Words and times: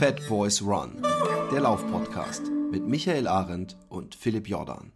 Fat 0.00 0.26
Boys 0.30 0.62
Run, 0.62 1.02
der 1.52 1.60
Laufpodcast 1.60 2.50
mit 2.70 2.86
Michael 2.86 3.28
Arendt 3.28 3.76
und 3.90 4.14
Philipp 4.14 4.48
Jordan. 4.48 4.94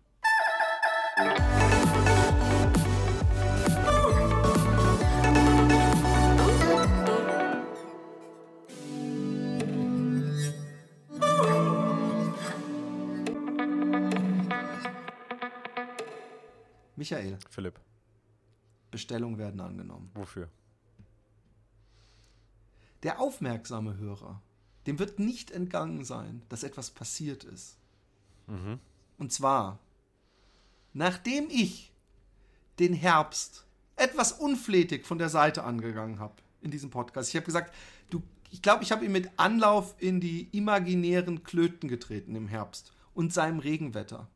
Michael, 16.96 17.39
Philipp, 17.50 17.79
Bestellungen 18.91 19.36
werden 19.36 19.61
angenommen. 19.61 20.11
wofür? 20.14 20.48
Der 23.02 23.21
aufmerksame 23.21 23.98
Hörer, 23.98 24.41
dem 24.86 24.98
wird 24.98 25.18
nicht 25.18 25.50
entgangen 25.50 26.04
sein, 26.04 26.43
dass 26.48 26.62
etwas 26.62 26.90
passiert 26.90 27.44
ist. 27.44 27.76
Mhm. 28.46 28.79
Und 29.18 29.32
zwar, 29.32 29.79
nachdem 30.92 31.48
ich 31.48 31.92
den 32.79 32.92
Herbst 32.92 33.65
etwas 33.97 34.33
unflätig 34.33 35.06
von 35.06 35.19
der 35.19 35.28
Seite 35.28 35.65
angegangen 35.65 36.19
habe 36.19 36.34
in 36.62 36.70
diesem 36.70 36.91
Podcast. 36.91 37.28
Ich 37.28 37.37
habe 37.37 37.47
gesagt, 37.47 37.75
du, 38.11 38.23
ich 38.51 38.62
glaube, 38.62 38.83
ich 38.83 38.92
habe 38.92 39.05
ihn 39.05 39.12
mit 39.12 39.30
Anlauf 39.37 39.95
in 39.98 40.20
die 40.20 40.48
imaginären 40.52 41.45
Klöten 41.45 41.89
getreten 41.89 42.34
im 42.34 42.48
Herbst 42.48 42.92
und 43.14 43.33
seinem 43.33 43.59
Regenwetter. 43.59 44.28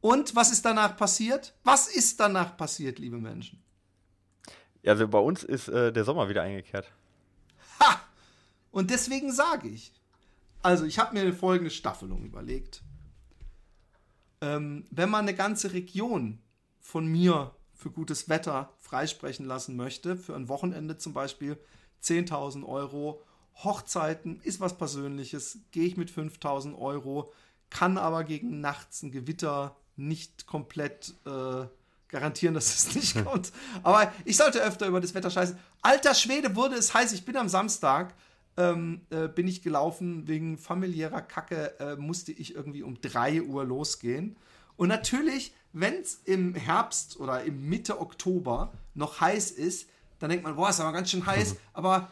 Und 0.00 0.34
was 0.34 0.50
ist 0.50 0.64
danach 0.64 0.96
passiert? 0.96 1.54
Was 1.64 1.88
ist 1.88 2.18
danach 2.18 2.56
passiert, 2.56 2.98
liebe 2.98 3.18
Menschen? 3.18 3.62
Also 4.84 5.06
bei 5.06 5.18
uns 5.18 5.44
ist 5.44 5.68
äh, 5.68 5.92
der 5.92 6.04
Sommer 6.04 6.28
wieder 6.28 6.42
eingekehrt. 6.42 6.90
Und 8.72 8.90
deswegen 8.90 9.32
sage 9.32 9.68
ich, 9.68 9.92
also 10.62 10.84
ich 10.84 10.98
habe 10.98 11.14
mir 11.14 11.20
eine 11.20 11.32
folgende 11.32 11.70
Staffelung 11.70 12.24
überlegt. 12.24 12.82
Ähm, 14.40 14.84
wenn 14.90 15.10
man 15.10 15.20
eine 15.20 15.34
ganze 15.34 15.72
Region 15.72 16.40
von 16.80 17.06
mir 17.06 17.54
für 17.74 17.90
gutes 17.90 18.28
Wetter 18.28 18.72
freisprechen 18.78 19.46
lassen 19.46 19.76
möchte, 19.76 20.16
für 20.16 20.34
ein 20.34 20.48
Wochenende 20.48 20.98
zum 20.98 21.12
Beispiel 21.12 21.58
10.000 22.02 22.64
Euro, 22.66 23.22
Hochzeiten 23.62 24.40
ist 24.40 24.60
was 24.60 24.78
Persönliches, 24.78 25.58
gehe 25.70 25.84
ich 25.84 25.96
mit 25.96 26.10
5.000 26.10 26.76
Euro, 26.78 27.32
kann 27.70 27.98
aber 27.98 28.24
gegen 28.24 28.60
nachts 28.60 29.02
ein 29.02 29.12
Gewitter 29.12 29.76
nicht 29.96 30.46
komplett 30.46 31.14
äh, 31.26 31.66
garantieren, 32.08 32.54
dass 32.54 32.74
es 32.74 32.94
nicht 32.94 33.24
kommt. 33.24 33.52
Aber 33.82 34.12
ich 34.24 34.36
sollte 34.36 34.62
öfter 34.62 34.86
über 34.86 35.00
das 35.00 35.14
Wetter 35.14 35.30
scheißen. 35.30 35.58
Alter 35.82 36.14
Schwede, 36.14 36.54
wurde 36.56 36.76
es 36.76 36.94
heiß. 36.94 37.12
Ich 37.12 37.24
bin 37.24 37.36
am 37.36 37.48
Samstag, 37.48 38.14
ähm, 38.56 39.02
äh, 39.10 39.28
bin 39.28 39.48
ich 39.48 39.62
gelaufen, 39.62 40.28
wegen 40.28 40.58
familiärer 40.58 41.22
Kacke 41.22 41.78
äh, 41.80 41.96
musste 41.96 42.32
ich 42.32 42.54
irgendwie 42.54 42.82
um 42.82 43.00
3 43.00 43.42
Uhr 43.42 43.64
losgehen. 43.64 44.36
Und 44.76 44.88
natürlich, 44.88 45.54
wenn 45.72 45.94
es 45.94 46.20
im 46.24 46.54
Herbst 46.54 47.18
oder 47.18 47.44
im 47.44 47.68
Mitte 47.68 48.00
Oktober 48.00 48.72
noch 48.94 49.20
heiß 49.20 49.52
ist, 49.52 49.88
dann 50.18 50.30
denkt 50.30 50.44
man, 50.44 50.56
boah, 50.56 50.70
ist 50.70 50.80
aber 50.80 50.92
ganz 50.92 51.10
schön 51.10 51.26
heiß. 51.26 51.56
Aber 51.72 52.10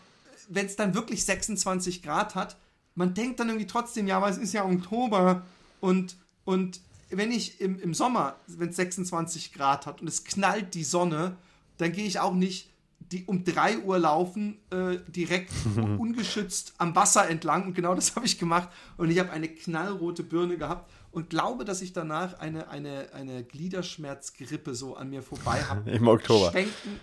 wenn 0.48 0.66
es 0.66 0.76
dann 0.76 0.94
wirklich 0.94 1.24
26 1.24 2.02
Grad 2.02 2.34
hat, 2.34 2.56
man 2.94 3.14
denkt 3.14 3.40
dann 3.40 3.48
irgendwie 3.48 3.66
trotzdem, 3.66 4.06
ja, 4.06 4.16
aber 4.16 4.28
es 4.28 4.38
ist 4.38 4.52
ja 4.52 4.64
Oktober 4.64 5.46
und, 5.80 6.16
und 6.44 6.80
wenn 7.10 7.32
ich 7.32 7.60
im, 7.60 7.80
im 7.80 7.94
Sommer, 7.94 8.36
wenn 8.46 8.70
es 8.70 8.76
26 8.76 9.52
Grad 9.52 9.86
hat 9.86 10.00
und 10.00 10.08
es 10.08 10.24
knallt 10.24 10.74
die 10.74 10.84
Sonne, 10.84 11.36
dann 11.78 11.92
gehe 11.92 12.06
ich 12.06 12.20
auch 12.20 12.34
nicht 12.34 12.69
die 13.12 13.24
um 13.24 13.44
3 13.44 13.78
Uhr 13.80 13.98
laufen, 13.98 14.58
äh, 14.70 14.98
direkt 15.08 15.52
ungeschützt 15.98 16.74
am 16.78 16.94
Wasser 16.94 17.28
entlang. 17.28 17.66
Und 17.66 17.74
genau 17.74 17.94
das 17.94 18.14
habe 18.14 18.26
ich 18.26 18.38
gemacht. 18.38 18.68
Und 18.96 19.10
ich 19.10 19.18
habe 19.18 19.30
eine 19.30 19.48
knallrote 19.48 20.22
Birne 20.22 20.56
gehabt 20.56 20.90
und 21.10 21.30
glaube, 21.30 21.64
dass 21.64 21.82
ich 21.82 21.92
danach 21.92 22.38
eine, 22.38 22.68
eine, 22.68 23.12
eine 23.12 23.42
Gliederschmerzgrippe 23.42 24.74
so 24.74 24.96
an 24.96 25.10
mir 25.10 25.22
vorbei 25.22 25.62
habe. 25.68 25.90
Im 25.90 26.06
Oktober. 26.06 26.50
Schwenken. 26.50 27.00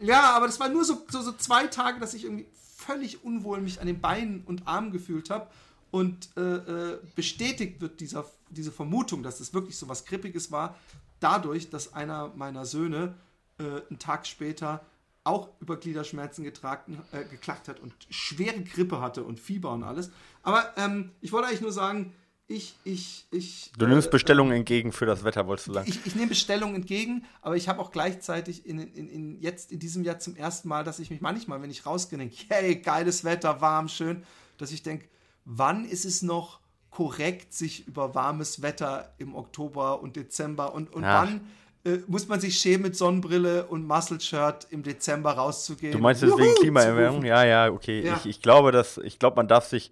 Ja, 0.00 0.34
aber 0.34 0.46
das 0.46 0.58
war 0.60 0.68
nur 0.68 0.84
so, 0.84 1.04
so, 1.08 1.22
so 1.22 1.32
zwei 1.32 1.66
Tage, 1.66 2.00
dass 2.00 2.14
ich 2.14 2.24
irgendwie 2.24 2.46
völlig 2.76 3.24
unwohl 3.24 3.60
mich 3.60 3.80
an 3.80 3.86
den 3.86 4.00
Beinen 4.00 4.42
und 4.46 4.66
Armen 4.66 4.92
gefühlt 4.92 5.30
habe. 5.30 5.48
Und 5.90 6.28
äh, 6.36 6.40
äh, 6.40 6.98
bestätigt 7.14 7.80
wird 7.80 8.00
dieser, 8.00 8.24
diese 8.50 8.70
Vermutung, 8.72 9.22
dass 9.22 9.40
es 9.40 9.54
wirklich 9.54 9.76
so 9.76 9.88
was 9.88 10.04
Grippiges 10.04 10.52
war, 10.52 10.76
dadurch, 11.18 11.70
dass 11.70 11.94
einer 11.94 12.32
meiner 12.36 12.66
Söhne 12.66 13.14
äh, 13.58 13.82
einen 13.88 13.98
Tag 13.98 14.26
später 14.26 14.84
auch 15.24 15.50
über 15.60 15.76
Gliederschmerzen 15.76 16.42
getragen, 16.44 17.02
äh, 17.12 17.24
geklagt 17.24 17.68
hat 17.68 17.80
und 17.80 17.92
schwere 18.08 18.62
Grippe 18.62 19.00
hatte 19.00 19.24
und 19.24 19.38
Fieber 19.38 19.72
und 19.72 19.82
alles. 19.82 20.10
Aber 20.42 20.72
ähm, 20.76 21.10
ich 21.20 21.32
wollte 21.32 21.48
eigentlich 21.48 21.60
nur 21.60 21.72
sagen, 21.72 22.14
ich, 22.50 22.74
ich, 22.84 23.26
ich. 23.30 23.70
Du 23.76 23.86
nimmst 23.86 24.10
Bestellungen 24.10 24.56
entgegen 24.56 24.90
für 24.92 25.04
das 25.04 25.22
Wetter, 25.22 25.46
wolltest 25.46 25.68
du 25.68 25.74
sagen? 25.74 25.86
Ich, 25.86 26.06
ich 26.06 26.14
nehme 26.14 26.28
Bestellungen 26.28 26.76
entgegen, 26.76 27.26
aber 27.42 27.56
ich 27.56 27.68
habe 27.68 27.78
auch 27.78 27.90
gleichzeitig 27.90 28.64
in, 28.64 28.78
in, 28.78 29.06
in 29.06 29.40
jetzt 29.40 29.70
in 29.70 29.78
diesem 29.78 30.02
Jahr 30.02 30.18
zum 30.18 30.34
ersten 30.34 30.66
Mal, 30.68 30.82
dass 30.82 30.98
ich 30.98 31.10
mich 31.10 31.20
manchmal, 31.20 31.60
wenn 31.60 31.70
ich 31.70 31.84
rausgehe, 31.84 32.18
denke, 32.18 32.36
hey, 32.48 32.76
geiles 32.76 33.22
Wetter, 33.22 33.60
warm, 33.60 33.88
schön, 33.88 34.24
dass 34.56 34.72
ich 34.72 34.82
denke, 34.82 35.08
wann 35.44 35.84
ist 35.84 36.06
es 36.06 36.22
noch 36.22 36.60
korrekt, 36.90 37.52
sich 37.52 37.86
über 37.86 38.14
warmes 38.14 38.62
Wetter 38.62 39.12
im 39.18 39.34
Oktober 39.34 40.00
und 40.00 40.16
Dezember 40.16 40.72
und, 40.72 40.90
und 40.94 41.02
Ja. 41.02 41.20
wann 41.20 41.42
äh, 41.84 41.98
muss 42.06 42.28
man 42.28 42.40
sich 42.40 42.58
schämen, 42.58 42.82
mit 42.82 42.96
Sonnenbrille 42.96 43.64
und 43.66 43.86
Muscle-Shirt 43.86 44.66
im 44.70 44.82
Dezember 44.82 45.32
rauszugehen? 45.32 45.92
Du 45.92 45.98
meinst 45.98 46.22
es 46.22 46.30
wegen 46.32 46.40
Wuhu, 46.48 46.54
zu 46.54 46.60
Klimaerwärmung? 46.62 47.24
Ja, 47.24 47.44
ja, 47.44 47.68
okay. 47.70 48.04
Ja. 48.04 48.16
Ich, 48.16 48.26
ich 48.26 48.42
glaube, 48.42 48.72
dass, 48.72 48.98
ich 48.98 49.18
glaube, 49.18 49.36
man 49.36 49.48
darf 49.48 49.66
sich, 49.66 49.90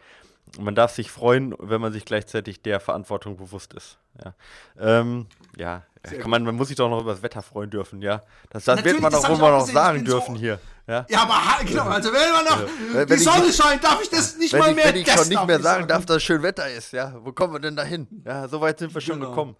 man 0.58 0.74
darf 0.74 0.94
sich 0.94 1.10
freuen, 1.10 1.54
wenn 1.58 1.80
man 1.80 1.92
sich 1.92 2.04
gleichzeitig 2.04 2.62
der 2.62 2.80
Verantwortung 2.80 3.36
bewusst 3.36 3.72
ist. 3.74 3.98
Ja, 4.24 4.34
ähm, 4.80 5.26
ja. 5.56 5.82
Kann 6.20 6.30
man, 6.30 6.44
man 6.44 6.54
muss 6.54 6.68
sich 6.68 6.76
doch 6.76 6.88
noch 6.88 7.00
über 7.00 7.10
das 7.10 7.22
Wetter 7.22 7.42
freuen 7.42 7.68
dürfen, 7.68 8.00
ja. 8.00 8.22
Das, 8.50 8.64
das 8.64 8.84
wird 8.84 9.00
man 9.00 9.10
doch 9.12 9.24
ich 9.24 9.28
wohl 9.28 9.34
auch 9.46 9.50
noch 9.50 9.58
gesehen. 9.66 9.68
Ich 9.70 9.74
sagen 9.74 10.04
dürfen 10.04 10.34
so- 10.36 10.40
hier. 10.40 10.60
Ja. 10.86 11.04
Ja, 11.08 11.22
aber 11.22 11.64
genau, 11.64 11.82
also 11.82 12.12
wenn 12.12 12.30
man 12.32 12.44
noch 12.44 12.60
Wenn- 12.92 13.02
die 13.06 13.10
wenn 13.10 13.18
ich 13.18 13.24
Sonne 13.24 13.46
nicht- 13.46 13.56
scheint, 13.60 13.82
darf 13.82 14.00
ich 14.00 14.08
das 14.08 14.36
nicht 14.38 14.52
mal 14.56 14.70
ich, 14.70 14.76
mehr 14.76 14.84
wenn 14.84 14.96
ich 14.96 15.04
das 15.04 15.16
schon 15.16 15.28
nicht 15.30 15.46
mehr 15.48 15.56
ich 15.56 15.62
sagen 15.64 15.88
darf, 15.88 16.06
dass 16.06 16.22
schön 16.22 16.44
Wetter 16.44 16.70
ist, 16.70 16.92
ja, 16.92 17.12
wo 17.24 17.32
kommen 17.32 17.54
wir 17.54 17.58
denn 17.58 17.74
da 17.74 17.82
hin? 17.82 18.06
Ja, 18.24 18.46
so 18.46 18.60
weit 18.60 18.78
sind 18.78 18.94
wir 18.94 19.00
schon 19.00 19.18
Genau. 19.18 19.30
gekommen. 19.30 19.56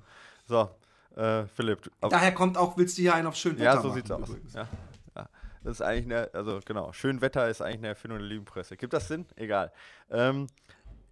So, 0.47 0.71
äh, 1.17 1.47
Philipp. 1.47 1.91
Daher 2.01 2.33
kommt 2.33 2.57
auch, 2.57 2.77
willst 2.77 2.97
du 2.99 3.03
hier 3.03 3.15
einen 3.15 3.27
auf 3.27 3.37
schön 3.37 3.59
Wetter 3.59 3.65
ja, 3.65 3.81
so 3.81 3.89
machen, 3.89 3.95
sieht's 3.95 4.11
aus. 4.11 4.29
Ja, 4.55 4.69
ja. 5.17 5.29
Das 5.65 5.73
ist 5.73 5.83
eigentlich 5.83 6.05
eine, 6.05 6.31
also 6.33 6.61
genau, 6.65 6.93
schön 6.93 7.21
Wetter 7.21 7.49
ist 7.49 7.61
eigentlich 7.61 7.79
eine 7.79 7.89
Erfindung 7.89 8.19
der 8.19 8.29
Lügenpresse. 8.29 8.77
Gibt 8.77 8.93
das 8.93 9.09
Sinn? 9.09 9.27
Egal. 9.35 9.73
Ähm, 10.11 10.47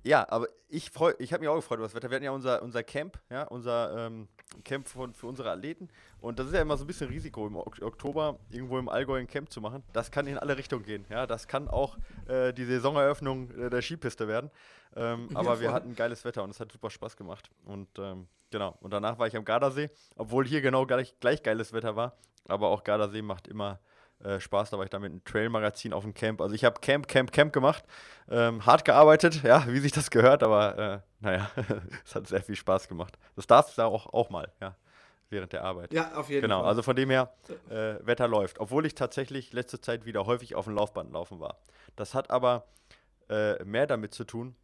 ja, 0.04 0.26
aber 0.30 0.48
ich 0.68 0.90
freu, 0.90 1.12
ich 1.18 1.32
habe 1.32 1.40
mich 1.40 1.48
auch 1.48 1.56
gefreut 1.56 1.78
über 1.78 1.86
das 1.86 1.94
Wetter. 1.94 2.10
Wir 2.10 2.16
hatten 2.16 2.24
ja 2.24 2.30
unser, 2.30 2.62
unser 2.62 2.82
Camp, 2.82 3.18
ja, 3.30 3.44
unser 3.44 4.06
ähm, 4.06 4.28
Camp 4.64 4.86
von, 4.88 5.14
für 5.14 5.26
unsere 5.26 5.50
Athleten. 5.50 5.88
Und 6.20 6.38
das 6.38 6.46
ist 6.48 6.52
ja 6.54 6.62
immer 6.62 6.76
so 6.76 6.84
ein 6.84 6.86
bisschen 6.86 7.08
Risiko, 7.08 7.46
im 7.46 7.56
Ok- 7.56 7.82
Oktober 7.82 8.38
irgendwo 8.50 8.78
im 8.78 8.88
Allgäu 8.88 9.18
ein 9.18 9.26
Camp 9.26 9.50
zu 9.50 9.60
machen. 9.60 9.82
Das 9.92 10.10
kann 10.10 10.26
in 10.26 10.38
alle 10.38 10.56
Richtungen 10.56 10.84
gehen. 10.84 11.04
Ja, 11.08 11.26
das 11.26 11.48
kann 11.48 11.68
auch 11.68 11.96
äh, 12.28 12.52
die 12.52 12.64
Saisoneröffnung 12.64 13.50
äh, 13.50 13.70
der 13.70 13.82
Skipiste 13.82 14.28
werden. 14.28 14.50
Ähm, 14.96 15.28
Ja, 15.32 15.38
aber 15.38 15.60
wir 15.60 15.68
voll. 15.68 15.74
hatten 15.74 15.96
geiles 15.96 16.24
Wetter 16.24 16.44
und 16.44 16.50
es 16.50 16.60
hat 16.60 16.70
super 16.70 16.90
Spaß 16.90 17.16
gemacht. 17.16 17.50
Und 17.64 17.88
ähm, 17.98 18.28
genau, 18.50 18.76
und 18.80 18.92
danach 18.92 19.18
war 19.18 19.26
ich 19.26 19.36
am 19.36 19.44
Gardasee, 19.44 19.90
obwohl 20.16 20.46
hier 20.46 20.60
genau 20.60 20.86
gleich, 20.86 21.18
gleich 21.20 21.42
geiles 21.42 21.72
Wetter 21.72 21.96
war. 21.96 22.16
Aber 22.46 22.68
auch 22.68 22.84
Gardasee 22.84 23.22
macht 23.22 23.48
immer 23.48 23.80
äh, 24.22 24.40
Spaß. 24.40 24.70
Da 24.70 24.78
war 24.78 24.84
ich 24.84 24.90
da 24.90 24.98
mit 24.98 25.10
einem 25.12 25.24
Trail-Magazin 25.24 25.92
auf 25.92 26.02
dem 26.02 26.14
Camp. 26.14 26.40
Also 26.40 26.54
ich 26.54 26.64
habe 26.64 26.80
Camp, 26.80 27.08
Camp, 27.08 27.32
Camp 27.32 27.52
gemacht. 27.52 27.84
Ähm, 28.28 28.64
hart 28.64 28.84
gearbeitet, 28.84 29.42
ja, 29.42 29.66
wie 29.66 29.78
sich 29.80 29.92
das 29.92 30.10
gehört, 30.10 30.42
aber 30.42 30.78
äh, 30.78 30.98
naja, 31.20 31.50
es 32.04 32.14
hat 32.14 32.26
sehr 32.26 32.42
viel 32.42 32.56
Spaß 32.56 32.88
gemacht. 32.88 33.18
Das 33.36 33.46
darf 33.46 33.68
es 33.68 33.74
da 33.74 33.86
auch, 33.86 34.06
auch 34.12 34.30
mal, 34.30 34.50
ja, 34.60 34.76
während 35.28 35.52
der 35.52 35.62
Arbeit. 35.64 35.92
Ja, 35.92 36.14
auf 36.14 36.30
jeden 36.30 36.42
Genau, 36.42 36.60
Fall. 36.60 36.68
also 36.68 36.82
von 36.82 36.96
dem 36.96 37.10
her, 37.10 37.34
äh, 37.68 37.96
Wetter 38.06 38.26
läuft. 38.28 38.60
Obwohl 38.60 38.86
ich 38.86 38.94
tatsächlich 38.94 39.52
letzte 39.52 39.80
Zeit 39.80 40.06
wieder 40.06 40.24
häufig 40.26 40.54
auf 40.54 40.64
dem 40.64 40.74
Laufband 40.74 41.12
laufen 41.12 41.38
war. 41.40 41.58
Das 41.96 42.14
hat 42.14 42.30
aber 42.30 42.64
äh, 43.28 43.62
mehr 43.64 43.86
damit 43.86 44.14
zu 44.14 44.24
tun, 44.24 44.56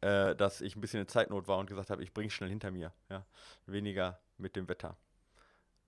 äh, 0.00 0.34
dass 0.34 0.60
ich 0.62 0.74
ein 0.76 0.80
bisschen 0.80 1.00
in 1.00 1.08
Zeitnot 1.08 1.46
war 1.46 1.58
und 1.58 1.66
gesagt 1.68 1.90
habe, 1.90 2.02
ich 2.02 2.12
bringe 2.14 2.30
schnell 2.30 2.48
hinter 2.48 2.70
mir. 2.70 2.92
Ja? 3.10 3.24
Weniger 3.66 4.18
mit 4.38 4.56
dem 4.56 4.68
Wetter. 4.68 4.96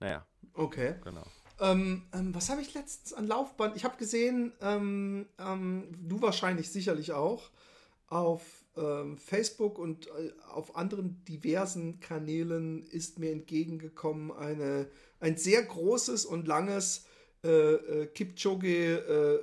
Naja, 0.01 0.27
okay. 0.55 0.97
genau. 1.03 1.25
Ähm, 1.61 2.03
ähm, 2.13 2.35
was 2.35 2.51
habe 2.51 2.61
ich 2.61 2.75
letztens 2.75 3.13
an 3.13 3.27
Laufband? 3.29 3.77
Ich 3.77 3.85
habe 3.85 3.97
gesehen, 3.97 4.53
ähm, 4.61 5.27
ähm, 5.39 5.85
du 6.03 6.21
wahrscheinlich 6.21 6.71
sicherlich 6.71 7.13
auch, 7.13 7.51
auf 8.09 8.43
ähm, 8.77 9.17
Facebook 9.19 9.79
und 9.79 10.09
äh, 10.09 10.33
auf 10.53 10.77
anderen 10.77 11.25
diversen 11.27 12.01
Kanälen 12.01 12.85
ist 12.87 13.19
mir 13.19 13.31
entgegengekommen 13.31 14.33
eine, 14.33 14.89
ein 15.21 15.37
sehr 15.37 15.63
großes 15.63 16.25
und 16.25 16.47
langes 16.49 17.07
äh, 17.45 17.49
äh, 17.75 18.07
Kipchoge 18.07 18.97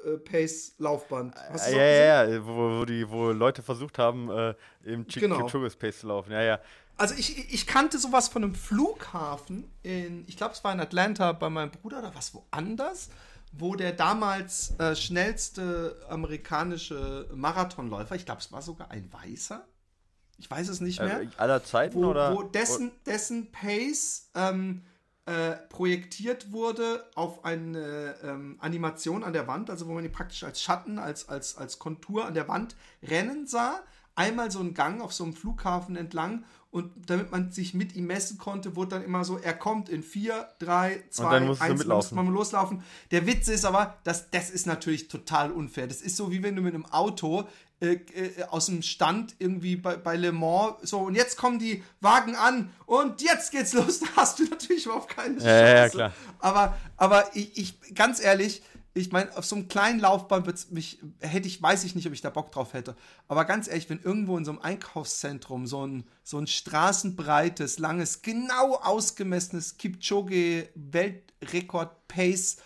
äh, 0.06 0.10
äh, 0.10 0.18
Pace 0.18 0.74
Laufband. 0.80 1.36
Hast 1.36 1.68
Ja, 1.68 1.74
du 1.74 1.78
ja, 1.78 1.86
ja, 1.86 2.26
ja, 2.30 2.46
wo, 2.48 2.80
wo, 2.80 2.86
die, 2.86 3.08
wo 3.10 3.32
Leute 3.32 3.62
versucht 3.62 4.00
haben, 4.00 4.30
äh, 4.32 4.56
im 4.84 5.08
Ch 5.08 5.20
Genau. 5.20 5.38
Kipchoge's 5.38 5.76
Pace 5.76 6.00
zu 6.00 6.08
laufen. 6.08 6.32
Ja, 6.32 6.42
ja. 6.42 6.60
Also 6.98 7.16
ich, 7.16 7.54
ich 7.54 7.66
kannte 7.66 7.98
sowas 7.98 8.28
von 8.28 8.44
einem 8.44 8.56
Flughafen 8.56 9.72
in, 9.82 10.24
ich 10.28 10.38
glaube 10.38 10.54
es 10.54 10.64
war 10.64 10.72
in 10.74 10.80
Atlanta 10.80 11.32
bei 11.32 11.50
meinem 11.50 11.72
Bruder 11.72 12.00
oder 12.00 12.14
was 12.14 12.34
woanders. 12.34 13.10
wo 13.52 13.76
der 13.76 13.92
damals 13.92 14.80
äh, 14.80 14.96
schnellste 14.96 16.00
amerikanische 16.10 17.30
Marathonläufer, 17.34 18.16
ich 18.16 18.26
glaube, 18.26 18.42
es 18.42 18.52
war 18.52 18.62
sogar 18.62 18.92
ein 18.92 19.12
Weißer, 19.12 19.66
ich 20.38 20.50
weiß 20.50 20.70
es 20.70 20.82
nicht 20.82 21.00
mehr. 21.00 21.22
Äh, 21.22 21.28
aller 21.38 21.64
Zeiten 21.64 22.02
wo, 22.02 22.08
oder? 22.08 22.34
Wo 22.34 22.44
dessen, 22.44 22.92
dessen 23.06 23.52
Pace 23.52 24.30
ähm, 24.36 24.84
äh, 25.26 25.52
projektiert 25.70 26.52
wurde 26.52 27.06
auf 27.16 27.46
eine 27.46 28.16
ähm, 28.24 28.58
Animation 28.60 29.24
an 29.24 29.34
der 29.34 29.48
Wand, 29.48 29.70
also 29.70 29.88
wo 29.88 29.94
man 29.94 30.04
ihn 30.04 30.12
praktisch 30.12 30.44
als 30.44 30.62
Schatten, 30.62 30.98
als, 30.98 31.30
als, 31.30 31.58
als 31.58 31.78
Kontur 31.78 32.26
an 32.26 32.34
der 32.34 32.48
Wand 32.48 32.76
rennen 33.04 33.46
sah. 33.46 33.84
Einmal 34.16 34.52
so 34.52 34.60
einen 34.60 34.74
Gang 34.74 35.02
auf 35.02 35.14
so 35.14 35.24
einem 35.24 35.34
Flughafen 35.34 35.96
entlang 35.96 36.44
und 36.72 36.92
damit 37.08 37.32
man 37.32 37.52
sich 37.52 37.74
mit 37.74 37.96
ihm 37.96 38.08
messen 38.08 38.38
konnte, 38.38 38.78
wurde 38.78 38.92
dann 38.92 39.04
immer 39.04 39.26
so, 39.26 39.38
er 39.38 39.54
kommt 39.54 39.90
in 39.90 40.04
4, 40.04 40.48
3, 40.60 41.04
2, 41.10 41.60
1, 41.60 41.86
muss 41.86 42.12
man 42.12 42.28
loslaufen. 42.28 42.82
Der 43.12 43.28
Witz 43.28 43.50
ist 43.50 43.66
aber, 43.66 43.98
dass, 44.06 44.30
das 44.32 44.50
ist 44.50 44.66
natürlich 44.68 45.10
total 45.10 45.52
unfair. 45.52 45.88
Das 45.88 46.02
ist 46.02 46.16
so, 46.16 46.32
wie 46.32 46.42
wenn 46.44 46.56
du 46.56 46.62
mit 46.62 46.74
einem 46.74 46.86
Auto 46.86 47.46
äh, 47.82 47.96
äh, 48.14 48.44
aus 48.50 48.68
dem 48.68 48.84
Stand 48.84 49.36
irgendwie 49.40 49.76
bei, 49.76 49.98
bei 49.98 50.16
Le 50.16 50.32
Mans 50.32 50.76
so 50.84 51.00
und 51.00 51.16
jetzt 51.16 51.36
kommen 51.36 51.58
die 51.58 51.84
Wagen 52.00 52.36
an 52.36 52.70
und 52.86 53.22
jetzt 53.22 53.52
geht's 53.52 53.74
los. 53.74 54.00
Da 54.02 54.08
hast 54.16 54.40
du 54.40 54.44
natürlich 54.46 54.86
überhaupt 54.86 55.10
keine 55.10 55.36
Chance. 55.36 55.48
Ja, 55.48 55.76
ja, 55.76 55.90
klar. 55.90 56.14
Aber, 56.40 56.78
aber 56.96 57.36
ich, 57.36 57.58
ich, 57.58 57.96
ganz 57.96 58.24
ehrlich, 58.24 58.62
ich 58.94 59.12
meine, 59.12 59.36
auf 59.38 59.46
so 59.46 59.56
einem 59.56 59.68
kleinen 59.70 60.00
Laufbahn 60.00 60.46
wird's 60.46 60.70
mich, 60.70 61.00
hätte 61.20 61.48
ich, 61.48 61.62
weiß 61.62 61.86
ich 61.86 61.96
nicht, 61.96 62.08
ob 62.08 62.14
ich 62.14 62.22
da 62.22 62.30
Bock 62.30 62.52
drauf 62.52 62.74
hätte. 62.74 62.96
Aber 63.28 63.46
ganz 63.46 63.68
ehrlich, 63.68 63.90
wenn 63.90 64.02
irgendwo 64.02 64.38
in 64.38 64.44
so 64.44 64.52
einem 64.52 64.62
Einkaufszentrum 64.62 65.66
so 65.66 65.88
ein, 65.88 66.04
so 66.24 66.38
ein 66.38 66.48
straßenbreites, 66.48 67.80
langes, 67.80 68.22
genau 68.22 68.76
ausgemessenes 68.76 69.78
Kipchoge 69.78 70.70
Weltrekord 70.76 72.08
Pace 72.08 72.58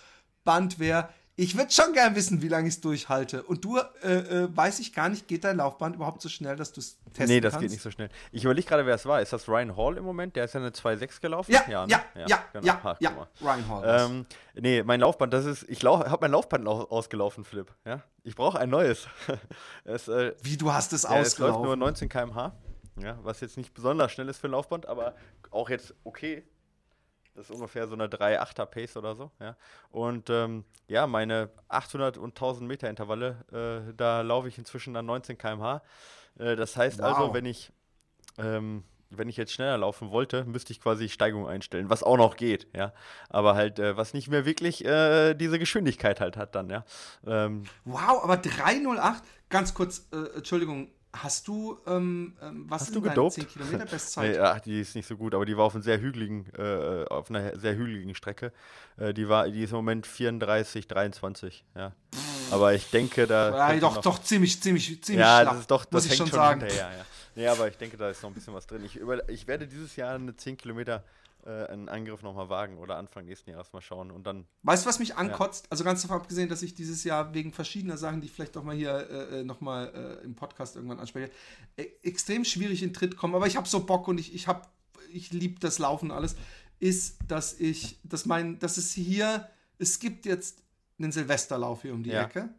Band 0.44 0.80
wäre, 0.80 1.10
ich 1.38 1.58
würde 1.58 1.72
schon 1.72 1.92
gern 1.94 2.16
wissen, 2.16 2.42
wie 2.42 2.48
lange 2.48 2.70
ich 2.70 2.76
es 2.76 2.82
durchhalte. 2.82 3.44
Und 3.44 3.66
du, 3.66 3.78
äh, 3.78 4.44
äh, 4.44 4.56
weiß 4.56 4.80
ich 4.80 4.94
gar 4.94 5.10
nicht, 5.10 5.28
geht 5.28 5.44
dein 5.44 5.58
Laufband 5.58 5.96
überhaupt 5.96 6.22
so 6.22 6.30
schnell, 6.30 6.56
dass 6.56 6.72
du 6.72 6.80
es 6.80 6.96
testen 6.96 7.14
kannst? 7.14 7.30
Nee, 7.30 7.42
das 7.42 7.54
kannst? 7.54 7.62
geht 7.64 7.72
nicht 7.72 7.82
so 7.82 7.92
schnell. 7.92 8.10
Ich 8.32 8.46
überlege 8.46 8.68
gerade, 8.68 8.86
wer 8.86 8.96
es 8.96 9.06
war. 9.06 9.22
Ist 9.22 9.34
das 9.34 9.50
Ryan 9.50 9.76
Hall 9.76 9.98
im 9.98 10.06
Moment? 10.06 10.36
Der 10.38 10.46
ist 10.46 10.54
ja 10.54 10.62
eine 10.62 10.70
2,6 10.70 11.20
gelaufen? 11.20 11.52
Ja, 11.52 11.64
ja, 11.68 11.86
ne? 11.86 11.92
ja, 11.92 12.26
ja, 12.28 12.46
genau. 12.54 12.66
ja, 12.66 12.84
ha, 12.84 12.98
ja 13.02 13.28
Ryan 13.42 13.68
Hall. 13.68 14.10
Ähm, 14.12 14.26
nee, 14.54 14.82
mein 14.84 15.02
Laufband, 15.02 15.34
das 15.34 15.46
ist, 15.46 15.70
ich 15.70 15.84
habe 15.84 16.18
mein 16.22 16.32
Laufband 16.32 16.66
ausgelaufen, 16.68 17.44
Flip. 17.44 17.70
Ja? 17.86 18.02
Ich 18.24 18.36
brauche 18.36 18.58
ein 18.58 18.70
neues. 18.70 19.08
es, 19.84 20.08
äh, 20.08 20.34
wie, 20.42 20.56
du 20.56 20.72
hast 20.72 20.94
es 20.94 21.04
ja, 21.04 21.10
ausgelaufen? 21.10 21.26
Es 21.28 21.40
läuft 21.40 21.64
nur 21.66 21.76
19 21.76 22.08
km/h. 22.08 22.54
Ja, 23.02 23.20
was 23.24 23.42
jetzt 23.42 23.58
nicht 23.58 23.74
besonders 23.74 24.14
schnell 24.14 24.30
ist 24.30 24.38
für 24.38 24.48
ein 24.48 24.52
Laufband, 24.52 24.86
aber 24.86 25.16
auch 25.52 25.70
jetzt 25.70 25.94
okay 26.06 26.44
das 27.36 27.50
ist 27.50 27.56
ungefähr 27.56 27.88
so 27.88 27.94
eine 27.96 28.08
3,8er 28.08 28.66
Pace 28.66 28.98
oder 28.98 29.16
so. 29.16 29.32
Ja. 29.40 29.56
Und 29.92 30.30
ähm, 30.30 30.64
ja, 30.88 31.06
meine 31.06 31.50
800 31.68 32.18
und 32.18 32.30
1000 32.30 32.68
Meter 32.68 32.90
Intervalle, 32.90 33.46
äh, 33.52 33.94
da 33.94 34.22
laufe 34.22 34.48
ich 34.48 34.58
inzwischen 34.58 34.94
dann 34.94 35.06
19 35.06 35.38
km/h. 35.38 35.82
Äh, 36.40 36.56
das 36.56 36.78
heißt 36.78 37.02
also, 37.02 37.16
wow. 37.16 37.22
also, 37.22 37.34
wenn 37.34 37.46
ich, 37.46 37.72
ähm, 38.38 38.84
wenn 39.10 39.30
ich 39.30 39.38
jetzt 39.38 39.52
schneller 39.52 39.78
laufen 39.78 40.12
wollte, 40.12 40.46
müsste 40.46 40.72
ich 40.72 40.82
quasi 40.82 41.10
Steigung 41.10 41.48
einstellen, 41.48 41.90
was 41.90 42.04
auch 42.04 42.18
noch 42.18 42.38
geht, 42.38 42.68
ja. 42.74 42.94
Aber 43.30 43.56
halt, 43.56 43.80
äh, 43.80 43.98
was 43.98 44.14
nicht 44.14 44.30
mehr 44.30 44.46
wirklich 44.46 44.84
äh, 44.86 45.34
diese 45.34 45.60
Geschwindigkeit 45.60 46.22
halt 46.22 46.38
hat 46.38 46.56
dann, 46.56 46.70
ja. 46.70 46.86
Ähm, 47.26 47.64
wow, 47.84 48.24
aber 48.24 48.38
308, 48.38 49.24
ganz 49.50 49.74
kurz, 49.74 50.08
äh, 50.12 50.38
Entschuldigung, 50.38 50.90
Hast 51.24 51.48
du, 51.48 51.78
ähm, 51.88 52.34
ähm 52.42 52.66
was 52.68 52.84
Hast 52.84 52.96
du 52.96 53.02
gedopt? 53.02 53.34
10 53.34 53.48
Kilometer 53.48 53.86
Bestzeit? 53.92 54.32
nee, 54.32 54.40
ach, 54.40 54.60
die 54.60 54.82
ist 54.82 54.96
nicht 54.96 55.08
so 55.08 55.16
gut, 55.16 55.34
aber 55.34 55.46
die 55.46 55.56
war 55.58 55.66
auf 55.66 55.76
einer 55.76 55.84
sehr 55.84 56.00
hügeligen, 56.00 56.46
äh, 56.58 57.06
auf 57.10 57.30
einer 57.30 57.58
sehr 57.58 57.76
hügeligen 57.76 58.16
Strecke. 58.16 58.52
Äh, 58.98 59.14
die 59.14 59.30
war, 59.30 59.48
die 59.50 59.64
ist 59.64 59.72
im 59.72 59.78
Moment 59.78 60.08
34, 60.08 60.88
23, 60.88 61.66
ja. 61.76 61.94
Aber 62.52 62.74
ich 62.74 62.90
denke, 62.90 63.28
da. 63.28 63.72
Ja, 63.72 63.80
doch, 63.80 64.02
doch, 64.02 64.20
ziemlich, 64.20 64.62
ziemlich, 64.62 65.04
ziemlich 65.04 65.26
Ja, 65.26 65.42
schlapp, 65.42 65.54
das 65.54 65.62
ist 65.62 65.72
doch, 65.72 65.86
das 65.86 66.04
muss 66.04 66.12
ich 66.12 66.18
schon 66.18 66.28
sagen. 66.28 66.62
Hinterher, 66.62 66.92
ja. 66.98 67.06
Nee, 67.36 67.48
aber 67.48 67.68
ich 67.68 67.78
denke, 67.78 67.98
da 67.98 68.10
ist 68.10 68.24
noch 68.24 68.30
ein 68.30 68.34
bisschen 68.34 68.54
was 68.54 68.66
drin. 68.66 68.84
Ich, 68.86 68.96
über, 68.96 69.28
ich 69.30 69.48
werde 69.48 69.68
dieses 69.68 69.96
Jahr 69.96 70.16
eine 70.16 70.36
10 70.36 70.58
Kilometer 70.58 71.04
äh, 71.46 71.68
einen 71.68 71.90
Angriff 71.90 72.24
nochmal 72.24 72.50
wagen 72.50 72.78
oder 72.78 72.98
Anfang 72.98 73.26
nächsten 73.26 73.52
Jahres 73.52 73.72
mal 73.72 73.82
schauen 73.82 74.12
und 74.12 74.26
dann. 74.26 74.46
Weißt 74.64 74.86
du, 74.86 74.90
was 74.90 75.00
mich 75.00 75.16
ankotzt? 75.16 75.66
Ja. 75.66 75.72
Also 75.72 75.84
ganz 75.84 76.02
davon 76.02 76.18
abgesehen, 76.18 76.50
dass 76.50 76.62
ich 76.62 76.74
dieses 76.74 77.04
Jahr 77.04 77.34
wegen 77.34 77.54
verschiedener 77.54 77.98
Sachen, 77.98 78.22
die 78.22 78.28
ich 78.28 78.34
vielleicht 78.34 78.58
auch 78.58 78.64
mal 78.64 78.76
hier 78.76 79.10
äh, 79.10 79.40
äh 79.40 79.44
nochmal 79.44 80.20
äh, 80.22 80.26
im 80.26 80.36
Podcast 80.36 80.76
irgendwann 80.76 81.00
anspreche, 81.00 81.32
äh, 81.78 81.86
extrem 82.04 82.46
schwierig 82.46 82.84
in 82.84 82.94
Tritt 82.94 83.16
komme, 83.16 83.36
aber 83.36 83.48
ich 83.48 83.58
habe 83.58 83.68
so 83.68 83.86
Bock 83.86 84.08
und 84.08 84.20
ich, 84.20 84.34
ich 84.34 84.48
habe, 84.48 84.68
ich 85.12 85.32
liebe 85.32 85.60
das 85.60 85.80
Laufen 85.80 86.12
und 86.12 86.18
alles, 86.18 86.36
ist, 86.80 87.18
dass 87.28 87.60
ich, 87.60 88.00
dass 88.04 88.26
mein, 88.26 88.60
dass 88.60 88.78
es 88.78 88.92
hier, 88.92 89.50
es 89.78 90.00
gibt 90.00 90.26
jetzt 90.26 90.64
einen 91.00 91.12
Silvesterlauf 91.12 91.82
hier 91.84 91.94
um 91.94 92.04
die 92.04 92.12
ja. 92.12 92.24
Ecke. 92.24 92.50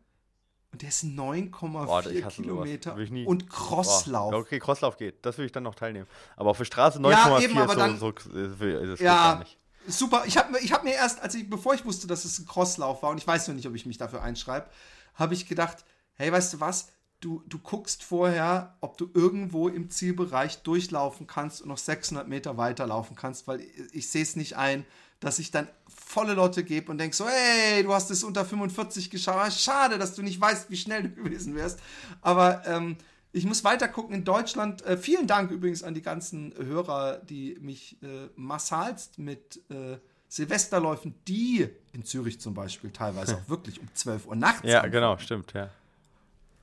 Und 0.76 0.82
der 0.82 0.90
ist 0.90 1.04
9,4 1.04 2.26
Kilometer 2.28 2.96
nie, 2.96 3.24
und 3.24 3.48
Crosslauf. 3.48 4.30
Boah, 4.30 4.40
okay, 4.40 4.58
Crosslauf 4.58 4.98
geht. 4.98 5.24
Das 5.24 5.38
würde 5.38 5.46
ich 5.46 5.52
dann 5.52 5.62
noch 5.62 5.74
teilnehmen. 5.74 6.06
Aber 6.36 6.50
auf 6.50 6.58
der 6.58 6.66
Straße 6.66 6.98
9,4 6.98 7.54
ja, 7.54 7.62
aber 7.62 7.74
dann, 7.76 7.98
so, 7.98 8.12
so 8.14 8.66
das 8.66 9.00
ja. 9.00 9.42
Super. 9.86 10.24
Ich 10.26 10.36
habe 10.36 10.58
ich 10.60 10.74
hab 10.74 10.84
mir 10.84 10.92
erst, 10.92 11.22
als 11.22 11.34
ich, 11.34 11.48
bevor 11.48 11.72
ich 11.72 11.86
wusste, 11.86 12.06
dass 12.06 12.26
es 12.26 12.38
ein 12.38 12.44
Crosslauf 12.44 13.02
war, 13.02 13.08
und 13.08 13.16
ich 13.16 13.26
weiß 13.26 13.48
noch 13.48 13.54
nicht, 13.54 13.66
ob 13.66 13.74
ich 13.74 13.86
mich 13.86 13.96
dafür 13.96 14.20
einschreibe, 14.20 14.68
habe 15.14 15.32
ich 15.32 15.48
gedacht, 15.48 15.78
hey, 16.16 16.30
weißt 16.30 16.52
du 16.52 16.60
was? 16.60 16.88
Du, 17.20 17.42
du 17.46 17.58
guckst 17.58 18.04
vorher, 18.04 18.76
ob 18.82 18.98
du 18.98 19.08
irgendwo 19.14 19.68
im 19.68 19.88
Zielbereich 19.88 20.62
durchlaufen 20.62 21.26
kannst 21.26 21.62
und 21.62 21.68
noch 21.68 21.78
600 21.78 22.28
Meter 22.28 22.58
weiterlaufen 22.58 23.16
kannst, 23.16 23.48
weil 23.48 23.60
ich, 23.60 23.94
ich 23.94 24.10
sehe 24.10 24.24
es 24.24 24.36
nicht 24.36 24.58
ein, 24.58 24.84
dass 25.20 25.38
ich 25.38 25.50
dann 25.50 25.68
volle 25.88 26.34
Lotte 26.34 26.62
gebe 26.64 26.90
und 26.90 26.98
denke 26.98 27.16
so, 27.16 27.26
hey, 27.26 27.82
du 27.82 27.92
hast 27.92 28.10
es 28.10 28.22
unter 28.22 28.44
45 28.44 29.10
geschafft. 29.10 29.60
Schade, 29.60 29.98
dass 29.98 30.14
du 30.14 30.22
nicht 30.22 30.40
weißt, 30.40 30.70
wie 30.70 30.76
schnell 30.76 31.04
du 31.04 31.10
gewesen 31.22 31.54
wärst. 31.54 31.80
Aber 32.22 32.66
ähm, 32.66 32.96
ich 33.32 33.44
muss 33.44 33.64
weiter 33.64 33.88
gucken 33.88 34.14
in 34.14 34.24
Deutschland. 34.24 34.84
Äh, 34.84 34.96
vielen 34.96 35.26
Dank 35.26 35.50
übrigens 35.50 35.82
an 35.82 35.94
die 35.94 36.02
ganzen 36.02 36.54
Hörer, 36.56 37.18
die 37.18 37.56
mich 37.60 38.02
äh, 38.02 38.28
massalst 38.36 39.18
mit 39.18 39.60
äh, 39.70 39.98
Silvesterläufen, 40.28 41.14
die 41.28 41.68
in 41.92 42.04
Zürich 42.04 42.40
zum 42.40 42.54
Beispiel 42.54 42.90
teilweise 42.90 43.36
auch 43.44 43.48
wirklich 43.48 43.80
um 43.80 43.88
12 43.92 44.26
Uhr 44.26 44.36
nachts. 44.36 44.62
Ja, 44.64 44.78
anfangen. 44.78 44.92
genau, 44.92 45.18
stimmt, 45.18 45.52
ja. 45.52 45.70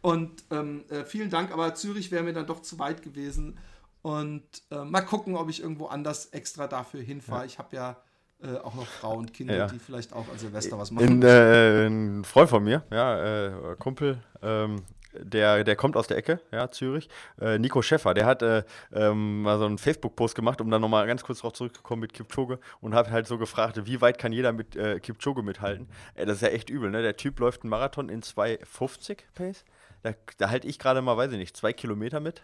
Und 0.02 0.44
ähm, 0.52 0.84
äh, 0.90 1.06
vielen 1.06 1.30
Dank, 1.30 1.52
aber 1.52 1.76
Zürich 1.76 2.12
wäre 2.12 2.24
mir 2.24 2.34
dann 2.34 2.46
doch 2.46 2.62
zu 2.62 2.78
weit 2.78 3.02
gewesen. 3.02 3.58
Und 4.02 4.44
äh, 4.70 4.84
mal 4.84 5.02
gucken, 5.02 5.38
ob 5.38 5.50
ich 5.50 5.62
irgendwo 5.62 5.86
anders 5.86 6.26
extra 6.28 6.68
dafür 6.68 7.02
hinfahre. 7.02 7.42
Ja. 7.42 7.46
Ich 7.46 7.58
habe 7.58 7.76
ja 7.76 7.98
äh, 8.44 8.58
auch 8.58 8.76
noch 8.76 8.86
Frau 8.86 9.16
und 9.16 9.34
Kinder, 9.34 9.56
ja. 9.56 9.68
die 9.68 9.80
vielleicht 9.80 10.14
auch 10.14 10.30
an 10.30 10.38
Silvester 10.38 10.78
was 10.78 10.92
machen. 10.92 11.06
In, 11.06 11.24
äh, 11.24 11.88
ein 11.88 12.24
Freund 12.24 12.50
von 12.50 12.64
mir, 12.64 12.84
ja, 12.92 13.48
äh, 13.48 13.76
Kumpel, 13.80 14.18
ähm, 14.42 14.84
der, 15.14 15.64
der 15.64 15.76
kommt 15.76 15.96
aus 15.96 16.08
der 16.08 16.18
Ecke, 16.18 16.40
ja, 16.52 16.70
Zürich. 16.72 17.08
Äh, 17.40 17.60
Nico 17.60 17.82
Schäffer, 17.82 18.14
der 18.14 18.26
hat 18.26 18.42
äh, 18.42 18.64
ähm, 18.92 19.44
mal 19.44 19.60
so 19.60 19.66
einen 19.66 19.78
Facebook-Post 19.78 20.36
gemacht, 20.36 20.60
um 20.60 20.70
dann 20.70 20.82
nochmal 20.82 21.06
ganz 21.08 21.24
kurz 21.24 21.40
darauf 21.40 21.54
zurückzukommen 21.54 22.02
mit 22.02 22.14
Kipchoge 22.14 22.60
und 22.82 22.96
hat 22.96 23.12
halt 23.12 23.28
so 23.28 23.38
gefragt, 23.38 23.86
wie 23.86 24.02
weit 24.02 24.18
kann 24.18 24.32
jeder 24.32 24.52
mit 24.52 24.76
äh, 24.76 25.00
Kipchoge 25.00 25.44
mithalten? 25.44 25.88
Das 26.16 26.38
ist 26.38 26.42
ja 26.42 26.50
echt 26.50 26.70
übel, 26.70 26.90
ne? 26.90 27.02
Der 27.02 27.16
Typ 27.16 27.40
läuft 27.40 27.64
einen 27.64 27.70
Marathon 27.70 28.10
in 28.10 28.22
2,50 28.22 29.20
Pace. 29.36 29.64
Da, 30.02 30.14
da 30.38 30.50
halte 30.50 30.68
ich 30.68 30.80
gerade 30.80 31.02
mal, 31.02 31.16
weiß 31.16 31.32
ich 31.32 31.38
nicht, 31.38 31.56
zwei 31.56 31.74
Kilometer 31.74 32.20
mit. 32.20 32.44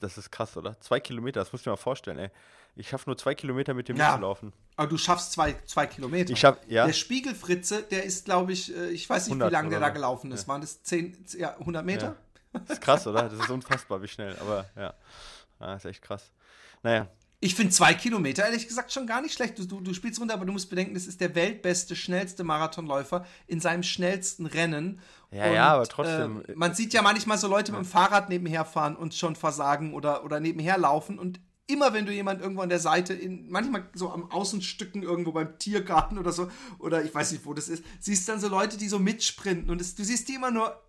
Das 0.00 0.18
ist 0.18 0.30
krass, 0.30 0.56
oder? 0.56 0.78
Zwei 0.80 0.98
Kilometer, 1.00 1.40
das 1.40 1.52
musst 1.52 1.64
du 1.64 1.70
dir 1.70 1.72
mal 1.72 1.76
vorstellen, 1.76 2.18
ey. 2.18 2.30
Ich 2.78 2.88
schaffe 2.88 3.10
nur 3.10 3.18
zwei 3.18 3.34
Kilometer 3.34 3.74
mit 3.74 3.88
dem 3.88 3.96
ja, 3.96 4.14
zu 4.14 4.20
laufen. 4.20 4.52
Aber 4.76 4.86
du 4.86 4.96
schaffst 4.96 5.32
zwei, 5.32 5.56
zwei 5.66 5.86
Kilometer. 5.88 6.32
Ich 6.32 6.38
schaff, 6.38 6.58
ja. 6.68 6.86
Der 6.86 6.92
Spiegelfritze, 6.92 7.82
der 7.82 8.04
ist, 8.04 8.24
glaube 8.24 8.52
ich, 8.52 8.74
äh, 8.74 8.90
ich 8.90 9.10
weiß 9.10 9.26
nicht, 9.28 9.36
wie 9.36 9.50
lange 9.50 9.70
der 9.70 9.80
da 9.80 9.88
gelaufen 9.88 10.30
ist. 10.30 10.42
Ja. 10.42 10.48
Waren 10.48 10.60
das 10.60 10.84
10, 10.84 11.26
ja, 11.36 11.58
100 11.58 11.84
Meter? 11.84 12.16
Ja. 12.52 12.60
Das 12.60 12.70
ist 12.70 12.80
krass, 12.80 13.06
oder? 13.06 13.28
Das 13.28 13.38
ist 13.38 13.50
unfassbar, 13.50 14.00
wie 14.00 14.06
schnell. 14.06 14.36
Aber 14.40 14.64
ja, 14.76 14.94
das 15.58 15.84
ist 15.84 15.90
echt 15.90 16.02
krass. 16.02 16.30
Naja. 16.84 17.08
Ich 17.40 17.54
finde 17.54 17.72
zwei 17.72 17.94
Kilometer, 17.94 18.44
ehrlich 18.44 18.66
gesagt, 18.66 18.92
schon 18.92 19.06
gar 19.06 19.22
nicht 19.22 19.34
schlecht. 19.34 19.58
Du, 19.58 19.64
du, 19.64 19.80
du 19.80 19.92
spielst 19.92 20.20
runter, 20.20 20.34
aber 20.34 20.44
du 20.44 20.52
musst 20.52 20.70
bedenken, 20.70 20.94
das 20.94 21.06
ist 21.06 21.20
der 21.20 21.34
weltbeste, 21.34 21.94
schnellste 21.94 22.42
Marathonläufer 22.42 23.26
in 23.46 23.60
seinem 23.60 23.82
schnellsten 23.82 24.46
Rennen. 24.46 25.00
Ja, 25.30 25.46
und, 25.46 25.54
ja, 25.54 25.68
aber 25.68 25.86
trotzdem. 25.86 26.44
Äh, 26.46 26.54
man 26.54 26.74
sieht 26.74 26.92
ja 26.94 27.02
manchmal 27.02 27.38
so 27.38 27.48
Leute 27.48 27.72
mit 27.72 27.80
dem 27.80 27.84
Fahrrad 27.84 28.28
nebenher 28.28 28.64
fahren 28.64 28.96
und 28.96 29.14
schon 29.14 29.36
versagen 29.36 29.94
oder, 29.94 30.24
oder 30.24 30.40
nebenher 30.40 30.78
laufen 30.78 31.18
und 31.18 31.40
immer 31.68 31.92
wenn 31.92 32.06
du 32.06 32.12
jemand 32.12 32.40
irgendwo 32.40 32.62
an 32.62 32.68
der 32.68 32.80
Seite, 32.80 33.14
in, 33.14 33.48
manchmal 33.50 33.88
so 33.94 34.10
am 34.10 34.30
Außenstücken 34.30 35.02
irgendwo 35.02 35.32
beim 35.32 35.58
Tiergarten 35.58 36.18
oder 36.18 36.32
so, 36.32 36.48
oder 36.78 37.04
ich 37.04 37.14
weiß 37.14 37.32
nicht, 37.32 37.46
wo 37.46 37.54
das 37.54 37.68
ist, 37.68 37.84
siehst 38.00 38.28
dann 38.28 38.40
so 38.40 38.48
Leute, 38.48 38.76
die 38.76 38.88
so 38.88 38.98
mitsprinten 38.98 39.70
und 39.70 39.80
das, 39.80 39.94
du 39.94 40.02
siehst 40.02 40.28
die 40.28 40.34
immer 40.34 40.50
nur 40.50 40.82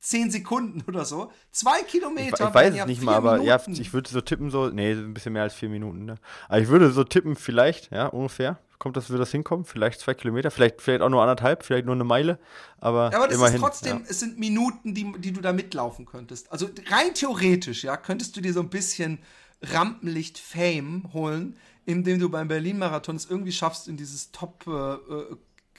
zehn 0.00 0.30
Sekunden 0.30 0.82
oder 0.88 1.04
so. 1.04 1.30
Zwei 1.52 1.82
Kilometer. 1.82 2.40
Ich, 2.40 2.48
ich 2.48 2.54
weiß 2.54 2.74
es 2.74 2.86
nicht 2.86 3.02
mal, 3.02 3.14
aber 3.14 3.40
ja, 3.40 3.60
ich 3.68 3.92
würde 3.92 4.10
so 4.10 4.20
tippen, 4.20 4.50
so, 4.50 4.68
nee, 4.68 4.92
ein 4.92 5.14
bisschen 5.14 5.32
mehr 5.32 5.42
als 5.42 5.54
vier 5.54 5.68
Minuten, 5.68 6.04
ne? 6.04 6.16
Aber 6.48 6.60
ich 6.60 6.68
würde 6.68 6.90
so 6.90 7.04
tippen, 7.04 7.36
vielleicht, 7.36 7.92
ja, 7.92 8.06
ungefähr. 8.06 8.58
Kommt 8.78 8.96
das, 8.96 9.10
wird 9.10 9.20
das 9.20 9.30
hinkommen? 9.30 9.66
Vielleicht 9.66 10.00
zwei 10.00 10.14
Kilometer, 10.14 10.50
vielleicht, 10.50 10.80
vielleicht 10.80 11.02
auch 11.02 11.10
nur 11.10 11.20
anderthalb, 11.20 11.64
vielleicht 11.64 11.84
nur 11.84 11.94
eine 11.94 12.04
Meile. 12.04 12.38
Aber, 12.78 13.10
ja, 13.12 13.18
aber 13.18 13.26
das 13.26 13.36
immerhin, 13.36 13.56
ist 13.56 13.60
trotzdem, 13.60 13.98
ja. 13.98 14.04
es 14.08 14.20
sind 14.20 14.38
Minuten, 14.38 14.94
die, 14.94 15.12
die 15.18 15.32
du 15.32 15.42
da 15.42 15.52
mitlaufen 15.52 16.06
könntest. 16.06 16.50
Also 16.50 16.70
rein 16.88 17.12
theoretisch, 17.12 17.84
ja, 17.84 17.98
könntest 17.98 18.36
du 18.36 18.40
dir 18.40 18.54
so 18.54 18.60
ein 18.60 18.70
bisschen 18.70 19.18
Rampenlicht-Fame 19.62 21.12
holen, 21.12 21.56
indem 21.84 22.18
du 22.18 22.28
beim 22.28 22.48
Berlin-Marathon 22.48 23.16
es 23.16 23.28
irgendwie 23.28 23.52
schaffst, 23.52 23.88
in 23.88 23.96
dieses 23.96 24.32
Top 24.32 24.66
äh, 24.66 25.36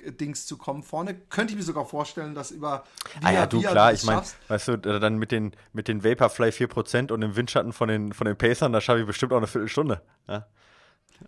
Dings 0.09 0.45
zu 0.45 0.57
kommen 0.57 0.83
vorne. 0.83 1.15
Könnte 1.29 1.53
ich 1.53 1.57
mir 1.57 1.63
sogar 1.63 1.85
vorstellen, 1.85 2.33
dass 2.33 2.51
über 2.51 2.83
Ah 3.23 3.31
ja, 3.31 3.45
du, 3.45 3.61
klar, 3.61 3.93
ich 3.93 4.03
meine, 4.03 4.23
weißt 4.47 4.67
du, 4.69 4.71
äh, 4.73 5.00
dann 5.00 5.17
mit 5.17 5.31
den, 5.31 5.51
mit 5.73 5.88
den 5.88 6.03
Vaporfly 6.03 6.50
4% 6.50 7.11
und 7.11 7.21
dem 7.21 7.35
Windschatten 7.35 7.73
von 7.73 7.88
den, 7.88 8.13
von 8.13 8.25
den 8.25 8.38
Pacern, 8.38 8.73
da 8.73 8.81
schaffe 8.81 9.01
ich 9.01 9.05
bestimmt 9.05 9.33
auch 9.33 9.38
eine 9.38 9.47
Viertelstunde. 9.47 10.01
Ja? 10.27 10.47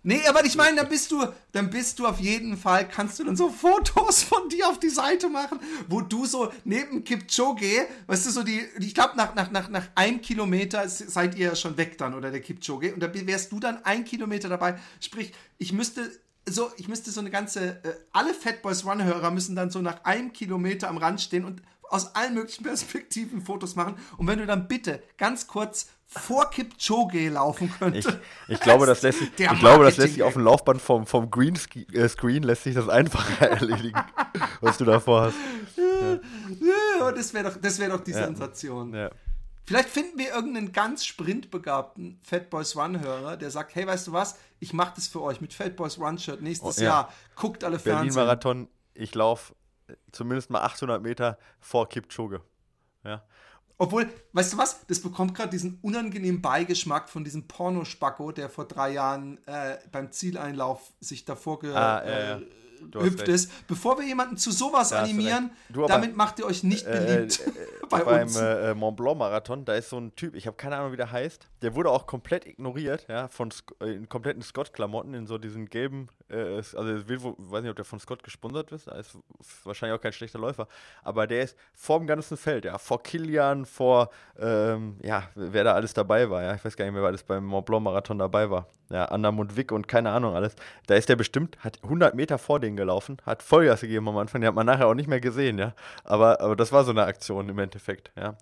Nee, 0.02 0.20
aber 0.28 0.44
ich 0.44 0.56
meine, 0.56 0.76
dann 0.76 0.88
bist 0.88 1.10
du, 1.10 1.24
dann 1.52 1.70
bist 1.70 1.98
du 1.98 2.06
auf 2.06 2.20
jeden 2.20 2.56
Fall, 2.56 2.88
kannst 2.88 3.18
du 3.18 3.24
dann 3.24 3.36
so 3.36 3.48
Fotos 3.48 4.22
von 4.22 4.48
dir 4.48 4.68
auf 4.68 4.78
die 4.78 4.88
Seite 4.88 5.28
machen, 5.28 5.60
wo 5.88 6.00
du 6.00 6.26
so 6.26 6.52
neben 6.64 7.04
Kipchoge, 7.04 7.86
weißt 8.06 8.26
du, 8.26 8.30
so 8.30 8.42
die, 8.42 8.62
ich 8.78 8.94
glaube, 8.94 9.16
nach, 9.16 9.34
nach, 9.34 9.50
nach, 9.50 9.68
nach 9.68 9.88
einem 9.94 10.20
Kilometer 10.20 10.88
seid 10.88 11.36
ihr 11.36 11.48
ja 11.48 11.56
schon 11.56 11.76
weg 11.76 11.96
dann, 11.98 12.14
oder 12.14 12.30
der 12.30 12.40
Kipchoge, 12.40 12.94
und 12.94 13.00
da 13.00 13.10
wärst 13.14 13.52
du 13.52 13.60
dann 13.60 13.84
ein 13.84 14.04
Kilometer 14.04 14.48
dabei. 14.48 14.78
Sprich, 15.00 15.32
ich 15.58 15.72
müsste 15.72 16.10
so, 16.46 16.70
ich 16.76 16.88
müsste 16.88 17.10
so 17.10 17.20
eine 17.20 17.30
ganze, 17.30 17.82
äh, 17.84 17.94
alle 18.12 18.34
Fatboys 18.34 18.84
Run-Hörer 18.84 19.30
müssen 19.30 19.56
dann 19.56 19.70
so 19.70 19.80
nach 19.80 20.04
einem 20.04 20.32
Kilometer 20.32 20.88
am 20.88 20.98
Rand 20.98 21.20
stehen 21.20 21.44
und 21.44 21.62
aus 21.88 22.14
allen 22.14 22.34
möglichen 22.34 22.64
Perspektiven 22.64 23.40
Fotos 23.42 23.76
machen. 23.76 23.96
Und 24.16 24.26
wenn 24.26 24.38
du 24.38 24.46
dann 24.46 24.68
bitte 24.68 25.02
ganz 25.16 25.46
kurz 25.46 25.88
vor 26.18 26.50
Kipchoge 26.50 27.28
laufen 27.28 27.72
könntest. 27.78 28.18
Ich, 28.48 28.54
ich 28.54 28.60
glaube, 28.60 28.86
das 28.86 29.02
lässt 29.02 29.18
sich, 29.18 29.30
ich 29.38 29.58
glaube, 29.58 29.84
das 29.84 29.96
lässt 29.96 30.14
sich 30.14 30.22
auf 30.22 30.34
dem 30.34 30.42
Laufband 30.42 30.80
vom, 30.80 31.06
vom 31.06 31.30
Green 31.30 31.58
äh, 31.92 32.08
Screen 32.08 32.42
lässt 32.42 32.64
sich 32.64 32.74
das 32.74 32.88
einfacher 32.88 33.50
erledigen, 33.50 34.00
was 34.60 34.78
du 34.78 34.84
davor 34.84 35.22
hast. 35.22 35.36
Ja, 35.76 37.12
das 37.12 37.34
wäre 37.34 37.50
doch, 37.50 37.56
das 37.60 37.78
wär 37.78 37.88
doch 37.88 38.00
die 38.00 38.12
ja. 38.12 38.24
Sensation. 38.24 38.94
Ja. 38.94 39.10
Vielleicht 39.66 39.88
finden 39.88 40.18
wir 40.18 40.34
irgendeinen 40.34 40.72
ganz 40.72 41.06
sprintbegabten 41.06 42.20
Fatboys 42.22 42.76
Run-Hörer, 42.76 43.36
der 43.38 43.50
sagt, 43.50 43.74
hey, 43.74 43.86
weißt 43.86 44.08
du 44.08 44.12
was, 44.12 44.38
ich 44.60 44.74
mache 44.74 44.92
das 44.96 45.08
für 45.08 45.22
euch 45.22 45.40
mit 45.40 45.54
Fatboys 45.54 45.98
Run-Shirt 45.98 46.42
nächstes 46.42 46.78
oh, 46.78 46.82
ja. 46.82 46.88
Jahr. 46.88 47.12
Guckt 47.34 47.64
alle 47.64 47.78
Fernsehen. 47.78 48.14
Berlin-Marathon, 48.14 48.68
ich 48.92 49.14
laufe 49.14 49.54
zumindest 50.12 50.50
mal 50.50 50.62
800 50.62 51.02
Meter 51.02 51.38
vor 51.60 51.88
Kipchoge. 51.88 52.40
Ja. 53.04 53.22
Obwohl, 53.76 54.08
weißt 54.32 54.52
du 54.52 54.58
was? 54.58 54.86
Das 54.86 55.00
bekommt 55.00 55.34
gerade 55.34 55.50
diesen 55.50 55.78
unangenehmen 55.82 56.40
Beigeschmack 56.40 57.08
von 57.08 57.24
diesem 57.24 57.48
Pornospacko, 57.48 58.30
der 58.30 58.48
vor 58.48 58.66
drei 58.66 58.92
Jahren 58.92 59.38
äh, 59.46 59.78
beim 59.90 60.12
Zieleinlauf 60.12 60.92
sich 61.00 61.24
davor 61.24 61.58
ge 61.58 61.74
ah, 61.74 61.98
äh, 62.00 62.40
hüpft 62.94 63.28
ist. 63.28 63.66
Bevor 63.66 63.98
wir 63.98 64.06
jemanden 64.06 64.36
zu 64.36 64.50
sowas 64.50 64.90
da 64.90 65.02
animieren, 65.02 65.50
du, 65.68 65.86
damit 65.86 66.16
macht 66.16 66.38
ihr 66.38 66.46
euch 66.46 66.62
nicht 66.62 66.86
äh, 66.86 66.90
beliebt 66.90 67.40
äh, 67.40 67.50
äh, 67.50 67.52
bei 67.90 68.04
beim, 68.04 68.22
uns. 68.22 68.36
Äh, 68.36 68.70
äh, 68.70 68.74
Mont 68.74 68.96
Blanc 68.96 69.18
Marathon, 69.18 69.64
da 69.64 69.74
ist 69.74 69.90
so 69.90 69.98
ein 69.98 70.14
Typ, 70.16 70.34
ich 70.34 70.46
habe 70.46 70.56
keine 70.56 70.76
Ahnung, 70.76 70.92
wie 70.92 70.96
der 70.96 71.10
heißt, 71.10 71.46
der 71.62 71.74
wurde 71.74 71.90
auch 71.90 72.06
komplett 72.06 72.46
ignoriert, 72.46 73.06
ja, 73.08 73.28
von 73.28 73.50
äh, 73.80 73.92
in 73.92 74.08
kompletten 74.08 74.42
Scott-Klamotten, 74.42 75.14
in 75.14 75.26
so 75.26 75.38
diesen 75.38 75.66
gelben, 75.66 76.08
also 76.28 76.96
ich 76.96 77.08
weiß 77.08 77.62
nicht, 77.62 77.70
ob 77.70 77.76
der 77.76 77.84
von 77.84 78.00
Scott 78.00 78.22
gesponsert 78.24 78.72
ist, 78.72 78.88
da 78.88 78.92
ist 78.92 79.16
wahrscheinlich 79.62 79.96
auch 79.96 80.02
kein 80.02 80.12
schlechter 80.12 80.38
Läufer, 80.38 80.66
aber 81.02 81.26
der 81.26 81.44
ist 81.44 81.56
vor 81.74 81.98
dem 81.98 82.06
ganzen 82.06 82.36
Feld, 82.36 82.64
ja, 82.64 82.78
vor 82.78 83.02
Kilian, 83.02 83.66
vor, 83.66 84.10
ähm, 84.38 84.96
ja, 85.02 85.28
wer 85.34 85.64
da 85.64 85.74
alles 85.74 85.94
dabei 85.94 86.28
war, 86.30 86.42
ja, 86.42 86.54
ich 86.54 86.64
weiß 86.64 86.76
gar 86.76 86.84
nicht 86.86 86.94
mehr, 86.94 87.02
wer 87.02 87.08
alles 87.08 87.22
beim 87.22 87.44
Mont 87.44 87.66
Blanc 87.66 87.84
Marathon 87.84 88.18
dabei 88.18 88.50
war, 88.50 88.66
ja, 88.90 89.04
Anderm 89.06 89.38
und 89.38 89.56
Wick 89.56 89.70
und 89.72 89.86
keine 89.86 90.10
Ahnung 90.10 90.34
alles, 90.34 90.56
da 90.86 90.94
ist 90.94 91.08
der 91.08 91.16
bestimmt, 91.16 91.56
hat 91.60 91.78
100 91.82 92.14
Meter 92.14 92.38
vor 92.38 92.58
den 92.60 92.73
gelaufen, 92.76 93.16
hat 93.24 93.42
Vollgas 93.42 93.80
gegeben 93.80 94.08
am 94.08 94.16
Anfang, 94.16 94.40
den 94.40 94.48
hat 94.48 94.54
man 94.54 94.66
nachher 94.66 94.86
auch 94.86 94.94
nicht 94.94 95.08
mehr 95.08 95.20
gesehen, 95.20 95.58
ja. 95.58 95.74
Aber, 96.04 96.40
aber 96.40 96.56
das 96.56 96.72
war 96.72 96.84
so 96.84 96.90
eine 96.90 97.04
Aktion 97.04 97.48
im 97.48 97.58
Endeffekt, 97.58 98.12
ja. 98.16 98.34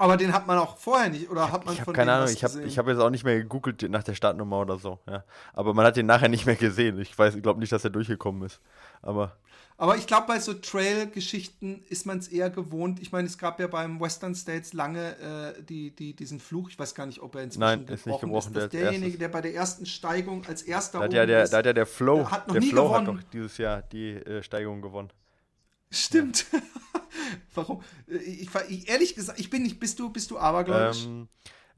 Aber 0.00 0.16
den 0.16 0.32
hat 0.32 0.46
man 0.46 0.58
auch 0.58 0.76
vorher 0.76 1.10
nicht, 1.10 1.28
oder 1.28 1.50
hat 1.50 1.66
man 1.66 1.74
ich 1.74 1.82
von 1.82 1.92
keine 1.92 2.12
Ahnung, 2.12 2.28
ich 2.32 2.44
habe 2.44 2.54
hab 2.54 2.88
jetzt 2.88 3.00
auch 3.00 3.10
nicht 3.10 3.24
mehr 3.24 3.38
gegoogelt 3.38 3.88
nach 3.90 4.04
der 4.04 4.14
Startnummer 4.14 4.60
oder 4.60 4.78
so, 4.78 4.98
ja. 5.08 5.24
Aber 5.54 5.74
man 5.74 5.84
hat 5.84 5.96
den 5.96 6.06
nachher 6.06 6.28
nicht 6.28 6.46
mehr 6.46 6.56
gesehen. 6.56 6.98
Ich 7.00 7.18
weiß, 7.18 7.34
ich 7.34 7.42
glaube 7.42 7.60
nicht, 7.60 7.72
dass 7.72 7.84
er 7.84 7.90
durchgekommen 7.90 8.42
ist. 8.42 8.60
Aber 9.02 9.36
aber 9.80 9.96
ich 9.96 10.08
glaube, 10.08 10.26
bei 10.26 10.40
so 10.40 10.54
Trail-Geschichten 10.54 11.84
ist 11.88 12.04
man 12.04 12.18
es 12.18 12.26
eher 12.26 12.50
gewohnt. 12.50 13.00
Ich 13.00 13.12
meine, 13.12 13.28
es 13.28 13.38
gab 13.38 13.60
ja 13.60 13.68
beim 13.68 14.00
Western 14.00 14.34
States 14.34 14.72
lange 14.72 15.54
äh, 15.56 15.62
die, 15.62 15.94
die, 15.94 16.14
diesen 16.14 16.40
Fluch. 16.40 16.68
Ich 16.68 16.76
weiß 16.76 16.96
gar 16.96 17.06
nicht, 17.06 17.20
ob 17.20 17.36
er 17.36 17.44
inzwischen 17.44 17.60
Nein, 17.60 17.86
ist 17.86 18.04
nicht 18.04 18.20
gebrochen 18.20 18.56
ist. 18.56 18.72
Der 18.72 18.82
derjenige, 18.82 19.16
der 19.18 19.28
bei 19.28 19.40
der 19.40 19.54
ersten 19.54 19.86
Steigung 19.86 20.44
als 20.46 20.62
erster 20.62 20.98
da 20.98 21.04
hat 21.04 21.12
ja 21.12 21.24
der, 21.24 21.44
ist, 21.44 21.52
da 21.52 21.58
hat 21.58 21.66
ja 21.66 21.72
der 21.72 21.86
Flow, 21.86 22.28
hat 22.28 22.52
der 22.52 22.60
Flow 22.60 22.88
gewonnen. 22.88 23.06
hat 23.06 23.24
doch 23.24 23.30
dieses 23.30 23.56
Jahr 23.56 23.82
die 23.82 24.14
äh, 24.14 24.42
Steigung 24.42 24.82
gewonnen. 24.82 25.12
Stimmt. 25.92 26.46
Ja. 26.52 26.60
Warum? 27.54 27.82
Äh, 28.08 28.16
ich, 28.16 28.50
ich, 28.68 28.88
ehrlich 28.88 29.14
gesagt, 29.14 29.38
ich 29.38 29.48
bin 29.48 29.62
nicht. 29.62 29.78
Bist 29.78 29.96
du, 30.00 30.10
bist 30.10 30.32
du 30.32 30.38
abergläubisch? 30.38 31.06
Ähm, 31.06 31.28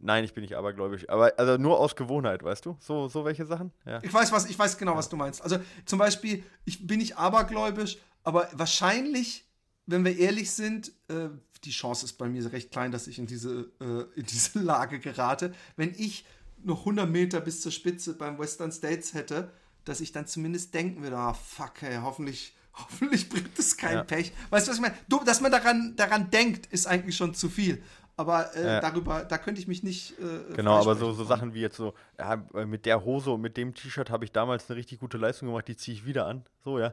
Nein, 0.02 0.25
ich 0.25 0.35
bin 0.35 0.42
nicht 0.42 0.57
abergläubisch. 0.57 1.09
Aber 1.09 1.33
also 1.37 1.57
nur 1.57 1.78
aus 1.78 1.95
Gewohnheit, 1.95 2.42
weißt 2.42 2.64
du? 2.66 2.76
So, 2.80 3.09
so 3.09 3.25
welche 3.25 3.47
Sachen? 3.47 3.73
Ja. 3.85 4.00
Ich 4.02 4.12
weiß 4.12 4.33
was, 4.33 4.49
ich 4.49 4.59
weiß 4.59 4.78
genau, 4.78 4.92
ja. 4.92 4.99
was 4.99 5.09
du 5.09 5.16
meinst. 5.16 5.42
Also 5.42 5.59
zum 5.85 5.99
Beispiel, 5.99 6.42
ich 6.64 6.87
bin 6.87 6.99
nicht 6.99 7.19
abergläubisch, 7.19 7.99
aber 8.23 8.49
wahrscheinlich, 8.52 9.47
wenn 9.87 10.04
wir 10.04 10.16
ehrlich 10.16 10.50
sind, 10.50 10.92
äh, 11.09 11.28
die 11.64 11.71
Chance 11.71 12.07
ist 12.07 12.14
bei 12.14 12.28
mir 12.28 12.52
recht 12.52 12.71
klein, 12.71 12.92
dass 12.92 13.07
ich 13.07 13.19
in 13.19 13.26
diese, 13.26 13.71
äh, 13.80 14.19
in 14.19 14.26
diese 14.26 14.59
Lage 14.62 14.99
gerate. 14.99 15.52
Wenn 15.76 15.95
ich 15.97 16.25
noch 16.62 16.80
100 16.80 17.09
Meter 17.09 17.40
bis 17.40 17.61
zur 17.61 17.73
Spitze 17.73 18.16
beim 18.16 18.38
Western 18.38 18.73
States 18.73 19.14
hätte, 19.14 19.52
dass 19.85 20.00
ich 20.00 20.12
dann 20.12 20.26
zumindest 20.26 20.75
denken 20.75 21.02
würde, 21.02 21.16
ah, 21.16 21.35
fuck, 21.35 21.80
hey, 21.80 21.99
hoffentlich, 22.02 22.54
hoffentlich 22.75 23.28
bringt 23.28 23.59
es 23.59 23.76
kein 23.76 23.97
ja. 23.97 24.04
Pech. 24.04 24.33
Weißt 24.50 24.66
du, 24.66 24.71
was 24.71 24.76
ich 24.78 24.83
meine? 24.83 24.95
Du, 25.09 25.23
dass 25.25 25.40
man 25.40 25.52
daran, 25.52 25.95
daran 25.97 26.30
denkt, 26.30 26.66
ist 26.66 26.87
eigentlich 26.87 27.16
schon 27.16 27.35
zu 27.35 27.49
viel 27.49 27.83
aber 28.20 28.54
äh, 28.54 28.64
ja. 28.64 28.80
darüber, 28.80 29.24
da 29.24 29.38
könnte 29.38 29.62
ich 29.62 29.66
mich 29.66 29.82
nicht. 29.82 30.12
Äh, 30.18 30.54
genau, 30.54 30.78
aber 30.78 30.94
so, 30.94 31.12
so 31.12 31.24
Sachen 31.24 31.54
wie 31.54 31.62
jetzt 31.62 31.76
so, 31.76 31.94
ja, 32.18 32.36
mit 32.66 32.84
der 32.84 33.02
Hose 33.02 33.30
und 33.30 33.40
mit 33.40 33.56
dem 33.56 33.72
T-Shirt 33.74 34.10
habe 34.10 34.26
ich 34.26 34.32
damals 34.32 34.68
eine 34.68 34.76
richtig 34.76 35.00
gute 35.00 35.16
Leistung 35.16 35.48
gemacht, 35.48 35.66
die 35.68 35.76
ziehe 35.76 35.96
ich 35.96 36.04
wieder 36.04 36.26
an. 36.26 36.44
So, 36.62 36.78
ja. 36.78 36.92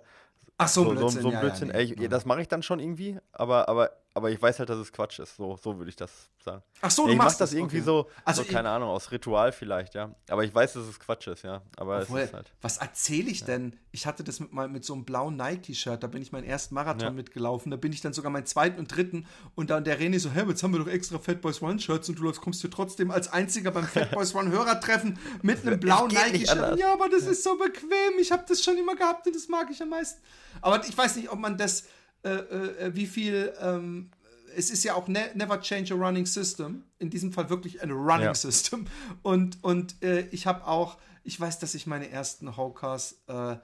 Ach 0.57 0.69
so, 0.69 0.85
so 0.85 0.91
Blödsinn. 0.91 1.21
So, 1.21 1.29
so 1.29 1.35
ein 1.35 1.39
Blödsinn. 1.41 1.67
Ja, 1.67 1.79
ja, 1.79 1.95
nee. 1.95 2.03
Ey, 2.03 2.09
das 2.09 2.25
mache 2.25 2.41
ich 2.41 2.47
dann 2.47 2.63
schon 2.63 2.79
irgendwie, 2.79 3.17
aber, 3.33 3.67
aber 3.67 3.91
aber 4.17 4.31
ich 4.31 4.41
weiß 4.41 4.57
halt, 4.59 4.69
dass 4.69 4.79
es 4.79 4.91
Quatsch 4.91 5.19
ist. 5.19 5.35
So, 5.35 5.57
so 5.61 5.77
würde 5.77 5.89
ich 5.89 5.95
das 5.95 6.11
sagen. 6.43 6.63
Ach 6.81 6.89
so, 6.89 7.03
ja, 7.03 7.07
du 7.07 7.11
ich 7.13 7.17
machst 7.19 7.39
das 7.39 7.53
irgendwie 7.53 7.77
okay. 7.77 7.85
so, 7.85 8.09
also 8.25 8.41
so 8.41 8.51
keine 8.51 8.69
Ahnung, 8.69 8.89
aus 8.89 9.11
Ritual 9.11 9.51
vielleicht, 9.51 9.93
ja. 9.93 10.15
Aber 10.27 10.43
ich 10.43 10.53
weiß, 10.53 10.73
dass 10.73 10.87
es 10.87 10.99
Quatsch 10.99 11.27
ist, 11.27 11.43
ja. 11.43 11.61
Aber 11.77 12.01
Obwohl, 12.01 12.21
es 12.21 12.29
ist 12.29 12.33
halt. 12.33 12.51
Was 12.61 12.77
erzähle 12.77 13.29
ich 13.29 13.41
ja. 13.41 13.45
denn? 13.45 13.79
Ich 13.91 14.07
hatte 14.07 14.23
das 14.23 14.39
mit, 14.39 14.51
mal 14.51 14.67
mit 14.67 14.83
so 14.83 14.93
einem 14.93 15.05
blauen 15.05 15.37
Nike-T-Shirt, 15.37 16.01
da 16.01 16.07
bin 16.07 16.21
ich 16.21 16.31
meinen 16.31 16.45
ersten 16.45 16.73
Marathon 16.73 17.01
ja. 17.01 17.11
mitgelaufen, 17.11 17.69
da 17.69 17.77
bin 17.77 17.93
ich 17.93 18.01
dann 18.01 18.13
sogar 18.13 18.31
meinen 18.31 18.47
zweiten 18.47 18.79
und 18.79 18.95
dritten 18.95 19.27
und 19.55 19.69
dann 19.69 19.83
der 19.83 19.99
René 19.99 20.19
so, 20.19 20.31
hey, 20.31 20.47
jetzt 20.47 20.63
haben 20.63 20.73
wir 20.73 20.79
doch 20.79 20.87
extra 20.87 21.19
Fat 21.19 21.41
Boys 21.41 21.61
One-Shirts 21.61 22.09
und 22.09 22.19
du 22.19 22.31
kommst 22.33 22.61
hier 22.61 22.71
trotzdem 22.71 23.11
als 23.11 23.31
einziger 23.31 23.69
beim 23.69 23.85
Fat 23.85 24.11
Boys 24.11 24.33
One-Hörertreffen 24.33 25.19
mit 25.43 25.65
einem 25.65 25.79
blauen 25.79 26.11
Nike-Shirt. 26.11 26.79
Ja, 26.79 26.93
aber 26.93 27.07
das 27.07 27.23
ist 27.23 27.43
so 27.43 27.55
bequem, 27.55 28.19
ich 28.19 28.31
habe 28.31 28.43
das 28.47 28.63
schon 28.63 28.77
immer 28.77 28.95
gehabt 28.95 29.27
und 29.27 29.35
das 29.35 29.47
mag 29.47 29.69
ich 29.71 29.81
am 29.81 29.89
meisten. 29.89 30.19
Aber 30.61 30.83
ich 30.87 30.97
weiß 30.97 31.15
nicht, 31.17 31.29
ob 31.31 31.39
man 31.39 31.57
das, 31.57 31.85
äh, 32.23 32.29
äh, 32.29 32.95
wie 32.95 33.07
viel 33.07 33.53
ähm, 33.59 34.11
es 34.55 34.71
ist 34.71 34.83
ja 34.83 34.95
auch 34.95 35.07
ne 35.07 35.29
never 35.35 35.61
change 35.61 35.93
a 35.93 35.97
running 35.97 36.25
system. 36.25 36.83
In 36.99 37.09
diesem 37.09 37.31
Fall 37.31 37.49
wirklich 37.49 37.81
ein 37.81 37.91
running 37.91 38.25
ja. 38.25 38.33
system. 38.33 38.87
Und, 39.21 39.63
und 39.63 40.01
äh, 40.03 40.21
ich 40.31 40.47
habe 40.47 40.65
auch, 40.65 40.97
ich 41.23 41.39
weiß, 41.39 41.59
dass 41.59 41.75
ich 41.75 41.85
meine 41.85 42.09
ersten 42.09 42.57
Hawkers 42.57 43.21
äh, 43.27 43.57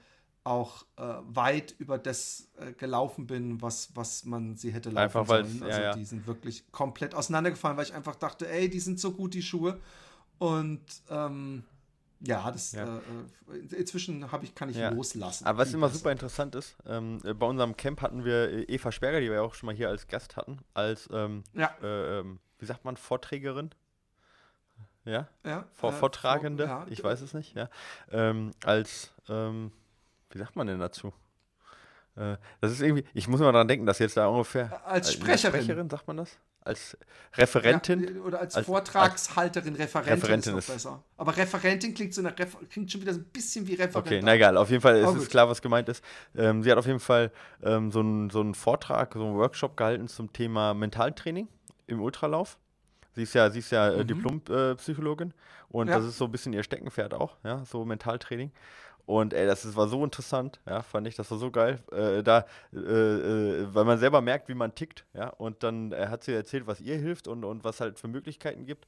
auch 0.43 0.85
äh, 0.97 1.03
weit 1.23 1.73
über 1.79 1.97
das 1.97 2.49
äh, 2.57 2.73
gelaufen 2.73 3.27
bin, 3.27 3.61
was, 3.61 3.95
was 3.95 4.25
man 4.25 4.55
sie 4.55 4.71
hätte 4.71 4.89
laufen 4.89 5.03
einfach, 5.03 5.25
sollen. 5.25 5.63
Also 5.63 5.81
ja, 5.81 5.93
die 5.93 6.05
sind 6.05 6.27
wirklich 6.27 6.71
komplett 6.71 7.15
auseinandergefallen, 7.15 7.77
weil 7.77 7.85
ich 7.85 7.93
einfach 7.93 8.15
dachte, 8.15 8.49
ey, 8.49 8.69
die 8.69 8.81
sind 8.81 8.99
so 8.99 9.13
gut, 9.13 9.33
die 9.33 9.41
Schuhe. 9.41 9.79
Und 10.37 10.83
ähm, 11.09 11.63
ja, 12.25 12.49
das 12.51 12.71
ja. 12.71 12.97
Äh, 12.97 13.75
inzwischen 13.75 14.31
habe 14.31 14.45
ich, 14.45 14.55
kann 14.55 14.69
ich 14.69 14.77
ja. 14.77 14.89
loslassen. 14.89 15.45
Aber 15.45 15.59
was 15.59 15.73
immer 15.73 15.89
super 15.89 16.11
interessant 16.11 16.55
ist, 16.55 16.75
ähm, 16.85 17.19
äh, 17.23 17.33
bei 17.33 17.45
unserem 17.45 17.75
Camp 17.75 18.01
hatten 18.01 18.23
wir 18.23 18.49
äh, 18.49 18.63
Eva 18.63 18.91
Sperger, 18.91 19.19
die 19.19 19.27
wir 19.27 19.35
ja 19.35 19.41
auch 19.41 19.53
schon 19.53 19.67
mal 19.67 19.75
hier 19.75 19.89
als 19.89 20.07
Gast 20.07 20.37
hatten, 20.37 20.59
als 20.73 21.09
ähm, 21.11 21.43
ja. 21.53 21.75
äh, 21.81 22.19
ähm, 22.19 22.39
wie 22.59 22.65
sagt 22.65 22.85
man, 22.85 22.95
Vorträgerin. 22.95 23.71
Ja? 25.03 25.27
ja 25.43 25.65
Vor 25.73 25.91
äh, 25.91 25.93
Vortragende, 25.93 26.67
vor, 26.67 26.85
ich 26.89 27.03
weiß 27.03 27.21
es 27.21 27.33
nicht, 27.33 27.55
ja. 27.55 27.69
Ähm, 28.09 28.51
als, 28.63 29.13
ähm, 29.27 29.73
wie 30.29 30.37
sagt 30.37 30.55
man 30.55 30.67
denn 30.67 30.79
dazu? 30.79 31.11
Äh, 32.15 32.37
das 32.61 32.71
ist 32.71 32.81
irgendwie, 32.81 33.03
ich 33.13 33.27
muss 33.27 33.41
immer 33.41 33.51
daran 33.51 33.67
denken, 33.67 33.85
dass 33.85 33.99
jetzt 33.99 34.15
da 34.15 34.27
ungefähr. 34.27 34.81
Als 34.87 35.11
Sprecherin. 35.11 35.61
Sprecherin, 35.61 35.89
sagt 35.89 36.07
man 36.07 36.17
das? 36.17 36.37
Als 36.65 36.97
Referentin. 37.35 38.15
Ja, 38.15 38.21
oder 38.21 38.39
als, 38.39 38.55
als 38.55 38.65
Vortragshalterin, 38.65 39.75
Referentin, 39.75 40.13
Referentin 40.13 40.57
ist, 40.57 40.69
ist 40.69 40.73
besser. 40.75 41.03
Aber 41.17 41.35
Referentin 41.35 41.93
klingt, 41.93 42.13
so 42.13 42.21
nach 42.21 42.33
klingt 42.69 42.91
schon 42.91 43.01
wieder 43.01 43.13
so 43.13 43.19
ein 43.19 43.25
bisschen 43.25 43.67
wie 43.67 43.73
Referentin. 43.73 44.17
Okay, 44.17 44.21
na 44.23 44.35
egal, 44.35 44.57
auf 44.57 44.69
jeden 44.69 44.81
Fall 44.81 45.03
oh, 45.03 45.11
ist 45.11 45.23
es 45.23 45.29
klar, 45.29 45.49
was 45.49 45.61
gemeint 45.61 45.89
ist. 45.89 46.03
Ähm, 46.35 46.63
sie 46.63 46.71
hat 46.71 46.77
auf 46.77 46.85
jeden 46.85 46.99
Fall 46.99 47.31
ähm, 47.63 47.91
so, 47.91 47.99
einen, 47.99 48.29
so 48.29 48.41
einen 48.41 48.53
Vortrag, 48.53 49.13
so 49.13 49.25
einen 49.25 49.35
Workshop 49.35 49.77
gehalten 49.77 50.07
zum 50.07 50.31
Thema 50.31 50.73
Mentaltraining 50.73 51.47
im 51.87 52.01
Ultralauf. 52.01 52.57
Sie 53.15 53.23
ist 53.23 53.33
ja, 53.33 53.49
sie 53.49 53.59
ist 53.59 53.71
ja 53.71 53.89
äh, 53.89 53.97
mhm. 53.97 54.07
Diplompsychologin 54.07 55.33
und 55.69 55.87
ja. 55.87 55.97
das 55.97 56.05
ist 56.05 56.17
so 56.17 56.25
ein 56.25 56.31
bisschen 56.31 56.53
ihr 56.53 56.63
Steckenpferd 56.63 57.13
auch, 57.13 57.37
ja, 57.43 57.63
so 57.65 57.85
Mentaltraining. 57.85 58.51
Und 59.05 59.33
ey, 59.33 59.45
das 59.45 59.75
war 59.75 59.87
so 59.89 60.03
interessant, 60.03 60.61
ja, 60.65 60.81
fand 60.81 61.07
ich, 61.07 61.15
das 61.15 61.29
war 61.29 61.37
so 61.37 61.51
geil. 61.51 61.83
Äh, 61.91 62.23
da, 62.23 62.45
äh, 62.73 62.77
äh, 62.77 63.73
weil 63.73 63.83
man 63.83 63.97
selber 63.99 64.21
merkt, 64.21 64.47
wie 64.47 64.53
man 64.53 64.75
tickt, 64.75 65.05
ja. 65.13 65.29
Und 65.29 65.63
dann 65.63 65.91
äh, 65.91 66.07
hat 66.07 66.23
sie 66.23 66.33
erzählt, 66.33 66.67
was 66.67 66.79
ihr 66.79 66.97
hilft 66.97 67.27
und, 67.27 67.43
und 67.43 67.63
was 67.65 67.81
halt 67.81 67.99
für 67.99 68.07
Möglichkeiten 68.07 68.65
gibt. 68.65 68.87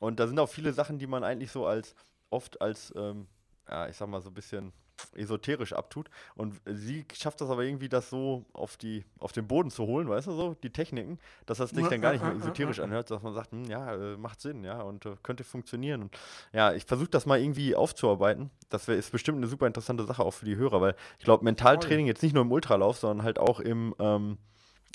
Und 0.00 0.18
da 0.18 0.26
sind 0.26 0.38
auch 0.40 0.48
viele 0.48 0.72
Sachen, 0.72 0.98
die 0.98 1.06
man 1.06 1.22
eigentlich 1.22 1.52
so 1.52 1.66
als 1.66 1.94
oft 2.30 2.60
als, 2.60 2.92
ähm, 2.96 3.28
ja, 3.68 3.88
ich 3.88 3.96
sag 3.96 4.08
mal, 4.08 4.20
so 4.20 4.30
ein 4.30 4.34
bisschen 4.34 4.72
esoterisch 5.14 5.72
abtut. 5.72 6.08
Und 6.34 6.60
sie 6.66 7.04
schafft 7.14 7.40
das 7.40 7.50
aber 7.50 7.64
irgendwie, 7.64 7.88
das 7.88 8.10
so 8.10 8.44
auf, 8.52 8.76
die, 8.76 9.04
auf 9.18 9.32
den 9.32 9.46
Boden 9.46 9.70
zu 9.70 9.86
holen, 9.86 10.08
weißt 10.08 10.26
du 10.26 10.32
so, 10.32 10.56
die 10.62 10.70
Techniken, 10.70 11.18
dass 11.46 11.58
das 11.58 11.70
sich 11.70 11.86
dann 11.86 12.00
gar 12.00 12.12
nicht 12.12 12.24
mehr 12.24 12.34
esoterisch 12.34 12.80
anhört, 12.80 13.10
dass 13.10 13.22
man 13.22 13.34
sagt, 13.34 13.52
hm, 13.52 13.64
ja, 13.64 13.94
äh, 13.94 14.16
macht 14.16 14.40
Sinn, 14.40 14.64
ja, 14.64 14.80
und 14.82 15.06
äh, 15.06 15.16
könnte 15.22 15.44
funktionieren. 15.44 16.02
Und 16.02 16.18
ja, 16.52 16.72
ich 16.72 16.84
versuche 16.84 17.08
das 17.08 17.26
mal 17.26 17.40
irgendwie 17.40 17.74
aufzuarbeiten. 17.74 18.50
Das 18.70 18.88
wär, 18.88 18.96
ist 18.96 19.12
bestimmt 19.12 19.38
eine 19.38 19.46
super 19.46 19.66
interessante 19.66 20.04
Sache 20.04 20.24
auch 20.24 20.32
für 20.32 20.44
die 20.44 20.56
Hörer, 20.56 20.80
weil 20.80 20.94
ich 21.18 21.24
glaube, 21.24 21.44
Mentaltraining 21.44 22.06
jetzt 22.06 22.22
nicht 22.22 22.34
nur 22.34 22.42
im 22.42 22.52
Ultralauf, 22.52 22.98
sondern 22.98 23.24
halt 23.24 23.38
auch 23.38 23.60
im, 23.60 23.94
ähm, 23.98 24.38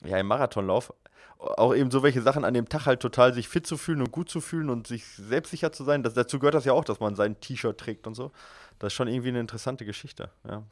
ja, 0.06 0.18
im 0.18 0.28
Marathonlauf 0.28 0.94
auch 1.40 1.76
eben 1.76 1.92
so 1.92 2.04
welche 2.04 2.22
Sachen 2.22 2.44
an 2.44 2.54
dem 2.54 2.68
Tag 2.68 2.86
halt 2.86 3.00
total 3.00 3.34
sich 3.34 3.48
fit 3.48 3.68
zu 3.68 3.78
fühlen 3.78 4.02
und 4.02 4.12
gut 4.12 4.30
zu 4.30 4.42
fühlen 4.42 4.70
und 4.70 4.88
sich 4.88 5.06
selbstsicher 5.06 5.72
zu 5.72 5.84
sein. 5.84 6.04
Das, 6.04 6.14
dazu 6.14 6.40
gehört 6.40 6.56
das 6.56 6.66
ja 6.66 6.74
auch, 6.74 6.84
dass 6.84 7.00
man 7.00 7.16
sein 7.16 7.40
T-Shirt 7.40 7.78
trägt 7.78 8.08
und 8.08 8.16
so. 8.16 8.32
Das 8.80 8.94
ist 8.94 8.98
schon 8.98 9.08
irgendwie 9.08 9.30
eine 9.30 9.40
interessante 9.40 9.86
Geschichte, 9.86 10.30
ja. 10.48 10.64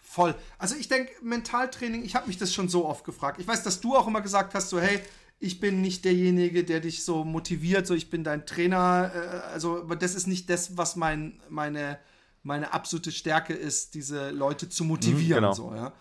Voll. 0.00 0.34
Also 0.58 0.76
ich 0.76 0.88
denke, 0.88 1.10
Mentaltraining, 1.22 2.04
ich 2.04 2.14
habe 2.14 2.26
mich 2.26 2.36
das 2.36 2.52
schon 2.52 2.68
so 2.68 2.86
oft 2.86 3.02
gefragt. 3.04 3.40
Ich 3.40 3.48
weiß, 3.48 3.62
dass 3.62 3.80
du 3.80 3.96
auch 3.96 4.06
immer 4.06 4.20
gesagt 4.20 4.54
hast, 4.54 4.68
so 4.68 4.78
hey, 4.78 5.00
ich 5.38 5.58
bin 5.58 5.80
nicht 5.80 6.04
derjenige, 6.04 6.64
der 6.64 6.80
dich 6.80 7.04
so 7.04 7.24
motiviert, 7.24 7.86
so 7.86 7.94
ich 7.94 8.10
bin 8.10 8.22
dein 8.22 8.44
Trainer. 8.44 9.10
Äh, 9.14 9.52
also, 9.52 9.80
aber 9.80 9.96
das 9.96 10.14
ist 10.14 10.26
nicht 10.26 10.50
das, 10.50 10.76
was 10.76 10.96
mein, 10.96 11.40
meine, 11.48 11.98
meine 12.42 12.72
absolute 12.74 13.10
Stärke 13.10 13.54
ist, 13.54 13.94
diese 13.94 14.30
Leute 14.30 14.68
zu 14.68 14.84
motivieren. 14.84 15.44
Mhm, 15.44 15.48
genau. 15.48 15.52
so, 15.52 15.74
ja. 15.74 15.92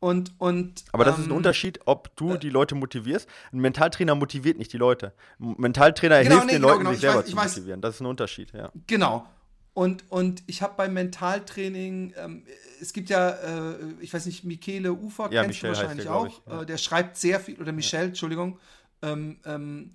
Und, 0.00 0.32
und, 0.38 0.84
Aber 0.92 1.04
das 1.04 1.14
ähm, 1.14 1.20
ist 1.22 1.26
ein 1.28 1.30
ähm, 1.30 1.36
Unterschied, 1.38 1.80
ob 1.86 2.14
du 2.16 2.32
äh, 2.32 2.38
die 2.38 2.50
Leute 2.50 2.74
motivierst. 2.74 3.26
Ein 3.52 3.60
Mentaltrainer 3.60 4.14
motiviert 4.14 4.58
nicht 4.58 4.70
die 4.74 4.76
Leute. 4.76 5.14
Ein 5.40 5.54
Mentaltrainer 5.56 6.22
genau, 6.22 6.34
hilft 6.34 6.46
nee, 6.46 6.52
den 6.52 6.60
genau, 6.60 6.68
Leuten, 6.68 6.80
genau. 6.80 6.90
sich 6.90 7.00
selber 7.00 7.18
weiß, 7.20 7.30
zu 7.30 7.36
motivieren. 7.36 7.80
Das 7.80 7.94
ist 7.94 8.00
ein 8.02 8.06
Unterschied, 8.06 8.52
ja. 8.52 8.70
Genau. 8.86 9.26
Und, 9.74 10.04
und 10.08 10.44
ich 10.46 10.62
habe 10.62 10.74
beim 10.76 10.94
Mentaltraining, 10.94 12.14
ähm, 12.16 12.44
es 12.80 12.92
gibt 12.92 13.10
ja, 13.10 13.30
äh, 13.30 13.74
ich 14.00 14.14
weiß 14.14 14.26
nicht, 14.26 14.44
Michele 14.44 14.92
Ufer, 14.92 15.32
ja, 15.32 15.42
kennst 15.42 15.62
Michel 15.62 15.72
du 15.72 15.76
wahrscheinlich 15.76 16.06
der, 16.06 16.14
auch. 16.14 16.46
Ja. 16.46 16.62
äh, 16.62 16.66
der 16.66 16.78
schreibt 16.78 17.16
sehr 17.16 17.40
viel, 17.40 17.60
oder 17.60 17.72
Michelle, 17.72 18.04
ja. 18.04 18.08
Entschuldigung, 18.08 18.58
ähm, 19.02 19.38
ähm, 19.44 19.90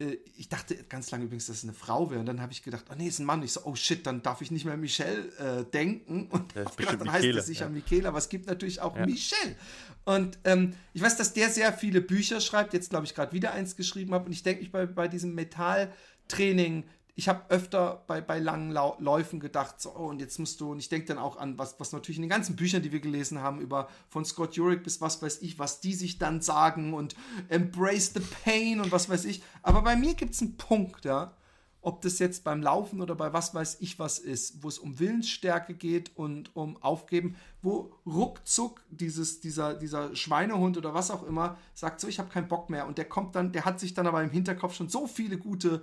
äh, 0.00 0.16
ich 0.36 0.48
dachte 0.48 0.76
ganz 0.88 1.10
lange 1.10 1.24
übrigens, 1.24 1.46
dass 1.46 1.58
es 1.58 1.64
eine 1.64 1.72
Frau 1.72 2.10
wäre. 2.10 2.20
Und 2.20 2.26
dann 2.26 2.40
habe 2.40 2.52
ich 2.52 2.62
gedacht, 2.62 2.86
oh 2.90 2.94
nee, 2.96 3.08
ist 3.08 3.18
ein 3.18 3.26
Mann. 3.26 3.42
Ich 3.42 3.52
so, 3.52 3.64
oh 3.64 3.74
shit, 3.74 4.06
dann 4.06 4.22
darf 4.22 4.40
ich 4.40 4.50
nicht 4.50 4.64
mehr 4.64 4.76
Michelle 4.76 5.28
äh, 5.38 5.64
denken. 5.64 6.28
Und 6.30 6.54
ja, 6.54 6.64
gedacht, 6.64 7.00
dann 7.00 7.12
heißt 7.12 7.24
es 7.24 7.46
sicher 7.46 7.66
ja. 7.66 7.70
Michele, 7.70 8.08
aber 8.08 8.18
es 8.18 8.28
gibt 8.28 8.46
natürlich 8.46 8.80
auch. 8.80 8.96
Michelle. 8.96 9.56
Und 10.04 10.38
ähm, 10.44 10.74
ich 10.94 11.02
weiß, 11.02 11.16
dass 11.16 11.32
der 11.34 11.50
sehr 11.50 11.72
viele 11.72 12.00
Bücher 12.00 12.40
schreibt. 12.40 12.72
Jetzt 12.72 12.90
glaube 12.90 13.06
ich 13.06 13.14
gerade 13.14 13.32
wieder 13.32 13.52
eins 13.52 13.76
geschrieben 13.76 14.14
habe. 14.14 14.26
Und 14.26 14.32
ich 14.32 14.42
denke 14.42 14.62
mich 14.62 14.72
bei, 14.72 14.86
bei 14.86 15.08
diesem 15.08 15.34
Metalltraining 15.34 16.84
ich 17.18 17.28
habe 17.28 17.50
öfter 17.50 18.04
bei, 18.06 18.20
bei 18.20 18.38
langen 18.38 18.70
Lau 18.70 18.96
Läufen 19.00 19.40
gedacht, 19.40 19.80
so, 19.80 19.92
oh, 19.92 20.06
und 20.06 20.20
jetzt 20.20 20.38
musst 20.38 20.60
du, 20.60 20.70
und 20.70 20.78
ich 20.78 20.88
denke 20.88 21.08
dann 21.08 21.18
auch 21.18 21.36
an, 21.36 21.58
was, 21.58 21.80
was 21.80 21.90
natürlich 21.90 22.18
in 22.18 22.22
den 22.22 22.30
ganzen 22.30 22.54
Büchern, 22.54 22.80
die 22.80 22.92
wir 22.92 23.00
gelesen 23.00 23.40
haben, 23.40 23.60
über 23.60 23.88
von 24.08 24.24
Scott 24.24 24.54
Jurek 24.54 24.84
bis 24.84 25.00
was 25.00 25.20
weiß 25.20 25.42
ich, 25.42 25.58
was 25.58 25.80
die 25.80 25.94
sich 25.94 26.18
dann 26.18 26.40
sagen 26.42 26.94
und 26.94 27.16
embrace 27.48 28.12
the 28.14 28.20
pain 28.44 28.80
und 28.80 28.92
was 28.92 29.08
weiß 29.08 29.24
ich. 29.24 29.42
Aber 29.64 29.82
bei 29.82 29.96
mir 29.96 30.14
gibt 30.14 30.34
es 30.34 30.42
einen 30.42 30.56
Punkt, 30.58 31.06
ja, 31.06 31.34
ob 31.80 32.02
das 32.02 32.20
jetzt 32.20 32.44
beim 32.44 32.62
Laufen 32.62 33.02
oder 33.02 33.16
bei 33.16 33.32
was 33.32 33.52
weiß 33.52 33.78
ich 33.80 33.98
was 33.98 34.20
ist, 34.20 34.62
wo 34.62 34.68
es 34.68 34.78
um 34.78 35.00
Willensstärke 35.00 35.74
geht 35.74 36.16
und 36.16 36.54
um 36.54 36.80
Aufgeben, 36.84 37.34
wo 37.62 37.92
ruckzuck 38.06 38.80
dieses, 38.90 39.40
dieser, 39.40 39.74
dieser 39.74 40.14
Schweinehund 40.14 40.76
oder 40.76 40.94
was 40.94 41.10
auch 41.10 41.26
immer 41.26 41.58
sagt, 41.74 41.98
so, 42.00 42.06
ich 42.06 42.20
habe 42.20 42.30
keinen 42.30 42.46
Bock 42.46 42.70
mehr. 42.70 42.86
Und 42.86 42.96
der 42.96 43.06
kommt 43.06 43.34
dann, 43.34 43.50
der 43.50 43.64
hat 43.64 43.80
sich 43.80 43.92
dann 43.92 44.06
aber 44.06 44.22
im 44.22 44.30
Hinterkopf 44.30 44.76
schon 44.76 44.88
so 44.88 45.08
viele 45.08 45.36
gute 45.36 45.82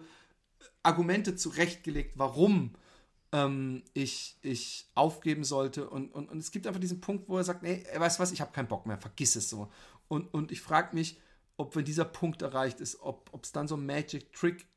Argumente 0.83 1.35
zurechtgelegt, 1.35 2.17
warum 2.17 2.75
ähm, 3.31 3.83
ich, 3.93 4.37
ich 4.41 4.87
aufgeben 4.95 5.43
sollte. 5.43 5.89
Und, 5.89 6.13
und, 6.13 6.29
und 6.29 6.37
es 6.37 6.51
gibt 6.51 6.67
einfach 6.67 6.79
diesen 6.79 7.01
Punkt, 7.01 7.27
wo 7.27 7.37
er 7.37 7.43
sagt, 7.43 7.63
nee, 7.63 7.83
weißt 7.95 8.17
du 8.17 8.23
was, 8.23 8.31
ich 8.31 8.41
habe 8.41 8.51
keinen 8.51 8.67
Bock 8.67 8.85
mehr, 8.85 8.97
vergiss 8.97 9.35
es 9.35 9.49
so. 9.49 9.71
Und, 10.07 10.33
und 10.33 10.51
ich 10.51 10.61
frage 10.61 10.95
mich, 10.95 11.19
ob 11.57 11.75
wenn 11.75 11.85
dieser 11.85 12.05
Punkt 12.05 12.41
erreicht 12.41 12.79
ist, 12.79 12.99
ob 13.01 13.29
es 13.43 13.51
dann 13.51 13.67
so 13.67 13.75
einen 13.75 13.85
Magic 13.85 14.31
Trick 14.33 14.67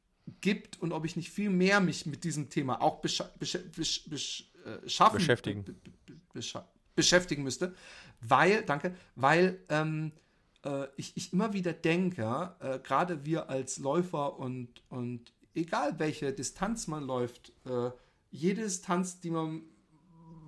gibt 0.40 0.80
und 0.80 0.92
ob 0.92 1.04
ich 1.04 1.16
nicht 1.16 1.30
viel 1.30 1.50
mehr 1.50 1.80
mich 1.80 2.06
mit 2.06 2.24
diesem 2.24 2.50
Thema 2.50 2.82
auch 2.82 3.00
besch 3.00 3.22
besch 3.38 3.58
besch 3.74 4.08
besch 4.08 4.52
äh, 4.64 4.88
schaffen, 4.88 5.16
beschäftigen. 5.16 5.64
beschäftigen 6.94 7.42
müsste, 7.42 7.74
weil, 8.20 8.62
danke, 8.64 8.94
weil 9.14 9.60
ähm, 9.68 10.12
äh, 10.64 10.86
ich, 10.96 11.16
ich 11.16 11.32
immer 11.32 11.52
wieder 11.52 11.72
denke, 11.72 12.54
äh, 12.60 12.78
gerade 12.78 13.24
wir 13.24 13.48
als 13.48 13.78
Läufer 13.78 14.38
und, 14.38 14.82
und 14.88 15.32
egal 15.58 15.98
welche 15.98 16.32
Distanz 16.32 16.86
man 16.86 17.04
läuft, 17.04 17.52
äh, 17.66 17.90
jede 18.30 18.62
Distanz, 18.62 19.20
die 19.20 19.30
man 19.30 19.62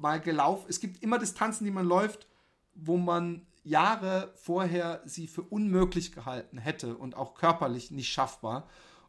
mal 0.01 0.21
gelaufen, 0.21 0.67
es 0.69 0.81
gibt 0.81 1.03
immer 1.03 1.19
Distanzen, 1.19 1.65
die 1.65 1.71
man 1.71 1.87
läuft, 1.87 2.27
wo 2.75 2.97
man 2.97 3.47
Jahre 3.63 4.33
vorher 4.37 5.03
sie 5.05 5.27
für 5.27 5.43
unmöglich 5.43 6.13
gehalten 6.13 6.59
hätte 6.59 6.97
und 6.97 7.15
auch 7.15 7.35
körperlich 7.35 7.91
nicht 7.91 8.09
schaffbar. 8.09 8.69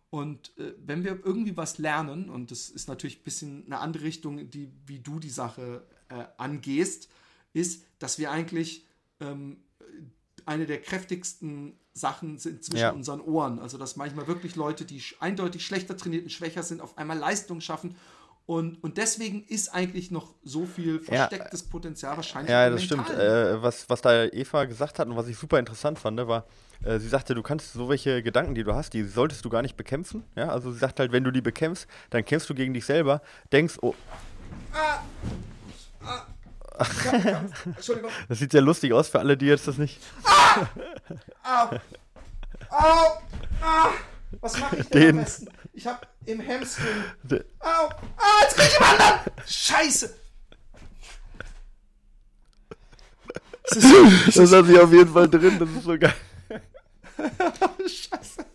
Und 0.10 0.58
äh, 0.58 0.74
wenn 0.78 1.06
wir 1.06 1.20
irgendwie 1.24 1.56
was 1.56 1.78
lernen, 1.78 2.30
und 2.30 2.52
das 2.52 2.70
ist 2.70 2.90
natürlich 2.90 3.20
ein 3.20 3.24
bisschen 3.24 3.66
eine 3.66 3.80
andere 3.80 4.04
Richtung, 4.04 4.50
die, 4.50 4.70
wie 4.86 5.00
du 5.00 5.20
die 5.20 5.30
Sache 5.30 5.88
äh, 6.10 6.26
angehst, 6.38 7.10
ist, 7.54 7.86
dass 8.00 8.20
wir 8.20 8.32
eigentlich 8.32 8.86
ähm, 9.22 9.64
eine 10.46 10.66
der 10.66 10.82
kräftigsten 10.82 11.80
Sachen 11.94 12.38
sind 12.38 12.64
zwischen 12.64 12.80
ja. 12.82 12.92
unseren 12.92 13.22
Ohren. 13.22 13.60
Also, 13.60 13.78
dass 13.78 13.96
manchmal 13.96 14.28
wirklich 14.28 14.56
Leute, 14.56 14.86
die 14.86 15.02
eindeutig 15.20 15.66
schlechter 15.66 15.98
trainiert 15.98 16.24
und 16.24 16.30
schwächer 16.30 16.64
sind, 16.64 16.82
auf 16.82 16.98
einmal 16.98 17.18
Leistung 17.18 17.62
schaffen. 17.62 17.96
Und, 18.46 18.84
und 18.84 18.98
deswegen 18.98 19.44
ist 19.46 19.74
eigentlich 19.74 20.12
noch 20.12 20.34
so 20.44 20.66
viel 20.66 21.00
verstecktes 21.00 21.62
ja. 21.62 21.68
Potenzial 21.70 22.16
wahrscheinlich. 22.18 22.52
Ja, 22.52 22.70
das 22.70 22.84
stimmt. 22.84 23.10
Äh, 23.10 23.62
was, 23.62 23.90
was 23.90 24.02
da 24.02 24.26
Eva 24.26 24.66
gesagt 24.66 25.00
hat 25.00 25.08
und 25.08 25.16
was 25.16 25.28
ich 25.28 25.38
super 25.38 25.60
interessant 25.60 26.00
fand, 26.00 26.18
war, 26.28 26.46
äh, 26.84 27.00
sie 27.00 27.08
sagte, 27.08 27.36
du 27.36 27.44
kannst 27.44 27.74
so 27.74 27.88
welche 27.88 28.24
Gedanken, 28.24 28.56
die 28.56 28.64
du 28.64 28.74
hast, 28.74 28.94
die 28.94 29.04
solltest 29.04 29.46
du 29.46 29.50
gar 29.50 29.62
nicht 29.62 29.78
bekämpfen. 29.78 30.24
Ja, 30.36 30.50
also 30.50 30.72
sie 30.72 30.80
sagt 30.80 31.00
halt, 31.00 31.12
wenn 31.12 31.24
du 31.24 31.32
die 31.32 31.42
bekämpfst, 31.42 31.88
dann 32.10 32.26
kämpfst 32.26 32.50
du 32.50 32.56
gegen 32.56 32.74
dich 32.74 32.86
selber, 32.86 33.22
denkst, 33.52 33.78
oh. 33.82 33.94
Ah. 34.74 35.00
Ah. 36.04 36.26
Ja. 36.80 37.44
Entschuldigung. 37.66 38.12
Das 38.30 38.40
sieht 38.40 38.52
sehr 38.52 38.62
lustig 38.62 38.94
aus 38.94 39.10
für 39.10 39.20
alle, 39.20 39.38
die 39.38 39.46
jetzt 39.46 39.68
das 39.68 39.78
nicht. 39.78 40.00
Ah! 40.24 40.68
Au! 41.44 41.76
Au! 42.70 43.22
Ah! 43.62 43.90
Was 44.40 44.58
mache 44.60 44.78
ich 44.78 44.88
denn 44.88 45.02
Den. 45.02 45.18
am 45.18 45.24
besten? 45.24 45.48
Ich 45.74 45.86
hab 45.88 46.08
im 46.26 46.46
Hamstring. 46.48 46.88
Au! 47.60 47.66
Ah, 47.66 47.90
jetzt 48.44 48.56
krieg 48.58 48.68
ich 48.70 48.78
im 48.78 48.86
anderen! 48.86 49.20
Scheiße! 49.46 50.16
Das, 53.70 53.78
ist, 53.84 54.38
das 54.38 54.52
hat 54.52 54.66
sich 54.66 54.80
auf 54.80 54.92
jeden 54.92 55.14
Fall 55.14 55.30
drin, 55.30 55.58
das 55.60 55.70
ist 55.70 55.84
so 55.84 55.98
geil. 55.98 56.14
Scheiße. 57.80 58.46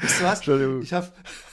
Weißt 0.00 0.20
du 0.20 0.24
was? 0.24 0.34
Entschuldigung. 0.38 0.82
Ich 0.82 0.92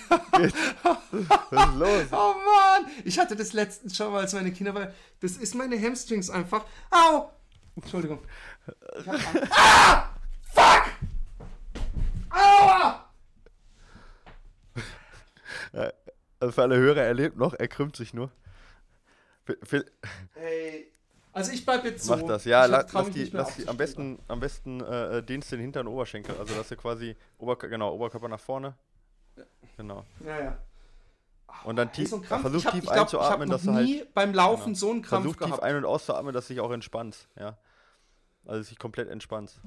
Was 0.10 1.70
ist 1.70 1.76
los? 1.76 2.06
Oh 2.12 2.34
Mann! 2.34 2.92
Ich 3.06 3.20
hatte 3.20 3.36
das 3.36 3.54
letztens 3.54 3.96
schon 3.96 4.12
mal, 4.12 4.22
als 4.22 4.34
meine 4.34 4.52
Kinder 4.52 4.74
waren. 4.74 4.94
Das 5.22 5.38
ist 5.38 5.56
meine 5.56 5.82
Hamstrings 5.82 6.30
einfach. 6.30 6.66
Au! 6.92 7.32
Entschuldigung. 7.76 8.20
Ich 9.00 9.08
hab 9.08 9.52
ah! 9.52 10.10
Fuck! 10.54 10.84
Aua! 12.30 13.10
Also 16.40 16.52
für 16.52 16.62
alle 16.62 16.78
Hörer, 16.78 17.02
er 17.02 17.14
lebt 17.14 17.38
noch, 17.38 17.54
er 17.54 17.68
krümmt 17.68 17.96
sich 17.96 18.14
nur. 18.14 18.32
Ey. 20.36 20.92
Also 21.34 21.52
ich 21.52 21.64
bleib 21.66 21.86
jetzt 21.86 22.04
so. 22.04 22.16
Mach 22.16 22.24
das, 22.24 22.46
ja, 22.46 22.66
lass, 22.66 22.92
lass 22.94 23.12
die, 23.12 23.26
lass 23.26 23.56
die 23.56 23.68
am 23.68 23.78
besten, 23.78 24.18
am 24.28 24.40
besten 24.40 24.82
äh, 24.82 25.22
dehnst 25.22 25.52
den 25.52 25.60
hinteren 25.60 25.88
Oberschenkel, 25.88 26.36
also 26.36 26.56
dass 26.56 26.70
du 26.70 26.76
quasi 26.76 27.16
Oberkörper, 27.38 27.70
genau, 27.70 27.94
Oberkörper 27.94 28.28
nach 28.28 28.40
vorne. 28.40 28.74
Genau. 29.78 30.04
Ja, 30.26 30.40
ja. 30.40 30.58
Und 31.64 31.76
dann 31.76 31.92
tief, 31.92 32.10
so 32.10 32.22
versuch 32.22 32.66
hab, 32.66 32.74
tief 32.74 32.84
glaub, 32.84 32.98
einzuatmen, 32.98 33.50
dass 33.50 33.64
du 33.64 33.74
halt. 33.74 34.14
beim 34.14 34.34
Laufen 34.34 34.66
genau. 34.66 34.78
so 34.78 34.92
einen 34.92 35.02
Krampf 35.02 35.24
Versuch 35.24 35.38
gehabt. 35.38 35.54
tief 35.56 35.64
ein- 35.64 35.78
und 35.78 35.86
auszuatmen, 35.86 36.34
dass 36.34 36.48
du 36.48 36.54
dich 36.54 36.62
auch 36.62 36.72
entspannst, 36.72 37.28
ja. 37.40 37.58
Also 38.46 38.64
sich 38.64 38.78
komplett 38.78 39.10
entspannst. 39.10 39.60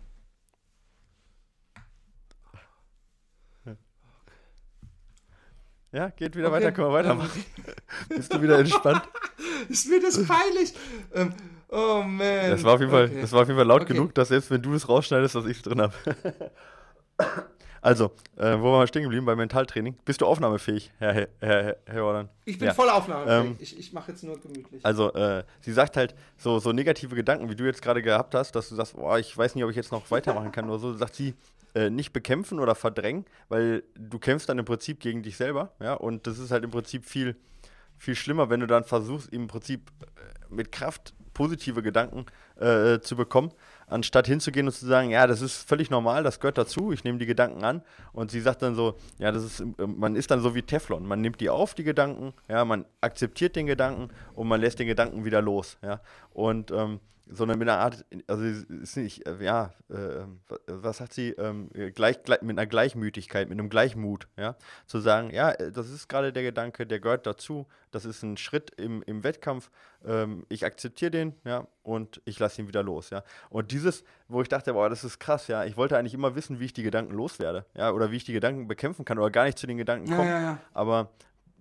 Ja, 5.92 6.08
geht 6.10 6.36
wieder 6.36 6.48
okay. 6.48 6.56
weiter, 6.56 6.72
können 6.72 6.88
wir 6.88 6.92
weitermachen. 6.92 7.44
Bist 8.08 8.32
du 8.32 8.40
wieder 8.40 8.58
entspannt? 8.58 9.02
ist 9.68 9.88
mir 9.88 10.00
das 10.00 10.24
peinlich? 10.24 10.72
Ähm, 11.14 11.34
oh 11.68 12.02
man. 12.02 12.50
Das 12.50 12.62
war 12.62 12.74
auf 12.74 12.80
jeden 12.80 12.92
Fall, 12.92 13.06
okay. 13.06 13.20
das 13.20 13.32
war 13.32 13.42
auf 13.42 13.48
jeden 13.48 13.58
Fall 13.58 13.66
laut 13.66 13.82
okay. 13.82 13.94
genug, 13.94 14.14
dass 14.14 14.28
selbst 14.28 14.50
wenn 14.52 14.62
du 14.62 14.74
es 14.74 14.88
rausschneidest, 14.88 15.34
dass 15.34 15.46
ich 15.46 15.56
es 15.56 15.62
drin 15.62 15.80
habe. 15.80 15.94
Also, 17.82 18.12
äh, 18.36 18.58
wo 18.58 18.72
waren 18.72 18.80
wir 18.80 18.86
stehen 18.86 19.02
geblieben? 19.02 19.24
Beim 19.24 19.38
Mentaltraining. 19.38 19.96
Bist 20.04 20.20
du 20.20 20.26
aufnahmefähig, 20.26 20.90
Herr, 20.98 21.14
Herr, 21.14 21.28
Herr, 21.40 21.76
Herr 21.86 21.96
Jordan? 21.96 22.28
Ich 22.44 22.58
bin 22.58 22.68
ja. 22.68 22.74
voll 22.74 22.90
aufnahmefähig. 22.90 23.50
Ähm, 23.50 23.56
ich 23.58 23.78
ich 23.78 23.92
mache 23.92 24.12
jetzt 24.12 24.22
nur 24.22 24.38
gemütlich. 24.38 24.84
Also, 24.84 25.12
äh, 25.14 25.44
sie 25.60 25.72
sagt 25.72 25.96
halt, 25.96 26.14
so, 26.36 26.58
so 26.58 26.72
negative 26.72 27.14
Gedanken, 27.14 27.48
wie 27.48 27.56
du 27.56 27.64
jetzt 27.64 27.80
gerade 27.80 28.02
gehabt 28.02 28.34
hast, 28.34 28.52
dass 28.52 28.68
du 28.68 28.74
sagst, 28.74 28.96
boah, 28.96 29.18
ich 29.18 29.36
weiß 29.36 29.54
nicht, 29.54 29.64
ob 29.64 29.70
ich 29.70 29.76
jetzt 29.76 29.92
noch 29.92 30.10
weitermachen 30.10 30.52
kann 30.52 30.68
oder 30.68 30.78
so, 30.78 30.92
sagt 30.94 31.14
sie, 31.14 31.34
äh, 31.74 31.88
nicht 31.88 32.12
bekämpfen 32.12 32.58
oder 32.58 32.74
verdrängen, 32.74 33.24
weil 33.48 33.84
du 33.94 34.18
kämpfst 34.18 34.48
dann 34.48 34.58
im 34.58 34.64
Prinzip 34.64 35.00
gegen 35.00 35.22
dich 35.22 35.36
selber, 35.36 35.72
ja, 35.80 35.94
und 35.94 36.26
das 36.26 36.38
ist 36.38 36.50
halt 36.50 36.64
im 36.64 36.70
Prinzip 36.70 37.04
viel, 37.06 37.36
viel 37.96 38.14
schlimmer, 38.14 38.50
wenn 38.50 38.60
du 38.60 38.66
dann 38.66 38.84
versuchst, 38.84 39.32
im 39.32 39.46
Prinzip 39.46 39.90
äh, 40.00 40.54
mit 40.54 40.72
Kraft 40.72 41.14
positive 41.32 41.80
Gedanken 41.82 42.26
äh, 42.56 43.00
zu 43.00 43.16
bekommen, 43.16 43.52
anstatt 43.90 44.26
hinzugehen 44.26 44.66
und 44.66 44.72
zu 44.72 44.86
sagen, 44.86 45.10
ja, 45.10 45.26
das 45.26 45.42
ist 45.42 45.68
völlig 45.68 45.90
normal, 45.90 46.22
das 46.22 46.40
gehört 46.40 46.58
dazu, 46.58 46.92
ich 46.92 47.04
nehme 47.04 47.18
die 47.18 47.26
Gedanken 47.26 47.64
an. 47.64 47.82
Und 48.12 48.30
sie 48.30 48.40
sagt 48.40 48.62
dann 48.62 48.74
so, 48.74 48.96
ja, 49.18 49.32
das 49.32 49.44
ist, 49.44 49.60
äh, 49.60 49.86
man 49.86 50.16
ist 50.16 50.30
dann 50.30 50.40
so 50.40 50.54
wie 50.54 50.62
Teflon, 50.62 51.06
man 51.06 51.20
nimmt 51.20 51.40
die 51.40 51.50
auf, 51.50 51.74
die 51.74 51.84
Gedanken, 51.84 52.32
ja, 52.48 52.64
man 52.64 52.86
akzeptiert 53.00 53.56
den 53.56 53.66
Gedanken 53.66 54.08
und 54.34 54.48
man 54.48 54.60
lässt 54.60 54.78
den 54.78 54.86
Gedanken 54.86 55.24
wieder 55.24 55.42
los, 55.42 55.76
ja. 55.82 56.00
Und 56.32 56.70
ähm, 56.70 57.00
sondern 57.32 57.58
mit 57.58 57.68
einer 57.68 57.78
Art, 57.78 58.04
also 58.26 58.44
ist 58.44 58.96
nicht, 58.96 59.26
äh, 59.26 59.42
ja, 59.42 59.72
äh, 59.88 60.24
was 60.66 60.98
sagt 60.98 61.12
sie, 61.12 61.30
ähm, 61.30 61.70
gleich, 61.94 62.22
gleich, 62.22 62.42
mit 62.42 62.58
einer 62.58 62.66
Gleichmütigkeit, 62.66 63.48
mit 63.48 63.58
einem 63.58 63.68
Gleichmut, 63.68 64.28
ja, 64.36 64.56
zu 64.86 64.98
sagen, 64.98 65.30
ja, 65.30 65.50
äh, 65.52 65.70
das 65.70 65.90
ist 65.90 66.08
gerade 66.08 66.32
der 66.32 66.42
Gedanke, 66.42 66.86
der 66.86 67.00
gehört 67.00 67.26
dazu, 67.26 67.66
das 67.90 68.04
ist 68.04 68.22
ein 68.22 68.36
Schritt 68.36 68.70
im, 68.76 69.02
im 69.04 69.22
Wettkampf, 69.22 69.70
ähm, 70.04 70.44
ich 70.48 70.64
akzeptiere 70.64 71.10
den, 71.10 71.34
ja, 71.44 71.66
und 71.82 72.20
ich 72.24 72.38
lasse 72.38 72.62
ihn 72.62 72.68
wieder 72.68 72.82
los, 72.82 73.10
ja. 73.10 73.22
Und 73.48 73.70
dieses, 73.70 74.04
wo 74.28 74.42
ich 74.42 74.48
dachte, 74.48 74.72
boah, 74.72 74.88
das 74.90 75.04
ist 75.04 75.18
krass, 75.20 75.46
ja, 75.46 75.64
ich 75.64 75.76
wollte 75.76 75.96
eigentlich 75.96 76.14
immer 76.14 76.34
wissen, 76.34 76.60
wie 76.60 76.66
ich 76.66 76.72
die 76.72 76.82
Gedanken 76.82 77.14
loswerde, 77.14 77.64
ja, 77.74 77.92
oder 77.92 78.10
wie 78.10 78.16
ich 78.16 78.24
die 78.24 78.32
Gedanken 78.32 78.66
bekämpfen 78.66 79.04
kann 79.04 79.18
oder 79.18 79.30
gar 79.30 79.44
nicht 79.44 79.58
zu 79.58 79.66
den 79.66 79.76
Gedanken 79.76 80.10
komme, 80.10 80.28
ja, 80.28 80.40
ja, 80.40 80.42
ja. 80.42 80.58
aber 80.72 81.10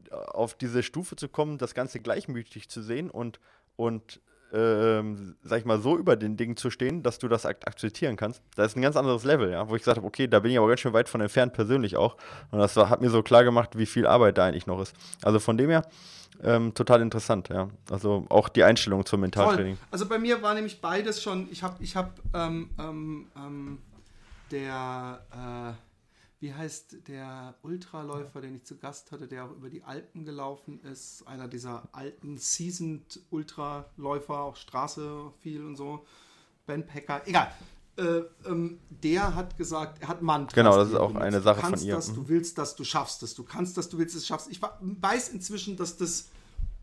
äh, 0.09 0.15
auf 0.15 0.55
diese 0.55 0.83
Stufe 0.83 1.15
zu 1.15 1.29
kommen, 1.29 1.57
das 1.57 1.73
Ganze 1.73 1.99
gleichmütig 1.99 2.69
zu 2.69 2.81
sehen 2.81 3.09
und, 3.09 3.39
und 3.75 4.21
ähm, 4.53 5.35
sag 5.43 5.59
ich 5.59 5.65
mal, 5.65 5.79
so 5.79 5.97
über 5.97 6.15
den 6.15 6.37
Dingen 6.37 6.57
zu 6.57 6.69
stehen, 6.69 7.03
dass 7.03 7.19
du 7.19 7.27
das 7.27 7.45
ak 7.45 7.67
akzeptieren 7.67 8.15
kannst. 8.15 8.41
Das 8.55 8.71
ist 8.71 8.77
ein 8.77 8.81
ganz 8.81 8.95
anderes 8.95 9.23
Level, 9.23 9.51
ja, 9.51 9.69
wo 9.69 9.75
ich 9.75 9.81
gesagt 9.81 9.97
habe, 9.97 10.07
okay, 10.07 10.27
da 10.27 10.39
bin 10.39 10.51
ich 10.51 10.57
aber 10.57 10.67
ganz 10.67 10.79
schön 10.79 10.93
weit 10.93 11.09
von 11.09 11.21
entfernt, 11.21 11.53
persönlich 11.53 11.97
auch. 11.97 12.17
Und 12.51 12.59
das 12.59 12.75
war, 12.75 12.89
hat 12.89 13.01
mir 13.01 13.09
so 13.09 13.21
klar 13.21 13.43
gemacht, 13.43 13.77
wie 13.77 13.85
viel 13.85 14.07
Arbeit 14.07 14.37
da 14.37 14.45
eigentlich 14.45 14.67
noch 14.67 14.81
ist. 14.81 14.95
Also 15.21 15.39
von 15.39 15.57
dem 15.57 15.69
her, 15.69 15.83
ähm, 16.41 16.73
total 16.73 17.01
interessant, 17.01 17.49
ja. 17.49 17.69
Also 17.91 18.25
auch 18.29 18.49
die 18.49 18.63
Einstellung 18.63 19.05
zum 19.05 19.21
Mentaltraining. 19.21 19.75
Voll. 19.75 19.87
Also 19.91 20.07
bei 20.07 20.19
mir 20.19 20.41
war 20.41 20.53
nämlich 20.53 20.79
beides 20.79 21.21
schon, 21.21 21.47
ich 21.51 21.63
habe, 21.63 21.83
ich 21.83 21.95
habe, 21.95 22.11
ähm, 22.33 22.69
ähm, 22.79 23.27
ähm 23.35 23.77
der, 24.51 25.21
äh, 25.31 25.88
wie 26.39 26.53
heißt 26.53 27.07
der 27.07 27.55
Ultraläufer, 27.63 28.39
den 28.41 28.55
ich 28.55 28.63
zu 28.63 28.77
Gast 28.77 29.11
hatte, 29.11 29.27
der 29.27 29.45
auch 29.45 29.51
über 29.51 29.69
die 29.69 29.83
Alpen 29.83 30.23
gelaufen 30.23 30.79
ist, 30.81 31.27
einer 31.27 31.47
dieser 31.47 31.89
alten 31.91 32.37
Seasoned 32.37 33.19
Ultraläufer, 33.29 34.39
auch 34.39 34.55
Straße 34.55 35.33
viel 35.41 35.65
und 35.65 35.75
so, 35.75 36.05
Ben 36.65 36.85
Pecker, 36.85 37.21
egal. 37.25 37.51
Äh, 37.97 38.21
ähm, 38.47 38.79
der 38.89 39.35
hat 39.35 39.57
gesagt, 39.57 40.01
er 40.01 40.07
hat 40.07 40.21
Mantra. 40.21 40.55
Genau, 40.55 40.77
das 40.77 40.89
ist 40.89 40.95
auch 40.95 41.13
eine 41.15 41.41
Sache 41.41 41.59
von 41.59 41.81
ihr. 41.81 41.95
Das, 41.95 42.13
du 42.13 42.21
mhm. 42.21 42.29
willst 42.29 42.57
das, 42.57 42.75
du 42.75 42.85
schaffst 42.85 43.21
es. 43.23 43.35
Du 43.35 43.43
kannst 43.43 43.75
das, 43.75 43.89
du 43.89 43.97
willst 43.97 44.15
es, 44.15 44.25
schaffst. 44.25 44.49
Ich 44.49 44.61
weiß 44.61 45.29
inzwischen, 45.29 45.75
dass 45.75 45.97
das 45.97 46.29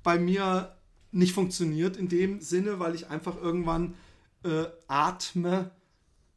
bei 0.03 0.19
mir 0.19 0.77
nicht 1.13 1.33
funktioniert 1.33 1.97
in 1.97 2.09
dem 2.09 2.43
Sinne, 2.43 2.79
weil 2.79 2.95
ich 2.95 3.09
einfach 3.09 3.41
irgendwann 3.41 3.95
äh, 4.45 4.65
atme 4.89 5.71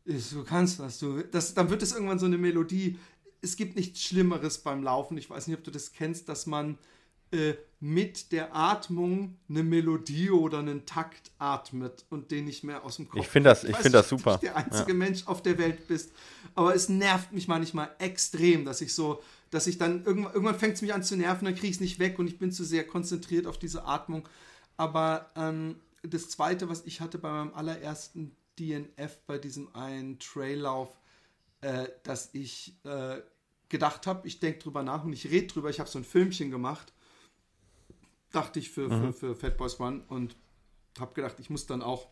du 0.10 0.44
kannst 0.44 0.80
das, 0.80 1.00
du, 1.00 1.22
das, 1.24 1.54
dann 1.54 1.70
wird 1.70 1.84
es 1.84 1.94
irgendwann 1.94 2.20
so 2.20 2.26
eine 2.26 2.38
Melodie. 2.38 2.98
Es 3.42 3.56
gibt 3.56 3.76
nichts 3.76 4.04
Schlimmeres 4.04 4.60
beim 4.60 4.84
Laufen. 4.84 5.18
Ich 5.18 5.30
weiß 5.30 5.48
nicht, 5.48 5.58
ob 5.58 5.64
du 5.64 5.72
das 5.72 5.92
kennst, 5.94 6.28
dass 6.28 6.46
man 6.46 6.78
äh, 7.32 7.54
mit 7.82 8.32
der 8.32 8.56
Atmung 8.56 9.38
eine 9.48 9.64
Melodie 9.64 10.32
oder 10.32 10.60
einen 10.60 10.86
Takt 10.86 11.32
atmet 11.38 12.04
und 12.10 12.32
den 12.32 12.46
nicht 12.46 12.64
mehr 12.64 12.84
aus 12.84 12.98
dem 12.98 13.08
Kopf. 13.08 13.22
Ich 13.22 13.28
finde 13.28 13.52
das, 13.52 13.64
ich 13.64 13.76
finde 13.76 14.00
das 14.00 14.10
super. 14.10 14.34
Du 14.34 14.48
der 14.48 14.58
einzige 14.58 14.90
ja. 14.90 14.96
Mensch 14.96 15.28
auf 15.28 15.42
der 15.42 15.58
Welt 15.58 15.88
bist, 15.88 16.12
aber 16.56 16.76
es 16.76 16.90
nervt 16.90 17.32
mich 17.32 17.48
manchmal 17.48 17.92
extrem, 18.00 18.66
dass 18.66 18.82
ich 18.82 18.94
so, 18.94 19.22
dass 19.50 19.68
ich 19.68 19.78
dann 19.78 20.04
irgendwann, 20.04 20.34
irgendwann 20.34 20.60
fängt 20.60 20.74
es 20.74 20.82
mich 20.82 20.94
an 20.94 21.04
zu 21.04 21.16
nerven, 21.16 21.46
dann 21.46 21.54
kriege 21.54 21.68
ich 21.68 21.76
es 21.76 21.80
nicht 21.80 22.00
weg 22.00 22.20
und 22.20 22.28
ich 22.28 22.38
bin 22.38 22.52
zu 22.52 22.66
sehr 22.66 22.86
konzentriert 22.86 23.48
auf 23.48 23.58
diese 23.58 23.86
Atmung. 23.86 24.28
Aber 24.76 25.30
ähm, 25.38 25.76
das 26.02 26.30
Zweite, 26.30 26.68
was 26.68 26.86
ich 26.86 27.00
hatte 27.00 27.18
bei 27.18 27.32
meinem 27.32 27.54
allerersten 27.54 28.36
DNF 28.60 29.20
bei 29.26 29.38
diesem 29.38 29.74
einen 29.76 30.20
Traillauf, 30.20 30.98
äh, 31.62 31.88
dass 32.04 32.34
ich 32.34 32.76
äh, 32.84 33.22
gedacht 33.70 34.08
habe, 34.08 34.28
ich 34.28 34.40
denke 34.40 34.60
drüber 34.60 34.84
nach 34.84 35.04
und 35.04 35.14
ich 35.14 35.30
rede 35.30 35.48
drüber. 35.48 35.70
Ich 35.70 35.80
habe 35.80 35.90
so 35.90 36.00
ein 36.00 36.04
Filmchen 36.04 36.52
gemacht, 36.52 36.92
dachte 38.32 38.60
ich 38.60 38.70
für, 38.70 38.90
mhm. 38.90 39.14
für, 39.14 39.14
für 39.14 39.36
Fat 39.36 39.58
Boys 39.58 39.80
One 39.80 40.04
und 40.08 40.36
habe 41.00 41.14
gedacht, 41.14 41.40
ich 41.40 41.50
muss 41.50 41.66
dann 41.66 41.82
auch 41.82 42.08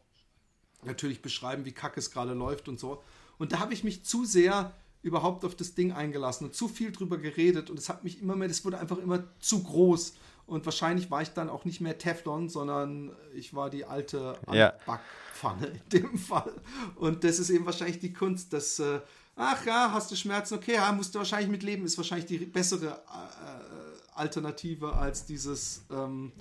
natürlich 0.83 1.21
beschreiben, 1.21 1.65
wie 1.65 1.71
kacke 1.71 1.99
es 1.99 2.11
gerade 2.11 2.33
läuft 2.33 2.67
und 2.67 2.79
so. 2.79 3.03
Und 3.37 3.51
da 3.51 3.59
habe 3.59 3.73
ich 3.73 3.83
mich 3.83 4.05
zu 4.05 4.25
sehr 4.25 4.73
überhaupt 5.01 5.45
auf 5.45 5.55
das 5.55 5.75
Ding 5.75 5.91
eingelassen 5.91 6.45
und 6.45 6.55
zu 6.55 6.67
viel 6.67 6.91
drüber 6.91 7.17
geredet 7.17 7.69
und 7.69 7.77
es 7.77 7.89
hat 7.89 8.03
mich 8.03 8.21
immer 8.21 8.35
mehr, 8.35 8.47
das 8.47 8.65
wurde 8.65 8.79
einfach 8.79 8.97
immer 8.97 9.23
zu 9.39 9.63
groß 9.63 10.15
und 10.47 10.65
wahrscheinlich 10.65 11.11
war 11.11 11.21
ich 11.21 11.33
dann 11.33 11.49
auch 11.49 11.65
nicht 11.65 11.81
mehr 11.81 11.97
Teflon, 11.97 12.47
sondern 12.47 13.11
ich 13.33 13.53
war 13.53 13.69
die 13.69 13.83
alte 13.83 14.35
ja. 14.51 14.73
Backpfanne 14.85 15.67
in 15.67 15.89
dem 15.89 16.17
Fall. 16.17 16.51
Und 16.95 17.25
das 17.25 17.37
ist 17.37 17.49
eben 17.49 17.65
wahrscheinlich 17.65 17.99
die 17.99 18.13
Kunst, 18.13 18.53
dass, 18.53 18.79
äh, 18.79 19.01
ach 19.35 19.65
ja, 19.65 19.91
hast 19.91 20.09
du 20.09 20.15
Schmerzen, 20.15 20.55
okay, 20.55 20.75
ja, 20.75 20.89
musst 20.93 21.13
du 21.13 21.19
wahrscheinlich 21.19 21.49
mit 21.49 21.63
leben, 21.63 21.85
ist 21.85 21.97
wahrscheinlich 21.97 22.27
die 22.27 22.37
bessere 22.37 22.87
äh, 22.87 24.15
Alternative 24.15 24.93
als 24.93 25.25
dieses, 25.25 25.85
ähm, 25.91 26.31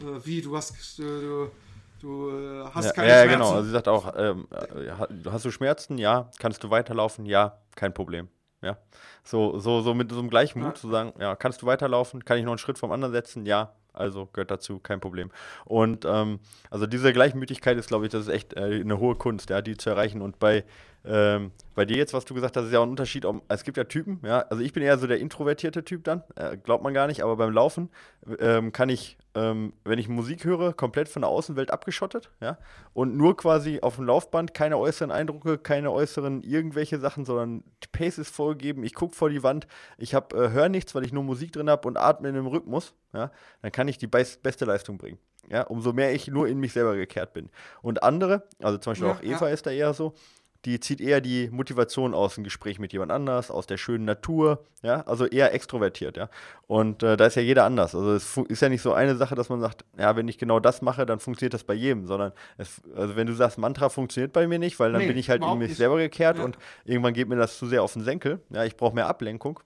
äh, 0.00 0.26
wie, 0.26 0.42
du 0.42 0.56
hast, 0.56 0.98
äh, 0.98 1.02
du, 1.02 1.50
du 2.00 2.30
äh, 2.30 2.64
hast 2.74 2.86
ja, 2.86 2.92
keine 2.92 3.08
ja, 3.08 3.22
Schmerzen. 3.22 3.30
Ja, 3.30 3.32
genau, 3.36 3.50
also 3.52 3.64
sie 3.64 3.72
sagt 3.72 3.88
auch, 3.88 4.12
ähm, 4.16 4.48
äh, 4.50 5.30
hast 5.30 5.44
du 5.44 5.52
Schmerzen? 5.52 5.98
Ja. 5.98 6.32
Kannst 6.40 6.64
du 6.64 6.70
weiterlaufen? 6.70 7.26
Ja, 7.26 7.58
kein 7.76 7.94
Problem. 7.94 8.28
Ja. 8.62 8.78
So, 9.22 9.58
so, 9.58 9.80
so 9.80 9.94
mit 9.94 10.10
so 10.10 10.18
einem 10.18 10.30
Gleichmut 10.30 10.64
ja. 10.64 10.74
zu 10.74 10.90
sagen, 10.90 11.12
ja, 11.20 11.36
kannst 11.36 11.62
du 11.62 11.66
weiterlaufen? 11.66 12.24
Kann 12.24 12.38
ich 12.38 12.44
noch 12.44 12.52
einen 12.52 12.58
Schritt 12.58 12.78
vom 12.78 12.90
anderen 12.90 13.12
setzen? 13.12 13.46
Ja, 13.46 13.72
also 13.92 14.26
gehört 14.32 14.50
dazu, 14.50 14.78
kein 14.78 15.00
Problem. 15.00 15.30
Und 15.64 16.04
ähm, 16.04 16.40
also 16.70 16.86
diese 16.86 17.12
Gleichmütigkeit 17.12 17.76
ist, 17.76 17.88
glaube 17.88 18.06
ich, 18.06 18.12
das 18.12 18.22
ist 18.22 18.32
echt 18.32 18.54
äh, 18.54 18.80
eine 18.80 18.98
hohe 18.98 19.16
Kunst, 19.16 19.50
ja, 19.50 19.62
die 19.62 19.76
zu 19.76 19.90
erreichen. 19.90 20.22
Und 20.22 20.38
bei, 20.38 20.64
ähm, 21.06 21.52
bei 21.74 21.84
dir 21.84 21.96
jetzt, 21.96 22.14
was 22.14 22.24
du 22.24 22.34
gesagt 22.34 22.56
hast, 22.56 22.64
ist 22.64 22.72
ja 22.72 22.80
auch 22.80 22.84
ein 22.84 22.90
Unterschied. 22.90 23.24
Ob, 23.24 23.42
es 23.48 23.62
gibt 23.62 23.76
ja 23.76 23.84
Typen, 23.84 24.20
ja. 24.24 24.40
Also 24.50 24.62
ich 24.62 24.72
bin 24.72 24.82
eher 24.82 24.98
so 24.98 25.06
der 25.06 25.18
introvertierte 25.18 25.84
Typ 25.84 26.04
dann, 26.04 26.24
äh, 26.34 26.56
glaubt 26.56 26.82
man 26.82 26.94
gar 26.94 27.06
nicht, 27.06 27.22
aber 27.22 27.36
beim 27.36 27.52
Laufen 27.52 27.90
ähm, 28.40 28.72
kann 28.72 28.88
ich, 28.88 29.18
ähm, 29.34 29.72
wenn 29.84 29.98
ich 29.98 30.08
Musik 30.08 30.44
höre, 30.44 30.72
komplett 30.72 31.08
von 31.08 31.22
der 31.22 31.28
Außenwelt 31.28 31.70
abgeschottet, 31.70 32.30
ja. 32.40 32.58
Und 32.92 33.16
nur 33.16 33.36
quasi 33.36 33.80
auf 33.82 33.96
dem 33.96 34.06
Laufband, 34.06 34.54
keine 34.54 34.78
äußeren 34.78 35.12
Eindrücke, 35.12 35.58
keine 35.58 35.92
äußeren 35.92 36.42
irgendwelche 36.42 36.98
Sachen, 36.98 37.24
sondern 37.24 37.62
die 37.84 37.88
Pace 37.92 38.18
ist 38.18 38.34
vorgegeben, 38.34 38.82
ich 38.82 38.94
gucke 38.94 39.14
vor 39.14 39.30
die 39.30 39.42
Wand, 39.42 39.66
ich 39.98 40.14
äh, 40.14 40.20
höre 40.32 40.68
nichts, 40.68 40.94
weil 40.94 41.04
ich 41.04 41.12
nur 41.12 41.22
Musik 41.22 41.52
drin 41.52 41.70
habe 41.70 41.86
und 41.86 41.96
atme 41.96 42.28
in 42.28 42.36
einem 42.36 42.46
Rhythmus, 42.46 42.94
ja. 43.12 43.30
Dann 43.62 43.72
kann 43.72 43.86
ich 43.86 43.98
die 43.98 44.08
beste 44.08 44.64
Leistung 44.64 44.98
bringen. 44.98 45.18
Ja, 45.48 45.62
umso 45.62 45.92
mehr 45.92 46.12
ich 46.12 46.26
nur 46.26 46.48
in 46.48 46.58
mich 46.58 46.72
selber 46.72 46.96
gekehrt 46.96 47.32
bin. 47.32 47.50
Und 47.80 48.02
andere, 48.02 48.48
also 48.60 48.78
zum 48.78 48.92
Beispiel 48.92 49.08
ja, 49.08 49.14
auch 49.14 49.22
Eva 49.22 49.46
ja. 49.46 49.54
ist 49.54 49.66
da 49.66 49.70
eher 49.70 49.94
so, 49.94 50.14
die 50.66 50.80
zieht 50.80 51.00
eher 51.00 51.20
die 51.20 51.48
Motivation 51.50 52.12
aus 52.12 52.36
ein 52.36 52.42
Gespräch 52.42 52.80
mit 52.80 52.92
jemand 52.92 53.12
anders, 53.12 53.52
aus 53.52 53.68
der 53.68 53.76
schönen 53.76 54.04
Natur, 54.04 54.64
ja, 54.82 55.02
also 55.02 55.24
eher 55.24 55.54
extrovertiert, 55.54 56.16
ja. 56.16 56.28
Und 56.66 57.04
äh, 57.04 57.16
da 57.16 57.26
ist 57.26 57.36
ja 57.36 57.42
jeder 57.42 57.64
anders. 57.64 57.94
Also 57.94 58.12
es 58.14 58.36
ist 58.48 58.62
ja 58.62 58.68
nicht 58.68 58.82
so 58.82 58.92
eine 58.92 59.14
Sache, 59.14 59.36
dass 59.36 59.48
man 59.48 59.60
sagt, 59.60 59.84
ja, 59.96 60.16
wenn 60.16 60.26
ich 60.26 60.38
genau 60.38 60.58
das 60.58 60.82
mache, 60.82 61.06
dann 61.06 61.20
funktioniert 61.20 61.54
das 61.54 61.62
bei 61.62 61.74
jedem, 61.74 62.06
sondern 62.06 62.32
es, 62.58 62.82
also 62.96 63.14
wenn 63.14 63.28
du 63.28 63.32
sagst, 63.34 63.58
Mantra 63.58 63.88
funktioniert 63.90 64.32
bei 64.32 64.48
mir 64.48 64.58
nicht, 64.58 64.80
weil 64.80 64.90
dann 64.90 65.02
nee, 65.02 65.06
bin 65.06 65.16
ich 65.16 65.30
halt 65.30 65.42
in 65.44 65.58
mich 65.58 65.68
nicht. 65.68 65.78
selber 65.78 65.98
gekehrt 65.98 66.38
ja. 66.38 66.44
und 66.44 66.58
irgendwann 66.84 67.14
geht 67.14 67.28
mir 67.28 67.36
das 67.36 67.58
zu 67.58 67.66
sehr 67.66 67.84
auf 67.84 67.92
den 67.92 68.02
Senkel, 68.02 68.40
ja, 68.50 68.64
ich 68.64 68.76
brauche 68.76 68.94
mehr 68.94 69.06
Ablenkung. 69.06 69.60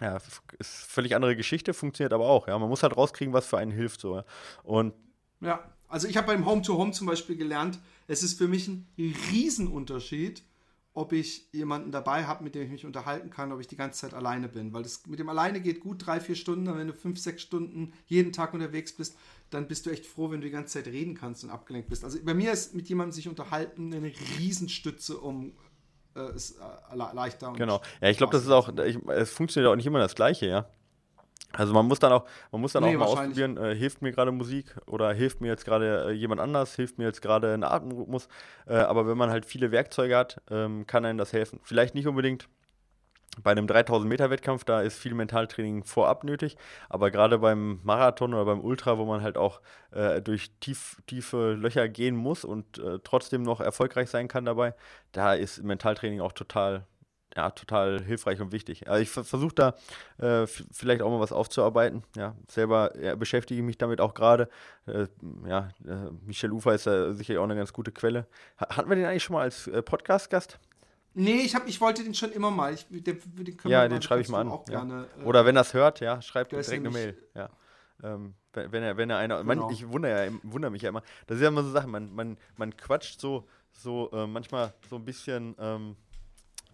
Ja, 0.00 0.16
ist 0.58 0.86
völlig 0.86 1.14
andere 1.14 1.36
Geschichte, 1.36 1.74
funktioniert 1.74 2.14
aber 2.14 2.24
auch, 2.24 2.48
ja. 2.48 2.58
Man 2.58 2.70
muss 2.70 2.82
halt 2.82 2.96
rauskriegen, 2.96 3.34
was 3.34 3.46
für 3.46 3.58
einen 3.58 3.70
hilft, 3.70 4.00
so. 4.00 4.22
Und 4.62 4.94
ja, 5.42 5.60
also 5.88 6.08
ich 6.08 6.16
habe 6.16 6.28
beim 6.28 6.46
Home-to-Home 6.46 6.90
-Home 6.90 6.92
zum 6.92 7.06
Beispiel 7.06 7.36
gelernt, 7.36 7.78
es 8.06 8.22
ist 8.22 8.38
für 8.38 8.48
mich 8.48 8.68
ein 8.68 8.86
Riesenunterschied, 8.98 10.42
ob 10.96 11.12
ich 11.12 11.46
jemanden 11.52 11.90
dabei 11.90 12.24
habe, 12.24 12.42
mit 12.42 12.54
dem 12.54 12.62
ich 12.62 12.70
mich 12.70 12.86
unterhalten 12.86 13.28
kann, 13.28 13.52
ob 13.52 13.60
ich 13.60 13.66
die 13.66 13.76
ganze 13.76 14.00
Zeit 14.00 14.14
alleine 14.14 14.48
bin. 14.48 14.72
Weil 14.72 14.82
das 14.82 15.06
mit 15.06 15.18
dem 15.18 15.28
alleine 15.28 15.60
geht 15.60 15.80
gut 15.80 16.06
drei, 16.06 16.20
vier 16.20 16.36
Stunden, 16.36 16.68
aber 16.68 16.78
wenn 16.78 16.86
du 16.86 16.94
fünf, 16.94 17.18
sechs 17.18 17.42
Stunden 17.42 17.92
jeden 18.06 18.32
Tag 18.32 18.54
unterwegs 18.54 18.94
bist, 18.94 19.14
dann 19.50 19.68
bist 19.68 19.84
du 19.84 19.90
echt 19.90 20.06
froh, 20.06 20.30
wenn 20.30 20.40
du 20.40 20.46
die 20.46 20.52
ganze 20.52 20.82
Zeit 20.82 20.90
reden 20.90 21.14
kannst 21.14 21.44
und 21.44 21.50
abgelenkt 21.50 21.90
bist. 21.90 22.02
Also 22.02 22.18
bei 22.24 22.32
mir 22.32 22.50
ist 22.50 22.74
mit 22.74 22.88
jemandem 22.88 23.12
sich 23.12 23.28
unterhalten 23.28 23.92
eine 23.92 24.10
Riesenstütze, 24.38 25.18
um 25.18 25.52
äh, 26.14 26.20
es 26.20 26.52
äh, 26.52 26.96
leichter 26.96 27.50
und 27.50 27.58
Genau. 27.58 27.82
Ja, 28.00 28.08
ich 28.08 28.16
glaube, 28.16 28.32
das 28.32 28.44
ist 28.44 28.50
auch, 28.50 28.70
ich, 28.78 28.98
es 29.08 29.30
funktioniert 29.30 29.70
auch 29.70 29.76
nicht 29.76 29.86
immer 29.86 29.98
das 29.98 30.14
Gleiche, 30.14 30.46
ja. 30.46 30.70
Also 31.56 31.72
man 31.72 31.86
muss 31.86 31.98
dann 31.98 32.12
auch, 32.12 32.26
man 32.52 32.60
muss 32.60 32.72
dann 32.72 32.84
nee, 32.84 32.94
auch 32.96 33.00
mal 33.00 33.06
ausprobieren, 33.06 33.56
äh, 33.56 33.74
hilft 33.74 34.02
mir 34.02 34.12
gerade 34.12 34.30
Musik 34.30 34.76
oder 34.86 35.12
hilft 35.12 35.40
mir 35.40 35.48
jetzt 35.48 35.64
gerade 35.64 36.08
äh, 36.08 36.12
jemand 36.12 36.40
anders, 36.40 36.76
hilft 36.76 36.98
mir 36.98 37.04
jetzt 37.04 37.22
gerade 37.22 37.54
ein 37.54 37.64
Atemrhythmus. 37.64 38.28
Äh, 38.66 38.74
aber 38.74 39.06
wenn 39.06 39.16
man 39.16 39.30
halt 39.30 39.46
viele 39.46 39.70
Werkzeuge 39.70 40.16
hat, 40.16 40.40
ähm, 40.50 40.86
kann 40.86 41.04
einem 41.04 41.18
das 41.18 41.32
helfen. 41.32 41.58
Vielleicht 41.62 41.94
nicht 41.94 42.06
unbedingt 42.06 42.48
bei 43.42 43.50
einem 43.50 43.66
3000 43.66 44.08
Meter 44.08 44.30
Wettkampf, 44.30 44.64
da 44.64 44.80
ist 44.80 44.98
viel 44.98 45.14
Mentaltraining 45.14 45.84
vorab 45.84 46.24
nötig, 46.24 46.56
aber 46.88 47.10
gerade 47.10 47.38
beim 47.38 47.80
Marathon 47.82 48.32
oder 48.34 48.44
beim 48.46 48.60
Ultra, 48.60 48.98
wo 48.98 49.04
man 49.04 49.22
halt 49.22 49.36
auch 49.36 49.60
äh, 49.90 50.22
durch 50.22 50.50
tief, 50.60 50.96
tiefe 51.06 51.52
Löcher 51.52 51.88
gehen 51.88 52.16
muss 52.16 52.44
und 52.44 52.78
äh, 52.78 52.98
trotzdem 53.04 53.42
noch 53.42 53.60
erfolgreich 53.60 54.08
sein 54.08 54.28
kann 54.28 54.44
dabei, 54.44 54.74
da 55.12 55.34
ist 55.34 55.62
Mentaltraining 55.62 56.20
auch 56.20 56.32
total 56.32 56.86
ja, 57.36 57.50
total 57.50 58.02
hilfreich 58.02 58.40
und 58.40 58.50
wichtig. 58.50 58.88
Also 58.88 59.02
ich 59.02 59.10
versuche 59.10 59.54
da 59.54 59.74
äh, 60.18 60.46
vielleicht 60.46 61.02
auch 61.02 61.10
mal 61.10 61.20
was 61.20 61.32
aufzuarbeiten. 61.32 62.02
Ja, 62.16 62.34
selber 62.48 62.98
ja, 63.00 63.14
beschäftige 63.14 63.62
mich 63.62 63.76
damit 63.78 64.00
auch 64.00 64.14
gerade. 64.14 64.48
Äh, 64.86 65.06
ja, 65.46 65.68
äh, 65.86 66.10
Michel 66.24 66.50
Ufer 66.52 66.74
ist 66.74 66.86
ja 66.86 67.12
sicherlich 67.12 67.38
auch 67.38 67.44
eine 67.44 67.56
ganz 67.56 67.72
gute 67.72 67.92
Quelle. 67.92 68.26
Hatten 68.56 68.88
wir 68.88 68.96
den 68.96 69.04
eigentlich 69.04 69.24
schon 69.24 69.34
mal 69.34 69.42
als 69.42 69.66
äh, 69.66 69.82
Podcast-Gast? 69.82 70.58
Nee, 71.12 71.40
ich, 71.40 71.54
hab, 71.54 71.66
ich 71.66 71.80
wollte 71.80 72.04
den 72.04 72.14
schon 72.14 72.32
immer 72.32 72.50
mal. 72.50 72.74
Ich, 72.74 72.86
den, 72.88 73.02
den 73.02 73.56
ja, 73.64 73.86
den 73.86 74.02
schreibe 74.02 74.22
ich 74.22 74.28
mal 74.28 74.40
an. 74.40 74.48
Ja. 74.48 74.80
Gerne, 74.80 75.06
äh, 75.18 75.24
Oder 75.24 75.44
wenn 75.44 75.56
er 75.56 75.62
es 75.62 75.74
hört, 75.74 76.00
ja, 76.00 76.20
schreibt 76.22 76.52
direkt 76.52 76.70
eine 76.70 76.90
Mail. 76.90 77.18
Ja. 77.34 77.50
Ähm, 78.02 78.34
wenn 78.52 78.82
er, 78.82 78.96
wenn 78.96 79.10
er 79.10 79.18
einer, 79.18 79.42
genau. 79.42 79.66
man, 79.66 79.70
ich 79.70 79.88
wundere, 79.88 80.26
ja, 80.26 80.32
wundere 80.42 80.70
mich 80.70 80.82
ja 80.82 80.88
immer, 80.88 81.02
das 81.26 81.36
ist 81.36 81.42
ja 81.42 81.48
immer 81.48 81.62
so 81.62 81.70
Sachen, 81.70 81.90
man, 81.90 82.14
man, 82.14 82.38
man 82.56 82.74
quatscht 82.76 83.20
so, 83.20 83.46
so 83.72 84.10
äh, 84.12 84.26
manchmal 84.26 84.72
so 84.88 84.96
ein 84.96 85.04
bisschen 85.04 85.54
ähm, 85.58 85.96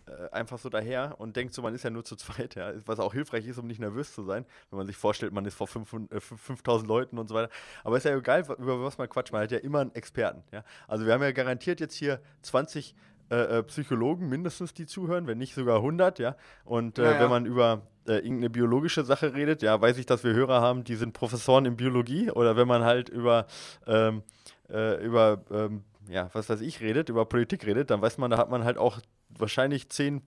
äh, 0.06 0.30
einfach 0.30 0.58
so 0.58 0.68
daher 0.68 1.16
und 1.18 1.36
denkt 1.36 1.54
so, 1.54 1.62
man 1.62 1.74
ist 1.74 1.84
ja 1.84 1.90
nur 1.90 2.04
zu 2.04 2.16
zweit, 2.16 2.54
ja, 2.54 2.72
was 2.86 2.98
auch 2.98 3.12
hilfreich 3.12 3.46
ist, 3.46 3.58
um 3.58 3.66
nicht 3.66 3.80
nervös 3.80 4.14
zu 4.14 4.24
sein, 4.24 4.44
wenn 4.70 4.78
man 4.78 4.86
sich 4.86 4.96
vorstellt, 4.96 5.32
man 5.32 5.44
ist 5.44 5.54
vor 5.54 5.68
500, 5.68 6.12
äh, 6.12 6.20
5000 6.20 6.88
Leuten 6.88 7.18
und 7.18 7.28
so 7.28 7.34
weiter. 7.34 7.50
Aber 7.84 7.96
ist 7.96 8.04
ja 8.04 8.16
egal, 8.16 8.44
über 8.58 8.82
was 8.82 8.98
man 8.98 9.08
quatscht, 9.08 9.32
man 9.32 9.42
hat 9.42 9.52
ja 9.52 9.58
immer 9.58 9.80
einen 9.80 9.94
Experten, 9.94 10.42
ja. 10.52 10.64
Also 10.88 11.06
wir 11.06 11.12
haben 11.12 11.22
ja 11.22 11.32
garantiert 11.32 11.80
jetzt 11.80 11.94
hier 11.94 12.20
20 12.42 12.94
äh, 13.32 13.58
äh, 13.58 13.62
Psychologen 13.62 14.28
mindestens, 14.28 14.74
die 14.74 14.84
zuhören, 14.84 15.26
wenn 15.26 15.38
nicht 15.38 15.54
sogar 15.54 15.76
100, 15.76 16.18
ja. 16.18 16.36
Und 16.64 16.98
äh, 16.98 17.04
ja, 17.04 17.12
ja. 17.12 17.20
wenn 17.20 17.30
man 17.30 17.46
über 17.46 17.80
äh, 18.06 18.16
irgendeine 18.16 18.50
biologische 18.50 19.04
Sache 19.04 19.34
redet, 19.34 19.62
ja, 19.62 19.80
weiß 19.80 19.96
ich, 19.96 20.04
dass 20.04 20.22
wir 20.22 20.34
Hörer 20.34 20.60
haben, 20.60 20.84
die 20.84 20.96
sind 20.96 21.14
Professoren 21.14 21.64
in 21.64 21.76
Biologie. 21.76 22.30
Oder 22.30 22.56
wenn 22.56 22.68
man 22.68 22.84
halt 22.84 23.08
über, 23.08 23.46
ähm, 23.86 24.22
äh, 24.68 25.02
über 25.02 25.42
ähm, 25.50 25.84
ja, 26.08 26.30
was 26.32 26.48
weiß 26.48 26.60
ich, 26.60 26.80
redet, 26.80 27.08
über 27.08 27.24
Politik 27.24 27.66
redet, 27.66 27.90
dann 27.90 28.02
weiß 28.02 28.18
man, 28.18 28.30
da 28.30 28.38
hat 28.38 28.50
man 28.50 28.64
halt 28.64 28.78
auch 28.78 29.00
wahrscheinlich 29.28 29.88
zehn 29.88 30.22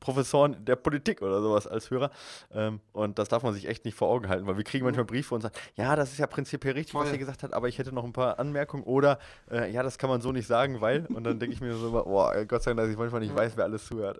Professoren 0.00 0.64
der 0.64 0.76
Politik 0.76 1.22
oder 1.22 1.42
sowas 1.42 1.66
als 1.66 1.90
Hörer. 1.90 2.10
Ähm, 2.52 2.80
und 2.92 3.18
das 3.18 3.28
darf 3.28 3.42
man 3.42 3.52
sich 3.54 3.66
echt 3.68 3.84
nicht 3.84 3.96
vor 3.96 4.08
Augen 4.08 4.28
halten, 4.28 4.46
weil 4.46 4.56
wir 4.56 4.64
kriegen 4.64 4.84
manchmal 4.84 5.04
Briefe 5.04 5.34
und 5.34 5.42
sagen, 5.42 5.54
ja, 5.76 5.94
das 5.96 6.12
ist 6.12 6.18
ja 6.18 6.26
prinzipiell 6.26 6.74
richtig, 6.74 6.92
Voll. 6.92 7.04
was 7.04 7.12
ihr 7.12 7.18
gesagt 7.18 7.42
habt, 7.42 7.54
aber 7.54 7.68
ich 7.68 7.78
hätte 7.78 7.92
noch 7.92 8.04
ein 8.04 8.12
paar 8.12 8.38
Anmerkungen 8.38 8.84
oder 8.84 9.18
äh, 9.50 9.70
ja, 9.70 9.82
das 9.82 9.98
kann 9.98 10.10
man 10.10 10.20
so 10.20 10.32
nicht 10.32 10.46
sagen, 10.46 10.80
weil. 10.80 11.06
Und 11.06 11.24
dann 11.24 11.38
denke 11.38 11.54
ich 11.54 11.60
mir 11.60 11.74
so 11.74 11.88
immer, 11.88 12.06
oh, 12.06 12.30
Gott 12.46 12.62
sei 12.62 12.70
Dank, 12.70 12.78
dass 12.78 12.90
ich 12.90 12.96
manchmal 12.96 13.20
nicht 13.20 13.34
weiß, 13.34 13.56
wer 13.56 13.64
alles 13.64 13.86
zuhört. 13.86 14.18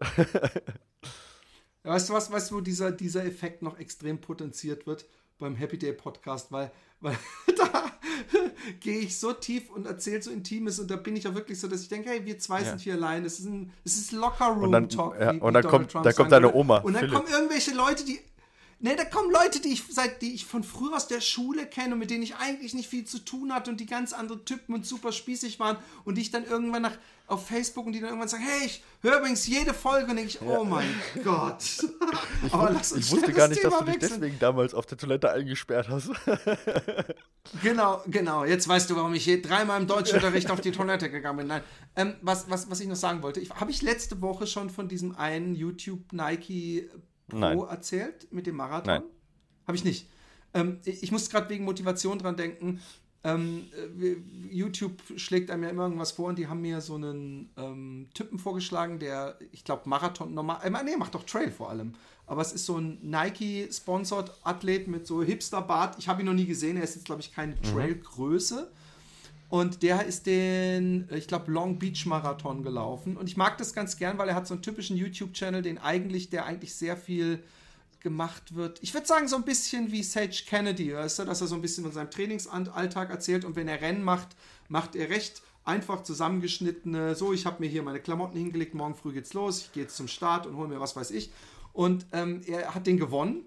weißt 1.82 2.08
du 2.08 2.12
was, 2.12 2.30
weißt 2.30 2.50
du, 2.50 2.56
wo 2.56 2.60
dieser, 2.60 2.92
dieser 2.92 3.24
Effekt 3.24 3.62
noch 3.62 3.78
extrem 3.78 4.20
potenziert 4.20 4.86
wird 4.86 5.06
beim 5.38 5.56
Happy 5.56 5.78
Day 5.78 5.92
Podcast, 5.92 6.52
weil, 6.52 6.70
weil 7.00 7.16
da 7.56 7.90
gehe 8.80 8.98
ich 8.98 9.18
so 9.18 9.32
tief 9.32 9.70
und 9.70 9.86
erzähle 9.86 10.22
so 10.22 10.30
Intimes 10.30 10.78
und 10.78 10.90
da 10.90 10.96
bin 10.96 11.16
ich 11.16 11.26
auch 11.28 11.34
wirklich 11.34 11.58
so, 11.58 11.68
dass 11.68 11.82
ich 11.82 11.88
denke, 11.88 12.10
hey, 12.10 12.24
wir 12.24 12.38
zwei 12.38 12.60
ja. 12.60 12.70
sind 12.70 12.80
hier 12.80 12.94
allein. 12.94 13.24
Es 13.24 13.38
ist 13.38 13.46
ein, 13.46 13.72
es 13.84 13.96
ist 13.96 14.12
Locker 14.12 14.46
Room 14.46 14.88
Talk. 14.88 15.18
Ja, 15.20 15.30
und 15.30 15.54
dann, 15.54 15.64
kommt, 15.64 15.94
dann 15.94 16.14
kommt 16.14 16.32
deine 16.32 16.54
Oma. 16.54 16.78
Und 16.78 16.94
dann 16.94 17.00
Philipp. 17.00 17.14
kommen 17.14 17.28
irgendwelche 17.30 17.74
Leute, 17.74 18.04
die 18.04 18.20
Ne, 18.80 18.96
da 18.96 19.04
kommen 19.04 19.30
Leute, 19.30 19.60
die 19.60 19.68
ich 19.68 19.84
seit 19.88 20.20
die 20.20 20.34
ich 20.34 20.44
von 20.44 20.64
früher 20.64 20.96
aus 20.96 21.06
der 21.06 21.20
Schule 21.20 21.66
kenne 21.66 21.94
und 21.94 22.00
mit 22.00 22.10
denen 22.10 22.22
ich 22.22 22.36
eigentlich 22.36 22.74
nicht 22.74 22.88
viel 22.88 23.04
zu 23.04 23.18
tun 23.18 23.52
hatte 23.54 23.70
und 23.70 23.80
die 23.80 23.86
ganz 23.86 24.12
andere 24.12 24.44
Typen 24.44 24.74
und 24.74 24.86
super 24.86 25.12
spießig 25.12 25.58
waren 25.58 25.76
und 26.04 26.16
die 26.16 26.22
ich 26.22 26.30
dann 26.30 26.44
irgendwann 26.44 26.82
nach 26.82 26.96
auf 27.26 27.46
Facebook 27.46 27.86
und 27.86 27.92
die 27.92 28.00
dann 28.00 28.10
irgendwann 28.10 28.28
sagen, 28.28 28.44
hey, 28.44 28.66
ich 28.66 28.82
höre 29.00 29.18
übrigens 29.18 29.46
jede 29.46 29.72
Folge 29.72 30.10
und 30.10 30.16
denke 30.16 30.30
ich, 30.30 30.42
oh 30.42 30.62
mein 30.62 30.94
Gott. 31.22 31.62
ich, 32.44 32.52
Aber 32.52 32.70
lass 32.70 32.92
uns 32.92 33.06
ich 33.06 33.12
wusste 33.12 33.32
gar 33.32 33.48
nicht, 33.48 33.62
Thema 33.62 33.78
dass 33.78 33.86
du 33.86 33.92
dich 33.92 33.98
deswegen 33.98 34.38
damals 34.38 34.74
auf 34.74 34.84
der 34.84 34.98
Toilette 34.98 35.30
eingesperrt 35.30 35.88
hast. 35.88 36.10
genau, 37.62 38.02
genau. 38.06 38.44
Jetzt 38.44 38.68
weißt 38.68 38.90
du, 38.90 38.96
warum 38.96 39.14
ich 39.14 39.24
hier 39.24 39.40
dreimal 39.40 39.80
im 39.80 39.86
Deutschunterricht 39.86 40.50
auf 40.50 40.60
die 40.60 40.72
Toilette 40.72 41.10
gegangen 41.10 41.38
bin. 41.38 41.46
Nein, 41.46 41.62
ähm, 41.96 42.14
was, 42.20 42.50
was, 42.50 42.70
was 42.70 42.80
ich 42.80 42.88
noch 42.88 42.96
sagen 42.96 43.22
wollte, 43.22 43.40
habe 43.54 43.70
ich 43.70 43.80
letzte 43.80 44.20
Woche 44.20 44.46
schon 44.46 44.68
von 44.68 44.88
diesem 44.88 45.16
einen 45.16 45.54
YouTube 45.54 46.12
Nike 46.12 46.90
Pro 47.28 47.38
Nein. 47.38 47.58
erzählt 47.58 48.32
mit 48.32 48.46
dem 48.46 48.56
Marathon? 48.56 49.02
Habe 49.66 49.76
ich 49.76 49.84
nicht. 49.84 50.08
Ähm, 50.52 50.78
ich 50.84 51.10
muss 51.10 51.30
gerade 51.30 51.48
wegen 51.48 51.64
Motivation 51.64 52.18
dran 52.18 52.36
denken. 52.36 52.80
Ähm, 53.26 53.68
äh, 53.98 54.16
YouTube 54.50 55.02
schlägt 55.16 55.50
einem 55.50 55.62
ja 55.62 55.70
immer 55.70 55.84
irgendwas 55.84 56.12
vor 56.12 56.28
und 56.28 56.38
die 56.38 56.46
haben 56.46 56.60
mir 56.60 56.82
so 56.82 56.96
einen 56.96 57.50
ähm, 57.56 58.08
Typen 58.12 58.38
vorgeschlagen, 58.38 58.98
der, 58.98 59.38
ich 59.50 59.64
glaube, 59.64 59.88
Marathon 59.88 60.34
normal, 60.34 60.58
äh, 60.62 60.70
nee, 60.84 60.96
macht 60.96 61.14
doch 61.14 61.24
Trail 61.24 61.50
vor 61.50 61.70
allem. 61.70 61.94
Aber 62.26 62.42
es 62.42 62.52
ist 62.52 62.66
so 62.66 62.76
ein 62.76 62.98
Nike-sponsored 63.02 64.30
Athlet 64.44 64.88
mit 64.88 65.06
so 65.06 65.22
Hipster-Bart. 65.22 65.96
Ich 65.98 66.08
habe 66.08 66.20
ihn 66.20 66.26
noch 66.26 66.34
nie 66.34 66.46
gesehen, 66.46 66.76
er 66.76 66.84
ist 66.84 66.96
jetzt, 66.96 67.06
glaube 67.06 67.22
ich, 67.22 67.32
keine 67.32 67.54
mhm. 67.54 67.62
Und 69.54 69.84
der 69.84 70.04
ist 70.04 70.26
den, 70.26 71.08
ich 71.14 71.28
glaube, 71.28 71.52
Long 71.52 71.78
Beach 71.78 72.06
Marathon 72.06 72.64
gelaufen. 72.64 73.16
Und 73.16 73.28
ich 73.28 73.36
mag 73.36 73.56
das 73.56 73.72
ganz 73.72 73.96
gern, 73.96 74.18
weil 74.18 74.28
er 74.28 74.34
hat 74.34 74.48
so 74.48 74.54
einen 74.54 74.64
typischen 74.64 74.96
YouTube-Channel, 74.96 75.62
den 75.62 75.78
eigentlich, 75.78 76.28
der 76.28 76.44
eigentlich 76.44 76.74
sehr 76.74 76.96
viel 76.96 77.40
gemacht 78.00 78.56
wird. 78.56 78.80
Ich 78.82 78.94
würde 78.94 79.06
sagen, 79.06 79.28
so 79.28 79.36
ein 79.36 79.44
bisschen 79.44 79.92
wie 79.92 80.02
Sage 80.02 80.42
Kennedy, 80.44 80.92
weißt 80.92 81.20
du, 81.20 81.24
dass 81.24 81.40
er 81.40 81.46
so 81.46 81.54
ein 81.54 81.62
bisschen 81.62 81.84
von 81.84 81.92
seinem 81.92 82.10
Trainingsalltag 82.10 83.10
erzählt 83.10 83.44
und 83.44 83.54
wenn 83.54 83.68
er 83.68 83.80
Rennen 83.80 84.02
macht, 84.02 84.30
macht 84.68 84.96
er 84.96 85.08
recht 85.08 85.40
einfach 85.64 86.02
zusammengeschnittene, 86.02 87.14
so, 87.14 87.32
ich 87.32 87.46
habe 87.46 87.62
mir 87.62 87.68
hier 87.68 87.84
meine 87.84 88.00
Klamotten 88.00 88.36
hingelegt, 88.36 88.74
morgen 88.74 88.96
früh 88.96 89.12
geht's 89.12 89.34
los, 89.34 89.60
ich 89.60 89.72
gehe 89.72 89.84
jetzt 89.84 89.96
zum 89.96 90.08
Start 90.08 90.48
und 90.48 90.56
hole 90.56 90.66
mir 90.66 90.80
was 90.80 90.96
weiß 90.96 91.12
ich. 91.12 91.30
Und 91.72 92.06
ähm, 92.10 92.40
er 92.48 92.74
hat 92.74 92.88
den 92.88 92.96
gewonnen 92.96 93.44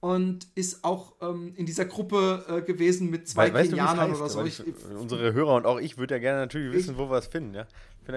und 0.00 0.46
ist 0.54 0.82
auch 0.82 1.12
ähm, 1.20 1.52
in 1.56 1.66
dieser 1.66 1.84
Gruppe 1.84 2.44
äh, 2.48 2.62
gewesen 2.62 3.10
mit 3.10 3.28
zwei 3.28 3.52
weißt 3.52 3.70
Kenianern 3.70 4.14
oder 4.14 4.28
so. 4.28 4.42
Ich, 4.44 4.62
unsere 4.98 5.32
Hörer 5.34 5.54
und 5.54 5.66
auch 5.66 5.78
ich 5.78 5.98
würde 5.98 6.14
ja 6.14 6.18
gerne 6.18 6.40
natürlich 6.40 6.72
wissen, 6.72 6.92
ich, 6.92 6.98
wo 6.98 7.10
wir 7.10 7.18
es 7.18 7.26
finden, 7.26 7.54
ja. 7.54 7.66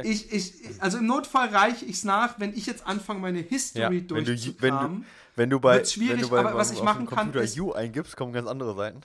Ich, 0.04 0.32
ich, 0.34 0.54
also 0.80 0.98
im 0.98 1.06
Notfall 1.06 1.50
reiche 1.50 1.86
ich 1.86 1.98
es 1.98 2.04
nach, 2.04 2.40
wenn 2.40 2.54
ich 2.54 2.66
jetzt 2.66 2.88
anfange, 2.88 3.20
meine 3.20 3.40
History 3.40 3.98
ja, 3.98 4.02
durchzukramen. 4.02 4.56
Wenn 4.56 5.02
du, 5.02 5.06
wenn 5.36 5.50
du 5.52 5.60
bei, 5.60 5.84
schwierig, 5.84 6.14
wenn 6.14 6.22
du 6.22 6.30
bei, 6.30 6.40
aber 6.40 6.56
was 6.56 6.72
ich 6.72 6.82
machen 6.82 7.06
kann, 7.06 7.18
Computer 7.18 7.44
ist, 7.44 7.60
U 7.60 7.74
eingibst, 7.74 8.16
kommen 8.16 8.34
ganz 8.34 8.48
andere 8.48 8.76
Seiten. 8.76 9.02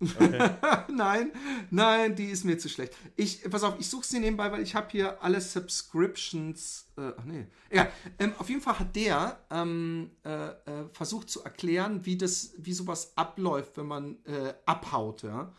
Okay. 0.00 0.50
nein, 0.92 1.30
nein, 1.70 2.16
die 2.16 2.26
ist 2.26 2.44
mir 2.44 2.58
zu 2.58 2.68
schlecht. 2.68 2.94
Ich, 3.16 3.42
pass 3.50 3.62
auf, 3.62 3.78
ich 3.78 3.88
suche 3.88 4.06
sie 4.06 4.18
nebenbei, 4.18 4.50
weil 4.50 4.62
ich 4.62 4.74
habe 4.74 4.88
hier 4.90 5.22
alle 5.22 5.40
Subscriptions. 5.40 6.86
Äh, 6.96 7.12
ach 7.16 7.24
nee. 7.24 7.46
Ja, 7.70 7.88
ähm, 8.18 8.32
auf 8.38 8.48
jeden 8.48 8.62
Fall 8.62 8.78
hat 8.78 8.96
der 8.96 9.38
ähm, 9.50 10.10
äh, 10.24 10.48
äh, 10.48 10.54
versucht 10.92 11.28
zu 11.28 11.44
erklären, 11.44 12.06
wie 12.06 12.16
das, 12.16 12.54
wie 12.56 12.72
sowas 12.72 13.12
abläuft, 13.16 13.76
wenn 13.76 13.86
man 13.86 14.24
äh, 14.24 14.54
abhaut. 14.64 15.22
Ja? 15.22 15.52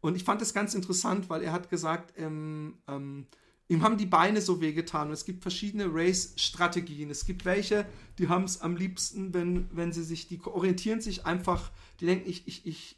Und 0.00 0.14
ich 0.14 0.24
fand 0.24 0.42
das 0.42 0.52
ganz 0.52 0.74
interessant, 0.74 1.30
weil 1.30 1.42
er 1.42 1.52
hat 1.52 1.70
gesagt, 1.70 2.12
ähm, 2.18 2.78
ähm 2.86 3.26
ihm 3.68 3.82
haben 3.82 3.96
die 3.96 4.06
Beine 4.06 4.40
so 4.40 4.60
wehgetan. 4.60 5.08
Und 5.08 5.14
es 5.14 5.24
gibt 5.24 5.42
verschiedene 5.42 5.86
Race-Strategien. 5.92 7.10
Es 7.10 7.26
gibt 7.26 7.44
welche, 7.44 7.86
die 8.18 8.28
haben 8.28 8.44
es 8.44 8.60
am 8.60 8.76
liebsten, 8.76 9.34
wenn, 9.34 9.68
wenn 9.72 9.92
sie 9.92 10.04
sich, 10.04 10.28
die 10.28 10.40
orientieren 10.44 11.00
sich 11.00 11.26
einfach, 11.26 11.72
die 11.98 12.06
denken, 12.06 12.28
ich, 12.28 12.46
ich, 12.46 12.64
ich 12.64 12.96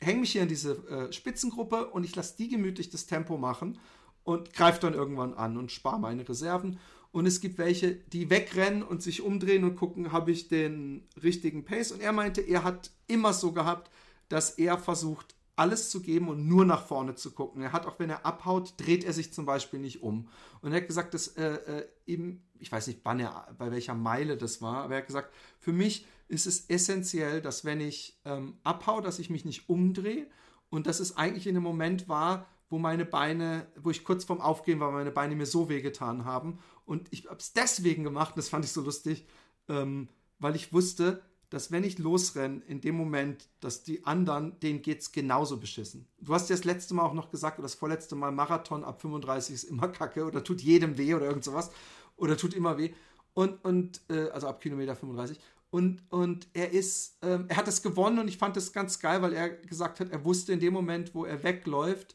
hänge 0.00 0.20
mich 0.20 0.32
hier 0.32 0.42
in 0.42 0.48
diese 0.48 0.72
äh, 0.88 1.12
Spitzengruppe 1.12 1.86
und 1.88 2.04
ich 2.04 2.14
lasse 2.14 2.36
die 2.36 2.48
gemütlich 2.48 2.90
das 2.90 3.06
Tempo 3.06 3.38
machen 3.38 3.78
und 4.24 4.52
greife 4.52 4.80
dann 4.80 4.94
irgendwann 4.94 5.34
an 5.34 5.56
und 5.56 5.72
spare 5.72 5.98
meine 5.98 6.28
Reserven. 6.28 6.78
Und 7.10 7.26
es 7.26 7.40
gibt 7.40 7.56
welche, 7.56 7.94
die 7.94 8.28
wegrennen 8.28 8.82
und 8.82 9.02
sich 9.02 9.22
umdrehen 9.22 9.64
und 9.64 9.76
gucken, 9.76 10.12
habe 10.12 10.30
ich 10.30 10.48
den 10.48 11.08
richtigen 11.22 11.64
Pace. 11.64 11.92
Und 11.92 12.00
er 12.00 12.12
meinte, 12.12 12.42
er 12.42 12.64
hat 12.64 12.90
immer 13.06 13.32
so 13.32 13.52
gehabt, 13.52 13.90
dass 14.28 14.50
er 14.50 14.76
versucht, 14.76 15.34
alles 15.58 15.90
zu 15.90 16.00
geben 16.00 16.28
und 16.28 16.46
nur 16.46 16.64
nach 16.64 16.86
vorne 16.86 17.14
zu 17.14 17.32
gucken. 17.32 17.62
Er 17.62 17.72
hat 17.72 17.86
auch, 17.86 17.98
wenn 17.98 18.10
er 18.10 18.24
abhaut, 18.24 18.74
dreht 18.76 19.04
er 19.04 19.12
sich 19.12 19.32
zum 19.32 19.44
Beispiel 19.44 19.80
nicht 19.80 20.02
um. 20.02 20.28
Und 20.60 20.72
er 20.72 20.80
hat 20.80 20.86
gesagt, 20.86 21.14
dass 21.14 21.28
äh, 21.28 21.44
äh, 21.44 21.88
eben, 22.06 22.48
ich 22.58 22.70
weiß 22.70 22.86
nicht, 22.86 23.00
wann 23.04 23.20
er, 23.20 23.54
bei 23.58 23.70
welcher 23.70 23.94
Meile 23.94 24.36
das 24.36 24.62
war, 24.62 24.84
aber 24.84 24.94
er 24.94 25.00
hat 25.00 25.06
gesagt, 25.06 25.32
für 25.58 25.72
mich 25.72 26.06
ist 26.28 26.46
es 26.46 26.68
essentiell, 26.68 27.40
dass 27.40 27.64
wenn 27.64 27.80
ich 27.80 28.20
ähm, 28.24 28.58
abhau, 28.62 29.00
dass 29.00 29.18
ich 29.18 29.30
mich 29.30 29.44
nicht 29.44 29.68
umdrehe 29.68 30.26
und 30.70 30.86
dass 30.86 31.00
es 31.00 31.16
eigentlich 31.16 31.46
in 31.46 31.54
dem 31.54 31.62
Moment 31.62 32.08
war, 32.08 32.46
wo 32.68 32.78
meine 32.78 33.04
Beine, 33.04 33.66
wo 33.80 33.90
ich 33.90 34.04
kurz 34.04 34.24
vorm 34.24 34.40
Aufgehen 34.40 34.78
war, 34.78 34.92
meine 34.92 35.10
Beine 35.10 35.34
mir 35.34 35.46
so 35.46 35.68
wehgetan 35.68 36.24
haben. 36.24 36.58
Und 36.84 37.08
ich 37.10 37.26
habe 37.26 37.38
es 37.38 37.52
deswegen 37.52 38.04
gemacht, 38.04 38.34
das 38.36 38.50
fand 38.50 38.64
ich 38.64 38.72
so 38.72 38.82
lustig, 38.82 39.26
ähm, 39.68 40.08
weil 40.38 40.54
ich 40.54 40.72
wusste, 40.72 41.22
dass 41.50 41.72
wenn 41.72 41.84
ich 41.84 41.98
losrenne, 41.98 42.62
in 42.66 42.80
dem 42.80 42.94
Moment, 42.94 43.48
dass 43.60 43.82
die 43.82 44.04
anderen, 44.04 44.58
denen 44.60 44.82
geht 44.82 45.00
es 45.00 45.12
genauso 45.12 45.58
beschissen. 45.58 46.06
Du 46.20 46.34
hast 46.34 46.50
ja 46.50 46.56
das 46.56 46.64
letzte 46.64 46.94
Mal 46.94 47.04
auch 47.04 47.14
noch 47.14 47.30
gesagt, 47.30 47.58
oder 47.58 47.64
das 47.64 47.74
vorletzte 47.74 48.16
Mal, 48.16 48.32
Marathon 48.32 48.84
ab 48.84 49.00
35 49.00 49.54
ist 49.54 49.64
immer 49.64 49.88
kacke 49.88 50.24
oder 50.24 50.44
tut 50.44 50.60
jedem 50.60 50.98
weh 50.98 51.14
oder 51.14 51.26
irgend 51.26 51.44
sowas. 51.44 51.70
Oder 52.16 52.36
tut 52.36 52.52
immer 52.52 52.76
weh. 52.76 52.92
Und, 53.32 53.64
und 53.64 54.00
äh, 54.10 54.28
also 54.30 54.48
ab 54.48 54.60
Kilometer 54.60 54.96
35. 54.96 55.38
Und, 55.70 56.02
und 56.10 56.48
er 56.54 56.72
ist, 56.72 57.18
ähm, 57.22 57.46
er 57.48 57.56
hat 57.56 57.66
das 57.66 57.82
gewonnen 57.82 58.18
und 58.18 58.28
ich 58.28 58.38
fand 58.38 58.56
das 58.56 58.72
ganz 58.72 58.98
geil, 58.98 59.22
weil 59.22 59.32
er 59.32 59.50
gesagt 59.50 60.00
hat, 60.00 60.10
er 60.10 60.24
wusste 60.24 60.52
in 60.52 60.60
dem 60.60 60.72
Moment, 60.72 61.14
wo 61.14 61.24
er 61.24 61.42
wegläuft, 61.42 62.14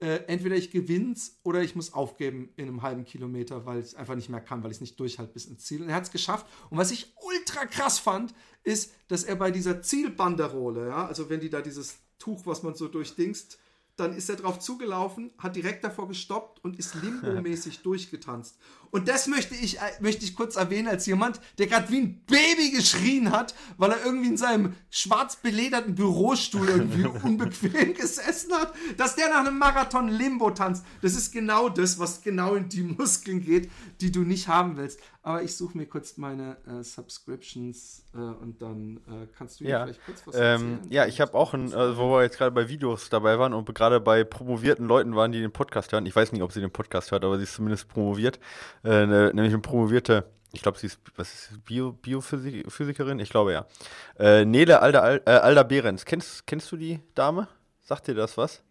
äh, 0.00 0.24
entweder 0.26 0.56
ich 0.56 0.70
gewinn's 0.70 1.40
oder 1.42 1.62
ich 1.62 1.74
muss 1.74 1.92
aufgeben 1.92 2.50
in 2.56 2.68
einem 2.68 2.82
halben 2.82 3.04
Kilometer, 3.04 3.66
weil 3.66 3.80
ich 3.80 3.96
einfach 3.96 4.14
nicht 4.14 4.28
mehr 4.28 4.40
kann, 4.40 4.62
weil 4.62 4.70
ich 4.70 4.76
es 4.76 4.80
nicht 4.80 4.98
durchhalte 5.00 5.32
bis 5.32 5.46
ins 5.46 5.64
Ziel. 5.64 5.82
Und 5.82 5.88
er 5.88 5.96
hat 5.96 6.04
es 6.04 6.12
geschafft. 6.12 6.46
Und 6.70 6.78
was 6.78 6.90
ich 6.90 7.12
ultra 7.26 7.66
krass 7.66 7.98
fand, 7.98 8.32
ist, 8.62 8.94
dass 9.08 9.24
er 9.24 9.36
bei 9.36 9.50
dieser 9.50 9.82
Zielbanderole, 9.82 10.88
ja, 10.88 11.06
also 11.06 11.28
wenn 11.30 11.40
die 11.40 11.50
da 11.50 11.62
dieses 11.62 11.98
Tuch, 12.18 12.46
was 12.46 12.62
man 12.62 12.74
so 12.74 12.88
durchdingst, 12.88 13.58
dann 13.98 14.14
ist 14.14 14.28
er 14.30 14.36
drauf 14.36 14.60
zugelaufen, 14.60 15.32
hat 15.38 15.56
direkt 15.56 15.82
davor 15.84 16.08
gestoppt 16.08 16.64
und 16.64 16.78
ist 16.78 16.94
limbo-mäßig 17.02 17.82
durchgetanzt. 17.82 18.56
Und 18.90 19.08
das 19.08 19.26
möchte 19.26 19.54
ich, 19.54 19.78
äh, 19.78 19.90
möchte 20.00 20.24
ich 20.24 20.34
kurz 20.34 20.56
erwähnen 20.56 20.88
als 20.88 21.04
jemand, 21.06 21.40
der 21.58 21.66
gerade 21.66 21.90
wie 21.90 21.98
ein 21.98 22.24
Baby 22.26 22.70
geschrien 22.70 23.30
hat, 23.30 23.54
weil 23.76 23.90
er 23.90 24.04
irgendwie 24.04 24.28
in 24.28 24.36
seinem 24.36 24.74
schwarz 24.90 25.36
belederten 25.36 25.94
Bürostuhl 25.94 26.68
irgendwie 26.68 27.04
unbequem 27.22 27.94
gesessen 27.94 28.52
hat, 28.52 28.72
dass 28.96 29.16
der 29.16 29.28
nach 29.28 29.40
einem 29.40 29.58
Marathon 29.58 30.08
Limbo 30.08 30.50
tanzt. 30.50 30.84
Das 31.02 31.14
ist 31.14 31.32
genau 31.32 31.68
das, 31.68 31.98
was 31.98 32.22
genau 32.22 32.54
in 32.54 32.68
die 32.68 32.82
Muskeln 32.82 33.42
geht, 33.42 33.70
die 34.00 34.12
du 34.12 34.20
nicht 34.20 34.48
haben 34.48 34.76
willst. 34.76 35.00
Aber 35.28 35.42
ich 35.42 35.54
suche 35.54 35.76
mir 35.76 35.84
kurz 35.84 36.16
meine 36.16 36.56
äh, 36.66 36.82
Subscriptions 36.82 38.02
äh, 38.14 38.16
und 38.16 38.62
dann 38.62 38.96
äh, 38.96 39.26
kannst 39.36 39.60
du 39.60 39.64
ja 39.64 39.82
vielleicht 39.82 40.02
kurz 40.06 40.26
was 40.26 40.34
ähm, 40.36 40.40
erzählen. 40.40 40.80
ja, 40.88 41.04
ich 41.04 41.20
habe 41.20 41.34
auch, 41.34 41.52
ein, 41.52 41.70
äh, 41.70 41.98
wo 41.98 42.12
wir 42.12 42.22
jetzt 42.22 42.38
gerade 42.38 42.50
bei 42.50 42.70
Videos 42.70 43.10
dabei 43.10 43.38
waren 43.38 43.52
und 43.52 43.74
gerade 43.74 44.00
bei 44.00 44.24
promovierten 44.24 44.86
Leuten 44.86 45.14
waren, 45.16 45.30
die 45.30 45.42
den 45.42 45.52
Podcast 45.52 45.92
hören. 45.92 46.06
Ich 46.06 46.16
weiß 46.16 46.32
nicht, 46.32 46.40
ob 46.40 46.52
sie 46.52 46.62
den 46.62 46.70
Podcast 46.70 47.10
hört, 47.10 47.26
aber 47.26 47.36
sie 47.36 47.42
ist 47.42 47.52
zumindest 47.52 47.88
promoviert. 47.88 48.40
Äh, 48.82 49.04
ne, 49.04 49.30
nämlich 49.34 49.52
eine 49.52 49.60
promovierte, 49.60 50.24
ich 50.52 50.62
glaube, 50.62 50.78
sie 50.78 50.86
ist, 50.86 50.98
was 51.16 51.34
ist 51.34 51.62
Bio, 51.62 51.92
Biophysikerin? 51.92 53.18
Ich 53.18 53.28
glaube 53.28 53.52
ja. 53.52 53.66
Äh, 54.18 54.46
Nele 54.46 54.80
Alder, 54.80 55.20
Alder 55.26 55.64
Behrens. 55.64 56.06
Kennst, 56.06 56.46
kennst 56.46 56.72
du 56.72 56.78
die 56.78 57.00
Dame? 57.14 57.48
Sagt 57.82 58.06
dir 58.06 58.14
das 58.14 58.38
was? 58.38 58.62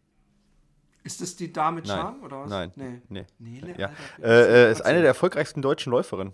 Ist 1.03 1.21
das 1.21 1.35
die 1.35 1.53
Dame 1.53 1.75
mit 1.75 1.87
Charme 1.87 2.23
oder 2.23 2.39
was? 2.41 2.49
Nein. 2.49 2.71
Nee. 2.75 3.01
nee. 3.09 3.25
Nele 3.37 3.75
ja. 3.77 3.91
Äh, 4.19 4.71
ist 4.71 4.81
eine 4.81 5.01
der 5.01 5.09
erfolgreichsten 5.09 5.61
deutschen 5.61 5.91
Läuferinnen. 5.91 6.33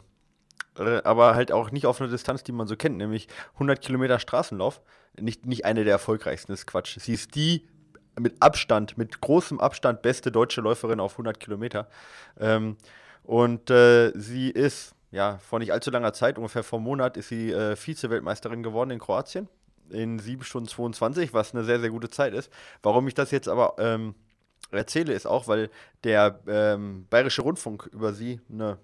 Äh, 0.78 1.02
aber 1.04 1.36
halt 1.36 1.52
auch 1.52 1.72
nicht 1.72 1.86
auf 1.86 2.02
einer 2.02 2.10
Distanz, 2.10 2.44
die 2.44 2.52
man 2.52 2.68
so 2.68 2.76
kennt, 2.76 2.98
nämlich 2.98 3.28
100 3.54 3.82
Kilometer 3.82 4.20
Straßenlauf. 4.20 4.82
Nicht, 5.20 5.46
nicht 5.46 5.66
eine 5.66 5.84
der 5.84 5.94
erfolgreichsten, 5.94 6.52
das 6.52 6.62
ist 6.62 6.68
Quatsch. 6.68 6.98
Sie 7.00 7.14
ist 7.14 7.36
die 7.36 7.68
mit 8.20 8.42
Abstand, 8.42 8.98
mit 8.98 9.22
großem 9.22 9.60
Abstand 9.60 10.02
beste 10.02 10.32
deutsche 10.32 10.62
Läuferin 10.62 11.00
auf 11.00 11.14
100 11.14 11.40
Kilometer. 11.40 11.88
Ähm, 12.40 12.78
und 13.24 13.70
äh, 13.70 14.12
sie 14.16 14.50
ist, 14.50 14.96
ja, 15.12 15.38
vor 15.38 15.60
nicht 15.60 15.72
allzu 15.72 15.92
langer 15.92 16.14
Zeit, 16.14 16.38
ungefähr 16.38 16.64
vor 16.64 16.80
einem 16.80 16.86
Monat, 16.86 17.18
ist 17.18 17.30
sie 17.30 17.52
äh, 17.52 17.76
Vize-Weltmeisterin 17.76 18.64
geworden 18.64 18.92
in 18.92 19.00
Kroatien. 19.00 19.48
In 19.90 20.18
7 20.20 20.44
Stunden 20.44 20.70
22, 20.70 21.34
was 21.34 21.54
eine 21.54 21.64
sehr, 21.64 21.80
sehr 21.80 21.90
gute 21.90 22.10
Zeit 22.10 22.34
ist. 22.34 22.52
Warum 22.82 23.08
ich 23.08 23.14
das 23.14 23.32
jetzt 23.32 23.48
aber 23.48 23.76
ähm, 23.78 24.16
erzähle, 24.72 25.14
ist 25.14 25.28
auch, 25.28 25.48
weil 25.48 25.70
der 26.04 26.40
ähm, 26.48 27.06
Bayerische 27.10 27.42
Rundfunk 27.42 27.90
über 27.92 28.14
sie 28.14 28.40
eine 28.52 28.78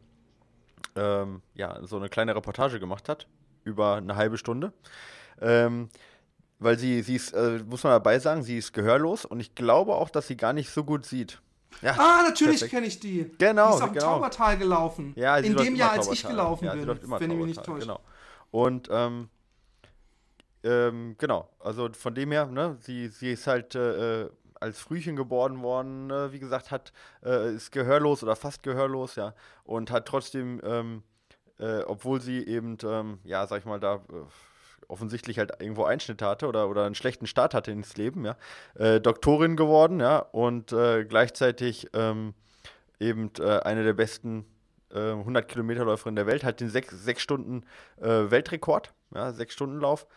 ähm, 0.95 1.41
ja, 1.55 1.79
so 1.85 1.97
eine 1.97 2.09
kleine 2.09 2.35
Reportage 2.35 2.79
gemacht 2.79 3.09
hat, 3.09 3.27
über 3.63 3.95
eine 3.95 4.15
halbe 4.15 4.37
Stunde. 4.37 4.73
Ähm, 5.41 5.89
weil 6.59 6.77
sie, 6.77 7.01
sie 7.01 7.15
ist, 7.15 7.31
äh, 7.31 7.59
muss 7.65 7.83
man 7.83 7.91
dabei 7.91 8.19
sagen, 8.19 8.43
sie 8.43 8.57
ist 8.57 8.73
gehörlos 8.73 9.25
und 9.25 9.39
ich 9.39 9.55
glaube 9.55 9.95
auch, 9.95 10.09
dass 10.09 10.27
sie 10.27 10.35
gar 10.35 10.53
nicht 10.53 10.69
so 10.69 10.83
gut 10.83 11.05
sieht. 11.05 11.41
Ja, 11.81 11.95
ah, 11.97 12.23
natürlich 12.23 12.61
kenne 12.69 12.87
ich 12.87 12.99
die. 12.99 13.31
Genau. 13.37 13.69
Die 13.69 13.75
ist 13.75 13.81
am 13.81 13.93
genau. 13.93 14.05
Taubertal 14.05 14.57
gelaufen. 14.57 15.13
Ja, 15.15 15.37
In 15.37 15.55
dem 15.55 15.75
Jahr, 15.75 15.91
als 15.91 16.11
ich 16.11 16.27
gelaufen 16.27 16.65
ja, 16.65 16.73
bin, 16.73 16.87
wenn 16.87 17.31
ich 17.31 17.37
mich 17.37 17.45
nicht 17.45 17.63
täusche. 17.63 17.81
Genau. 17.81 18.01
Und 18.51 18.89
ähm, 18.91 19.29
ähm, 20.63 21.15
genau, 21.17 21.47
also 21.59 21.89
von 21.93 22.13
dem 22.13 22.31
her, 22.31 22.47
ne, 22.47 22.77
sie, 22.81 23.07
sie 23.07 23.31
ist 23.31 23.47
halt 23.47 23.75
äh, 23.75 24.23
äh 24.23 24.29
als 24.59 24.79
Frühchen 24.79 25.15
geboren 25.15 25.61
worden, 25.61 26.09
äh, 26.09 26.31
wie 26.31 26.39
gesagt, 26.39 26.71
hat, 26.71 26.91
äh, 27.23 27.53
ist 27.53 27.71
gehörlos 27.71 28.23
oder 28.23 28.35
fast 28.35 28.63
gehörlos, 28.63 29.15
ja, 29.15 29.33
und 29.63 29.91
hat 29.91 30.05
trotzdem, 30.05 30.61
ähm, 30.63 31.03
äh, 31.59 31.81
obwohl 31.83 32.21
sie 32.21 32.45
eben, 32.45 32.77
ähm, 32.83 33.19
ja, 33.23 33.47
sag 33.47 33.59
ich 33.59 33.65
mal, 33.65 33.79
da 33.79 33.95
äh, 33.95 33.99
offensichtlich 34.87 35.37
halt 35.37 35.51
irgendwo 35.59 35.83
Einschnitte 35.83 36.25
hatte 36.25 36.47
oder, 36.47 36.69
oder 36.69 36.85
einen 36.85 36.95
schlechten 36.95 37.27
Start 37.27 37.53
hatte 37.53 37.71
ins 37.71 37.95
Leben, 37.97 38.25
ja, 38.25 38.35
äh, 38.75 38.99
Doktorin 38.99 39.55
geworden, 39.55 39.99
ja, 39.99 40.19
und 40.19 40.71
äh, 40.71 41.05
gleichzeitig 41.05 41.87
ähm, 41.93 42.33
eben 42.99 43.31
eine 43.39 43.83
der 43.83 43.93
besten 43.93 44.45
100 44.91 45.47
Kilometer 45.47 45.85
Läuferinnen 45.85 46.15
der 46.15 46.25
Welt, 46.25 46.43
hat 46.43 46.59
den 46.59 46.69
6 46.69 47.21
Stunden 47.21 47.63
Weltrekord, 47.97 48.91
ja, 49.13 49.31
6 49.31 49.53
Stunden 49.53 49.79
Lauf 49.79 50.07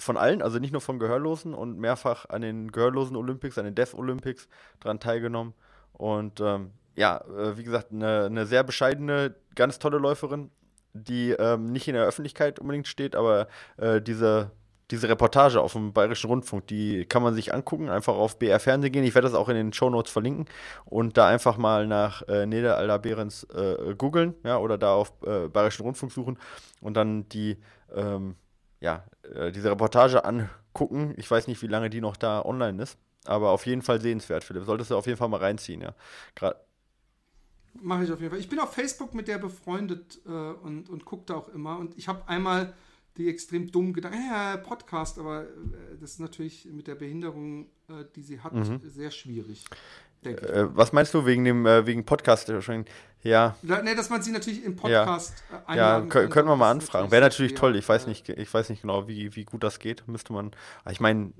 von 0.00 0.16
allen, 0.16 0.42
also 0.42 0.58
nicht 0.58 0.72
nur 0.72 0.80
von 0.80 0.98
Gehörlosen 0.98 1.54
und 1.54 1.78
mehrfach 1.78 2.28
an 2.28 2.42
den 2.42 2.72
Gehörlosen 2.72 3.16
Olympics, 3.16 3.58
an 3.58 3.64
den 3.64 3.74
Deaf 3.74 3.94
Olympics 3.94 4.48
dran 4.80 5.00
teilgenommen. 5.00 5.54
Und 5.92 6.40
ähm, 6.40 6.72
ja, 6.96 7.18
äh, 7.18 7.56
wie 7.56 7.64
gesagt, 7.64 7.92
eine, 7.92 8.24
eine, 8.24 8.46
sehr 8.46 8.64
bescheidene, 8.64 9.34
ganz 9.54 9.78
tolle 9.78 9.98
Läuferin, 9.98 10.50
die 10.92 11.30
ähm, 11.30 11.72
nicht 11.72 11.88
in 11.88 11.94
der 11.94 12.04
Öffentlichkeit 12.04 12.58
unbedingt 12.58 12.88
steht, 12.88 13.14
aber 13.14 13.48
äh, 13.76 14.00
diese, 14.00 14.50
diese 14.90 15.08
Reportage 15.08 15.60
auf 15.60 15.74
dem 15.74 15.92
Bayerischen 15.92 16.28
Rundfunk, 16.28 16.66
die 16.66 17.04
kann 17.04 17.22
man 17.22 17.34
sich 17.34 17.54
angucken, 17.54 17.88
einfach 17.88 18.14
auf 18.14 18.38
BR 18.38 18.58
Fernsehen 18.58 18.92
gehen. 18.92 19.04
Ich 19.04 19.14
werde 19.14 19.28
das 19.28 19.36
auch 19.36 19.48
in 19.48 19.54
den 19.54 19.72
Show 19.72 19.88
Notes 19.88 20.10
verlinken 20.10 20.46
und 20.84 21.16
da 21.16 21.28
einfach 21.28 21.56
mal 21.58 21.86
nach 21.86 22.22
äh, 22.28 22.46
Neda 22.46 22.74
Alda 22.74 22.98
Behrens 22.98 23.44
äh, 23.44 23.94
googeln, 23.96 24.34
ja, 24.44 24.58
oder 24.58 24.78
da 24.78 24.94
auf 24.94 25.12
äh, 25.24 25.48
Bayerischen 25.48 25.82
Rundfunk 25.82 26.12
suchen 26.12 26.38
und 26.80 26.94
dann 26.94 27.28
die 27.28 27.58
ähm, 27.94 28.34
ja, 28.80 29.04
äh, 29.34 29.52
diese 29.52 29.70
Reportage 29.70 30.24
angucken. 30.24 31.14
Ich 31.16 31.30
weiß 31.30 31.46
nicht, 31.46 31.62
wie 31.62 31.66
lange 31.66 31.90
die 31.90 32.00
noch 32.00 32.16
da 32.16 32.44
online 32.44 32.82
ist, 32.82 32.98
aber 33.24 33.50
auf 33.50 33.66
jeden 33.66 33.82
Fall 33.82 34.00
sehenswert, 34.00 34.44
Philipp. 34.44 34.64
Solltest 34.64 34.90
du 34.90 34.96
auf 34.96 35.06
jeden 35.06 35.18
Fall 35.18 35.28
mal 35.28 35.40
reinziehen, 35.40 35.80
ja. 35.80 35.94
Gerade 36.34 36.56
Mache 37.74 38.04
ich 38.04 38.12
auf 38.12 38.20
jeden 38.20 38.32
Fall. 38.32 38.40
Ich 38.40 38.48
bin 38.48 38.58
auf 38.58 38.74
Facebook 38.74 39.14
mit 39.14 39.28
der 39.28 39.38
befreundet 39.38 40.20
äh, 40.26 40.28
und, 40.28 40.90
und 40.90 41.04
gucke 41.04 41.24
da 41.26 41.34
auch 41.34 41.48
immer. 41.50 41.78
Und 41.78 41.96
ich 41.96 42.08
habe 42.08 42.26
einmal 42.28 42.74
die 43.16 43.28
extrem 43.28 43.70
dummen 43.70 43.92
Gedanken, 43.92 44.18
ja, 44.28 44.56
Podcast, 44.56 45.18
aber 45.18 45.44
äh, 45.44 45.46
das 46.00 46.12
ist 46.12 46.20
natürlich 46.20 46.66
mit 46.66 46.88
der 46.88 46.96
Behinderung, 46.96 47.66
äh, 47.88 48.04
die 48.16 48.22
sie 48.22 48.40
hat, 48.40 48.54
mhm. 48.54 48.80
sehr 48.84 49.10
schwierig. 49.10 49.64
Äh, 50.24 50.34
was 50.74 50.92
meinst 50.92 51.14
du 51.14 51.24
wegen 51.24 51.44
dem 51.44 51.64
äh, 51.64 51.86
wegen 51.86 52.04
Podcast? 52.04 52.52
Ja. 53.22 53.54
Ne, 53.62 53.94
dass 53.94 54.08
man 54.08 54.22
sie 54.22 54.32
natürlich 54.32 54.64
im 54.64 54.76
Podcast 54.76 55.42
ja. 55.68 55.74
Ja, 55.76 56.00
können, 56.00 56.30
können 56.30 56.48
wir 56.48 56.56
mal 56.56 56.70
anfragen. 56.70 57.10
Wäre 57.10 57.22
natürlich 57.22 57.54
toll. 57.54 57.76
Ich 57.76 57.88
weiß 57.88 58.06
nicht, 58.06 58.28
ich 58.28 58.52
weiß 58.52 58.70
nicht 58.70 58.82
genau, 58.82 59.08
wie, 59.08 59.34
wie 59.36 59.44
gut 59.44 59.62
das 59.62 59.78
geht. 59.78 60.08
Müsste 60.08 60.32
man. 60.32 60.52
Ich 60.90 61.00
meine, 61.00 61.32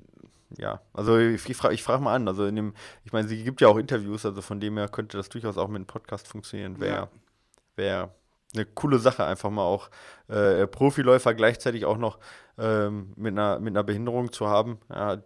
ja, 0.57 0.81
also 0.93 1.17
ich, 1.17 1.49
ich 1.49 1.57
frage 1.57 1.77
frag 1.77 2.01
mal 2.01 2.15
an. 2.15 2.27
Also 2.27 2.45
in 2.45 2.55
dem, 2.55 2.73
ich 3.03 3.13
meine, 3.13 3.27
sie 3.27 3.43
gibt 3.43 3.61
ja 3.61 3.67
auch 3.67 3.77
Interviews, 3.77 4.25
also 4.25 4.41
von 4.41 4.59
dem 4.59 4.77
her 4.77 4.89
könnte 4.89 5.17
das 5.17 5.29
durchaus 5.29 5.57
auch 5.57 5.67
mit 5.67 5.77
einem 5.77 5.85
Podcast 5.85 6.27
funktionieren. 6.27 6.79
Wäre 6.79 6.95
ja. 6.95 7.09
wär 7.75 8.15
eine 8.53 8.65
coole 8.65 8.99
Sache, 8.99 9.25
einfach 9.25 9.49
mal 9.49 9.63
auch 9.63 9.89
äh, 10.27 10.67
Profiläufer 10.67 11.33
gleichzeitig 11.33 11.85
auch 11.85 11.97
noch 11.97 12.19
ähm, 12.57 13.13
mit, 13.15 13.33
einer, 13.33 13.59
mit 13.59 13.73
einer 13.73 13.83
Behinderung 13.83 14.31
zu 14.31 14.47
haben. 14.47 14.79
Ja, 14.89 15.17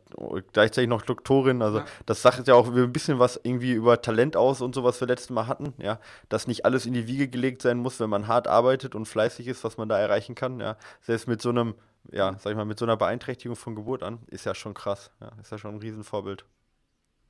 gleichzeitig 0.53 0.89
noch 0.89 1.01
Doktorin. 1.01 1.61
Also 1.61 1.79
ja. 1.79 1.85
das 2.05 2.21
sagt 2.21 2.47
ja 2.47 2.55
auch 2.55 2.67
ein 2.67 2.93
bisschen 2.93 3.19
was 3.19 3.39
irgendwie 3.43 3.73
über 3.73 4.01
Talent 4.01 4.37
aus 4.37 4.61
und 4.61 4.75
so, 4.75 4.83
was 4.83 4.99
wir 4.99 5.07
letztes 5.07 5.29
Mal 5.29 5.47
hatten. 5.47 5.73
Ja, 5.77 5.99
dass 6.29 6.47
nicht 6.47 6.65
alles 6.65 6.85
in 6.85 6.93
die 6.93 7.07
Wiege 7.07 7.27
gelegt 7.27 7.61
sein 7.61 7.77
muss, 7.77 7.99
wenn 7.99 8.09
man 8.09 8.27
hart 8.27 8.47
arbeitet 8.47 8.95
und 8.95 9.05
fleißig 9.05 9.47
ist, 9.47 9.63
was 9.63 9.77
man 9.77 9.89
da 9.89 9.99
erreichen 9.99 10.35
kann. 10.35 10.59
Ja, 10.59 10.77
selbst 11.01 11.27
mit 11.27 11.41
so 11.41 11.49
einem, 11.49 11.75
ja, 12.11 12.35
sag 12.39 12.51
ich 12.51 12.57
mal, 12.57 12.65
mit 12.65 12.79
so 12.79 12.85
einer 12.85 12.97
Beeinträchtigung 12.97 13.55
von 13.55 13.75
Geburt 13.75 14.03
an, 14.03 14.19
ist 14.27 14.45
ja 14.45 14.55
schon 14.55 14.73
krass. 14.73 15.11
Ja, 15.19 15.31
ist 15.41 15.51
ja 15.51 15.57
schon 15.57 15.75
ein 15.75 15.81
Riesenvorbild. 15.81 16.45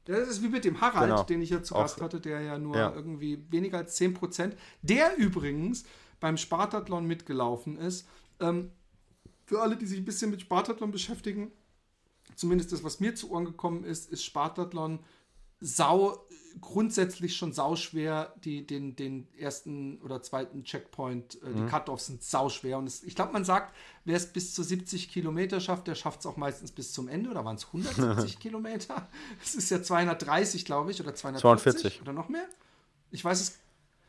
Das 0.05 0.29
ist 0.29 0.43
wie 0.43 0.49
mit 0.49 0.65
dem 0.65 0.81
Harald, 0.81 1.09
genau. 1.09 1.23
den 1.23 1.41
ich 1.41 1.49
ja 1.49 1.63
zu 1.63 1.73
Gast 1.73 1.99
hatte, 1.99 2.19
der 2.19 2.41
ja 2.41 2.57
nur 2.57 2.77
ja. 2.77 2.93
irgendwie 2.93 3.43
weniger 3.49 3.79
als 3.79 3.99
10%, 3.99 4.53
der 4.81 5.17
übrigens 5.17 5.83
beim 6.19 6.37
Spartathlon 6.37 7.05
mitgelaufen 7.05 7.77
ist. 7.77 8.07
Ähm, 8.39 8.71
für 9.45 9.61
alle, 9.61 9.77
die 9.77 9.85
sich 9.85 9.99
ein 9.99 10.05
bisschen 10.05 10.31
mit 10.31 10.41
Spartathlon 10.41 10.91
beschäftigen, 10.91 11.51
zumindest 12.35 12.71
das, 12.71 12.83
was 12.83 12.99
mir 12.99 13.15
zu 13.15 13.31
Ohren 13.31 13.45
gekommen 13.45 13.83
ist, 13.83 14.11
ist 14.11 14.23
Spartathlon 14.23 14.99
sau, 15.59 16.25
grundsätzlich 16.61 17.35
schon 17.35 17.53
sauschwer, 17.53 18.33
die, 18.43 18.65
den, 18.65 18.95
den 18.95 19.27
ersten 19.37 20.01
oder 20.01 20.21
zweiten 20.21 20.63
Checkpoint, 20.63 21.41
äh, 21.43 21.53
die 21.53 21.61
mhm. 21.61 21.67
Cut-Offs 21.67 22.07
sind 22.07 22.23
sauschwer. 22.23 22.77
Und 22.77 22.87
es, 22.87 23.03
ich 23.03 23.15
glaube, 23.15 23.33
man 23.33 23.43
sagt, 23.43 23.75
wer 24.05 24.15
es 24.15 24.31
bis 24.31 24.53
zu 24.53 24.63
70 24.63 25.09
Kilometer 25.09 25.59
schafft, 25.59 25.87
der 25.87 25.95
schafft 25.95 26.21
es 26.21 26.25
auch 26.25 26.37
meistens 26.37 26.71
bis 26.71 26.93
zum 26.93 27.07
Ende. 27.07 27.29
Oder 27.29 27.43
waren 27.45 27.55
es 27.55 27.65
170 27.65 28.39
Kilometer? 28.39 29.07
Es 29.41 29.55
ist 29.55 29.69
ja 29.69 29.81
230, 29.81 30.65
glaube 30.65 30.91
ich, 30.91 31.01
oder 31.01 31.13
240 31.13 31.41
42. 31.41 32.01
oder 32.01 32.13
noch 32.13 32.29
mehr. 32.29 32.47
Ich 33.11 33.23
weiß 33.23 33.41
es. 33.41 33.59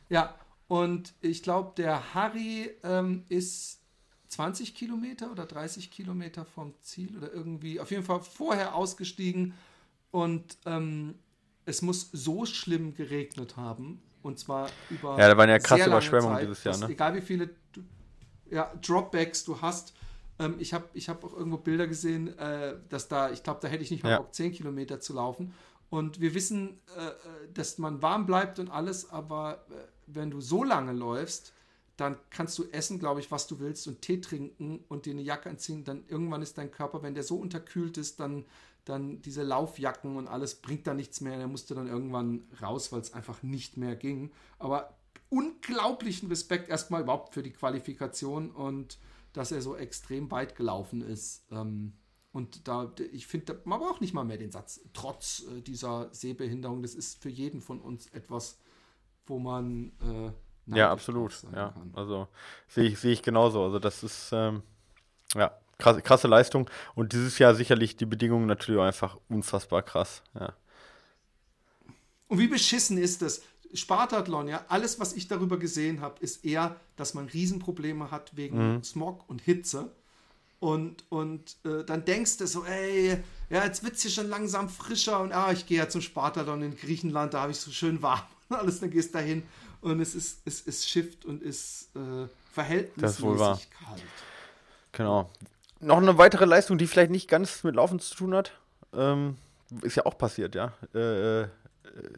Ja, 0.09 0.35
und 0.69 1.15
ich 1.21 1.43
glaube, 1.43 1.73
der 1.77 2.15
Harry 2.15 2.71
ähm, 2.83 3.25
ist 3.29 3.81
20 4.29 4.75
Kilometer 4.75 5.31
oder 5.31 5.47
30 5.47 5.91
Kilometer 5.91 6.45
vom 6.45 6.75
Ziel 6.83 7.17
oder 7.17 7.33
irgendwie, 7.33 7.81
auf 7.81 7.91
jeden 7.91 8.03
Fall 8.03 8.21
vorher 8.21 8.75
ausgestiegen 8.75 9.55
und 10.11 10.59
ähm, 10.67 11.15
es 11.67 11.83
muss 11.83 12.09
so 12.13 12.47
schlimm 12.47 12.95
geregnet 12.95 13.57
haben 13.57 14.01
und 14.23 14.39
zwar 14.39 14.71
über. 14.89 15.19
Ja, 15.19 15.29
da 15.29 15.37
waren 15.37 15.51
ja 15.51 15.59
krasse 15.59 15.87
Überschwemmungen 15.87 16.39
dieses 16.41 16.65
Jahr, 16.65 16.79
ne? 16.79 16.89
Egal 16.89 17.15
wie 17.15 17.21
viele 17.21 17.51
ja, 18.51 18.73
Dropbacks 18.81 19.45
du 19.45 19.61
hast. 19.61 19.95
Ähm, 20.39 20.57
ich 20.59 20.73
habe 20.73 20.85
ich 20.95 21.09
hab 21.09 21.25
auch 21.25 21.35
irgendwo 21.35 21.59
Bilder 21.59 21.87
gesehen, 21.87 22.37
äh, 22.39 22.77
dass 22.89 23.09
da, 23.09 23.31
ich 23.31 23.43
glaube, 23.43 23.61
da 23.61 23.69
hätte 23.69 23.83
ich 23.83 23.91
nicht 23.91 24.03
mal 24.03 24.11
ja. 24.11 24.19
Bock, 24.19 24.35
10 24.35 24.53
Kilometer 24.53 25.01
zu 25.01 25.13
laufen. 25.13 25.55
Und 25.89 26.21
wir 26.21 26.35
wissen, 26.35 26.81
äh, 26.97 27.07
äh, 27.07 27.13
dass 27.53 27.79
man 27.79 28.03
warm 28.03 28.27
bleibt 28.27 28.59
und 28.59 28.71
alles, 28.71 29.11
aber 29.11 29.65
äh, 29.71 29.75
wenn 30.07 30.31
du 30.31 30.41
so 30.41 30.65
lange 30.65 30.93
läufst, 30.93 31.53
dann 31.97 32.17
kannst 32.31 32.59
du 32.59 32.65
essen, 32.73 32.99
glaube 32.99 33.21
ich, 33.21 33.31
was 33.31 33.47
du 33.47 33.59
willst 33.59 33.87
und 33.87 34.03
Tee 34.03 34.21
trinken 34.21 34.85
und 34.89 35.07
dir 35.07 35.13
eine 35.13 35.23
Jacke 35.23 35.49
anziehen. 35.49 35.85
Dann 35.85 36.05
irgendwann 36.09 36.43
ist 36.43 36.59
dein 36.59 36.71
Körper, 36.71 37.03
wenn 37.03 37.15
der 37.15 37.23
so 37.23 37.37
unterkühlt 37.37 37.97
ist, 37.97 38.21
dann, 38.21 38.45
dann 38.87 39.21
diese 39.21 39.43
Laufjacken 39.43 40.17
und 40.17 40.29
alles 40.29 40.55
bringt 40.63 40.87
da 40.87 40.95
nichts 40.95 41.21
mehr. 41.21 41.35
Er 41.35 41.49
musste 41.49 41.75
dann 41.75 41.89
irgendwann 41.89 42.45
raus, 42.63 42.93
weil 42.93 43.01
es 43.01 43.13
einfach 43.13 43.43
nicht 43.43 43.77
mehr 43.77 43.97
ging. 43.97 44.31
Aber 44.59 44.97
unglaublichen 45.29 46.29
Respekt 46.29 46.71
erstmal 46.71 47.03
überhaupt 47.03 47.35
für 47.35 47.43
die 47.43 47.53
Qualifikation 47.53 48.51
und 48.51 48.99
dass 49.33 49.53
er 49.53 49.61
so 49.61 49.77
extrem 49.77 50.31
weit 50.31 50.57
gelaufen 50.57 51.03
ist. 51.03 51.45
Ähm, 51.51 51.93
und 52.33 52.69
da, 52.69 52.93
ich 53.13 53.27
finde, 53.27 53.61
man 53.65 53.81
braucht 53.81 54.01
nicht 54.01 54.15
mal 54.15 54.25
mehr 54.25 54.39
den 54.39 54.53
Satz, 54.53 54.81
trotz 54.93 55.45
äh, 55.51 55.63
dieser 55.63 56.13
Sehbehinderung, 56.15 56.83
das 56.83 56.95
ist 56.95 57.21
für 57.23 57.29
jeden 57.29 57.61
von 57.61 57.81
uns 57.81 58.07
etwas, 58.09 58.59
wo 59.27 59.39
man. 59.39 59.93
Äh, 60.69 60.77
ja, 60.77 60.91
absolut. 60.91 61.43
Ja, 61.55 61.71
kann. 61.71 61.93
also 61.95 62.29
sehe 62.69 62.85
ich, 62.85 62.99
seh 62.99 63.13
ich 63.13 63.23
genauso. 63.23 63.65
Also, 63.65 63.79
das 63.79 64.03
ist, 64.03 64.31
ähm, 64.33 64.63
ja, 65.35 65.57
krasse, 65.79 66.03
krasse 66.03 66.29
Leistung. 66.29 66.71
Und 66.95 67.13
dieses 67.13 67.39
Jahr 67.39 67.55
sicherlich 67.55 67.97
die 67.97 68.07
Bedingungen 68.07 68.47
natürlich 68.47 68.81
auch 68.81 68.85
einfach 68.85 69.19
unfassbar 69.29 69.83
krass. 69.83 70.23
Ja. 70.39 70.53
Und 72.29 72.39
wie 72.39 72.49
beschissen 72.49 72.99
ist 72.99 73.23
das? 73.23 73.43
Spartathlon, 73.75 74.49
ja, 74.49 74.65
alles, 74.69 75.01
was 75.01 75.13
ich 75.13 75.29
darüber 75.29 75.59
gesehen 75.59 76.01
habe, 76.01 76.21
ist 76.21 76.45
eher, 76.45 76.77
dass 76.97 77.15
man 77.15 77.27
Riesenprobleme 77.27 78.11
hat 78.11 78.37
wegen 78.37 78.77
mhm. 78.77 78.85
Smog 78.85 79.29
und 79.29 79.43
Hitze. 79.43 79.91
Und, 80.59 81.05
und 81.11 81.57
äh, 81.65 81.85
dann 81.85 82.05
denkst 82.05 82.39
du 82.39 82.47
so, 82.47 82.65
ey, 82.65 83.19
ja, 83.51 83.65
jetzt 83.65 83.85
wird 83.85 83.97
es 83.97 84.03
hier 84.03 84.11
schon 84.11 84.29
langsam 84.29 84.69
frischer 84.69 85.21
und 85.21 85.33
ah, 85.33 85.53
ich 85.53 85.67
gehe 85.67 85.79
ja 85.79 85.89
zum 85.89 86.01
Spartathlon 86.01 86.63
in 86.63 86.77
Griechenland, 86.77 87.35
da 87.35 87.43
habe 87.43 87.53
ich 87.53 87.59
so 87.59 87.71
schön 87.71 88.01
warm 88.01 88.23
und 88.49 88.57
alles, 88.57 88.81
dann 88.81 88.91
gehst 88.91 89.11
du 89.15 89.19
dahin 89.19 89.43
und 89.83 90.01
es 90.01 90.15
ist, 90.15 90.41
es 90.47 90.63
ist 90.63 90.89
Shift 90.89 91.27
und 91.27 91.43
ist 91.43 91.95
äh, 91.95 92.29
verhältnismäßig 92.53 93.69
kalt. 93.71 94.03
Genau. 94.93 95.31
Noch 95.87 95.99
eine 95.99 96.19
weitere 96.19 96.47
Leistung, 96.47 96.79
die 96.79 96.89
vielleicht 96.89 97.13
nicht 97.13 97.29
ganz 97.29 97.63
mit 97.63 97.77
Laufen 97.77 98.01
zu 98.01 98.17
tun 98.17 98.35
hat, 98.35 98.53
ähm, 98.93 99.37
ist 99.83 99.95
ja 99.95 100.05
auch 100.05 100.19
passiert, 100.19 100.57
ja. 100.57 100.73
Äh, 100.95 101.43
äh 101.43 101.47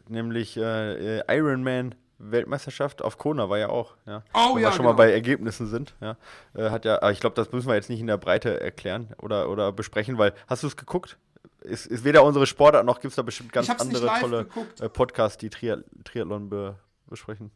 nämlich 0.09 0.57
äh, 0.57 1.19
äh, 1.19 1.37
Ironman 1.37 1.93
Weltmeisterschaft 2.17 3.03
auf 3.03 3.19
Kona 3.19 3.47
war 3.47 3.59
ja 3.59 3.69
auch, 3.69 3.95
ja. 4.07 4.23
Oh, 4.33 4.55
Wenn 4.55 4.63
ja, 4.63 4.69
wir 4.69 4.71
schon 4.71 4.79
genau. 4.79 4.89
mal 4.89 4.95
bei 4.95 5.11
Ergebnissen 5.11 5.67
sind, 5.67 5.93
ja. 6.01 6.17
Äh, 6.55 6.71
hat 6.71 6.83
ja, 6.83 6.95
aber 6.97 7.11
ich 7.11 7.19
glaube, 7.19 7.35
das 7.35 7.51
müssen 7.51 7.67
wir 7.67 7.75
jetzt 7.75 7.91
nicht 7.91 7.99
in 7.99 8.07
der 8.07 8.17
Breite 8.17 8.59
erklären 8.59 9.13
oder, 9.21 9.49
oder 9.49 9.71
besprechen, 9.71 10.17
weil 10.17 10.33
hast 10.47 10.63
du 10.63 10.67
es 10.67 10.75
geguckt? 10.75 11.19
Ist, 11.61 11.85
ist 11.85 12.03
weder 12.03 12.23
unsere 12.23 12.47
Sportart 12.47 12.85
noch 12.85 12.99
gibt 12.99 13.11
es 13.11 13.17
da 13.17 13.21
bestimmt 13.21 13.53
ganz 13.53 13.69
andere 13.69 14.09
tolle 14.19 14.47
äh, 14.79 14.89
Podcasts, 14.89 15.37
die 15.37 15.51
Triath 15.51 15.83
Triathlon 16.05 16.49
be 16.49 16.75
besprechen. 17.07 17.51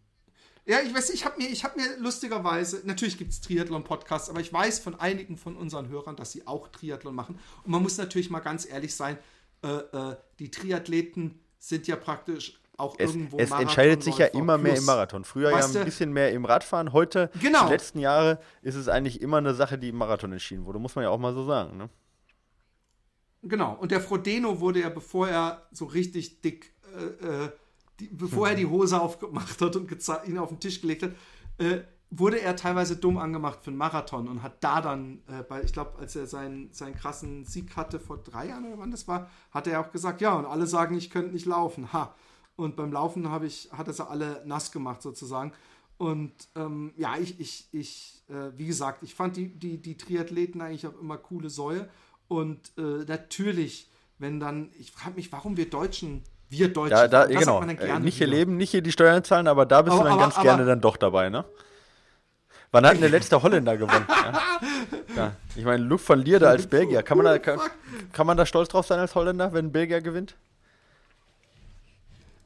Ja, 0.66 0.80
ich 0.80 0.94
weiß, 0.94 1.10
ich 1.10 1.26
habe 1.26 1.42
mir, 1.42 1.50
hab 1.50 1.76
mir 1.76 1.98
lustigerweise, 1.98 2.82
natürlich 2.86 3.18
gibt 3.18 3.32
es 3.32 3.42
Triathlon-Podcasts, 3.42 4.30
aber 4.30 4.40
ich 4.40 4.52
weiß 4.52 4.80
von 4.80 4.98
einigen 4.98 5.36
von 5.38 5.58
unseren 5.58 5.90
Hörern, 5.90 6.16
dass 6.16 6.32
sie 6.32 6.48
auch 6.48 6.70
Triathlon 6.70 7.14
machen. 7.14 7.38
Und 7.66 7.72
man 7.72 7.84
muss 7.84 7.98
natürlich 7.98 8.30
mal 8.30 8.40
ganz 8.40 8.66
ehrlich 8.66 8.96
sein, 8.96 9.18
äh, 9.64 9.68
äh, 9.68 10.16
die 10.40 10.52
Triathleten 10.52 11.42
sind 11.60 11.88
ja 11.88 11.98
praktisch 11.98 12.62
auch 12.78 12.96
es, 12.98 13.12
irgendwo 13.12 13.38
Es 13.38 13.52
entscheidet 13.52 14.04
sich 14.04 14.18
ja 14.18 14.28
immer 14.28 14.58
mehr 14.58 14.78
im 14.78 14.86
Marathon. 14.86 15.24
Früher 15.26 15.52
weißt 15.52 15.76
ja 15.76 15.82
ein 15.82 15.86
bisschen 15.86 16.12
mehr 16.12 16.32
im 16.32 16.46
Radfahren. 16.46 16.94
Heute, 16.94 17.30
genau. 17.40 17.66
die 17.66 17.72
letzten 17.72 18.00
Jahre, 18.00 18.40
ist 18.62 18.76
es 18.76 18.88
eigentlich 18.88 19.22
immer 19.22 19.38
eine 19.38 19.54
Sache, 19.54 19.78
die 19.78 19.90
im 19.90 19.98
Marathon 19.98 20.32
entschieden 20.32 20.66
wurde. 20.66 20.80
Muss 20.80 20.96
man 20.96 21.04
ja 21.04 21.10
auch 21.10 21.20
mal 21.20 21.34
so 21.34 21.46
sagen. 21.46 21.78
Ne? 21.78 21.90
Genau. 23.44 23.74
Und 23.80 23.92
der 23.92 24.02
Frodeno 24.02 24.60
wurde 24.60 24.82
ja, 24.82 24.90
bevor 24.90 25.28
er 25.28 25.68
so 25.72 25.86
richtig 25.86 26.42
dick, 26.42 26.74
äh, 26.98 27.26
äh 27.26 27.52
die, 28.04 28.16
bevor 28.16 28.50
er 28.50 28.56
die 28.56 28.66
Hose 28.66 29.00
aufgemacht 29.00 29.62
hat 29.62 29.76
und 29.76 29.92
ihn 30.28 30.38
auf 30.38 30.50
den 30.50 30.60
Tisch 30.60 30.82
gelegt 30.82 31.04
hat, 31.04 31.12
äh, 31.58 31.82
wurde 32.10 32.42
er 32.42 32.56
teilweise 32.56 32.96
dumm 32.96 33.18
angemacht 33.18 33.60
für 33.64 33.72
einen 33.72 33.78
Marathon 33.78 34.28
und 34.28 34.44
hat 34.44 34.64
da 34.64 34.82
dann, 34.82 35.24
äh, 35.28 35.44
bei, 35.44 35.64
ich 35.64 35.74
glaube, 35.74 35.98
als 35.98 36.16
er 36.16 36.28
seinen, 36.28 36.72
seinen 36.72 36.96
krassen 36.96 37.46
Sieg 37.46 37.76
hatte 37.76 38.00
vor 38.00 38.18
drei 38.18 38.50
Jahren 38.50 38.66
oder 38.66 38.78
wann 38.78 38.92
das 38.92 39.08
war, 39.08 39.30
hat 39.52 39.68
er 39.68 39.80
auch 39.80 39.92
gesagt, 39.92 40.22
ja, 40.22 40.34
und 40.34 40.46
alle 40.46 40.68
sagen, 40.68 40.96
ich 40.96 41.10
könnte 41.10 41.34
nicht 41.34 41.46
laufen. 41.46 41.92
Ha. 41.92 42.14
Und 42.56 42.76
beim 42.76 42.92
Laufen 42.92 43.30
habe 43.30 43.48
ich, 43.48 43.70
hat 43.72 43.88
er 43.88 43.94
sie 43.94 44.08
alle 44.08 44.44
nass 44.46 44.72
gemacht 44.72 45.02
sozusagen. 45.02 45.54
Und 45.98 46.34
ähm, 46.56 46.94
ja, 46.98 47.18
ich, 47.18 47.40
ich, 47.40 47.68
ich 47.72 48.24
äh, 48.30 48.58
wie 48.58 48.68
gesagt, 48.68 49.04
ich 49.04 49.16
fand 49.16 49.36
die, 49.38 49.48
die, 49.48 49.82
die 49.82 49.98
Triathleten 49.98 50.62
eigentlich 50.62 50.86
auch 50.86 51.00
immer 51.00 51.18
coole 51.18 51.50
Säue. 51.50 51.90
Und 52.28 52.74
äh, 52.78 53.06
natürlich, 53.08 53.90
wenn 54.20 54.40
dann, 54.40 54.72
ich 54.78 54.92
frage 54.92 55.16
mich, 55.16 55.32
warum 55.32 55.58
wir 55.58 55.70
Deutschen 55.70 56.24
wir 56.54 56.72
Deutschen. 56.72 56.96
Ja, 56.98 57.08
da, 57.08 57.26
genau. 57.26 57.62
Äh, 57.62 58.00
nicht 58.00 58.18
hier 58.18 58.28
leben, 58.28 58.56
nicht 58.56 58.72
hier 58.72 58.82
die 58.82 58.92
Steuern 58.92 59.24
zahlen, 59.24 59.48
aber 59.48 59.66
da 59.66 59.82
bist 59.82 59.94
aber, 59.94 60.04
du 60.04 60.10
dann 60.10 60.14
aber, 60.14 60.22
ganz 60.22 60.36
aber, 60.36 60.44
gerne 60.44 60.66
dann 60.66 60.80
doch 60.80 60.96
dabei, 60.96 61.30
ne? 61.30 61.44
Wann 62.72 62.86
hat 62.86 62.94
denn 62.94 63.02
der 63.02 63.10
letzte 63.18 63.42
Holländer 63.42 63.78
gewonnen? 63.78 64.06
Ja. 64.10 64.44
ja. 65.16 65.36
Ich 65.56 65.66
meine, 65.66 65.84
Luke 65.84 66.02
von 66.02 66.20
Lierde 66.20 66.48
als 66.48 66.68
Belgier. 66.68 67.04
Kann 67.04 67.18
man, 67.18 67.26
da, 67.26 67.38
kann, 67.40 67.60
kann, 68.12 68.26
man 68.26 68.38
da 68.38 68.46
stolz 68.46 68.70
drauf 68.70 68.88
sein 68.88 69.00
als 69.00 69.14
Holländer, 69.14 69.54
wenn 69.54 69.66
ein 69.66 69.72
Belgier 69.72 70.02
gewinnt? 70.02 70.36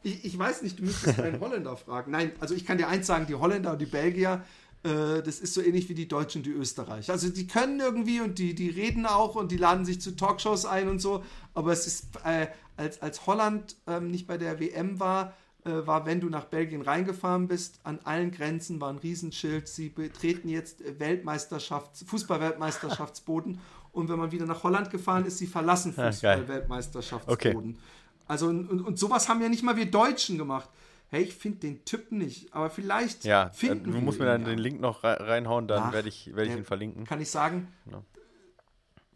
Ich, 0.04 0.26
ich 0.26 0.40
weiß 0.40 0.62
nicht, 0.64 0.80
du 0.80 0.84
müsstest 0.84 1.20
einen 1.20 1.40
Holländer 1.42 1.78
fragen. 1.78 2.12
Nein, 2.12 2.32
also 2.40 2.56
ich 2.56 2.66
kann 2.66 2.78
dir 2.78 2.88
eins 2.88 3.08
sagen, 3.08 3.26
die 3.28 3.36
Holländer 3.36 3.72
und 3.74 3.80
die 3.80 3.86
Belgier, 3.86 4.44
äh, 4.84 5.22
das 5.24 5.40
ist 5.40 5.54
so 5.54 5.62
ähnlich 5.62 5.90
wie 5.90 5.96
die 5.96 6.08
Deutschen 6.08 6.40
und 6.40 6.46
die 6.46 6.52
Österreicher. 6.52 7.14
Also 7.14 7.30
die 7.30 7.48
können 7.48 7.80
irgendwie 7.80 8.22
und 8.22 8.38
die, 8.38 8.54
die 8.54 8.70
reden 8.70 9.06
auch 9.06 9.36
und 9.36 9.52
die 9.52 9.58
laden 9.58 9.86
sich 9.86 10.02
zu 10.02 10.16
Talkshows 10.16 10.66
ein 10.66 10.88
und 10.88 11.00
so, 11.00 11.24
aber 11.54 11.72
es 11.72 11.88
ist, 11.88 12.06
äh, 12.24 12.48
als, 12.78 13.02
als 13.02 13.26
Holland 13.28 13.76
ähm, 13.88 14.08
nicht 14.08 14.28
bei 14.28 14.38
der 14.38 14.60
WM 14.60 15.00
war, 15.00 15.34
äh, 15.66 15.86
war, 15.86 16.06
wenn 16.06 16.22
du 16.22 16.30
nach 16.30 16.46
Belgien 16.46 16.82
reingefahren 16.82 17.48
bist, 17.48 17.80
an 17.84 18.00
allen 18.04 18.32
Grenzen 18.32 18.80
war 18.80 18.90
ein 18.90 18.98
Riesenschild, 18.98 19.68
sie 19.68 19.90
betreten 19.90 20.48
jetzt 20.48 20.82
Weltmeisterschafts-, 21.00 22.06
Fußball-Weltmeisterschaftsboden 22.06 23.60
und 23.92 24.10
wenn 24.10 24.20
man 24.20 24.32
wieder 24.32 24.46
nach 24.46 24.64
Holland 24.64 24.92
gefahren 24.92 25.26
ist, 25.26 25.40
sie 25.40 25.48
verlassen 25.48 25.94
Fußball-Weltmeisterschaftsboden. 25.94 27.72
Okay. 27.72 27.82
Also 28.28 28.48
und, 28.48 28.82
und, 28.82 29.00
sowas 29.00 29.28
haben 29.28 29.42
ja 29.42 29.50
nicht 29.50 29.64
mal 29.64 29.76
wir 29.76 29.90
Deutschen 29.90 30.38
gemacht. 30.38 30.70
Hey, 31.10 31.24
ich 31.24 31.34
finde 31.34 31.60
den 31.60 31.86
Typ 31.86 32.12
nicht, 32.12 32.54
aber 32.54 32.70
vielleicht 32.70 33.24
ja, 33.24 33.50
finden 33.50 33.94
du 33.94 34.00
musst 34.00 34.20
mir 34.20 34.26
dann 34.26 34.42
ja. 34.42 34.50
den 34.50 34.60
Link 34.60 34.82
noch 34.82 35.04
reinhauen, 35.04 35.68
dann 35.68 35.94
werde 35.94 36.10
ich, 36.10 36.36
werd 36.36 36.50
ich 36.50 36.56
ihn 36.56 36.66
verlinken. 36.66 37.06
Kann 37.06 37.22
ich 37.22 37.32
sagen, 37.32 37.70
ja. 37.90 38.04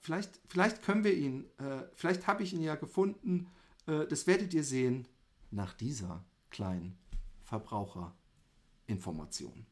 Vielleicht, 0.02 0.40
vielleicht 0.48 0.82
können 0.82 1.04
wir 1.04 1.14
ihn, 1.14 1.46
äh, 1.58 1.84
vielleicht 1.96 2.26
habe 2.28 2.44
ich 2.44 2.54
ihn 2.54 2.62
ja 2.62 2.76
gefunden, 2.76 3.50
äh, 3.88 4.06
das 4.08 4.28
werdet 4.28 4.54
ihr 4.54 4.64
sehen 4.64 5.08
nach 5.52 5.74
dieser 5.74 6.24
kleinen 6.50 6.98
Verbraucherinformation. 7.44 9.66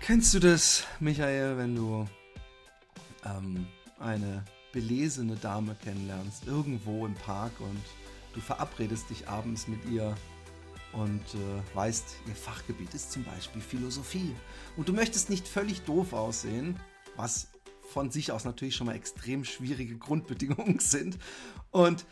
Kennst 0.00 0.32
du 0.34 0.40
das, 0.40 0.84
Michael, 0.98 1.56
wenn 1.58 1.76
du 1.76 2.08
ähm, 3.24 3.66
eine 3.98 4.44
belesene 4.72 5.36
Dame 5.36 5.76
kennenlernst, 5.76 6.46
irgendwo 6.46 7.06
im 7.06 7.14
Park 7.14 7.52
und 7.60 7.82
du 8.34 8.40
verabredest 8.40 9.08
dich 9.10 9.28
abends 9.28 9.68
mit 9.68 9.84
ihr 9.84 10.16
und 10.92 11.22
äh, 11.34 11.74
weißt, 11.74 12.16
ihr 12.26 12.34
Fachgebiet 12.34 12.94
ist 12.94 13.12
zum 13.12 13.24
Beispiel 13.24 13.60
Philosophie 13.60 14.34
und 14.76 14.88
du 14.88 14.92
möchtest 14.92 15.30
nicht 15.30 15.46
völlig 15.46 15.82
doof 15.82 16.12
aussehen, 16.12 16.78
was 17.20 17.48
von 17.92 18.10
sich 18.10 18.32
aus 18.32 18.44
natürlich 18.44 18.76
schon 18.76 18.86
mal 18.86 18.96
extrem 18.96 19.44
schwierige 19.44 19.96
Grundbedingungen 19.96 20.78
sind. 20.80 21.18
Und 21.70 22.06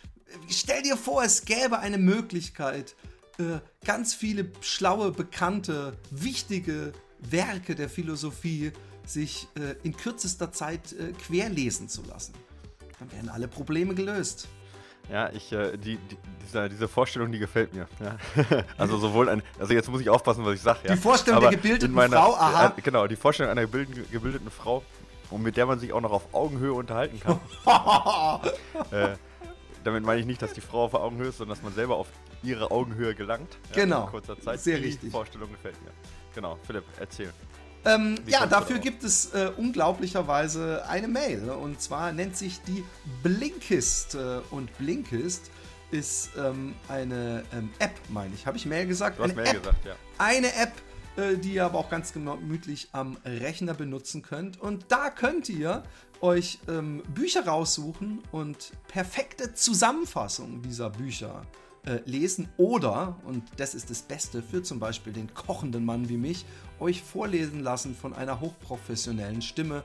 stell 0.48 0.82
dir 0.82 0.96
vor, 0.96 1.22
es 1.22 1.44
gäbe 1.44 1.78
eine 1.78 1.98
Möglichkeit, 1.98 2.94
äh, 3.38 3.61
ganz 3.84 4.14
viele 4.14 4.50
schlaue, 4.61 5.12
bekannte, 5.12 5.96
wichtige 6.11 6.92
Werke 7.20 7.74
der 7.74 7.88
Philosophie 7.88 8.72
sich 9.06 9.48
äh, 9.54 9.74
in 9.82 9.96
kürzester 9.96 10.52
Zeit 10.52 10.92
äh, 10.92 11.12
querlesen 11.12 11.88
zu 11.88 12.02
lassen. 12.02 12.34
Dann 12.98 13.11
wären 13.12 13.28
alle 13.28 13.48
Probleme 13.48 13.94
gelöst. 13.94 14.48
Ja, 15.11 15.30
ich, 15.32 15.52
äh, 15.52 15.76
die, 15.76 15.96
die, 15.96 16.16
diese, 16.42 16.68
diese 16.68 16.88
Vorstellung, 16.88 17.32
die 17.32 17.38
gefällt 17.38 17.72
mir. 17.74 17.88
Ja. 18.00 18.16
also 18.78 18.98
sowohl 18.98 19.28
ein, 19.28 19.42
also 19.59 19.72
jetzt 19.72 19.88
muss 19.88 20.00
ich 20.00 20.11
aufpassen, 20.11 20.44
was 20.44 20.54
ich 20.54 20.61
sage. 20.61 20.80
Ja. 20.84 20.94
Die 20.94 21.00
Vorstellung 21.00 21.38
Aber 21.38 21.50
der 21.50 21.59
gebildeten 21.59 21.94
meiner, 21.94 22.16
Frau, 22.16 22.34
aha. 22.34 22.74
Äh, 22.76 22.80
genau, 22.80 23.06
die 23.06 23.16
Vorstellung 23.16 23.50
einer 23.50 23.62
gebildeten, 23.62 24.04
gebildeten 24.11 24.50
Frau, 24.50 24.82
und 25.30 25.42
mit 25.42 25.56
der 25.56 25.66
man 25.66 25.78
sich 25.78 25.92
auch 25.92 26.00
noch 26.00 26.12
auf 26.12 26.34
Augenhöhe 26.34 26.72
unterhalten 26.72 27.20
kann. 27.20 27.40
äh, 28.90 29.16
damit 29.84 30.04
meine 30.04 30.20
ich 30.20 30.26
nicht, 30.26 30.42
dass 30.42 30.52
die 30.52 30.61
Frau 30.61 30.84
auf 30.84 30.94
Augenhöhe 30.94 31.28
ist, 31.28 31.38
sondern 31.38 31.56
dass 31.56 31.62
man 31.62 31.72
selber 31.72 31.96
auf 31.96 32.09
ihre 32.42 32.70
Augenhöhe 32.70 33.14
gelangt. 33.14 33.59
Genau. 33.74 34.04
In 34.04 34.11
kurzer 34.11 34.40
Zeit. 34.40 34.61
Sehr 34.61 34.78
die 34.78 34.86
richtig. 34.86 35.11
Vorstellung 35.11 35.50
gefällt 35.50 35.80
mir. 35.82 35.90
Genau, 36.34 36.59
Philipp, 36.66 36.84
erzähl. 36.98 37.32
Ähm, 37.84 38.16
ja, 38.26 38.46
dafür 38.46 38.78
gibt 38.78 39.04
es 39.04 39.32
äh, 39.32 39.50
unglaublicherweise 39.56 40.86
eine 40.88 41.08
Mail. 41.08 41.42
Ne? 41.42 41.56
Und 41.56 41.80
zwar 41.80 42.12
nennt 42.12 42.36
sich 42.36 42.60
die 42.62 42.84
Blinkist. 43.22 44.14
Äh, 44.14 44.40
und 44.50 44.76
Blinkist 44.78 45.50
ist 45.90 46.30
ähm, 46.36 46.74
eine 46.88 47.44
ähm, 47.52 47.70
App, 47.78 47.94
meine 48.08 48.34
ich. 48.34 48.46
Habe 48.46 48.56
ich 48.56 48.66
Mail 48.66 48.86
gesagt? 48.86 49.18
Du 49.18 49.22
hast 49.22 49.30
eine 49.30 49.42
Mail 49.42 49.56
App, 49.56 49.62
gesagt, 49.62 49.84
ja. 49.84 49.94
Eine 50.18 50.54
App, 50.54 50.72
äh, 51.16 51.36
die 51.36 51.54
ihr 51.54 51.64
aber 51.64 51.78
auch 51.78 51.88
ganz 51.88 52.12
gemütlich 52.12 52.88
am 52.92 53.16
Rechner 53.24 53.74
benutzen 53.74 54.22
könnt. 54.22 54.60
Und 54.60 54.86
da 54.88 55.10
könnt 55.10 55.48
ihr 55.48 55.82
euch 56.20 56.58
ähm, 56.68 57.02
Bücher 57.14 57.46
raussuchen 57.46 58.22
und 58.32 58.72
perfekte 58.88 59.54
Zusammenfassungen 59.54 60.62
dieser 60.62 60.90
Bücher 60.90 61.42
äh, 61.42 61.67
lesen 62.04 62.48
oder, 62.58 63.16
und 63.24 63.42
das 63.56 63.74
ist 63.74 63.88
das 63.88 64.02
Beste 64.02 64.42
für 64.42 64.62
zum 64.62 64.78
Beispiel 64.78 65.12
den 65.12 65.32
kochenden 65.32 65.84
Mann 65.84 66.08
wie 66.08 66.18
mich, 66.18 66.44
euch 66.80 67.02
vorlesen 67.02 67.62
lassen 67.62 67.94
von 67.94 68.12
einer 68.12 68.40
hochprofessionellen 68.40 69.40
Stimme 69.40 69.84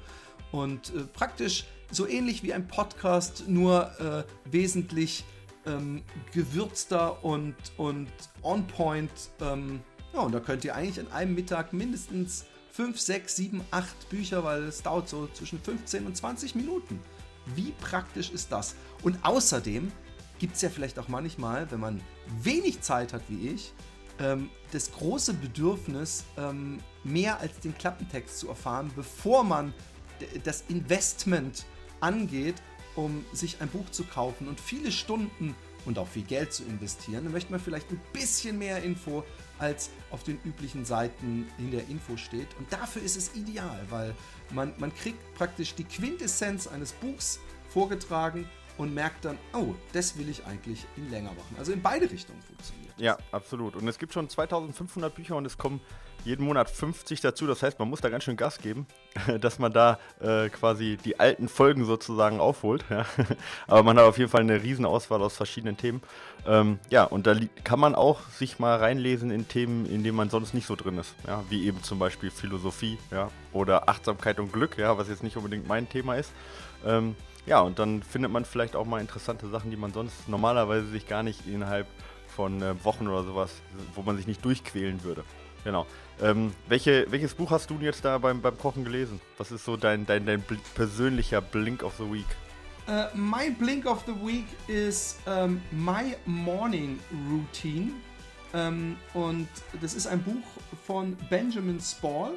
und 0.52 0.94
äh, 0.96 1.04
praktisch 1.12 1.66
so 1.92 2.08
ähnlich 2.08 2.44
wie 2.44 2.54
ein 2.54 2.68
Podcast, 2.68 3.46
nur 3.48 3.92
äh, 4.00 4.24
wesentlich 4.52 5.26
ähm, 5.66 6.04
gewürzter 6.32 7.24
und, 7.24 7.56
und 7.78 8.10
on 8.42 8.66
point. 8.68 9.12
Ähm, 9.42 9.82
ja, 10.14 10.22
und 10.22 10.32
da 10.32 10.40
könnt 10.40 10.64
ihr 10.64 10.76
eigentlich 10.76 11.00
an 11.00 11.12
einem 11.12 11.36
Mittag 11.36 11.74
mindestens 11.74 12.46
5, 12.72 13.00
6, 13.00 13.36
7, 13.36 13.62
8 13.72 14.10
Bücher, 14.10 14.44
weil 14.44 14.64
es 14.64 14.82
dauert 14.82 15.10
so 15.10 15.28
zwischen 15.34 15.60
15 15.60 16.06
und 16.06 16.16
20 16.16 16.56
Minuten. 16.56 17.00
Wie 17.56 17.72
praktisch 17.72 18.32
ist 18.32 18.52
das? 18.52 18.76
Und 19.04 19.18
außerdem 19.24 19.92
gibt 20.44 20.58
es 20.58 20.62
ja 20.62 20.70
vielleicht 20.70 21.00
auch 21.00 21.08
manchmal, 21.08 21.72
wenn 21.72 21.80
man 21.80 22.02
wenig 22.42 22.82
Zeit 22.82 23.14
hat 23.14 23.22
wie 23.30 23.48
ich, 23.48 23.72
ähm, 24.20 24.50
das 24.74 24.92
große 24.92 25.36
Bedürfnis, 25.36 26.26
ähm, 26.38 26.80
mehr 27.06 27.40
als 27.40 27.62
den 27.62 27.74
Klappentext 27.78 28.40
zu 28.40 28.50
erfahren, 28.50 28.92
bevor 28.94 29.46
man 29.46 29.74
das 30.44 30.66
Investment 30.68 31.64
angeht, 32.02 32.56
um 32.98 33.24
sich 33.32 33.62
ein 33.62 33.70
Buch 33.70 33.90
zu 33.92 34.04
kaufen 34.04 34.50
und 34.50 34.60
viele 34.60 34.92
Stunden 34.92 35.56
und 35.86 35.98
auch 35.98 36.10
viel 36.10 36.24
Geld 36.24 36.52
zu 36.52 36.64
investieren, 36.66 37.24
dann 37.24 37.32
möchte 37.32 37.50
man 37.50 37.62
vielleicht 37.62 37.90
ein 37.90 38.02
bisschen 38.12 38.58
mehr 38.58 38.84
Info, 38.84 39.24
als 39.60 39.92
auf 40.12 40.24
den 40.24 40.42
üblichen 40.44 40.84
Seiten 40.84 41.48
in 41.58 41.72
der 41.72 41.88
Info 41.88 42.18
steht. 42.18 42.50
Und 42.60 42.72
dafür 42.74 43.02
ist 43.02 43.16
es 43.16 43.34
ideal, 43.34 43.80
weil 43.90 44.14
man, 44.52 44.74
man 44.78 44.94
kriegt 44.94 45.36
praktisch 45.36 45.74
die 45.74 45.86
Quintessenz 45.86 46.68
eines 46.68 46.92
Buchs 46.92 47.40
vorgetragen 47.70 48.46
und 48.78 48.94
merkt 48.94 49.26
dann, 49.26 49.38
oh, 49.54 49.76
das 49.92 50.18
will 50.18 50.30
ich 50.30 50.46
eigentlich 50.46 50.86
in 50.98 51.10
länger 51.10 51.32
machen. 51.32 51.56
Also 51.58 51.72
in 51.72 51.82
beide 51.82 52.10
Richtungen 52.10 52.42
funktioniert. 52.42 52.94
Das. 52.98 53.04
Ja, 53.04 53.18
absolut. 53.32 53.76
Und 53.76 53.88
es 53.88 53.98
gibt 53.98 54.14
schon 54.14 54.30
2500 54.30 55.14
Bücher 55.14 55.36
und 55.36 55.46
es 55.46 55.58
kommen 55.58 55.82
jeden 56.26 56.46
Monat 56.46 56.70
50 56.70 57.22
dazu. 57.22 57.48
Das 57.48 57.64
heißt, 57.64 57.80
man 57.80 57.90
muss 57.90 58.02
da 58.02 58.10
ganz 58.10 58.24
schön 58.24 58.38
Gas 58.38 58.60
geben, 58.60 58.88
dass 59.42 59.60
man 59.60 59.74
da 59.74 60.00
äh, 60.22 60.50
quasi 60.50 60.98
die 61.04 61.20
alten 61.20 61.48
Folgen 61.48 61.86
sozusagen 61.86 62.40
aufholt. 62.40 62.86
Ja. 62.94 63.06
Aber 63.66 63.82
man 63.82 63.98
hat 63.98 64.06
auf 64.06 64.20
jeden 64.20 64.30
Fall 64.30 64.42
eine 64.42 64.62
riesen 64.62 64.86
Auswahl 64.86 65.22
aus 65.24 65.36
verschiedenen 65.36 65.78
Themen. 65.78 66.02
Ähm, 66.46 66.80
ja, 66.92 67.06
und 67.06 67.26
da 67.26 67.36
kann 67.64 67.80
man 67.80 67.96
auch 67.96 68.20
sich 68.30 68.60
mal 68.60 68.78
reinlesen 68.78 69.32
in 69.32 69.48
Themen, 69.48 69.88
in 69.88 70.04
denen 70.04 70.16
man 70.16 70.30
sonst 70.30 70.54
nicht 70.54 70.68
so 70.68 70.76
drin 70.76 71.00
ist. 71.00 71.16
Ja, 71.26 71.44
wie 71.50 71.66
eben 71.66 71.82
zum 71.82 71.98
Beispiel 71.98 72.30
Philosophie 72.30 73.00
ja, 73.10 73.32
oder 73.52 73.90
Achtsamkeit 73.90 74.40
und 74.40 74.54
Glück, 74.54 74.78
ja, 74.78 74.96
was 74.96 75.10
jetzt 75.10 75.24
nicht 75.24 75.38
unbedingt 75.38 75.68
mein 75.68 75.90
Thema 75.90 76.16
ist. 76.16 76.32
Ähm, 76.86 77.16
ja, 77.46 77.60
und 77.60 77.80
dann 77.80 78.04
findet 78.04 78.32
man 78.32 78.46
vielleicht 78.46 78.76
auch 78.76 78.86
mal 78.86 79.02
interessante 79.02 79.50
Sachen, 79.50 79.70
die 79.70 79.78
man 79.78 79.92
sonst 79.92 80.30
normalerweise 80.30 80.88
sich 80.88 81.08
gar 81.08 81.24
nicht 81.24 81.46
innerhalb 81.48 81.88
von 82.28 82.62
äh, 82.62 82.84
Wochen 82.84 83.08
oder 83.08 83.24
sowas, 83.24 83.52
wo 83.96 84.02
man 84.02 84.18
sich 84.18 84.28
nicht 84.28 84.44
durchquälen 84.44 85.04
würde. 85.04 85.24
Genau. 85.64 85.86
Ähm, 86.22 86.54
welche, 86.68 87.06
welches 87.10 87.34
Buch 87.34 87.52
hast 87.52 87.70
du 87.70 87.78
jetzt 87.80 88.04
da 88.06 88.18
beim, 88.18 88.42
beim 88.42 88.58
Kochen 88.58 88.84
gelesen? 88.84 89.20
Was 89.38 89.52
ist 89.52 89.66
so 89.66 89.78
dein, 89.78 90.06
dein, 90.06 90.26
dein 90.26 90.44
persönlicher 90.76 91.42
Blink 91.42 91.84
of 91.84 91.96
the 91.98 92.12
Week? 92.12 92.26
Uh, 92.88 93.06
my 93.14 93.50
Blink 93.50 93.86
of 93.86 94.04
the 94.06 94.14
Week 94.26 94.46
ist 94.68 95.20
um, 95.26 95.34
ähm, 95.34 95.62
My 95.72 96.16
Morning 96.26 97.00
Routine. 97.30 97.92
Um, 98.52 98.60
ähm, 98.60 98.98
und 99.14 99.48
das 99.82 99.94
ist 99.94 100.06
ein 100.06 100.22
Buch 100.22 100.44
von 100.86 101.18
Benjamin 101.30 101.80
Spall 101.80 102.34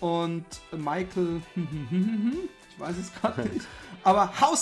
und 0.00 0.44
Michael. 0.72 1.42
ich 2.76 2.80
weiß 2.80 2.96
es 2.96 3.12
gerade 3.14 3.48
nicht. 3.48 3.66
Aber 4.04 4.28
how, 4.40 4.56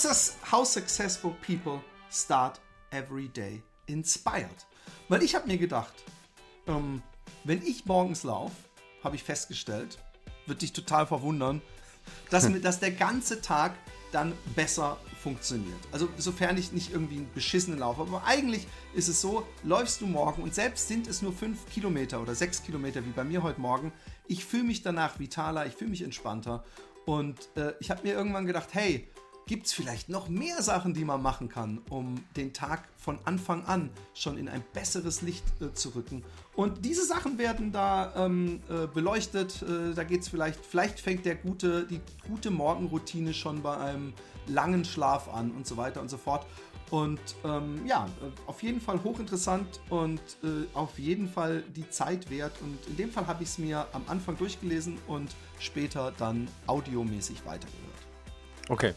how 0.51 0.67
Successful 0.67 1.35
People 1.47 1.81
Start 2.11 2.61
Every 2.91 3.29
Day 3.29 3.63
Inspired. 3.87 4.67
Weil 5.09 5.23
ich 5.23 5.35
habe 5.35 5.47
mir 5.47 5.59
gedacht, 5.59 5.95
ähm, 6.67 7.03
wenn 7.43 7.63
ich 7.63 7.85
morgens 7.87 8.23
laufe, 8.23 8.55
habe 9.03 9.17
ich 9.17 9.25
festgestellt, 9.25 9.99
wird 10.47 10.63
dich 10.63 10.73
total 10.73 11.07
verwundern, 11.07 11.61
dass, 12.31 12.51
dass 12.63 12.81
der 12.81 12.93
ganze 12.93 13.43
Tag 13.43 13.75
dann 14.13 14.33
besser 14.55 14.97
funktioniert. 15.21 15.79
Also 15.91 16.09
sofern 16.19 16.57
ich 16.57 16.71
nicht 16.71 16.93
irgendwie 16.93 17.17
einen 17.17 17.33
beschissenen 17.35 17.81
laufe. 17.81 18.03
Aber 18.03 18.25
eigentlich 18.25 18.67
ist 18.95 19.09
es 19.09 19.21
so, 19.21 19.47
läufst 19.65 20.01
du 20.01 20.07
morgen 20.07 20.43
und 20.43 20.55
selbst 20.55 20.87
sind 20.87 21.09
es 21.09 21.21
nur 21.21 21.33
5 21.33 21.67
Kilometer 21.71 22.23
oder 22.23 22.35
6 22.35 22.63
Kilometer 22.63 23.05
wie 23.05 23.11
bei 23.11 23.25
mir 23.25 23.43
heute 23.43 23.61
Morgen, 23.61 23.93
ich 24.29 24.45
fühle 24.45 24.65
mich 24.65 24.83
danach 24.83 25.19
vitaler, 25.19 25.67
ich 25.67 25.75
fühle 25.75 25.91
mich 25.91 26.03
entspannter. 26.03 26.65
Und 27.07 27.49
äh, 27.57 27.75
ich 27.81 27.91
habe 27.91 28.03
mir 28.03 28.15
irgendwann 28.15 28.47
gedacht, 28.47 28.69
hey, 28.73 29.09
gibt 29.47 29.67
es 29.67 29.73
vielleicht 29.73 30.09
noch 30.09 30.29
mehr 30.29 30.63
Sachen, 30.63 30.95
die 30.95 31.05
man 31.05 31.21
machen 31.21 31.49
kann, 31.49 31.83
um 31.91 32.25
den 32.37 32.53
Tag 32.53 32.89
von 32.97 33.19
Anfang 33.25 33.65
an 33.67 33.91
schon 34.15 34.39
in 34.39 34.49
ein 34.49 34.65
besseres 34.73 35.23
Licht 35.23 35.45
äh, 35.61 35.73
zu 35.75 35.91
rücken. 35.91 36.25
Und 36.55 36.85
diese 36.85 37.05
Sachen 37.05 37.39
werden 37.39 37.73
da 37.73 38.13
ähm, 38.17 38.61
äh, 38.71 38.87
beleuchtet. 38.87 39.63
Äh, 39.63 39.95
da 39.95 40.05
geht 40.05 40.23
es 40.23 40.29
vielleicht, 40.29 40.65
vielleicht 40.65 41.01
fängt 41.01 41.27
der 41.27 41.35
gute, 41.35 41.87
die 41.87 42.01
gute 42.27 42.51
Morgenroutine 42.51 43.35
schon 43.35 43.63
bei 43.63 43.77
einem 43.77 44.15
langen 44.47 44.85
Schlaf 44.85 45.29
an 45.33 45.51
und 45.51 45.67
so 45.67 45.77
weiter 45.77 46.01
und 46.01 46.09
so 46.09 46.17
fort. 46.17 46.47
Und 46.91 47.21
ähm, 47.45 47.85
ja, 47.87 48.07
auf 48.47 48.63
jeden 48.63 48.81
Fall 48.81 49.03
hochinteressant 49.03 49.81
und 49.89 50.21
äh, 50.43 50.67
auf 50.75 50.99
jeden 50.99 51.29
Fall 51.29 51.65
die 51.75 51.89
Zeit 51.89 52.31
wert. 52.31 52.53
Und 52.61 52.79
in 52.87 52.97
dem 52.97 53.11
Fall 53.11 53.27
habe 53.27 53.43
ich 53.43 53.49
es 53.49 53.59
mir 53.59 53.87
am 53.93 54.03
Anfang 54.07 54.37
durchgelesen 54.37 54.99
und 55.07 55.35
später 55.59 56.13
dann 56.19 56.49
audiomäßig 56.67 57.45
weitergehört. 57.47 57.95
Okay. 58.69 58.95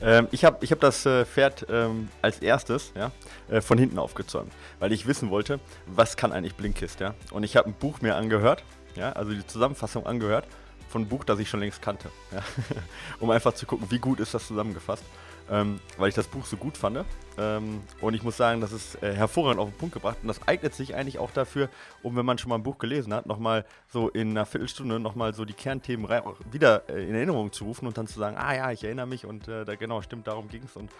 Ähm, 0.00 0.28
ich 0.30 0.44
habe 0.44 0.64
ich 0.64 0.70
hab 0.70 0.80
das 0.80 1.06
äh, 1.06 1.24
Pferd 1.24 1.66
ähm, 1.68 2.08
als 2.22 2.38
erstes 2.38 2.92
ja, 2.94 3.10
äh, 3.48 3.60
von 3.60 3.78
hinten 3.78 3.98
aufgezäumt, 3.98 4.52
weil 4.78 4.92
ich 4.92 5.06
wissen 5.06 5.30
wollte, 5.30 5.58
was 5.86 6.16
kann 6.16 6.32
eigentlich 6.32 6.54
Blinkist. 6.54 7.00
Ja? 7.00 7.14
Und 7.32 7.42
ich 7.42 7.56
habe 7.56 7.68
ein 7.68 7.74
Buch 7.74 8.00
mir 8.00 8.14
angehört, 8.14 8.62
ja, 8.94 9.12
also 9.12 9.32
die 9.32 9.46
Zusammenfassung 9.46 10.06
angehört 10.06 10.46
von 10.88 11.02
einem 11.02 11.08
Buch, 11.08 11.24
das 11.24 11.38
ich 11.40 11.48
schon 11.48 11.60
längst 11.60 11.82
kannte, 11.82 12.10
ja? 12.30 12.42
um 13.20 13.30
einfach 13.30 13.54
zu 13.54 13.66
gucken, 13.66 13.90
wie 13.90 13.98
gut 13.98 14.20
ist 14.20 14.34
das 14.34 14.46
zusammengefasst 14.46 15.02
ähm, 15.50 15.80
weil 15.96 16.08
ich 16.08 16.14
das 16.14 16.26
Buch 16.26 16.44
so 16.46 16.56
gut 16.56 16.76
fand. 16.76 17.04
Ähm, 17.38 17.82
und 18.00 18.14
ich 18.14 18.22
muss 18.22 18.36
sagen, 18.36 18.60
das 18.60 18.72
ist 18.72 19.02
äh, 19.02 19.14
hervorragend 19.14 19.60
auf 19.60 19.70
den 19.70 19.78
Punkt 19.78 19.94
gebracht. 19.94 20.18
Und 20.22 20.28
das 20.28 20.46
eignet 20.46 20.74
sich 20.74 20.94
eigentlich 20.94 21.18
auch 21.18 21.30
dafür, 21.30 21.68
um, 22.02 22.16
wenn 22.16 22.26
man 22.26 22.38
schon 22.38 22.48
mal 22.48 22.56
ein 22.56 22.62
Buch 22.62 22.78
gelesen 22.78 23.14
hat, 23.14 23.26
nochmal 23.26 23.64
so 23.88 24.08
in 24.08 24.30
einer 24.30 24.46
Viertelstunde 24.46 24.98
nochmal 25.00 25.34
so 25.34 25.44
die 25.44 25.52
Kernthemen 25.52 26.08
wieder 26.50 26.88
äh, 26.88 27.08
in 27.08 27.14
Erinnerung 27.14 27.52
zu 27.52 27.64
rufen 27.64 27.86
und 27.86 27.98
dann 27.98 28.06
zu 28.06 28.18
sagen, 28.18 28.36
ah 28.36 28.54
ja, 28.54 28.72
ich 28.72 28.84
erinnere 28.84 29.06
mich 29.06 29.24
und 29.26 29.48
äh, 29.48 29.64
da, 29.64 29.74
genau, 29.74 30.02
stimmt, 30.02 30.26
darum 30.26 30.48
ging 30.48 30.62
es. 30.64 30.76
Und 30.76 30.90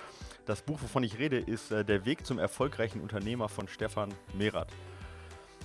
das 0.47 0.63
Buch, 0.63 0.81
wovon 0.81 1.03
ich 1.03 1.19
rede, 1.19 1.39
ist 1.39 1.71
äh, 1.71 1.85
Der 1.85 2.05
Weg 2.05 2.25
zum 2.25 2.39
erfolgreichen 2.39 3.01
Unternehmer 3.01 3.49
von 3.49 3.69
Stefan 3.69 4.15
Merath. 4.35 4.69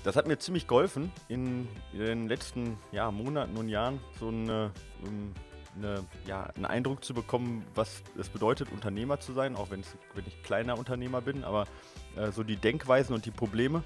Das 0.03 0.17
hat 0.17 0.27
mir 0.27 0.37
ziemlich 0.37 0.67
geholfen, 0.67 1.11
in, 1.29 1.67
den 1.93 2.27
letzten 2.27 2.77
ja, 2.91 3.09
Monaten 3.09 3.55
und 3.55 3.69
Jahren 3.69 4.01
so 4.19 4.27
eine, 4.27 4.71
um, 5.05 5.33
eine, 5.77 6.03
ja, 6.27 6.43
einen 6.55 6.65
Eindruck 6.65 7.03
zu 7.03 7.13
bekommen, 7.13 7.65
was 7.75 8.01
es 8.17 8.29
bedeutet, 8.29 8.71
Unternehmer 8.71 9.19
zu 9.19 9.33
sein, 9.33 9.55
auch 9.55 9.71
wenn 9.71 9.81
ich 9.81 10.43
kleiner 10.43 10.77
Unternehmer 10.77 11.21
bin, 11.21 11.43
aber 11.43 11.65
äh, 12.15 12.31
so 12.31 12.43
die 12.43 12.57
Denkweisen 12.57 13.13
und 13.15 13.25
die 13.25 13.31
Probleme 13.31 13.83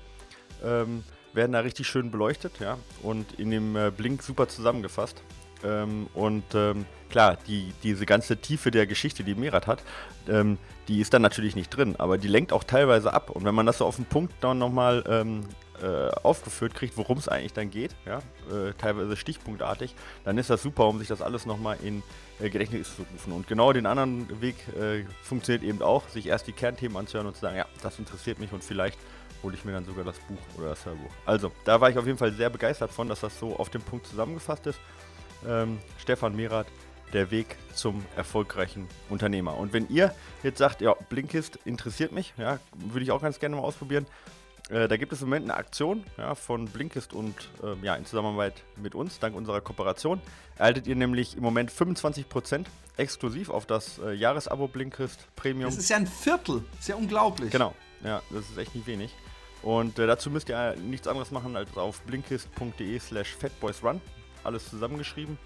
ähm, 0.64 1.04
werden 1.34 1.52
da 1.52 1.60
richtig 1.60 1.88
schön 1.88 2.12
beleuchtet, 2.12 2.60
ja, 2.60 2.78
und 3.04 3.40
in 3.40 3.52
dem 3.52 3.76
äh, 3.76 3.92
Blink 3.92 4.24
super 4.24 4.48
zusammengefasst. 4.48 5.22
Ähm, 5.64 6.08
und 6.14 6.44
ähm, 6.54 6.86
klar, 7.10 7.38
die, 7.48 7.74
diese 7.84 8.06
ganze 8.06 8.38
Tiefe 8.38 8.72
der 8.72 8.86
Geschichte, 8.86 9.24
die 9.24 9.36
Merat 9.36 9.68
hat, 9.68 9.84
ähm, 10.28 10.58
die 10.88 11.02
ist 11.02 11.14
dann 11.14 11.22
natürlich 11.22 11.56
nicht 11.56 11.70
drin, 11.70 11.96
aber 11.98 12.18
die 12.18 12.28
lenkt 12.28 12.54
auch 12.54 12.64
teilweise 12.64 13.14
ab. 13.14 13.30
Und 13.30 13.44
wenn 13.44 13.56
man 13.56 13.66
das 13.66 13.80
so 13.80 13.86
auf 13.86 13.96
den 13.96 14.06
Punkt 14.06 14.34
dann 14.42 14.58
nochmal 14.58 15.04
ähm, 15.08 15.42
äh, 15.82 16.09
aufgeführt 16.23 16.73
kriegt, 16.73 16.97
worum 16.97 17.17
es 17.17 17.28
eigentlich 17.28 17.53
dann 17.53 17.69
geht, 17.69 17.95
ja, 18.05 18.19
äh, 18.49 18.73
teilweise 18.78 19.15
stichpunktartig, 19.15 19.95
dann 20.23 20.38
ist 20.38 20.49
das 20.49 20.61
super, 20.61 20.88
um 20.88 20.99
sich 20.99 21.07
das 21.07 21.21
alles 21.21 21.45
nochmal 21.45 21.78
in 21.84 22.03
äh, 22.39 22.49
Gedächtnis 22.49 22.95
zu 22.95 23.03
rufen. 23.13 23.34
Und 23.34 23.47
genau 23.47 23.73
den 23.73 23.86
anderen 23.86 24.41
Weg 24.41 24.55
äh, 24.80 25.03
funktioniert 25.21 25.63
eben 25.63 25.82
auch, 25.82 26.07
sich 26.09 26.28
erst 26.28 26.47
die 26.47 26.53
Kernthemen 26.53 26.97
anzuhören 26.97 27.28
und 27.28 27.36
zu 27.36 27.41
sagen, 27.41 27.57
ja, 27.57 27.65
das 27.82 27.99
interessiert 27.99 28.39
mich 28.39 28.51
und 28.51 28.63
vielleicht 28.63 28.97
hole 29.43 29.55
ich 29.55 29.65
mir 29.65 29.71
dann 29.71 29.86
sogar 29.86 30.03
das 30.03 30.17
Buch 30.19 30.38
oder 30.57 30.69
das 30.69 30.86
Hörbuch. 30.86 31.11
Also, 31.25 31.51
da 31.65 31.80
war 31.80 31.89
ich 31.89 31.97
auf 31.97 32.05
jeden 32.05 32.17
Fall 32.17 32.34
sehr 32.34 32.49
begeistert 32.49 32.91
von, 32.91 33.07
dass 33.07 33.21
das 33.21 33.38
so 33.39 33.55
auf 33.55 33.69
den 33.69 33.82
Punkt 33.82 34.07
zusammengefasst 34.07 34.65
ist. 34.67 34.80
Ähm, 35.47 35.78
Stefan 35.99 36.36
Merath, 36.36 36.67
der 37.13 37.32
Weg 37.32 37.55
zum 37.73 38.03
erfolgreichen 38.15 38.88
Unternehmer. 39.09 39.57
Und 39.57 39.73
wenn 39.73 39.88
ihr 39.89 40.13
jetzt 40.43 40.57
sagt, 40.57 40.82
ja, 40.82 40.93
Blinkist 41.09 41.59
interessiert 41.65 42.11
mich, 42.11 42.34
ja, 42.38 42.59
würde 42.75 43.03
ich 43.03 43.11
auch 43.11 43.21
ganz 43.21 43.39
gerne 43.39 43.55
mal 43.55 43.61
ausprobieren, 43.61 44.05
äh, 44.70 44.88
da 44.88 44.97
gibt 44.97 45.13
es 45.13 45.22
im 45.22 45.30
Moment 45.30 45.45
eine 45.45 45.55
Aktion 45.55 46.03
ja, 46.18 46.36
von 46.36 46.65
Blinkist 46.65 47.13
und 47.13 47.36
äh, 47.63 47.86
ja, 47.86 47.95
in 47.95 48.05
Zusammenarbeit 48.05 48.63
mit 48.76 48.95
uns, 48.95 49.20
dank 49.20 49.36
unserer 49.36 49.61
Kooperation, 49.61 50.22
erhaltet 50.57 50.88
ihr 50.88 50.95
nämlich 50.95 51.38
im 51.38 51.43
Moment 51.43 51.72
25% 51.72 52.65
exklusiv 52.97 53.49
auf 53.49 53.65
das 53.65 53.99
äh, 53.99 54.13
Jahresabo 54.13 54.68
Blinkist 54.68 55.28
Premium. 55.36 55.70
Das 55.70 55.78
ist 55.78 55.89
ja 55.89 55.97
ein 55.97 56.07
Viertel, 56.07 56.63
das 56.72 56.82
ist 56.82 56.88
ja 56.89 56.95
unglaublich. 56.95 57.51
Genau, 57.51 57.74
ja, 58.03 58.22
das 58.30 58.49
ist 58.49 58.57
echt 58.57 58.76
nicht 58.76 58.88
wenig. 58.88 59.13
Und 59.63 59.99
äh, 59.99 60.07
dazu 60.07 60.30
müsst 60.30 60.49
ihr 60.49 60.76
nichts 60.76 61.07
anderes 61.07 61.32
machen, 61.32 61.55
als 61.55 61.76
auf 61.78 62.01
blinkist.de 62.01 62.99
slash 62.99 63.36
fatboysrun, 63.36 64.01
alles 64.43 64.70
zusammengeschrieben, 64.70 65.38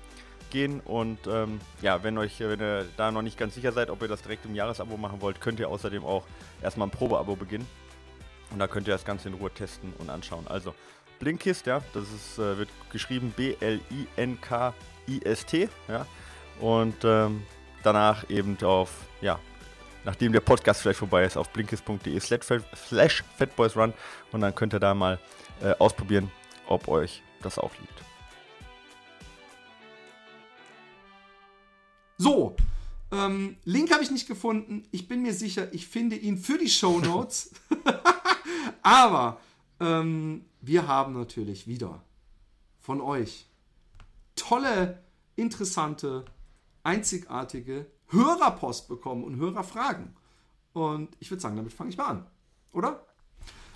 gehen. 0.49 0.79
Und 0.81 1.19
ähm, 1.27 1.59
ja, 1.81 2.03
wenn, 2.03 2.17
euch, 2.17 2.39
wenn 2.39 2.59
ihr 2.59 2.85
da 2.97 3.11
noch 3.11 3.21
nicht 3.21 3.37
ganz 3.37 3.55
sicher 3.55 3.71
seid, 3.71 3.89
ob 3.89 4.01
ihr 4.01 4.07
das 4.07 4.21
direkt 4.21 4.45
im 4.45 4.55
Jahresabo 4.55 4.97
machen 4.97 5.21
wollt, 5.21 5.41
könnt 5.41 5.59
ihr 5.59 5.69
außerdem 5.69 6.03
auch 6.03 6.25
erstmal 6.61 6.87
ein 6.87 6.91
Probeabo 6.91 7.35
beginnen. 7.35 7.67
Und 8.51 8.59
da 8.59 8.67
könnt 8.67 8.87
ihr 8.87 8.93
das 8.93 9.03
Ganze 9.05 9.29
in 9.29 9.33
Ruhe 9.35 9.49
testen 9.51 9.93
und 9.97 10.09
anschauen. 10.09 10.45
Also 10.47 10.75
Blinkist, 11.19 11.65
ja, 11.67 11.81
das 11.93 12.03
ist, 12.11 12.37
äh, 12.37 12.57
wird 12.57 12.69
geschrieben 12.91 13.33
B-L-I-N-K-I-S-T, 13.35 13.69
ja. 15.87 16.05
Und 16.59 16.95
ähm, 17.03 17.43
danach 17.83 18.29
eben 18.29 18.57
auf, 18.63 18.91
ja, 19.21 19.39
nachdem 20.03 20.33
der 20.33 20.41
Podcast 20.41 20.81
vielleicht 20.81 20.99
vorbei 20.99 21.23
ist, 21.23 21.37
auf 21.37 21.49
blinkist.de 21.49 22.19
slash 22.19 23.23
fatboysrun 23.37 23.93
und 24.31 24.41
dann 24.41 24.53
könnt 24.53 24.73
ihr 24.73 24.79
da 24.79 24.93
mal 24.93 25.19
äh, 25.61 25.73
ausprobieren, 25.79 26.31
ob 26.67 26.87
euch 26.87 27.21
das 27.41 27.57
auch 27.57 27.71
liegt. 27.79 28.03
So, 32.17 32.55
ähm, 33.11 33.57
Link 33.63 33.91
habe 33.91 34.03
ich 34.03 34.11
nicht 34.11 34.27
gefunden. 34.27 34.83
Ich 34.91 35.07
bin 35.07 35.21
mir 35.21 35.33
sicher, 35.33 35.73
ich 35.73 35.87
finde 35.87 36.15
ihn 36.15 36.37
für 36.37 36.57
die 36.57 36.69
Show 36.69 36.99
Notes. 37.03 37.51
Aber 38.81 39.39
ähm, 39.79 40.45
wir 40.61 40.87
haben 40.87 41.13
natürlich 41.13 41.67
wieder 41.67 42.01
von 42.79 43.01
euch 43.01 43.47
tolle, 44.35 45.03
interessante, 45.35 46.25
einzigartige 46.83 47.85
Hörerpost 48.07 48.87
bekommen 48.87 49.23
und 49.23 49.37
Hörerfragen. 49.37 50.15
Und 50.73 51.15
ich 51.19 51.29
würde 51.29 51.41
sagen, 51.41 51.57
damit 51.57 51.73
fange 51.73 51.89
ich 51.89 51.97
mal 51.97 52.05
an. 52.05 52.27
Oder? 52.71 53.05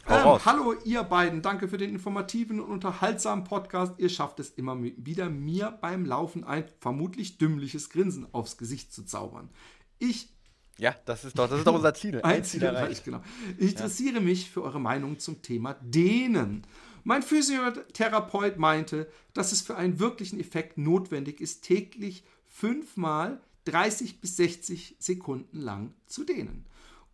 Ähm, 0.08 0.46
hallo 0.46 0.76
ihr 0.84 1.02
beiden, 1.04 1.42
danke 1.42 1.68
für 1.68 1.78
den 1.78 1.90
informativen 1.90 2.60
und 2.60 2.72
unterhaltsamen 2.72 3.44
Podcast. 3.44 3.94
Ihr 3.98 4.10
schafft 4.10 4.40
es 4.40 4.52
immer 4.52 4.78
wieder, 4.82 5.30
mir 5.30 5.72
beim 5.82 6.06
Laufen 6.06 6.44
ein 6.44 6.66
vermutlich 6.80 7.40
dümmliches 7.40 7.90
Grinsen 7.90 8.28
aufs 8.32 8.58
Gesicht 8.58 8.94
zu 8.94 9.04
zaubern. 9.04 9.50
Ich 9.98 10.30
ja, 10.78 10.94
das 11.06 11.24
ist 11.24 11.40
doch, 11.40 11.50
das 11.50 11.60
ist 11.60 11.68
doch 11.68 11.74
unser 11.74 11.94
Ziel. 11.94 12.22
Ein 12.22 12.44
Ziel 12.44 12.62
erreicht. 12.64 13.06
Genau. 13.06 13.22
Ich 13.58 13.72
interessiere 13.72 14.16
ja. 14.16 14.22
mich 14.22 14.52
für 14.52 14.62
eure 14.62 14.82
Meinung 14.82 15.20
zum 15.20 15.42
Thema 15.42 15.76
Dehnen. 15.82 16.68
Mein 17.06 17.24
Physiotherapeut 17.24 18.58
meinte, 18.58 19.10
dass 19.34 19.54
es 19.54 19.62
für 19.62 19.78
einen 19.78 20.00
wirklichen 20.00 20.38
Effekt 20.38 20.78
notwendig 20.78 21.40
ist, 21.40 21.64
täglich 21.64 22.26
fünfmal 22.46 23.42
30 23.64 24.20
bis 24.20 24.36
60 24.36 24.98
Sekunden 25.00 25.62
lang 25.62 25.94
zu 26.08 26.26
dehnen 26.26 26.66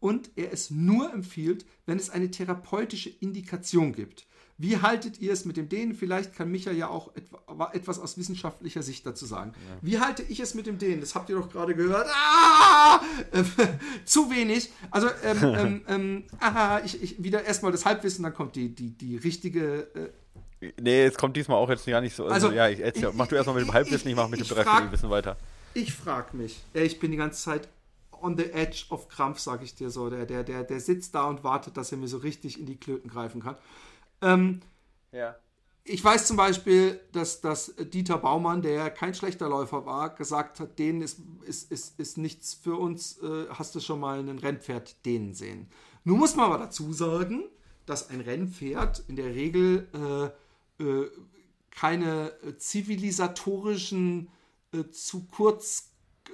und 0.01 0.31
er 0.35 0.51
es 0.51 0.69
nur 0.69 1.13
empfiehlt, 1.13 1.65
wenn 1.85 1.97
es 1.97 2.09
eine 2.09 2.29
therapeutische 2.29 3.09
Indikation 3.09 3.93
gibt. 3.93 4.25
Wie 4.57 4.77
haltet 4.77 5.19
ihr 5.19 5.31
es 5.31 5.45
mit 5.45 5.57
dem 5.57 5.69
Dehnen? 5.69 5.95
Vielleicht 5.95 6.35
kann 6.35 6.51
Micha 6.51 6.71
ja 6.71 6.87
auch 6.87 7.11
etwas 7.73 7.97
aus 7.97 8.17
wissenschaftlicher 8.17 8.83
Sicht 8.83 9.05
dazu 9.07 9.25
sagen. 9.25 9.53
Ja. 9.55 9.77
Wie 9.81 9.99
halte 9.99 10.21
ich 10.21 10.39
es 10.39 10.53
mit 10.53 10.67
dem 10.67 10.77
Dehnen? 10.77 11.01
Das 11.01 11.15
habt 11.15 11.29
ihr 11.29 11.35
doch 11.35 11.49
gerade 11.49 11.73
gehört. 11.73 12.07
Ah! 12.13 13.01
Äh, 13.31 13.43
zu 14.05 14.29
wenig. 14.29 14.69
Also, 14.91 15.07
ähm, 15.23 15.37
ähm, 15.41 15.81
ähm, 15.87 16.23
aha, 16.39 16.81
ich, 16.85 17.01
ich, 17.01 17.23
wieder 17.23 17.43
erstmal 17.43 17.71
das 17.71 17.85
Halbwissen, 17.85 18.21
dann 18.23 18.35
kommt 18.35 18.55
die, 18.55 18.75
die, 18.75 18.91
die 18.91 19.17
richtige. 19.17 20.11
Äh 20.61 20.71
nee, 20.79 21.05
es 21.05 21.15
kommt 21.15 21.37
diesmal 21.37 21.57
auch 21.57 21.69
jetzt 21.69 21.87
gar 21.87 22.01
nicht 22.01 22.15
so. 22.15 22.25
Also, 22.25 22.47
also 22.47 22.55
ja, 22.55 22.69
ich, 22.69 22.81
erzähl, 22.81 23.09
ich, 23.09 23.15
mach 23.15 23.27
du 23.27 23.35
erstmal 23.35 23.55
mit 23.55 23.65
dem 23.65 23.73
Halbwissen, 23.73 24.07
ich, 24.07 24.11
ich 24.11 24.15
mach 24.15 24.29
mit 24.29 24.41
dem 24.41 24.47
Dreiviertelwissen 24.47 25.09
weiter. 25.09 25.37
Ich 25.73 25.93
frage 25.93 26.37
mich. 26.37 26.61
Ich 26.73 26.99
bin 26.99 27.09
die 27.09 27.17
ganze 27.17 27.41
Zeit 27.41 27.67
on 28.21 28.37
the 28.37 28.51
edge 28.51 28.85
of 28.89 29.07
Krampf, 29.07 29.39
sag 29.39 29.63
ich 29.63 29.75
dir 29.75 29.89
so. 29.89 30.09
Der, 30.09 30.25
der, 30.25 30.43
der, 30.43 30.63
der 30.63 30.79
sitzt 30.79 31.15
da 31.15 31.25
und 31.25 31.43
wartet, 31.43 31.77
dass 31.77 31.91
er 31.91 31.97
mir 31.97 32.07
so 32.07 32.17
richtig 32.17 32.59
in 32.59 32.65
die 32.65 32.77
Klöten 32.77 33.09
greifen 33.09 33.41
kann. 33.41 33.55
Ähm, 34.21 34.61
ja. 35.11 35.35
Ich 35.83 36.03
weiß 36.03 36.27
zum 36.27 36.37
Beispiel, 36.37 36.99
dass, 37.11 37.41
dass 37.41 37.73
Dieter 37.75 38.19
Baumann, 38.19 38.61
der 38.61 38.91
kein 38.91 39.15
schlechter 39.15 39.49
Läufer 39.49 39.85
war, 39.85 40.13
gesagt 40.13 40.59
hat, 40.59 40.77
denen 40.77 41.01
ist, 41.01 41.19
ist, 41.43 41.71
ist, 41.71 41.99
ist 41.99 42.17
nichts 42.17 42.53
für 42.53 42.75
uns. 42.75 43.17
Äh, 43.21 43.47
hast 43.49 43.73
du 43.73 43.79
schon 43.79 43.99
mal 43.99 44.19
einen 44.19 44.37
Rennpferd 44.37 45.05
denen 45.05 45.33
sehen? 45.33 45.67
Nun 46.03 46.19
muss 46.19 46.35
man 46.35 46.45
aber 46.45 46.59
dazu 46.59 46.93
sagen, 46.93 47.43
dass 47.85 48.09
ein 48.09 48.21
Rennpferd 48.21 49.03
in 49.07 49.15
der 49.15 49.33
Regel 49.33 49.87
äh, 50.79 50.83
äh, 50.83 51.09
keine 51.71 52.33
zivilisatorischen 52.57 54.29
äh, 54.73 54.89
zu 54.91 55.25
kurz 55.25 55.90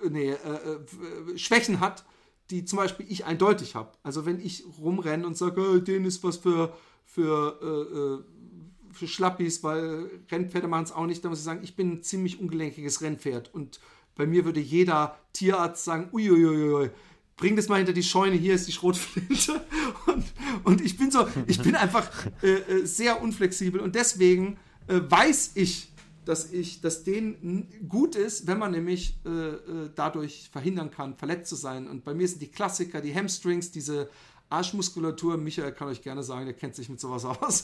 nee, 0.10 0.32
äh, 0.32 0.34
äh, 0.34 1.38
Schwächen 1.38 1.80
hat, 1.80 2.06
die 2.50 2.66
zum 2.66 2.78
Beispiel 2.78 3.06
ich 3.10 3.26
eindeutig 3.26 3.76
habe. 3.76 3.92
Also 4.04 4.26
wenn 4.26 4.40
ich 4.40 4.64
rumrenne 4.80 5.26
und 5.26 5.38
sage, 5.38 5.62
oh, 5.62 5.80
den 5.80 6.06
ist 6.06 6.24
was 6.24 6.38
für, 6.38 6.74
für, 7.06 7.60
äh, 7.62 7.98
äh, 7.98 8.94
für 8.94 9.08
Schlappis, 9.08 9.64
weil 9.64 10.10
Rennpferde 10.32 10.68
machen 10.68 10.86
es 10.86 10.92
auch 10.92 11.06
nicht, 11.06 11.24
dann 11.24 11.30
muss 11.30 11.40
ich 11.40 11.46
sagen, 11.46 11.62
ich 11.64 11.76
bin 11.76 11.94
ein 11.94 12.04
ziemlich 12.04 12.40
ungelenkiges 12.40 13.02
Rennpferd. 13.02 13.54
Und 13.54 13.80
bei 14.16 14.26
mir 14.26 14.46
würde 14.46 14.60
jeder 14.60 15.20
Tierarzt 15.34 15.84
sagen, 15.84 16.10
uiuiuiui, 16.14 16.90
bring 17.36 17.56
das 17.56 17.68
mal 17.68 17.78
hinter 17.78 17.94
die 17.94 18.04
Scheune, 18.04 18.36
hier 18.36 18.56
ist 18.56 18.68
die 18.68 18.72
Schrotflinte. 18.72 19.62
Und, 20.08 20.24
und 20.64 20.82
ich 20.82 20.98
bin 20.98 21.12
so, 21.12 21.28
ich 21.48 21.62
bin 21.62 21.76
einfach 21.76 22.10
äh, 22.42 22.48
äh, 22.48 22.86
sehr 22.86 23.22
unflexibel 23.22 23.82
und 23.82 23.96
deswegen 23.96 24.58
weiß 24.88 25.52
ich, 25.56 25.92
dass 26.28 26.52
ich, 26.52 26.82
dass 26.82 27.04
denen 27.04 27.88
gut 27.88 28.16
ist, 28.16 28.48
wenn 28.48 28.60
man 28.60 28.72
nämlich 28.72 29.18
äh, 29.26 29.30
äh, 29.30 29.90
dadurch 29.96 30.50
verhindern 30.52 30.92
kann, 30.92 31.16
verletzt 31.16 31.50
zu 31.50 31.56
sein. 31.56 31.88
Und 31.88 32.04
bei 32.04 32.14
mir 32.14 32.28
sind 32.28 32.42
die 32.42 32.50
Klassiker, 32.50 33.00
die 33.00 33.16
Hamstrings, 33.16 33.72
diese 33.72 34.10
Arschmuskulatur. 34.50 35.38
Michael 35.38 35.72
kann 35.72 35.88
euch 35.88 36.02
gerne 36.02 36.24
sagen, 36.24 36.46
der 36.46 36.54
kennt 36.54 36.76
sich 36.76 36.90
mit 36.90 37.00
sowas 37.00 37.24
aus. 37.26 37.64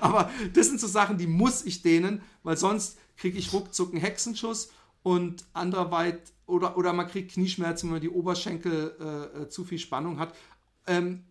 Aber 0.00 0.30
das 0.52 0.66
sind 0.66 0.80
so 0.80 0.86
Sachen, 0.86 1.16
die 1.16 1.26
muss 1.26 1.64
ich 1.64 1.82
dehnen, 1.82 2.20
weil 2.42 2.56
sonst 2.56 2.98
kriege 3.16 3.38
ich 3.38 3.52
ruckzuck 3.52 3.92
einen 3.92 4.00
Hexenschuss 4.00 4.70
und 5.02 5.46
anderweit 5.54 6.20
oder, 6.46 6.76
oder 6.76 6.92
man 6.92 7.06
kriegt 7.06 7.32
Knieschmerzen, 7.32 7.88
wenn 7.88 7.94
man 7.94 8.02
die 8.02 8.10
Oberschenkel 8.10 8.96
äh, 9.00 9.42
äh 9.42 9.48
zu 9.48 9.64
viel 9.64 9.78
Spannung 9.78 10.18
hat. 10.18 10.34
Ähm, 10.86 11.24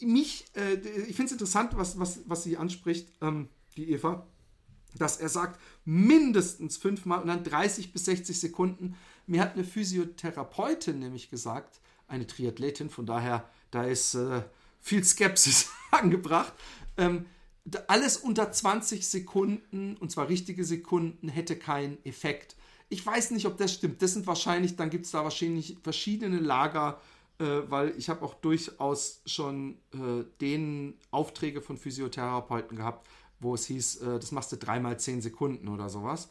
mich, 0.00 0.46
äh, 0.54 0.74
ich 0.74 1.14
finde 1.14 1.26
es 1.26 1.32
interessant, 1.32 1.76
was, 1.76 1.98
was, 1.98 2.20
was 2.26 2.42
sie 2.42 2.56
anspricht, 2.56 3.12
ähm, 3.20 3.48
die 3.76 3.90
Eva 3.90 4.26
dass 4.96 5.18
er 5.18 5.28
sagt, 5.28 5.60
mindestens 5.84 6.76
fünfmal 6.76 7.20
und 7.20 7.28
dann 7.28 7.44
30 7.44 7.92
bis 7.92 8.04
60 8.06 8.38
Sekunden. 8.38 8.96
Mir 9.26 9.40
hat 9.40 9.54
eine 9.54 9.64
Physiotherapeutin 9.64 10.98
nämlich 10.98 11.30
gesagt, 11.30 11.80
eine 12.08 12.26
Triathletin, 12.26 12.90
von 12.90 13.06
daher, 13.06 13.48
da 13.70 13.84
ist 13.84 14.14
äh, 14.14 14.42
viel 14.80 15.04
Skepsis 15.04 15.70
angebracht. 15.90 16.52
Ähm, 16.96 17.26
alles 17.88 18.16
unter 18.16 18.52
20 18.52 19.06
Sekunden, 19.06 19.96
und 19.96 20.10
zwar 20.12 20.28
richtige 20.28 20.64
Sekunden, 20.64 21.28
hätte 21.28 21.56
keinen 21.56 21.98
Effekt. 22.04 22.56
Ich 22.88 23.04
weiß 23.04 23.32
nicht, 23.32 23.46
ob 23.46 23.56
das 23.58 23.74
stimmt. 23.74 24.00
Das 24.02 24.12
sind 24.12 24.26
wahrscheinlich, 24.26 24.76
dann 24.76 24.90
gibt 24.90 25.06
es 25.06 25.12
da 25.12 25.24
wahrscheinlich 25.24 25.76
verschiedene 25.82 26.38
Lager, 26.38 27.00
äh, 27.38 27.44
weil 27.68 27.92
ich 27.98 28.08
habe 28.08 28.24
auch 28.24 28.34
durchaus 28.34 29.20
schon 29.26 29.78
äh, 29.92 30.24
den 30.40 30.94
Aufträge 31.10 31.60
von 31.60 31.76
Physiotherapeuten 31.76 32.76
gehabt, 32.76 33.08
wo 33.40 33.54
es 33.54 33.66
hieß, 33.66 33.96
äh, 33.96 34.18
das 34.18 34.32
machst 34.32 34.52
du 34.52 34.56
dreimal 34.56 34.98
zehn 34.98 35.20
Sekunden 35.20 35.68
oder 35.68 35.88
sowas. 35.88 36.28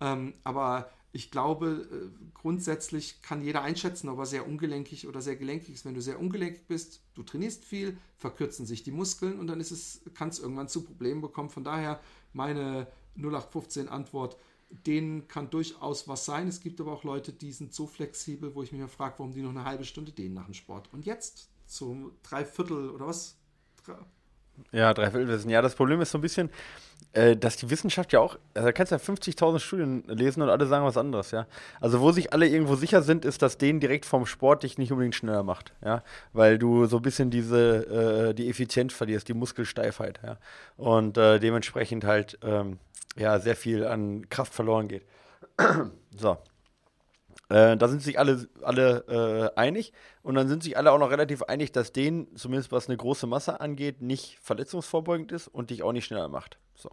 Ähm, 0.00 0.34
aber 0.44 0.90
ich 1.12 1.30
glaube, 1.30 1.88
äh, 1.90 2.30
grundsätzlich 2.34 3.22
kann 3.22 3.42
jeder 3.42 3.62
einschätzen, 3.62 4.08
ob 4.08 4.18
er 4.18 4.26
sehr 4.26 4.46
ungelenkig 4.46 5.08
oder 5.08 5.20
sehr 5.20 5.36
gelenkig 5.36 5.74
ist. 5.74 5.84
Wenn 5.84 5.94
du 5.94 6.02
sehr 6.02 6.20
ungelenkig 6.20 6.66
bist, 6.66 7.00
du 7.14 7.22
trainierst 7.22 7.64
viel, 7.64 7.96
verkürzen 8.16 8.66
sich 8.66 8.82
die 8.82 8.90
Muskeln 8.90 9.38
und 9.38 9.46
dann 9.46 9.60
ist 9.60 9.70
es, 9.70 10.02
kann 10.14 10.28
es 10.28 10.38
irgendwann 10.38 10.68
zu 10.68 10.82
Problemen 10.82 11.20
bekommen. 11.20 11.50
Von 11.50 11.64
daher 11.64 12.00
meine 12.32 12.86
0815 13.16 13.88
Antwort, 13.88 14.36
denen 14.70 15.28
kann 15.28 15.48
durchaus 15.50 16.08
was 16.08 16.26
sein. 16.26 16.46
Es 16.46 16.60
gibt 16.60 16.80
aber 16.80 16.92
auch 16.92 17.04
Leute, 17.04 17.32
die 17.32 17.52
sind 17.52 17.72
so 17.72 17.86
flexibel, 17.86 18.54
wo 18.54 18.62
ich 18.62 18.72
mich 18.72 18.90
frage, 18.90 19.14
warum 19.18 19.32
die 19.32 19.42
noch 19.42 19.50
eine 19.50 19.64
halbe 19.64 19.84
Stunde 19.84 20.12
dehnen 20.12 20.34
nach 20.34 20.44
dem 20.44 20.54
Sport. 20.54 20.92
Und 20.92 21.06
jetzt 21.06 21.48
zum 21.66 22.12
Dreiviertel 22.22 22.90
oder 22.90 23.06
was? 23.06 23.36
Ja, 24.72 24.92
Dreiviertelwissen. 24.94 25.50
Ja, 25.50 25.62
das 25.62 25.74
Problem 25.74 26.00
ist 26.00 26.10
so 26.10 26.18
ein 26.18 26.20
bisschen, 26.20 26.50
äh, 27.12 27.36
dass 27.36 27.56
die 27.56 27.70
Wissenschaft 27.70 28.12
ja 28.12 28.20
auch, 28.20 28.38
also 28.54 28.66
da 28.66 28.72
kannst 28.72 28.92
du 28.92 28.96
ja 28.96 29.00
50.000 29.00 29.58
Studien 29.60 30.04
lesen 30.06 30.42
und 30.42 30.50
alle 30.50 30.66
sagen 30.66 30.84
was 30.84 30.96
anderes, 30.96 31.30
ja. 31.30 31.46
Also 31.80 32.00
wo 32.00 32.12
sich 32.12 32.32
alle 32.32 32.46
irgendwo 32.46 32.76
sicher 32.76 33.02
sind, 33.02 33.24
ist, 33.24 33.40
dass 33.42 33.56
den 33.58 33.80
direkt 33.80 34.04
vom 34.04 34.26
Sport 34.26 34.62
dich 34.62 34.78
nicht 34.78 34.92
unbedingt 34.92 35.14
schneller 35.14 35.42
macht, 35.42 35.72
ja. 35.84 36.02
Weil 36.32 36.58
du 36.58 36.86
so 36.86 36.96
ein 36.96 37.02
bisschen 37.02 37.30
diese, 37.30 38.28
äh, 38.30 38.34
die 38.34 38.48
Effizienz 38.48 38.92
verlierst, 38.92 39.28
die 39.28 39.34
Muskelsteifheit, 39.34 40.20
ja. 40.24 40.36
Und 40.76 41.16
äh, 41.16 41.38
dementsprechend 41.38 42.04
halt, 42.04 42.38
ähm, 42.42 42.78
ja, 43.16 43.38
sehr 43.38 43.56
viel 43.56 43.86
an 43.86 44.28
Kraft 44.28 44.54
verloren 44.54 44.88
geht. 44.88 45.04
so. 46.16 46.36
Äh, 47.48 47.76
da 47.76 47.88
sind 47.88 48.02
sich 48.02 48.18
alle, 48.18 48.48
alle 48.62 49.52
äh, 49.54 49.58
einig 49.58 49.92
und 50.22 50.34
dann 50.34 50.48
sind 50.48 50.62
sich 50.62 50.76
alle 50.76 50.92
auch 50.92 50.98
noch 50.98 51.10
relativ 51.10 51.42
einig, 51.42 51.72
dass 51.72 51.92
den, 51.92 52.34
zumindest 52.36 52.72
was 52.72 52.88
eine 52.88 52.96
große 52.96 53.26
Masse 53.26 53.60
angeht, 53.60 54.02
nicht 54.02 54.38
verletzungsvorbeugend 54.42 55.32
ist 55.32 55.48
und 55.48 55.70
dich 55.70 55.82
auch 55.82 55.92
nicht 55.92 56.04
schneller 56.04 56.28
macht. 56.28 56.58
So. 56.74 56.90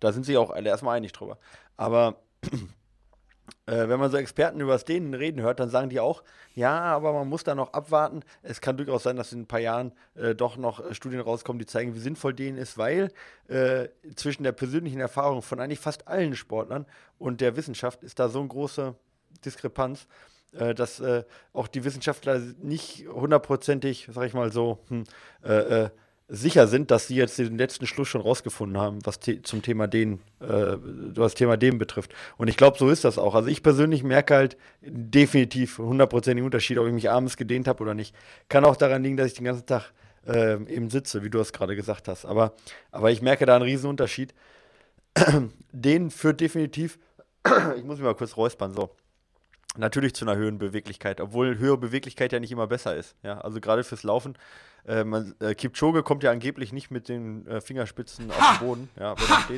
Da 0.00 0.12
sind 0.12 0.26
sich 0.26 0.36
auch 0.36 0.50
alle 0.50 0.68
erstmal 0.68 0.96
einig 0.96 1.12
drüber. 1.12 1.38
Aber 1.76 2.16
äh, 3.66 3.88
wenn 3.88 3.98
man 3.98 4.10
so 4.10 4.18
Experten 4.18 4.60
über 4.60 4.72
das 4.72 4.84
Dehnen 4.84 5.14
reden 5.14 5.40
hört, 5.40 5.58
dann 5.58 5.70
sagen 5.70 5.88
die 5.88 6.00
auch, 6.00 6.22
ja, 6.54 6.82
aber 6.82 7.14
man 7.14 7.26
muss 7.26 7.44
da 7.44 7.54
noch 7.54 7.72
abwarten. 7.72 8.22
Es 8.42 8.60
kann 8.60 8.76
durchaus 8.76 9.04
sein, 9.04 9.16
dass 9.16 9.32
in 9.32 9.40
ein 9.40 9.46
paar 9.46 9.60
Jahren 9.60 9.92
äh, 10.16 10.34
doch 10.34 10.58
noch 10.58 10.80
äh, 10.80 10.94
Studien 10.94 11.20
rauskommen, 11.20 11.58
die 11.58 11.66
zeigen, 11.66 11.94
wie 11.94 12.00
sinnvoll 12.00 12.34
Dehnen 12.34 12.58
ist, 12.58 12.76
weil 12.76 13.10
äh, 13.48 13.88
zwischen 14.16 14.42
der 14.42 14.52
persönlichen 14.52 15.00
Erfahrung 15.00 15.40
von 15.40 15.60
eigentlich 15.60 15.80
fast 15.80 16.08
allen 16.08 16.36
Sportlern 16.36 16.84
und 17.18 17.40
der 17.40 17.56
Wissenschaft 17.56 18.04
ist 18.04 18.18
da 18.18 18.28
so 18.28 18.40
ein 18.40 18.48
großer 18.48 18.94
Diskrepanz, 19.44 20.06
äh, 20.52 20.74
dass 20.74 21.00
äh, 21.00 21.24
auch 21.52 21.68
die 21.68 21.84
Wissenschaftler 21.84 22.40
nicht 22.62 23.06
hundertprozentig, 23.12 24.08
sag 24.12 24.26
ich 24.26 24.34
mal 24.34 24.52
so, 24.52 24.78
hm, 24.88 25.04
äh, 25.44 25.84
äh 25.84 25.90
sicher 26.28 26.66
sind, 26.68 26.90
dass 26.90 27.06
sie 27.06 27.16
jetzt 27.16 27.38
den 27.38 27.56
letzten 27.56 27.86
Schluss 27.86 28.08
schon 28.08 28.20
rausgefunden 28.20 28.78
haben, 28.78 28.98
was 29.04 29.18
the 29.24 29.40
zum 29.42 29.62
Thema 29.62 29.86
den, 29.86 30.20
äh, 30.40 30.76
was 31.14 31.34
Thema 31.34 31.56
dem 31.56 31.78
betrifft. 31.78 32.14
Und 32.36 32.48
ich 32.48 32.58
glaube, 32.58 32.76
so 32.78 32.90
ist 32.90 33.04
das 33.04 33.16
auch. 33.16 33.34
Also 33.34 33.48
ich 33.48 33.62
persönlich 33.62 34.02
merke 34.02 34.34
halt 34.34 34.56
definitiv 34.82 35.78
hundertprozentigen 35.78 36.44
Unterschied, 36.44 36.78
ob 36.78 36.86
ich 36.86 36.92
mich 36.92 37.08
abends 37.08 37.38
gedehnt 37.38 37.66
habe 37.66 37.82
oder 37.82 37.94
nicht. 37.94 38.14
Kann 38.50 38.66
auch 38.66 38.76
daran 38.76 39.02
liegen, 39.02 39.16
dass 39.16 39.28
ich 39.28 39.34
den 39.34 39.44
ganzen 39.44 39.64
Tag 39.64 39.92
äh, 40.26 40.62
eben 40.64 40.90
sitze, 40.90 41.22
wie 41.24 41.30
du 41.30 41.38
es 41.40 41.54
gerade 41.54 41.74
gesagt 41.74 42.08
hast. 42.08 42.26
Aber, 42.26 42.52
aber 42.92 43.10
ich 43.10 43.22
merke 43.22 43.46
da 43.46 43.56
einen 43.56 43.64
riesen 43.64 43.88
Unterschied. 43.88 44.34
den 45.72 46.10
führt 46.10 46.42
definitiv, 46.42 46.98
ich 47.76 47.84
muss 47.84 47.96
mich 47.96 48.04
mal 48.04 48.14
kurz 48.14 48.36
räuspern, 48.36 48.74
so 48.74 48.90
natürlich 49.78 50.14
zu 50.14 50.24
einer 50.24 50.36
höheren 50.36 50.58
Beweglichkeit, 50.58 51.20
obwohl 51.20 51.58
höhere 51.58 51.78
Beweglichkeit 51.78 52.32
ja 52.32 52.40
nicht 52.40 52.52
immer 52.52 52.66
besser 52.66 52.96
ist. 52.96 53.14
Ja, 53.22 53.40
also 53.40 53.60
gerade 53.60 53.84
fürs 53.84 54.02
Laufen. 54.02 54.36
Äh, 54.86 55.04
man, 55.04 55.34
äh, 55.40 55.54
Kipchoge 55.54 56.02
kommt 56.02 56.22
ja 56.22 56.30
angeblich 56.30 56.72
nicht 56.72 56.90
mit 56.90 57.08
den 57.08 57.46
äh, 57.46 57.60
Fingerspitzen 57.60 58.30
ha! 58.30 58.34
auf 58.34 58.58
den 58.58 58.66
Boden. 58.66 58.88
Ja! 58.98 59.14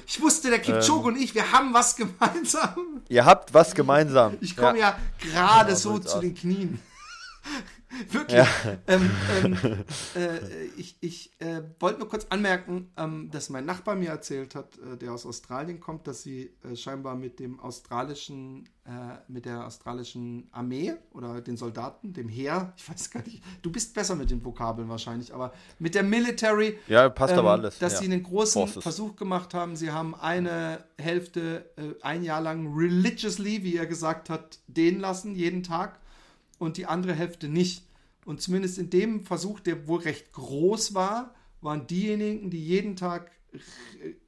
Ich 0.06 0.20
wusste, 0.20 0.50
der 0.50 0.58
Kipchoge 0.58 1.08
ähm, 1.08 1.14
und 1.14 1.20
ich, 1.20 1.34
wir 1.34 1.52
haben 1.52 1.72
was 1.72 1.96
gemeinsam. 1.96 3.02
Ihr 3.08 3.24
habt 3.24 3.54
was 3.54 3.74
gemeinsam. 3.74 4.36
Ich 4.40 4.56
komme 4.56 4.78
ja, 4.78 4.98
ja 5.24 5.32
gerade 5.32 5.76
so 5.76 5.98
zu 5.98 6.20
den 6.20 6.34
Knien. 6.34 6.80
Wirklich. 8.10 8.38
Ja. 8.38 8.46
Ähm, 8.86 9.10
ähm, 9.42 9.56
äh, 10.14 10.64
ich 10.76 10.96
ich 11.00 11.32
äh, 11.40 11.62
wollte 11.80 11.98
nur 11.98 12.08
kurz 12.08 12.26
anmerken, 12.30 12.90
ähm, 12.96 13.30
dass 13.30 13.50
mein 13.50 13.64
Nachbar 13.64 13.96
mir 13.96 14.10
erzählt 14.10 14.54
hat, 14.54 14.78
äh, 14.78 14.96
der 14.96 15.12
aus 15.12 15.26
Australien 15.26 15.80
kommt, 15.80 16.06
dass 16.06 16.22
sie 16.22 16.54
äh, 16.62 16.76
scheinbar 16.76 17.16
mit 17.16 17.40
dem 17.40 17.58
australischen, 17.58 18.68
äh, 18.84 18.90
mit 19.26 19.44
der 19.44 19.66
australischen 19.66 20.48
Armee 20.52 20.94
oder 21.10 21.40
den 21.40 21.56
Soldaten, 21.56 22.12
dem 22.12 22.28
Heer, 22.28 22.72
ich 22.76 22.88
weiß 22.88 23.10
gar 23.10 23.24
nicht, 23.24 23.42
du 23.62 23.72
bist 23.72 23.92
besser 23.92 24.14
mit 24.14 24.30
den 24.30 24.44
Vokabeln 24.44 24.88
wahrscheinlich, 24.88 25.34
aber 25.34 25.52
mit 25.78 25.94
der 25.94 26.04
Military, 26.04 26.78
ja, 26.86 27.08
passt 27.08 27.34
aber 27.34 27.54
ähm, 27.54 27.60
alles. 27.60 27.78
dass 27.78 27.94
ja. 27.94 27.98
sie 28.00 28.04
einen 28.06 28.22
großen 28.22 28.62
Forces. 28.62 28.82
Versuch 28.82 29.16
gemacht 29.16 29.52
haben. 29.52 29.74
Sie 29.74 29.90
haben 29.90 30.14
eine 30.14 30.84
Hälfte 30.96 31.70
äh, 31.76 31.94
ein 32.02 32.22
Jahr 32.22 32.40
lang 32.40 32.72
religiously, 32.72 33.64
wie 33.64 33.76
er 33.76 33.86
gesagt 33.86 34.30
hat, 34.30 34.60
dehnen 34.68 35.00
lassen, 35.00 35.34
jeden 35.34 35.62
Tag 35.62 35.99
und 36.60 36.76
die 36.76 36.86
andere 36.86 37.14
Hälfte 37.14 37.48
nicht. 37.48 37.84
Und 38.24 38.40
zumindest 38.40 38.78
in 38.78 38.90
dem 38.90 39.24
Versuch, 39.24 39.60
der 39.60 39.88
wohl 39.88 40.00
recht 40.00 40.32
groß 40.32 40.94
war, 40.94 41.34
waren 41.62 41.86
diejenigen, 41.86 42.50
die 42.50 42.64
jeden 42.64 42.94
Tag 42.96 43.32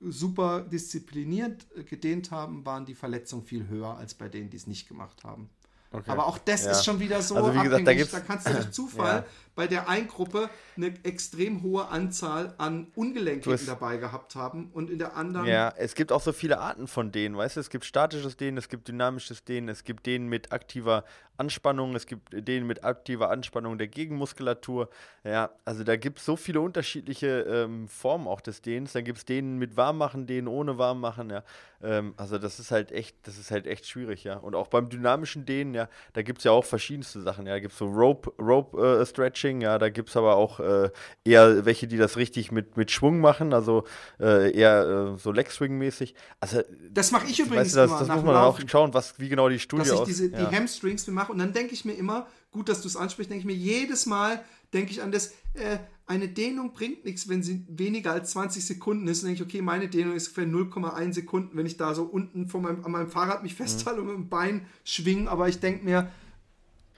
super 0.00 0.62
diszipliniert 0.62 1.66
gedehnt 1.88 2.30
haben, 2.30 2.64
waren 2.66 2.86
die 2.86 2.94
Verletzungen 2.94 3.44
viel 3.44 3.68
höher 3.68 3.96
als 3.96 4.14
bei 4.14 4.28
denen, 4.28 4.50
die 4.50 4.56
es 4.56 4.66
nicht 4.66 4.88
gemacht 4.88 5.22
haben. 5.22 5.48
Okay. 5.92 6.10
Aber 6.10 6.26
auch 6.26 6.38
das 6.38 6.64
ja. 6.64 6.72
ist 6.72 6.84
schon 6.84 6.98
wieder 7.00 7.20
so 7.20 7.36
also 7.36 7.54
wie 7.54 7.62
gesagt, 7.62 7.82
abhängig, 7.82 8.10
da, 8.10 8.18
da 8.18 8.24
kannst 8.24 8.48
du 8.48 8.52
durch 8.54 8.70
Zufall 8.72 9.16
ja. 9.18 9.26
Bei 9.54 9.66
der 9.66 9.88
einen 9.88 10.08
Gruppe 10.08 10.48
eine 10.76 10.94
extrem 11.04 11.62
hohe 11.62 11.88
Anzahl 11.88 12.54
an 12.58 12.86
Ungelenkheiten 12.94 13.66
dabei 13.66 13.98
gehabt 13.98 14.34
haben 14.34 14.70
und 14.72 14.90
in 14.90 14.98
der 14.98 15.16
anderen. 15.16 15.46
Ja, 15.46 15.72
es 15.76 15.94
gibt 15.94 16.12
auch 16.12 16.22
so 16.22 16.32
viele 16.32 16.58
Arten 16.58 16.86
von 16.86 17.12
denen, 17.12 17.36
weißt 17.36 17.56
du, 17.56 17.60
es 17.60 17.70
gibt 17.70 17.84
statisches 17.84 18.36
Dehnen, 18.36 18.56
es 18.56 18.68
gibt 18.68 18.88
dynamisches 18.88 19.44
Dehnen, 19.44 19.68
es 19.68 19.84
gibt 19.84 20.06
denen 20.06 20.28
mit 20.28 20.52
aktiver 20.52 21.04
Anspannung, 21.38 21.94
es 21.96 22.06
gibt 22.06 22.28
denen 22.32 22.66
mit 22.66 22.84
aktiver 22.84 23.30
Anspannung 23.30 23.78
der 23.78 23.88
Gegenmuskulatur. 23.88 24.88
Ja, 25.24 25.50
also 25.64 25.82
da 25.82 25.96
gibt 25.96 26.18
es 26.18 26.24
so 26.24 26.36
viele 26.36 26.60
unterschiedliche 26.60 27.40
ähm, 27.40 27.88
Formen 27.88 28.28
auch 28.28 28.40
des 28.40 28.60
Dehnens. 28.62 28.92
Dann 28.92 29.04
gibt 29.04 29.18
es 29.18 29.24
denen 29.24 29.58
mit 29.58 29.76
Warmmachen, 29.76 30.26
denen 30.26 30.46
ohne 30.46 30.78
Warmmachen, 30.78 31.30
ja. 31.30 31.42
Ähm, 31.82 32.14
also 32.16 32.38
das 32.38 32.60
ist 32.60 32.70
halt 32.70 32.92
echt, 32.92 33.16
das 33.26 33.38
ist 33.38 33.50
halt 33.50 33.66
echt 33.66 33.86
schwierig, 33.86 34.24
ja. 34.24 34.36
Und 34.36 34.54
auch 34.54 34.68
beim 34.68 34.88
dynamischen 34.88 35.46
Dehnen, 35.46 35.74
ja, 35.74 35.88
da 36.12 36.22
gibt 36.22 36.38
es 36.38 36.44
ja 36.44 36.52
auch 36.52 36.64
verschiedenste 36.64 37.20
Sachen, 37.22 37.46
ja. 37.46 37.54
Da 37.54 37.60
gibt 37.60 37.72
es 37.72 37.78
so 37.78 37.86
Rope, 37.86 38.32
Rope 38.38 38.78
äh, 38.78 39.00
Stretching, 39.42 39.60
ja, 39.60 39.78
da 39.78 39.88
gibt 39.88 40.08
es 40.08 40.16
aber 40.16 40.36
auch 40.36 40.60
äh, 40.60 40.90
eher 41.24 41.64
welche, 41.64 41.86
die 41.86 41.96
das 41.96 42.16
richtig 42.16 42.52
mit, 42.52 42.76
mit 42.76 42.90
Schwung 42.90 43.20
machen, 43.20 43.52
also 43.52 43.84
äh, 44.20 44.52
eher 44.56 45.14
äh, 45.14 45.18
so 45.18 45.32
Leg 45.32 45.50
Swing 45.50 45.78
mäßig. 45.78 46.14
Also 46.40 46.62
das 46.90 47.10
mache 47.10 47.26
ich 47.26 47.38
übrigens 47.38 47.74
weißt 47.74 47.74
du, 47.74 47.78
das, 47.80 48.06
das 48.06 48.08
muss 48.08 48.24
man 48.24 48.36
auch 48.36 48.58
schauen, 48.66 48.94
was 48.94 49.18
wie 49.18 49.28
genau 49.28 49.48
die 49.48 49.58
Studie 49.58 49.88
Dass 49.88 50.00
ich 50.00 50.04
diese, 50.04 50.30
ja. 50.30 50.44
die 50.44 50.56
Hamstrings 50.56 51.06
mache 51.08 51.32
und 51.32 51.38
dann 51.38 51.52
denke 51.52 51.74
ich 51.74 51.84
mir 51.84 51.94
immer, 51.94 52.26
gut, 52.50 52.68
dass 52.68 52.82
du 52.82 52.88
es 52.88 52.96
ansprichst, 52.96 53.30
denke 53.30 53.40
ich 53.40 53.46
mir 53.46 53.60
jedes 53.60 54.06
Mal 54.06 54.42
denke 54.72 54.90
ich 54.90 55.02
an 55.02 55.12
das 55.12 55.32
äh, 55.52 55.78
eine 56.06 56.28
Dehnung 56.28 56.72
bringt 56.72 57.04
nichts, 57.04 57.28
wenn 57.28 57.42
sie 57.42 57.66
weniger 57.68 58.12
als 58.12 58.30
20 58.30 58.64
Sekunden 58.64 59.06
ist. 59.06 59.22
Dann 59.22 59.28
denke 59.28 59.42
ich, 59.42 59.48
okay, 59.48 59.60
meine 59.60 59.88
Dehnung 59.88 60.14
ist 60.14 60.28
für 60.28 60.42
0,1 60.42 61.12
Sekunden, 61.12 61.58
wenn 61.58 61.66
ich 61.66 61.76
da 61.76 61.94
so 61.94 62.04
unten 62.04 62.48
vor 62.48 62.62
meinem, 62.62 62.82
an 62.82 62.90
meinem 62.90 63.10
Fahrrad 63.10 63.42
mich 63.42 63.54
festhalte 63.54 64.00
mhm. 64.00 64.08
und 64.08 64.14
mit 64.14 64.24
dem 64.24 64.28
Bein 64.30 64.66
schwingen. 64.82 65.28
Aber 65.28 65.48
ich 65.48 65.60
denke 65.60 65.84
mir, 65.84 66.10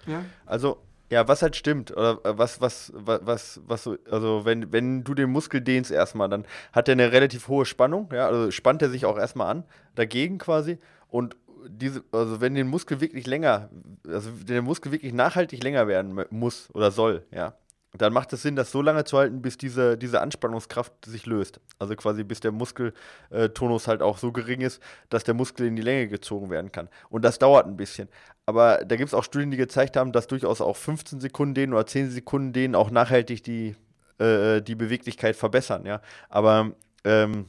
ja. 0.06 0.24
Also 0.46 0.78
ja, 1.14 1.28
was 1.28 1.42
halt 1.42 1.54
stimmt, 1.54 1.92
oder 1.92 2.18
äh, 2.24 2.36
was, 2.36 2.60
was, 2.60 2.92
was, 2.92 3.20
was, 3.24 3.60
was 3.66 3.84
so, 3.84 3.96
also 4.10 4.44
wenn, 4.44 4.72
wenn 4.72 5.04
du 5.04 5.14
den 5.14 5.30
Muskel 5.30 5.60
dehnst 5.60 5.92
erstmal, 5.92 6.28
dann 6.28 6.44
hat 6.72 6.88
er 6.88 6.92
eine 6.92 7.12
relativ 7.12 7.46
hohe 7.46 7.66
Spannung, 7.66 8.08
ja, 8.12 8.26
also 8.26 8.50
spannt 8.50 8.82
er 8.82 8.90
sich 8.90 9.06
auch 9.06 9.16
erstmal 9.16 9.48
an, 9.48 9.64
dagegen 9.94 10.38
quasi. 10.38 10.78
Und 11.06 11.36
diese, 11.68 12.02
also 12.10 12.40
wenn 12.40 12.56
der 12.56 12.64
Muskel 12.64 13.00
wirklich 13.00 13.28
länger, 13.28 13.70
also 14.08 14.28
der 14.32 14.60
Muskel 14.62 14.90
wirklich 14.90 15.12
nachhaltig 15.12 15.62
länger 15.62 15.86
werden 15.86 16.24
muss 16.30 16.68
oder 16.74 16.90
soll, 16.90 17.24
ja, 17.30 17.54
dann 17.96 18.12
macht 18.12 18.32
es 18.32 18.42
Sinn, 18.42 18.56
das 18.56 18.72
so 18.72 18.82
lange 18.82 19.04
zu 19.04 19.16
halten, 19.16 19.40
bis 19.40 19.56
diese, 19.56 19.96
diese 19.96 20.20
Anspannungskraft 20.20 20.92
sich 21.06 21.26
löst. 21.26 21.60
Also 21.78 21.94
quasi 21.94 22.24
bis 22.24 22.40
der 22.40 22.50
Muskeltonus 22.50 23.86
halt 23.86 24.02
auch 24.02 24.18
so 24.18 24.32
gering 24.32 24.62
ist, 24.62 24.82
dass 25.10 25.22
der 25.22 25.34
Muskel 25.34 25.68
in 25.68 25.76
die 25.76 25.82
Länge 25.82 26.08
gezogen 26.08 26.50
werden 26.50 26.72
kann. 26.72 26.88
Und 27.08 27.24
das 27.24 27.38
dauert 27.38 27.66
ein 27.66 27.76
bisschen. 27.76 28.08
Aber 28.46 28.84
da 28.84 28.96
gibt 28.96 29.08
es 29.08 29.14
auch 29.14 29.24
Studien, 29.24 29.50
die 29.50 29.56
gezeigt 29.56 29.96
haben, 29.96 30.12
dass 30.12 30.26
durchaus 30.26 30.60
auch 30.60 30.76
15 30.76 31.20
Sekunden 31.20 31.54
denen 31.54 31.72
oder 31.72 31.86
10 31.86 32.10
Sekunden 32.10 32.52
denen 32.52 32.74
auch 32.74 32.90
nachhaltig 32.90 33.42
die, 33.42 33.74
äh, 34.18 34.60
die 34.60 34.74
Beweglichkeit 34.74 35.36
verbessern. 35.36 35.86
Ja? 35.86 36.02
Aber 36.28 36.72
ähm, 37.04 37.46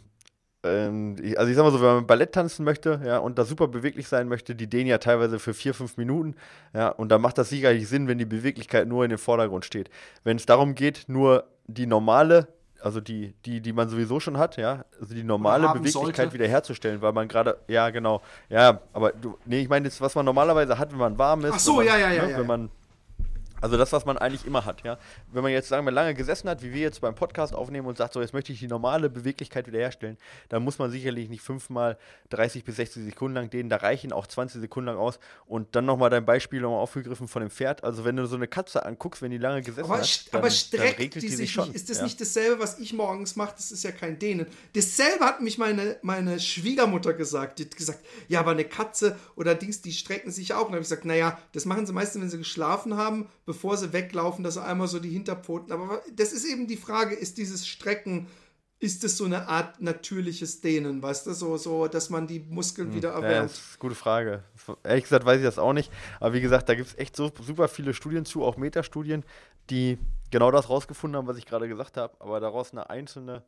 ähm, 0.66 1.16
also 1.38 1.50
ich 1.50 1.56
sag 1.56 1.64
mal 1.64 1.72
so, 1.72 1.82
wenn 1.82 1.96
man 1.96 2.08
Ballett 2.08 2.34
tanzen 2.34 2.66
möchte, 2.66 3.02
ja, 3.06 3.20
und 3.20 3.38
da 3.38 3.46
super 3.46 3.68
beweglich 3.68 4.08
sein 4.08 4.28
möchte, 4.28 4.56
die 4.56 4.68
dehnen 4.68 4.88
ja 4.88 4.98
teilweise 4.98 5.40
für 5.40 5.54
vier, 5.54 5.74
fünf 5.74 5.98
Minuten, 5.98 6.36
ja, 6.74 6.90
und 6.90 7.10
da 7.10 7.20
macht 7.20 7.38
das 7.38 7.50
sicherlich 7.50 7.88
Sinn, 7.88 8.08
wenn 8.08 8.18
die 8.18 8.26
Beweglichkeit 8.26 8.88
nur 8.88 9.04
in 9.04 9.10
den 9.10 9.20
Vordergrund 9.20 9.66
steht. 9.66 9.90
Wenn 10.24 10.38
es 10.38 10.46
darum 10.46 10.76
geht, 10.76 11.06
nur 11.08 11.46
die 11.68 11.86
normale, 11.86 12.48
also 12.86 13.02
die, 13.02 13.34
die, 13.46 13.62
die 13.62 13.74
man 13.74 13.90
sowieso 13.90 14.20
schon 14.20 14.38
hat, 14.38 14.58
ja, 14.58 14.86
also 15.02 15.16
die 15.16 15.24
normale 15.24 15.68
Beweglichkeit 15.70 16.16
sollte. 16.16 16.34
wiederherzustellen, 16.34 17.02
weil 17.02 17.14
man 17.14 17.28
gerade, 17.28 17.58
ja, 17.68 17.90
genau, 17.90 18.22
ja, 18.48 18.80
aber 18.94 19.12
du, 19.12 19.40
nee, 19.46 19.62
ich 19.62 19.70
meine 19.70 19.86
jetzt, 19.86 20.02
was 20.02 20.14
man 20.14 20.24
normalerweise 20.24 20.78
hat, 20.78 20.92
wenn 20.92 21.00
man 21.00 21.18
warm 21.18 21.46
ist. 21.46 21.54
Ach 21.56 21.60
so, 21.60 21.78
man, 21.78 21.88
ja, 21.88 21.98
ja, 21.98 22.12
ja, 22.12 22.26
ne, 22.26 22.32
ja. 22.32 22.38
Wenn 22.38 22.46
man 22.46 22.70
also 23.66 23.78
das, 23.78 23.92
was 23.92 24.06
man 24.06 24.20
eigentlich 24.20 24.46
immer 24.46 24.64
hat, 24.64 24.84
ja. 24.84 25.00
Wenn 25.32 25.42
man 25.42 25.52
jetzt, 25.52 25.70
sagen 25.70 25.86
wir, 25.86 25.92
lange 25.92 26.14
gesessen 26.14 26.48
hat, 26.48 26.62
wie 26.62 26.72
wir 26.72 26.82
jetzt 26.82 27.02
beim 27.02 27.16
Podcast 27.16 27.56
aufnehmen 27.56 27.88
und 27.88 27.98
sagt, 27.98 28.14
so, 28.14 28.22
jetzt 28.22 28.32
möchte 28.32 28.54
ich 28.54 28.60
die 28.60 28.68
normale 28.68 29.10
Beweglichkeit 29.10 29.66
wiederherstellen, 29.66 30.20
dann 30.50 30.64
muss 30.64 30.78
man 30.78 30.92
sicherlich 30.92 31.30
nicht 31.30 31.42
fünfmal 31.42 31.98
30 32.30 32.64
bis 32.64 32.76
60 32.76 33.04
Sekunden 33.06 33.34
lang 33.34 33.50
dehnen, 33.50 33.70
da 33.70 33.78
reichen 33.78 34.14
auch 34.14 34.28
20 34.28 34.62
Sekunden 34.62 34.86
lang 34.86 34.98
aus. 34.98 35.18
Und 35.48 35.76
dann 35.76 35.86
nochmal 35.86 36.12
dein 36.12 36.28
Beispiel 36.28 36.62
nochmal 36.62 36.80
aufgegriffen 36.80 37.28
von 37.28 37.42
dem 37.42 37.50
Pferd. 37.50 37.84
Also 37.84 38.06
wenn 38.06 38.16
du 38.16 38.28
so 38.28 38.36
eine 38.36 38.48
Katze 38.48 38.86
anguckst, 38.86 39.24
wenn 39.24 39.32
die 39.32 39.40
lange 39.40 39.64
gesessen 39.64 39.92
aber, 39.92 40.00
hat, 40.00 40.34
dann, 40.34 40.42
aber 40.42 40.52
streckt 40.52 41.00
dann 41.00 41.10
die, 41.10 41.28
die 41.28 41.30
sich 41.30 41.52
schon. 41.52 41.74
Ist 41.74 41.90
das 41.90 41.98
ja. 41.98 42.04
nicht 42.04 42.22
dasselbe, 42.22 42.60
was 42.60 42.78
ich 42.78 42.94
morgens 42.94 43.36
mache? 43.36 43.56
Das 43.58 43.72
ist 43.72 43.84
ja 43.84 43.92
kein 43.92 44.20
Dehnen. 44.20 44.46
Dasselbe 44.76 45.26
hat 45.26 45.42
mich 45.42 45.58
meine, 45.58 45.98
meine 46.04 46.40
Schwiegermutter 46.40 47.14
gesagt. 47.14 47.58
Die 47.58 47.64
hat 47.64 47.76
gesagt, 47.76 48.06
ja, 48.28 48.42
aber 48.42 48.52
eine 48.52 48.66
Katze 48.66 49.18
oder 49.36 49.56
Dings, 49.56 49.82
die 49.82 49.92
strecken 49.92 50.30
sich 50.30 50.54
auch. 50.54 50.66
Und 50.66 50.68
dann 50.68 50.74
habe 50.74 50.84
ich 50.84 50.90
gesagt, 50.90 51.06
naja, 51.06 51.40
das 51.54 51.66
machen 51.66 51.88
sie 51.88 51.94
meistens, 51.94 52.22
wenn 52.22 52.30
sie 52.30 52.38
geschlafen 52.38 52.96
haben, 52.96 53.28
bevor 53.48 53.55
sie 53.56 53.94
weglaufen 53.94 54.16
laufen, 54.16 54.44
dass 54.44 54.56
er 54.58 54.66
einmal 54.66 54.88
so 54.88 55.00
die 55.00 55.10
Hinterpfoten. 55.10 55.72
Aber 55.72 56.02
das 56.14 56.32
ist 56.34 56.46
eben 56.46 56.68
die 56.68 56.78
Frage, 56.78 57.16
ist 57.16 57.38
dieses 57.38 57.68
Strecken, 57.68 58.28
ist 58.80 59.04
es 59.04 59.18
so 59.18 59.26
eine 59.26 59.48
Art 59.48 59.82
natürliches 59.82 60.62
Dehnen, 60.62 61.02
weißt 61.02 61.28
du, 61.28 61.34
so, 61.34 61.58
so 61.58 61.88
dass 61.88 62.10
man 62.10 62.28
die 62.28 62.40
Muskeln 62.40 62.90
hm, 62.90 62.96
wieder 62.96 63.10
erwärmt? 63.10 63.34
Ja, 63.34 63.42
das 63.44 63.54
ist 63.54 63.70
eine 63.72 63.80
gute 63.80 63.96
Frage. 63.96 64.44
Ehrlich 64.84 65.06
gesagt 65.06 65.26
weiß 65.26 65.40
ich 65.40 65.46
das 65.46 65.58
auch 65.58 65.74
nicht. 65.74 65.92
Aber 66.20 66.34
wie 66.34 66.42
gesagt, 66.42 66.70
da 66.70 66.76
gibt 66.76 66.90
es 66.90 66.98
echt 66.98 67.16
so 67.16 67.32
super 67.42 67.68
viele 67.68 67.94
Studien 67.94 68.26
zu, 68.26 68.44
auch 68.44 68.58
Metastudien, 68.58 69.24
die 69.70 69.98
genau 70.30 70.52
das 70.52 70.70
rausgefunden 70.70 71.18
haben, 71.18 71.28
was 71.28 71.38
ich 71.38 71.46
gerade 71.46 71.68
gesagt 71.68 71.98
habe, 71.98 72.14
aber 72.20 72.40
daraus 72.40 72.72
eine 72.72 72.90
einzelne 72.90 73.44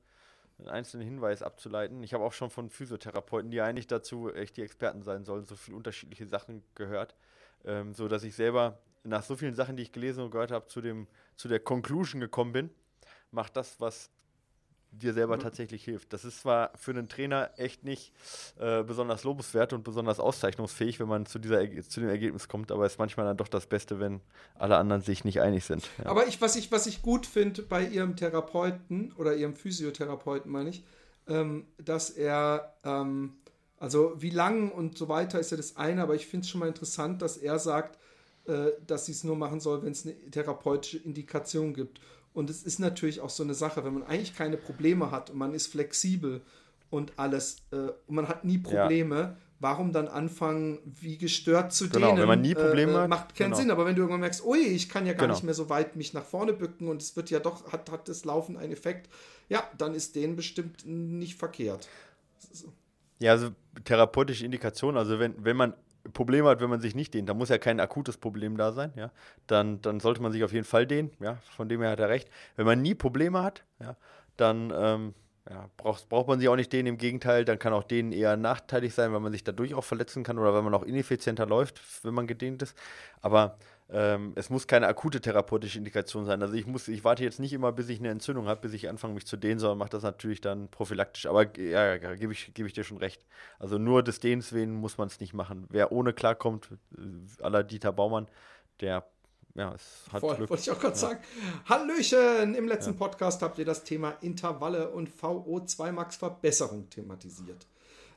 einen 0.60 0.70
einzelnen 0.70 1.06
Hinweis 1.06 1.44
abzuleiten. 1.44 2.02
Ich 2.02 2.16
habe 2.16 2.24
auch 2.24 2.34
schon 2.34 2.50
von 2.50 2.72
Physiotherapeuten, 2.72 3.52
die 3.52 3.62
eigentlich 3.62 3.86
dazu 3.86 4.34
echt 4.34 4.58
die 4.58 4.64
Experten 4.64 5.04
sein 5.04 5.24
sollen, 5.24 5.46
so 5.46 5.56
viele 5.56 5.78
unterschiedliche 5.78 6.26
Sachen 6.26 6.64
gehört, 6.74 7.16
ähm, 7.64 7.94
so 7.94 8.08
dass 8.08 8.24
ich 8.24 8.36
selber 8.36 8.80
nach 9.08 9.24
so 9.24 9.36
vielen 9.36 9.56
Sachen, 9.56 9.78
die 9.78 9.84
ich 9.84 9.92
gelesen 9.92 10.24
und 10.24 10.32
gehört 10.32 10.52
habe, 10.52 10.68
zu, 10.68 10.82
dem, 10.82 11.08
zu 11.36 11.48
der 11.48 11.60
Conclusion 11.60 12.20
gekommen 12.20 12.52
bin, 12.52 12.70
mach 13.32 13.50
das, 13.50 13.80
was 13.80 14.10
dir 14.92 15.14
selber 15.14 15.38
mhm. 15.38 15.42
tatsächlich 15.42 15.84
hilft. 15.84 16.14
Das 16.14 16.26
ist 16.26 16.42
zwar 16.42 16.72
für 16.76 16.92
einen 16.92 17.10
Trainer 17.10 17.52
echt 17.58 17.84
nicht 17.84 18.14
äh, 18.58 18.84
besonders 18.84 19.24
lobenswert 19.24 19.74
und 19.74 19.84
besonders 19.84 20.20
auszeichnungsfähig, 20.20 21.00
wenn 21.00 21.08
man 21.08 21.26
zu, 21.26 21.40
dieser, 21.40 21.60
zu 21.82 22.00
dem 22.00 22.10
Ergebnis 22.10 22.48
kommt, 22.48 22.72
aber 22.72 22.86
es 22.86 22.94
ist 22.94 23.00
manchmal 23.00 23.26
dann 23.26 23.38
doch 23.38 23.48
das 23.48 23.68
Beste, 23.68 24.00
wenn 24.00 24.22
alle 24.56 24.78
anderen 24.78 25.02
sich 25.02 25.26
nicht 25.26 25.42
einig 25.42 25.66
sind. 25.66 25.90
Ja. 26.00 26.10
Aber 26.10 26.28
ich, 26.28 26.42
was, 26.42 26.56
ich, 26.56 26.72
was 26.72 26.88
ich 26.88 27.02
gut 27.02 27.26
finde 27.26 27.62
bei 27.64 27.84
ihrem 27.86 28.16
Therapeuten 28.16 29.14
oder 29.18 29.36
ihrem 29.36 29.56
Physiotherapeuten, 29.56 30.52
meine 30.52 30.70
ich, 30.70 30.84
ähm, 31.28 31.68
dass 31.78 32.10
er, 32.10 32.74
ähm, 32.84 33.38
also 33.80 34.14
wie 34.18 34.32
lang 34.32 34.72
und 34.72 34.98
so 34.98 35.10
weiter 35.10 35.40
ist 35.40 35.52
ja 35.52 35.58
das 35.58 35.76
eine, 35.76 36.02
aber 36.02 36.16
ich 36.16 36.28
finde 36.28 36.46
es 36.46 36.50
schon 36.50 36.60
mal 36.60 36.68
interessant, 36.68 37.22
dass 37.22 37.38
er 37.38 37.60
sagt, 37.60 38.00
äh, 38.48 38.72
dass 38.86 39.06
sie 39.06 39.12
es 39.12 39.24
nur 39.24 39.36
machen 39.36 39.60
soll, 39.60 39.84
wenn 39.84 39.92
es 39.92 40.06
eine 40.06 40.16
therapeutische 40.32 40.98
Indikation 40.98 41.74
gibt. 41.74 42.00
Und 42.34 42.50
es 42.50 42.64
ist 42.64 42.80
natürlich 42.80 43.20
auch 43.20 43.30
so 43.30 43.44
eine 43.44 43.54
Sache, 43.54 43.84
wenn 43.84 43.94
man 43.94 44.04
eigentlich 44.04 44.36
keine 44.36 44.58
Probleme 44.58 45.12
hat 45.12 45.30
und 45.30 45.38
man 45.38 45.54
ist 45.54 45.68
flexibel 45.68 46.42
und 46.90 47.14
alles 47.18 47.58
äh, 47.72 47.92
und 48.08 48.16
man 48.16 48.28
hat 48.28 48.46
nie 48.46 48.58
Probleme, 48.58 49.16
ja. 49.16 49.38
warum 49.60 49.92
dann 49.92 50.08
anfangen, 50.08 50.80
wie 50.86 51.18
gestört 51.18 51.74
zu 51.74 51.90
genau, 51.90 52.08
denen? 52.08 52.20
Wenn 52.20 52.28
man 52.28 52.42
nie 52.42 52.54
Probleme 52.54 52.92
äh, 52.94 52.96
hat, 52.96 53.10
macht 53.10 53.36
keinen 53.36 53.48
genau. 53.48 53.58
Sinn. 53.58 53.72
Aber 53.72 53.86
wenn 53.86 53.96
du 53.96 54.04
irgendwann 54.04 54.22
merkst, 54.22 54.46
ui, 54.46 54.60
ich 54.60 54.88
kann 54.88 55.06
ja 55.06 55.14
gar 55.14 55.22
genau. 55.22 55.34
nicht 55.34 55.44
mehr 55.44 55.54
so 55.54 55.70
weit 55.70 55.96
mich 55.96 56.14
nach 56.14 56.24
vorne 56.24 56.54
bücken 56.54 56.88
und 56.88 57.02
es 57.02 57.16
wird 57.16 57.30
ja 57.30 57.40
doch, 57.40 57.72
hat, 57.72 57.90
hat 57.92 58.08
das 58.08 58.24
Laufen 58.24 58.56
einen 58.56 58.72
Effekt, 58.72 59.10
ja, 59.50 59.64
dann 59.78 59.96
ist 59.96 60.16
denen 60.16 60.36
bestimmt 60.36 60.86
nicht 60.86 61.36
verkehrt. 61.40 61.90
Ja, 63.20 63.32
also 63.32 63.50
therapeutische 63.84 64.46
Indikation, 64.46 64.96
also 64.96 65.18
wenn, 65.20 65.44
wenn 65.44 65.58
man 65.58 65.74
Probleme 66.14 66.50
hat, 66.50 66.62
wenn 66.62 66.70
man 66.70 66.82
sich 66.82 66.96
nicht 66.96 67.14
dehnt, 67.14 67.30
da 67.30 67.34
muss 67.34 67.50
ja 67.50 67.58
kein 67.58 67.80
akutes 67.80 68.18
Problem 68.18 68.58
da 68.58 68.72
sein, 68.72 68.92
ja, 68.96 69.12
dann, 69.48 69.82
dann 69.82 70.00
sollte 70.00 70.22
man 70.22 70.32
sich 70.32 70.44
auf 70.44 70.54
jeden 70.54 70.66
Fall 70.66 70.86
dehnen, 70.88 71.12
ja, 71.20 71.38
von 71.56 71.70
dem 71.70 71.82
her 71.82 71.92
hat 71.92 72.00
er 72.00 72.10
recht. 72.10 72.30
Wenn 72.56 72.66
man 72.66 72.82
nie 72.82 72.96
Probleme 72.96 73.44
hat, 73.44 73.64
ja, 73.80 73.96
dann 74.38 74.74
ähm, 74.76 75.14
ja, 75.50 75.70
braucht, 75.78 76.10
braucht 76.10 76.28
man 76.28 76.40
sich 76.40 76.50
auch 76.50 76.56
nicht 76.56 76.74
dehnen, 76.74 76.88
im 76.88 76.98
Gegenteil, 76.98 77.46
dann 77.46 77.60
kann 77.60 77.74
auch 77.74 77.84
denen 77.84 78.12
eher 78.12 78.36
nachteilig 78.38 78.94
sein, 78.94 79.14
weil 79.14 79.20
man 79.20 79.32
sich 79.32 79.44
dadurch 79.44 79.74
auch 79.74 79.84
verletzen 79.84 80.24
kann 80.24 80.38
oder 80.38 80.54
weil 80.54 80.62
man 80.62 80.74
auch 80.74 80.84
ineffizienter 80.84 81.46
läuft, 81.46 81.82
wenn 82.04 82.14
man 82.14 82.28
gedehnt 82.28 82.62
ist. 82.62 82.78
Aber 83.22 83.58
ähm, 83.90 84.34
es 84.36 84.50
muss 84.50 84.68
keine 84.68 84.88
akute 84.88 85.22
therapeutische 85.22 85.78
Indikation 85.78 86.26
sein. 86.26 86.42
Also 86.42 86.56
ich 86.56 86.68
muss, 86.68 86.88
ich 86.88 87.04
warte 87.04 87.24
jetzt 87.24 87.40
nicht 87.40 87.54
immer, 87.54 87.72
bis 87.72 87.88
ich 87.88 88.00
eine 88.00 88.10
Entzündung 88.10 88.48
habe, 88.48 88.62
bis 88.62 88.74
ich 88.74 88.90
anfange, 88.90 89.14
mich 89.14 89.26
zu 89.26 89.38
dehnen, 89.38 89.60
sondern 89.60 89.78
mache 89.78 89.90
das 89.90 90.04
natürlich 90.04 90.42
dann 90.42 90.68
prophylaktisch. 90.68 91.26
Aber 91.26 91.58
ja, 91.58 91.98
gebe 92.16 92.34
ich, 92.34 92.54
geb 92.54 92.66
ich 92.66 92.74
dir 92.74 92.84
schon 92.84 92.98
recht. 92.98 93.26
Also 93.60 93.78
nur 93.78 94.04
des 94.04 94.20
Dehens 94.20 94.52
wegen 94.52 94.74
muss 94.74 94.98
man 94.98 95.08
es 95.08 95.20
nicht 95.22 95.34
machen. 95.34 95.68
Wer 95.70 95.94
ohne 95.94 96.12
klarkommt, 96.12 96.70
äh, 96.98 97.44
aller 97.44 97.64
Dieter 97.64 97.94
Baumann, 97.94 98.28
der 98.82 99.06
ja, 99.56 99.74
es 99.74 100.06
hat 100.14 100.20
Voll, 100.20 100.36
Glück. 100.36 100.50
wollte 100.52 100.62
ich 100.62 100.72
auch 100.72 100.80
gerade 100.80 100.94
ja. 100.94 101.00
sagen. 101.00 101.20
Hallöchen! 101.66 102.54
Im 102.54 102.68
letzten 102.68 102.92
ja. 102.92 102.98
Podcast 102.98 103.42
habt 103.42 103.58
ihr 103.58 103.66
das 103.66 103.84
Thema 103.84 104.12
Intervalle 104.22 104.92
und 104.92 105.10
VO2 105.10 105.92
Max 105.94 106.16
Verbesserung 106.18 106.90
thematisiert. 106.92 107.66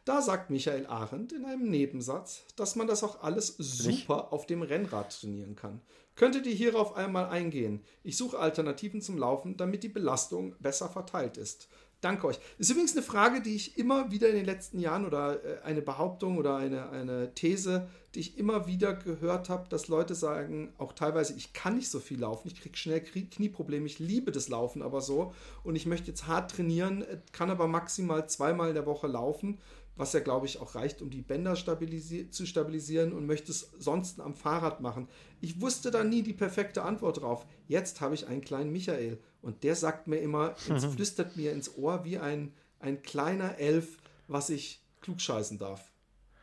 Da 0.05 0.23
sagt 0.23 0.51
Michael 0.51 0.87
Arendt 0.87 1.33
in 1.33 1.45
einem 1.45 1.69
Nebensatz, 1.69 2.45
dass 2.57 2.75
man 2.75 2.87
das 2.87 3.05
auch 3.05 3.23
alles 3.23 3.55
super 3.59 4.33
auf 4.33 4.47
dem 4.47 4.63
Rennrad 4.63 5.21
trainieren 5.21 5.57
kann. 5.57 5.83
Könntet 6.17 6.47
ihr 6.47 6.55
hierauf 6.55 6.97
einmal 6.97 7.29
eingehen? 7.29 7.83
Ich 8.03 8.17
suche 8.17 8.39
Alternativen 8.39 9.03
zum 9.03 9.19
Laufen, 9.19 9.57
damit 9.57 9.83
die 9.83 9.89
Belastung 9.89 10.55
besser 10.59 10.89
verteilt 10.89 11.37
ist. 11.37 11.69
Danke 12.01 12.29
euch. 12.29 12.39
Ist 12.57 12.71
übrigens 12.71 12.93
eine 12.93 13.03
Frage, 13.03 13.43
die 13.43 13.55
ich 13.55 13.77
immer 13.77 14.11
wieder 14.11 14.31
in 14.31 14.35
den 14.35 14.47
letzten 14.47 14.79
Jahren 14.79 15.05
oder 15.05 15.45
äh, 15.45 15.61
eine 15.65 15.83
Behauptung 15.83 16.39
oder 16.39 16.57
eine, 16.57 16.89
eine 16.89 17.35
These, 17.35 17.89
die 18.15 18.21
ich 18.21 18.39
immer 18.39 18.67
wieder 18.67 18.95
gehört 18.95 19.51
habe, 19.51 19.69
dass 19.69 19.89
Leute 19.89 20.15
sagen, 20.15 20.73
auch 20.79 20.95
teilweise, 20.95 21.35
ich 21.35 21.53
kann 21.53 21.77
nicht 21.77 21.91
so 21.91 22.01
viel 22.01 22.21
laufen, 22.21 22.49
ich 22.49 22.59
kriege 22.59 22.77
schnell 22.77 23.01
Knieprobleme, 23.03 23.85
ich 23.85 23.99
liebe 23.99 24.33
das 24.33 24.49
Laufen 24.49 24.81
aber 24.81 25.03
so 25.03 25.35
und 25.63 25.77
ich 25.77 25.85
möchte 25.85 26.09
jetzt 26.09 26.27
hart 26.27 26.51
trainieren, 26.53 27.03
äh, 27.03 27.19
kann 27.33 27.51
aber 27.51 27.67
maximal 27.67 28.27
zweimal 28.31 28.71
in 28.71 28.75
der 28.75 28.87
Woche 28.87 29.07
laufen 29.07 29.59
was 30.01 30.15
ja, 30.15 30.21
glaube 30.21 30.47
ich, 30.47 30.59
auch 30.61 30.75
reicht, 30.75 31.03
um 31.03 31.11
die 31.11 31.21
Bänder 31.21 31.57
stabilisi 31.57 32.31
zu 32.31 32.47
stabilisieren 32.47 33.13
und 33.13 33.27
möchte 33.27 33.53
es 33.53 33.71
sonst 33.79 34.19
am 34.19 34.35
Fahrrad 34.35 34.81
machen. 34.81 35.09
Ich 35.43 35.61
wusste 35.61 35.91
da 35.91 36.03
nie 36.03 36.23
die 36.23 36.33
perfekte 36.33 36.83
Antwort 36.83 37.21
drauf. 37.21 37.45
Jetzt 37.69 38.01
habe 38.01 38.15
ich 38.15 38.27
einen 38.27 38.41
kleinen 38.41 38.73
Michael 38.73 39.19
und 39.43 39.63
der 39.63 39.77
sagt 39.77 40.07
mir 40.07 40.17
immer, 40.17 40.55
ins, 40.69 40.85
flüstert 40.95 41.37
mir 41.37 41.53
ins 41.53 41.77
Ohr 41.77 42.03
wie 42.05 42.19
ein, 42.19 42.55
ein 42.79 43.03
kleiner 43.03 43.59
Elf, 43.59 43.99
was 44.27 44.49
ich 44.49 44.83
klugscheißen 45.03 45.59
darf. 45.59 45.93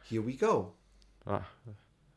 Here 0.03 0.25
we 0.25 0.37
go. 0.37 0.73
Ah, 1.25 1.41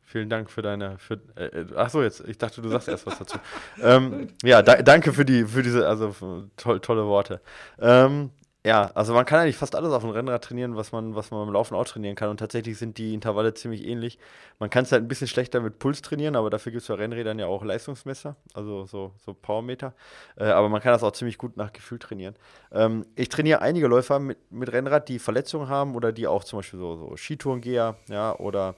vielen 0.02 0.28
Dank 0.28 0.50
für 0.50 0.60
deine. 0.60 0.98
Für, 0.98 1.20
äh, 1.36 1.46
äh 1.46 1.66
ach 1.74 1.88
so, 1.88 2.02
jetzt. 2.02 2.20
Ich 2.28 2.36
dachte, 2.36 2.60
du 2.60 2.68
sagst 2.68 2.88
erst 2.88 3.06
was 3.06 3.18
dazu. 3.18 3.38
ähm, 3.80 4.28
ja, 4.42 4.60
da, 4.60 4.82
danke 4.82 5.14
für 5.14 5.24
die, 5.24 5.46
für 5.46 5.62
diese, 5.62 5.88
also 5.88 6.14
toll, 6.58 6.80
tolle 6.80 7.06
Worte. 7.06 7.40
Ähm, 7.78 8.30
ja, 8.64 8.90
also 8.94 9.14
man 9.14 9.24
kann 9.24 9.40
eigentlich 9.40 9.56
fast 9.56 9.74
alles 9.74 9.90
auf 9.90 10.02
dem 10.02 10.10
Rennrad 10.10 10.44
trainieren, 10.44 10.76
was 10.76 10.92
man, 10.92 11.14
was 11.14 11.30
man 11.30 11.46
beim 11.46 11.54
Laufen 11.54 11.74
auch 11.74 11.86
trainieren 11.86 12.14
kann. 12.14 12.28
Und 12.28 12.36
tatsächlich 12.36 12.76
sind 12.76 12.98
die 12.98 13.14
Intervalle 13.14 13.54
ziemlich 13.54 13.86
ähnlich. 13.86 14.18
Man 14.58 14.68
kann 14.68 14.84
es 14.84 14.92
halt 14.92 15.02
ein 15.02 15.08
bisschen 15.08 15.28
schlechter 15.28 15.60
mit 15.60 15.78
Puls 15.78 16.02
trainieren, 16.02 16.36
aber 16.36 16.50
dafür 16.50 16.70
gibt 16.70 16.82
es 16.82 16.88
bei 16.88 16.94
Rennrädern 16.94 17.38
ja 17.38 17.46
auch 17.46 17.64
Leistungsmesser, 17.64 18.36
also 18.52 18.84
so, 18.84 19.14
so 19.24 19.32
Powermeter. 19.32 19.94
Äh, 20.36 20.44
aber 20.44 20.68
man 20.68 20.82
kann 20.82 20.92
das 20.92 21.02
auch 21.02 21.12
ziemlich 21.12 21.38
gut 21.38 21.56
nach 21.56 21.72
Gefühl 21.72 21.98
trainieren. 21.98 22.34
Ähm, 22.70 23.06
ich 23.16 23.30
trainiere 23.30 23.62
einige 23.62 23.86
Läufer 23.86 24.18
mit, 24.18 24.36
mit 24.52 24.70
Rennrad, 24.70 25.08
die 25.08 25.18
Verletzungen 25.18 25.70
haben 25.70 25.94
oder 25.94 26.12
die 26.12 26.26
auch 26.26 26.44
zum 26.44 26.58
Beispiel 26.58 26.80
so, 26.80 26.96
so 26.96 27.16
Skitourengeher, 27.16 27.96
ja, 28.08 28.36
oder 28.36 28.74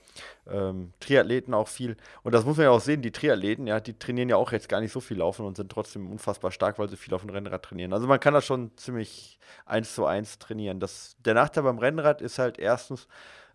ähm, 0.50 0.92
Triathleten 1.00 1.54
auch 1.54 1.68
viel. 1.68 1.96
Und 2.22 2.34
das 2.34 2.44
muss 2.44 2.56
man 2.56 2.64
ja 2.64 2.70
auch 2.70 2.80
sehen, 2.80 3.02
die 3.02 3.12
Triathleten, 3.12 3.66
ja, 3.66 3.80
die 3.80 3.98
trainieren 3.98 4.28
ja 4.28 4.36
auch 4.36 4.52
jetzt 4.52 4.68
gar 4.68 4.80
nicht 4.80 4.92
so 4.92 5.00
viel 5.00 5.18
laufen 5.18 5.46
und 5.46 5.56
sind 5.56 5.70
trotzdem 5.70 6.10
unfassbar 6.10 6.50
stark, 6.50 6.78
weil 6.78 6.88
sie 6.88 6.96
viel 6.96 7.14
auf 7.14 7.22
dem 7.22 7.30
Rennrad 7.30 7.62
trainieren. 7.62 7.92
Also 7.92 8.06
man 8.06 8.20
kann 8.20 8.34
das 8.34 8.44
schon 8.44 8.76
ziemlich 8.76 9.38
eins 9.66 9.94
zu 9.94 10.04
eins 10.06 10.38
trainieren. 10.38 10.80
Das, 10.80 11.16
der 11.24 11.34
Nachteil 11.34 11.62
beim 11.62 11.78
Rennrad 11.78 12.20
ist 12.20 12.38
halt 12.38 12.58
erstens, 12.58 13.06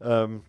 ähm, 0.01 0.43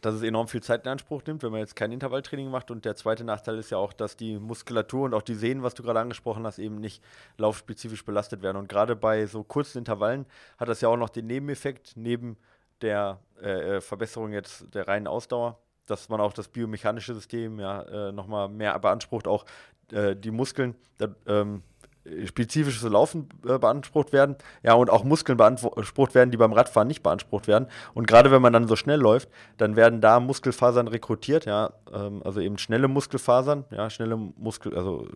dass 0.00 0.14
es 0.14 0.22
enorm 0.22 0.48
viel 0.48 0.62
Zeit 0.62 0.84
in 0.84 0.90
Anspruch 0.90 1.22
nimmt, 1.26 1.42
wenn 1.42 1.50
man 1.50 1.60
jetzt 1.60 1.76
kein 1.76 1.92
Intervalltraining 1.92 2.50
macht. 2.50 2.70
Und 2.70 2.84
der 2.84 2.96
zweite 2.96 3.24
Nachteil 3.24 3.58
ist 3.58 3.70
ja 3.70 3.78
auch, 3.78 3.92
dass 3.92 4.16
die 4.16 4.38
Muskulatur 4.38 5.04
und 5.04 5.14
auch 5.14 5.22
die 5.22 5.34
Sehnen, 5.34 5.62
was 5.62 5.74
du 5.74 5.82
gerade 5.82 6.00
angesprochen 6.00 6.46
hast, 6.46 6.58
eben 6.58 6.76
nicht 6.76 7.02
laufspezifisch 7.36 8.04
belastet 8.04 8.42
werden. 8.42 8.56
Und 8.56 8.68
gerade 8.68 8.96
bei 8.96 9.26
so 9.26 9.42
kurzen 9.42 9.78
Intervallen 9.78 10.26
hat 10.58 10.68
das 10.68 10.80
ja 10.80 10.88
auch 10.88 10.96
noch 10.96 11.10
den 11.10 11.26
Nebeneffekt, 11.26 11.92
neben 11.96 12.38
der 12.82 13.20
äh, 13.42 13.76
äh, 13.76 13.80
Verbesserung 13.80 14.32
jetzt 14.32 14.74
der 14.74 14.88
reinen 14.88 15.06
Ausdauer, 15.06 15.58
dass 15.86 16.08
man 16.08 16.20
auch 16.20 16.32
das 16.32 16.48
biomechanische 16.48 17.14
System 17.14 17.58
ja 17.58 17.82
äh, 17.82 18.12
nochmal 18.12 18.48
mehr 18.48 18.78
beansprucht, 18.78 19.26
auch 19.26 19.44
äh, 19.92 20.14
die 20.14 20.30
Muskeln. 20.30 20.74
Da, 20.98 21.08
ähm, 21.26 21.62
spezifisches 22.24 22.82
Laufen 22.88 23.28
äh, 23.46 23.58
beansprucht 23.58 24.12
werden, 24.12 24.36
ja, 24.62 24.72
und 24.74 24.90
auch 24.90 25.04
Muskeln 25.04 25.36
beansprucht 25.36 26.14
werden, 26.14 26.30
die 26.30 26.36
beim 26.36 26.52
Radfahren 26.52 26.88
nicht 26.88 27.02
beansprucht 27.02 27.46
werden. 27.46 27.68
Und 27.92 28.06
gerade 28.06 28.30
wenn 28.30 28.40
man 28.40 28.52
dann 28.52 28.66
so 28.66 28.76
schnell 28.76 28.98
läuft, 28.98 29.28
dann 29.58 29.76
werden 29.76 30.00
da 30.00 30.18
Muskelfasern 30.18 30.88
rekrutiert, 30.88 31.44
ja, 31.44 31.72
ähm, 31.92 32.22
also 32.24 32.40
eben 32.40 32.56
schnelle 32.56 32.88
Muskelfasern, 32.88 33.64
ja, 33.70 33.90
schnelle 33.90 34.16
Muskel, 34.16 34.76
also 34.76 35.08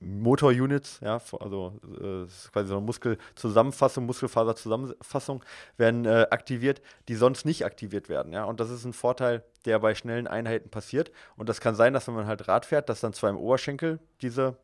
Motorunits, 0.00 1.00
ja, 1.00 1.20
also 1.40 1.72
äh, 2.00 2.26
quasi 2.52 2.68
so 2.68 2.76
eine 2.76 2.86
Muskelzusammenfassung, 2.86 4.06
Muskelfaserzusammenfassung 4.06 5.42
werden 5.76 6.04
äh, 6.04 6.26
aktiviert, 6.30 6.80
die 7.08 7.16
sonst 7.16 7.46
nicht 7.46 7.64
aktiviert 7.64 8.08
werden, 8.08 8.32
ja. 8.32 8.44
Und 8.44 8.60
das 8.60 8.70
ist 8.70 8.84
ein 8.84 8.92
Vorteil, 8.92 9.42
der 9.64 9.80
bei 9.80 9.94
schnellen 9.96 10.28
Einheiten 10.28 10.70
passiert. 10.70 11.10
Und 11.36 11.48
das 11.48 11.60
kann 11.60 11.74
sein, 11.74 11.92
dass 11.92 12.06
wenn 12.06 12.14
man 12.14 12.26
halt 12.26 12.46
Rad 12.46 12.64
fährt, 12.64 12.88
dass 12.88 13.00
dann 13.00 13.12
zwar 13.12 13.30
im 13.30 13.36
Oberschenkel 13.36 13.98
diese 14.22 14.56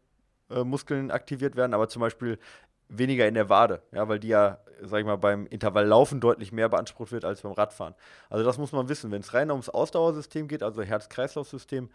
äh, 0.50 0.64
Muskeln 0.64 1.10
aktiviert 1.10 1.56
werden, 1.56 1.74
aber 1.74 1.88
zum 1.88 2.00
Beispiel 2.00 2.38
weniger 2.88 3.26
in 3.26 3.34
der 3.34 3.48
Wade, 3.48 3.82
ja, 3.92 4.08
weil 4.08 4.18
die 4.18 4.28
ja, 4.28 4.58
sag 4.82 5.00
ich 5.00 5.06
mal, 5.06 5.16
beim 5.16 5.46
Intervalllaufen 5.46 6.20
deutlich 6.20 6.52
mehr 6.52 6.68
beansprucht 6.68 7.12
wird 7.12 7.24
als 7.24 7.42
beim 7.42 7.52
Radfahren. 7.52 7.94
Also 8.30 8.44
das 8.44 8.58
muss 8.58 8.72
man 8.72 8.88
wissen. 8.88 9.10
Wenn 9.10 9.20
es 9.20 9.34
rein 9.34 9.50
ums 9.50 9.68
Ausdauersystem 9.68 10.48
geht, 10.48 10.62
also 10.62 10.82
Herz-Kreislauf-System, 10.82 11.90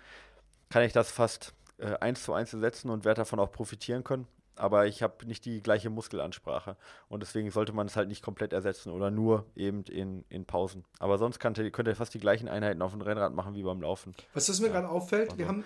kann 0.69 0.83
ich 0.83 0.93
das 0.93 1.11
fast 1.11 1.53
äh, 1.77 1.97
eins 1.99 2.23
zu 2.23 2.33
eins 2.33 2.53
ersetzen 2.53 2.89
und 2.89 3.05
werde 3.05 3.21
davon 3.21 3.39
auch 3.39 3.51
profitieren 3.51 4.03
können. 4.03 4.27
Aber 4.55 4.87
ich 4.87 5.01
habe 5.01 5.25
nicht 5.25 5.45
die 5.45 5.63
gleiche 5.63 5.89
Muskelansprache. 5.89 6.75
Und 7.07 7.21
deswegen 7.21 7.49
sollte 7.49 7.71
man 7.71 7.87
es 7.87 7.95
halt 7.95 8.09
nicht 8.09 8.21
komplett 8.21 8.51
ersetzen 8.51 8.91
oder 8.91 9.09
nur 9.09 9.45
eben 9.55 9.83
in, 9.83 10.25
in 10.27 10.45
Pausen. 10.45 10.83
Aber 10.99 11.17
sonst 11.17 11.39
könnt 11.39 11.57
ihr, 11.57 11.71
könnt 11.71 11.87
ihr 11.87 11.95
fast 11.95 12.13
die 12.13 12.19
gleichen 12.19 12.49
Einheiten 12.49 12.81
auf 12.81 12.91
dem 12.91 12.99
Rennrad 13.01 13.33
machen 13.33 13.55
wie 13.55 13.63
beim 13.63 13.81
Laufen. 13.81 14.13
Was, 14.33 14.49
was 14.49 14.59
mir 14.59 14.67
ja. 14.67 14.73
gerade 14.73 14.89
auffällt, 14.89 15.37
wir 15.37 15.47
haben 15.47 15.63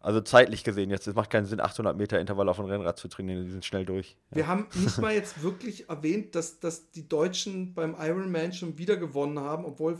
also 0.00 0.20
zeitlich 0.22 0.64
gesehen 0.64 0.90
jetzt, 0.90 1.06
es 1.06 1.14
macht 1.14 1.30
keinen 1.30 1.44
Sinn, 1.44 1.60
800 1.60 1.96
Meter 1.96 2.18
Intervall 2.18 2.48
auf 2.48 2.56
dem 2.56 2.64
Rennrad 2.64 2.98
zu 2.98 3.08
trainieren, 3.08 3.44
die 3.44 3.50
sind 3.50 3.64
schnell 3.64 3.84
durch. 3.84 4.16
Ja. 4.30 4.36
Wir 4.36 4.46
haben 4.48 4.66
nicht 4.74 4.98
mal 4.98 5.12
jetzt 5.14 5.42
wirklich 5.42 5.88
erwähnt, 5.90 6.34
dass, 6.34 6.58
dass 6.58 6.90
die 6.90 7.06
Deutschen 7.06 7.74
beim 7.74 7.94
Ironman 7.98 8.52
schon 8.52 8.78
wieder 8.78 8.96
gewonnen 8.96 9.38
haben, 9.38 9.64
obwohl... 9.64 9.98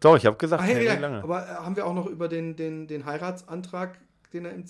Doch, 0.00 0.16
ich 0.16 0.26
habe 0.26 0.36
gesagt, 0.36 0.62
ah, 0.62 0.66
ja, 0.66 0.78
ja, 0.78 0.98
lange. 0.98 1.22
aber 1.22 1.42
äh, 1.42 1.54
haben 1.54 1.76
wir 1.76 1.86
auch 1.86 1.94
noch 1.94 2.06
über 2.06 2.28
den, 2.28 2.56
den, 2.56 2.86
den 2.86 3.04
Heiratsantrag, 3.04 3.98
den 4.32 4.46
er 4.46 4.52
im, 4.52 4.64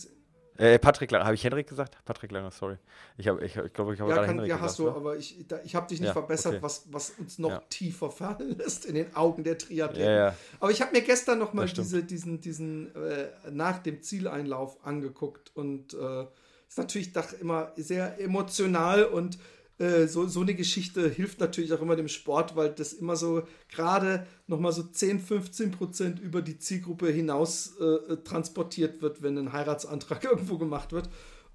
äh, 0.59 0.79
Patrick 0.79 1.11
Langer, 1.11 1.25
habe 1.25 1.35
ich 1.35 1.45
Henrik 1.45 1.69
gesagt? 1.69 1.99
Patrick 2.05 2.31
Langer, 2.33 2.51
sorry. 2.51 2.77
Ich, 3.17 3.29
hab, 3.29 3.41
ich, 3.43 3.57
ich 3.57 3.73
glaube, 3.73 3.95
ich 3.95 4.01
habe 4.01 4.11
ja, 4.11 4.17
gerade 4.17 4.29
Henrik 4.29 4.49
ja, 4.49 4.57
gesagt. 4.57 4.61
Ja, 4.61 4.67
hast 4.67 4.79
du, 4.79 4.91
aber 4.91 5.17
ich, 5.17 5.37
ich 5.65 5.75
habe 5.75 5.87
dich 5.87 6.01
nicht 6.01 6.09
ja, 6.09 6.13
verbessert, 6.13 6.55
okay. 6.55 6.63
was, 6.63 6.87
was 6.91 7.11
uns 7.19 7.39
noch 7.39 7.51
ja. 7.51 7.63
tiefer 7.69 8.11
fallen 8.11 8.57
lässt 8.59 8.85
in 8.85 8.95
den 8.95 9.15
Augen 9.15 9.45
der 9.45 9.59
Triathleten. 9.59 10.35
Aber 10.61 10.71
ich 10.71 10.81
habe 10.83 10.93
mir 10.93 11.03
gestern 11.03 11.39
noch 11.39 11.53
mal 11.53 11.67
diese, 11.67 12.03
diesen, 12.03 12.41
diesen 12.41 12.95
äh, 12.95 13.29
nach 13.51 13.79
dem 13.79 14.03
Zieleinlauf 14.03 14.85
angeguckt 14.85 15.51
und 15.55 15.95
äh, 15.95 16.27
ist 16.69 16.79
natürlich 16.79 17.13
doch 17.13 17.33
immer 17.35 17.73
sehr 17.77 18.21
emotional 18.21 19.05
und 19.05 19.39
äh, 19.79 20.07
so, 20.07 20.27
so 20.27 20.41
eine 20.41 20.55
Geschichte 20.55 21.09
hilft 21.09 21.41
natürlich 21.41 21.73
auch 21.73 21.83
immer 21.83 21.97
dem 21.97 22.09
Sport, 22.09 22.57
weil 22.57 22.71
das 22.71 22.93
immer 22.93 23.17
so 23.17 23.43
gerade 23.69 24.27
nochmal 24.47 24.73
so 24.73 24.83
10, 24.83 25.21
15 25.21 25.71
Prozent 25.71 26.21
über 26.21 26.43
die 26.43 26.59
Zielgruppe 26.59 27.09
hinaus 27.09 27.77
äh, 27.79 28.17
transportiert 28.19 29.03
wird, 29.03 29.23
wenn 29.23 29.37
ein 29.39 29.53
Heiratsantrag 29.53 30.25
irgendwo 30.31 30.59
gemacht 30.59 30.93
wird. 30.93 31.09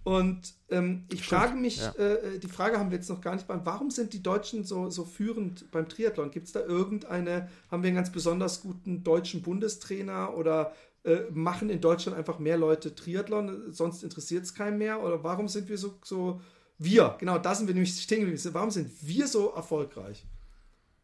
Und 0.04 0.56
ähm, 0.70 1.06
ich 1.12 1.24
Stimmt, 1.24 1.42
frage 1.42 1.56
mich, 1.58 1.78
ja. 1.78 1.92
äh, 1.92 2.40
die 2.40 2.48
Frage 2.48 2.80
haben 2.80 2.90
wir 2.90 2.98
jetzt 2.98 3.10
noch 3.10 3.22
gar 3.22 3.36
nicht 3.36 3.48
beantwortet, 3.48 3.76
warum 3.76 3.92
sind 3.92 4.14
die 4.14 4.24
Deutschen 4.24 4.64
so, 4.64 4.90
so 4.90 5.06
führend 5.06 5.70
beim 5.70 5.88
Triathlon? 5.88 6.32
Gibt 6.32 6.48
es 6.48 6.54
da 6.54 6.62
irgendeine, 6.62 7.50
haben 7.70 7.84
wir 7.84 7.90
einen 7.90 7.98
ganz 7.98 8.12
besonders 8.12 8.62
guten 8.62 9.04
deutschen 9.04 9.42
Bundestrainer 9.42 10.36
oder 10.36 10.74
Äh, 11.04 11.32
machen 11.32 11.72
in 11.72 11.82
Deutschland 11.82 12.16
einfach 12.16 12.38
mehr 12.38 12.58
Leute 12.58 12.94
Triathlon, 12.94 13.72
sonst 13.72 14.04
interessiert 14.04 14.44
es 14.44 14.54
keinen 14.54 14.78
mehr? 14.78 15.02
Oder 15.02 15.24
warum 15.24 15.48
sind 15.48 15.68
wir 15.68 15.80
so, 15.80 15.96
so 16.04 16.42
wir, 16.84 17.16
genau, 17.20 17.38
da 17.38 17.54
sind 17.54 17.68
wir 17.68 17.74
nämlich 17.74 18.02
stehen 18.02 18.22
geblieben. 18.22 18.54
Warum 18.54 18.72
sind 18.72 18.90
wir 19.02 19.28
so 19.28 19.54
erfolgreich? 19.54 20.26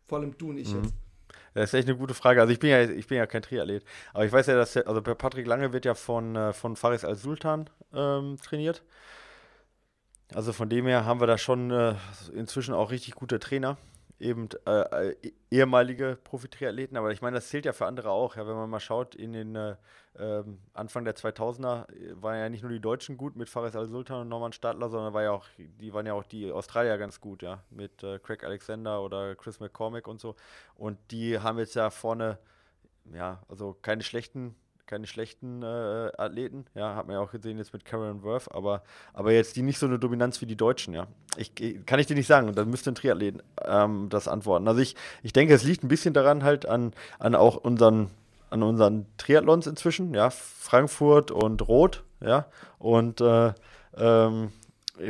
Vor 0.05 0.19
allem 0.19 0.37
du 0.37 0.49
und 0.49 0.57
ich 0.57 0.73
mhm. 0.73 0.83
jetzt. 0.83 0.93
Das 1.53 1.69
ist 1.69 1.73
echt 1.73 1.87
eine 1.87 1.97
gute 1.97 2.13
Frage. 2.13 2.39
Also 2.39 2.53
ich 2.53 2.59
bin 2.59 2.69
ja, 2.69 2.83
ich 2.83 3.07
bin 3.07 3.17
ja 3.17 3.25
kein 3.25 3.41
Triathlet, 3.41 3.83
aber 4.13 4.25
ich 4.25 4.31
weiß 4.31 4.47
ja, 4.47 4.55
dass 4.55 4.77
also 4.77 5.01
Patrick 5.01 5.47
Lange 5.47 5.73
wird 5.73 5.85
ja 5.85 5.95
von, 5.95 6.35
äh, 6.35 6.53
von 6.53 6.75
Faris 6.75 7.03
Al-Sultan 7.03 7.69
ähm, 7.93 8.37
trainiert. 8.37 8.83
Also 10.33 10.53
von 10.53 10.69
dem 10.69 10.85
her 10.87 11.05
haben 11.05 11.19
wir 11.19 11.27
da 11.27 11.37
schon 11.37 11.71
äh, 11.71 11.95
inzwischen 12.33 12.73
auch 12.73 12.91
richtig 12.91 13.15
gute 13.15 13.39
Trainer 13.39 13.77
eben 14.19 14.49
äh, 14.65 15.11
äh, 15.11 15.15
ehemalige 15.51 16.17
Profi-Triathleten, 16.23 16.97
aber 16.97 17.11
ich 17.11 17.21
meine, 17.21 17.35
das 17.35 17.49
zählt 17.49 17.65
ja 17.65 17.73
für 17.73 17.85
andere 17.85 18.09
auch. 18.09 18.35
Ja, 18.35 18.47
wenn 18.47 18.55
man 18.55 18.69
mal 18.69 18.79
schaut, 18.79 19.13
in 19.15 19.33
den 19.33 19.55
äh, 19.55 19.75
ähm, 20.17 20.59
Anfang 20.73 21.05
der 21.05 21.15
2000er 21.15 21.91
äh, 21.91 22.21
waren 22.21 22.37
ja 22.37 22.49
nicht 22.49 22.63
nur 22.63 22.71
die 22.71 22.79
Deutschen 22.79 23.17
gut 23.17 23.35
mit 23.35 23.49
Faris 23.49 23.75
Al-Sultan 23.75 24.21
und 24.21 24.29
Norman 24.29 24.53
Stadler, 24.53 24.89
sondern 24.89 25.13
war 25.13 25.23
ja 25.23 25.31
auch, 25.31 25.45
die 25.57 25.93
waren 25.93 26.05
ja 26.05 26.13
auch 26.13 26.23
die 26.23 26.51
Australier 26.51 26.97
ganz 26.97 27.21
gut, 27.21 27.43
ja, 27.43 27.63
mit 27.69 28.03
äh, 28.03 28.17
Craig 28.19 28.43
Alexander 28.43 29.01
oder 29.03 29.35
Chris 29.35 29.59
McCormick 29.59 30.07
und 30.07 30.19
so. 30.19 30.35
Und 30.75 30.97
die 31.11 31.39
haben 31.39 31.59
jetzt 31.59 31.75
ja 31.75 31.89
vorne, 31.91 32.39
ja, 33.13 33.43
also 33.49 33.77
keine 33.81 34.03
schlechten 34.03 34.55
keine 34.87 35.05
schlechten 35.05 35.61
äh, 35.61 36.11
Athleten. 36.17 36.65
Ja, 36.73 36.95
hat 36.95 37.07
man 37.07 37.15
ja 37.15 37.21
auch 37.21 37.31
gesehen 37.31 37.57
jetzt 37.57 37.73
mit 37.73 37.85
Karen 37.85 38.23
Worth, 38.23 38.51
aber, 38.51 38.81
aber 39.13 39.33
jetzt 39.33 39.55
die 39.55 39.61
nicht 39.61 39.77
so 39.77 39.85
eine 39.85 39.99
Dominanz 39.99 40.41
wie 40.41 40.45
die 40.45 40.55
Deutschen, 40.55 40.93
ja. 40.93 41.07
Ich, 41.35 41.53
kann 41.85 41.99
ich 41.99 42.07
dir 42.07 42.15
nicht 42.15 42.27
sagen, 42.27 42.53
da 42.55 42.65
müsste 42.65 42.91
ein 42.91 42.95
Triathlet 42.95 43.43
ähm, 43.63 44.07
das 44.09 44.27
antworten. 44.27 44.67
Also 44.67 44.81
ich, 44.81 44.95
ich 45.21 45.33
denke, 45.33 45.53
es 45.53 45.63
liegt 45.63 45.83
ein 45.83 45.89
bisschen 45.89 46.13
daran 46.13 46.43
halt 46.43 46.65
an, 46.65 46.93
an 47.19 47.35
auch 47.35 47.57
unseren, 47.57 48.09
an 48.49 48.63
unseren 48.63 49.05
Triathlons 49.17 49.67
inzwischen, 49.67 50.13
ja, 50.13 50.29
Frankfurt 50.29 51.31
und 51.31 51.67
Rot, 51.67 52.03
ja, 52.21 52.47
und 52.79 53.21
äh, 53.21 53.53
ähm, 53.97 54.51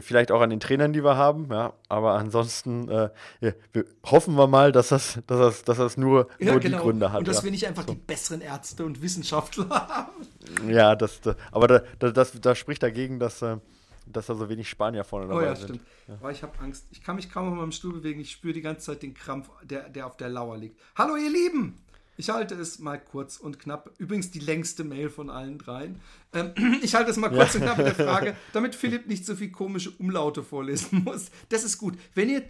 vielleicht 0.01 0.31
auch 0.31 0.41
an 0.41 0.49
den 0.49 0.59
Trainern, 0.59 0.93
die 0.93 1.03
wir 1.03 1.17
haben, 1.17 1.47
ja, 1.51 1.73
aber 1.89 2.13
ansonsten 2.13 2.89
äh, 2.89 3.09
ja, 3.41 3.51
wir 3.73 3.85
hoffen 4.05 4.35
wir 4.35 4.47
mal, 4.47 4.71
dass 4.71 4.89
das, 4.89 5.19
dass 5.27 5.39
das, 5.39 5.63
dass 5.63 5.77
das 5.77 5.97
nur, 5.97 6.27
ja, 6.39 6.51
nur 6.51 6.59
genau. 6.59 6.77
die 6.77 6.83
Gründe 6.83 7.11
hat. 7.11 7.19
Und 7.19 7.27
dass 7.27 7.43
wir 7.43 7.51
nicht 7.51 7.67
einfach 7.67 7.85
so. 7.87 7.93
die 7.93 7.99
besseren 7.99 8.41
Ärzte 8.41 8.85
und 8.85 9.01
Wissenschaftler 9.01 9.69
haben. 9.69 10.69
Ja, 10.69 10.95
das, 10.95 11.21
das 11.21 11.35
aber 11.51 11.67
da, 11.67 11.83
das, 11.99 12.13
das, 12.13 12.41
das 12.41 12.57
spricht 12.57 12.83
dagegen, 12.83 13.19
dass, 13.19 13.41
äh, 13.41 13.57
dass 14.05 14.27
da 14.27 14.35
so 14.35 14.49
wenig 14.49 14.69
Spanier 14.69 15.03
vorne 15.03 15.27
dabei 15.27 15.41
oh, 15.41 15.45
ja, 15.45 15.55
sind. 15.55 15.67
Stimmt. 15.67 15.81
Ja. 16.07 16.13
Aber 16.15 16.31
ich 16.31 16.43
habe 16.43 16.57
Angst. 16.59 16.85
Ich 16.91 17.03
kann 17.03 17.15
mich 17.15 17.29
kaum 17.29 17.49
auf 17.49 17.55
meinem 17.55 17.71
Stuhl 17.71 17.93
bewegen. 17.93 18.19
Ich 18.19 18.31
spüre 18.31 18.53
die 18.53 18.61
ganze 18.61 18.87
Zeit 18.87 19.03
den 19.03 19.13
Krampf, 19.13 19.49
der, 19.63 19.89
der 19.89 20.07
auf 20.07 20.17
der 20.17 20.29
Lauer 20.29 20.57
liegt. 20.57 20.79
Hallo, 20.95 21.15
ihr 21.15 21.29
Lieben! 21.29 21.77
Ich 22.17 22.29
halte 22.29 22.55
es 22.55 22.79
mal 22.79 22.97
kurz 22.97 23.37
und 23.37 23.59
knapp. 23.59 23.91
Übrigens 23.99 24.31
die 24.31 24.39
längste 24.39 24.83
Mail 24.83 25.09
von 25.09 25.29
allen 25.29 25.59
dreien. 25.59 26.01
Ähm, 26.33 26.53
ich 26.81 26.95
halte 26.95 27.11
es 27.11 27.17
mal 27.17 27.29
kurz 27.29 27.53
ja. 27.53 27.59
und 27.59 27.65
knapp 27.65 27.77
mit 27.77 27.85
der 27.85 27.95
Frage, 27.95 28.35
damit 28.53 28.75
Philipp 28.75 29.07
nicht 29.07 29.25
so 29.25 29.35
viel 29.35 29.51
komische 29.51 29.91
Umlaute 29.91 30.43
vorlesen 30.43 31.03
muss. 31.05 31.29
Das 31.49 31.63
ist 31.63 31.77
gut. 31.77 31.97
Wenn 32.15 32.29
ihr 32.29 32.43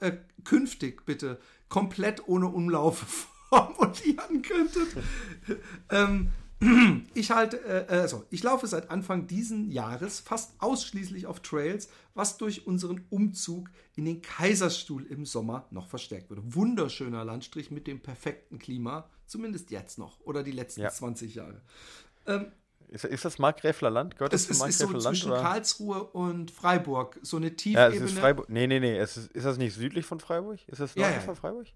äh, 0.00 0.12
künftig 0.44 1.04
bitte 1.04 1.38
komplett 1.68 2.26
ohne 2.26 2.48
Umlaufe 2.48 3.06
formulieren 3.50 4.42
könntet, 4.42 4.88
ähm, 5.90 6.30
ich 7.14 7.30
halte, 7.30 7.58
äh, 7.64 7.86
also 7.88 8.24
ich 8.30 8.42
laufe 8.42 8.66
seit 8.66 8.90
Anfang 8.90 9.26
diesen 9.26 9.70
Jahres 9.70 10.20
fast 10.20 10.52
ausschließlich 10.58 11.26
auf 11.26 11.40
Trails, 11.40 11.88
was 12.14 12.36
durch 12.36 12.66
unseren 12.66 13.04
Umzug 13.08 13.70
in 13.96 14.04
den 14.04 14.20
Kaiserstuhl 14.20 15.06
im 15.06 15.24
Sommer 15.24 15.66
noch 15.70 15.88
verstärkt 15.88 16.30
wurde. 16.30 16.42
Wunderschöner 16.54 17.24
Landstrich 17.24 17.70
mit 17.70 17.86
dem 17.86 18.00
perfekten 18.00 18.58
Klima, 18.58 19.08
zumindest 19.26 19.70
jetzt 19.70 19.98
noch 19.98 20.20
oder 20.20 20.42
die 20.42 20.52
letzten 20.52 20.82
ja. 20.82 20.90
20 20.90 21.34
Jahre. 21.34 21.62
Ähm, 22.26 22.52
ist, 22.88 23.04
ist, 23.04 23.24
das 23.24 23.38
Markgräfler 23.38 23.88
Land? 23.88 24.16
Gehört 24.16 24.32
das, 24.32 24.46
ist, 24.46 24.62
ist 24.62 24.78
so 24.78 24.90
Land, 24.90 25.02
zwischen 25.02 25.30
oder? 25.30 25.40
Karlsruhe 25.40 26.02
und 26.02 26.50
Freiburg, 26.50 27.18
so 27.22 27.36
eine 27.36 27.54
Tiefebene. 27.54 27.94
Ja, 27.94 28.04
es 28.04 28.10
ist 28.12 28.18
Freiburg. 28.18 28.48
Nee, 28.48 28.66
nee, 28.66 28.80
nee. 28.80 28.98
Es 28.98 29.16
ist, 29.16 29.30
ist 29.30 29.46
das 29.46 29.58
nicht 29.58 29.74
südlich 29.74 30.04
von 30.04 30.18
Freiburg? 30.18 30.58
Ist 30.66 30.80
das 30.80 30.96
nördlich 30.96 31.14
ja, 31.14 31.20
ja. 31.20 31.20
von 31.20 31.36
Freiburg? 31.36 31.68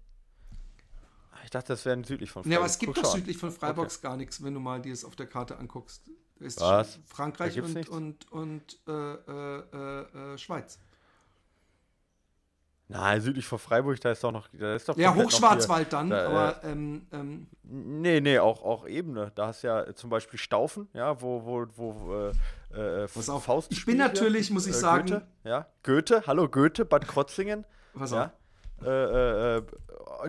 Ich 1.45 1.51
dachte, 1.51 1.73
das 1.73 1.85
wäre 1.85 2.03
südlich 2.03 2.31
von 2.31 2.41
Freiburg. 2.41 2.51
Ja, 2.51 2.57
aber 2.57 2.65
es 2.65 2.79
gibt 2.79 2.97
doch 2.97 3.05
südlich 3.05 3.37
von 3.37 3.51
Freiburg 3.51 3.85
okay. 3.85 3.97
gar 4.01 4.17
nichts, 4.17 4.43
wenn 4.43 4.55
du 4.55 4.59
mal 4.59 4.81
dir 4.81 4.91
es 4.91 5.05
auf 5.05 5.15
der 5.15 5.27
Karte 5.27 5.59
anguckst. 5.59 6.09
ist 6.39 6.59
Was? 6.59 6.97
Frankreich 7.05 7.61
und, 7.61 7.87
und, 7.87 8.31
und, 8.31 8.79
äh, 8.87 8.91
äh, 8.91 10.33
äh, 10.33 10.37
Schweiz. 10.39 10.79
Nein, 12.87 13.21
südlich 13.21 13.45
von 13.45 13.59
Freiburg, 13.59 13.99
da 14.01 14.11
ist 14.11 14.23
doch 14.23 14.31
noch. 14.31 14.47
Da 14.53 14.75
ist 14.75 14.89
doch 14.89 14.97
ja, 14.97 15.13
Hochschwarzwald 15.13 15.93
dann, 15.93 16.09
da, 16.09 16.25
aber. 16.25 16.63
Äh, 16.63 16.71
ähm, 16.71 17.07
ähm, 17.11 17.47
nee, 17.63 18.21
nee, 18.21 18.39
auch, 18.39 18.63
auch 18.63 18.87
Ebene. 18.87 19.31
Da 19.35 19.47
hast 19.47 19.63
du 19.63 19.67
ja 19.67 19.93
zum 19.93 20.09
Beispiel 20.09 20.39
Staufen, 20.39 20.87
ja, 20.93 21.19
wo, 21.21 21.45
wo, 21.45 21.65
wo 21.75 22.31
äh, 22.73 23.03
äh, 23.03 23.07
Pass 23.07 23.29
auf, 23.29 23.43
Faust 23.43 23.71
Ich 23.71 23.85
bin 23.85 23.97
natürlich, 23.97 24.49
muss 24.49 24.65
ich 24.65 24.75
äh, 24.75 24.79
sagen. 24.79 25.07
Goethe, 25.07 25.27
ja, 25.43 25.67
Goethe, 25.83 26.23
hallo 26.25 26.49
Goethe, 26.49 26.85
Bad 26.85 27.07
Krotzingen. 27.07 27.65
Pass 27.93 28.13
auf. 28.13 28.31
Ja, 28.83 28.87
äh, 28.87 29.57
äh, 29.57 29.61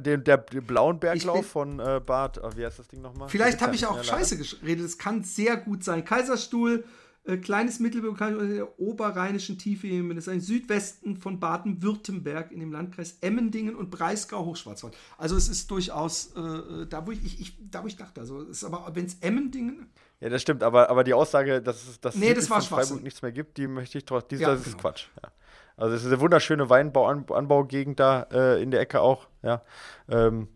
den, 0.01 0.25
der, 0.25 0.39
den 0.39 0.65
blauen 0.65 0.99
Berglauf 0.99 1.47
von 1.47 1.81
äh, 1.81 2.01
Bad, 2.05 2.41
oh, 2.43 2.51
wie 2.57 2.65
heißt 2.65 2.79
das 2.79 2.89
Ding 2.89 3.01
nochmal? 3.01 3.29
Vielleicht 3.29 3.61
habe 3.61 3.75
ich 3.75 3.87
auch 3.87 4.03
Scheiße 4.03 4.37
geredet, 4.37 4.85
es 4.85 4.99
kann 4.99 5.23
sehr 5.23 5.57
gut 5.57 5.85
sein. 5.85 6.05
Kaiserstuhl, 6.05 6.85
äh, 7.25 7.39
kleines 7.39 7.81
Mittelbereich 7.81 8.35
der 8.37 8.79
oberrheinischen 8.79 9.59
Tiefebene, 9.59 10.15
das 10.15 10.27
ist 10.27 10.33
ein 10.33 10.41
Südwesten 10.41 11.17
von 11.17 11.41
Baden-Württemberg 11.41 12.53
in 12.53 12.61
dem 12.61 12.73
Landkreis 12.73 13.19
Emmendingen 13.21 13.75
und 13.75 13.91
Breisgau-Hochschwarzwald. 13.91 14.97
Also 15.19 15.37
es 15.37 15.49
ist 15.49 15.71
durchaus 15.71 16.33
äh, 16.37 16.41
äh, 16.41 16.87
da, 16.87 17.07
wo 17.07 17.11
ich, 17.11 17.25
ich, 17.25 17.41
ich, 17.41 17.57
da, 17.71 17.83
wo 17.83 17.87
ich 17.87 17.97
dachte, 17.97 18.21
also 18.21 18.43
ist 18.43 18.65
aber, 18.65 18.91
wenn 18.95 19.07
es 19.07 19.19
Emmendingen 19.21 19.89
ja, 20.21 20.31
das 20.31 20.41
stimmt, 20.41 20.63
aber, 20.63 20.89
aber 20.89 21.05
die 21.05 21.13
Aussage, 21.13 21.61
dass 21.61 21.87
es 21.87 22.01
dass 22.01 22.15
nee, 22.15 22.33
das 22.33 22.47
Freiburg 22.47 23.03
nichts 23.03 23.21
mehr 23.21 23.33
gibt, 23.33 23.59
die 23.59 23.67
möchte 23.67 23.99
ich 23.99 24.05
trotzdem. 24.07 24.41
Ja, 24.41 24.49
das 24.49 24.65
genau. 24.65 24.77
ist 24.77 24.81
Quatsch. 24.81 25.09
Ja. 25.23 25.31
Also 25.77 25.95
es 25.95 26.03
ist 26.03 26.09
eine 26.09 26.21
wunderschöne 26.21 26.71
Weinbauanbaugegend 26.71 28.01
da 28.01 28.27
äh, 28.33 28.63
in 28.63 28.71
der 28.71 28.81
Ecke 28.81 29.01
auch, 29.01 29.27
ja. 29.43 29.63
Ähm, 30.09 30.49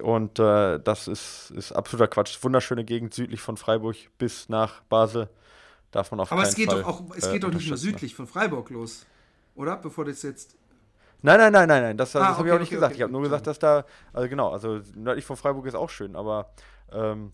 und 0.00 0.40
äh, 0.40 0.80
das 0.80 1.06
ist, 1.06 1.52
ist 1.52 1.70
absoluter 1.70 2.08
Quatsch. 2.08 2.36
Wunderschöne 2.42 2.84
Gegend 2.84 3.14
südlich 3.14 3.40
von 3.40 3.56
Freiburg 3.56 3.96
bis 4.18 4.48
nach 4.48 4.80
Basel. 4.82 5.28
Darf 5.92 6.10
man 6.10 6.18
auf 6.18 6.32
Aber 6.32 6.42
es 6.42 6.56
geht 6.56 6.72
Fall, 6.72 6.82
doch 6.82 6.88
auch, 6.88 7.16
es 7.16 7.30
geht 7.30 7.36
äh, 7.36 7.38
doch 7.38 7.52
nicht 7.52 7.68
nur 7.68 7.76
südlich 7.76 8.16
von 8.16 8.26
Freiburg 8.26 8.70
los, 8.70 9.06
oder? 9.54 9.76
Bevor 9.76 10.04
das 10.04 10.22
jetzt. 10.22 10.56
Nein, 11.22 11.38
nein, 11.38 11.52
nein, 11.52 11.68
nein, 11.68 11.82
nein. 11.82 11.96
Das, 11.96 12.16
ah, 12.16 12.18
das 12.18 12.28
okay, 12.30 12.38
habe 12.38 12.48
ich 12.48 12.54
auch 12.54 12.58
nicht 12.58 12.68
okay, 12.68 12.74
gesagt. 12.74 12.90
Okay, 12.90 12.98
ich 12.98 13.02
habe 13.02 13.12
nur 13.12 13.22
gesagt, 13.22 13.46
dass 13.46 13.60
da, 13.60 13.84
also 14.12 14.28
genau, 14.28 14.50
also 14.50 14.80
nördlich 14.96 15.24
von 15.24 15.36
Freiburg 15.36 15.66
ist 15.66 15.76
auch 15.76 15.88
schön, 15.88 16.16
aber 16.16 16.50
ähm, 16.90 17.30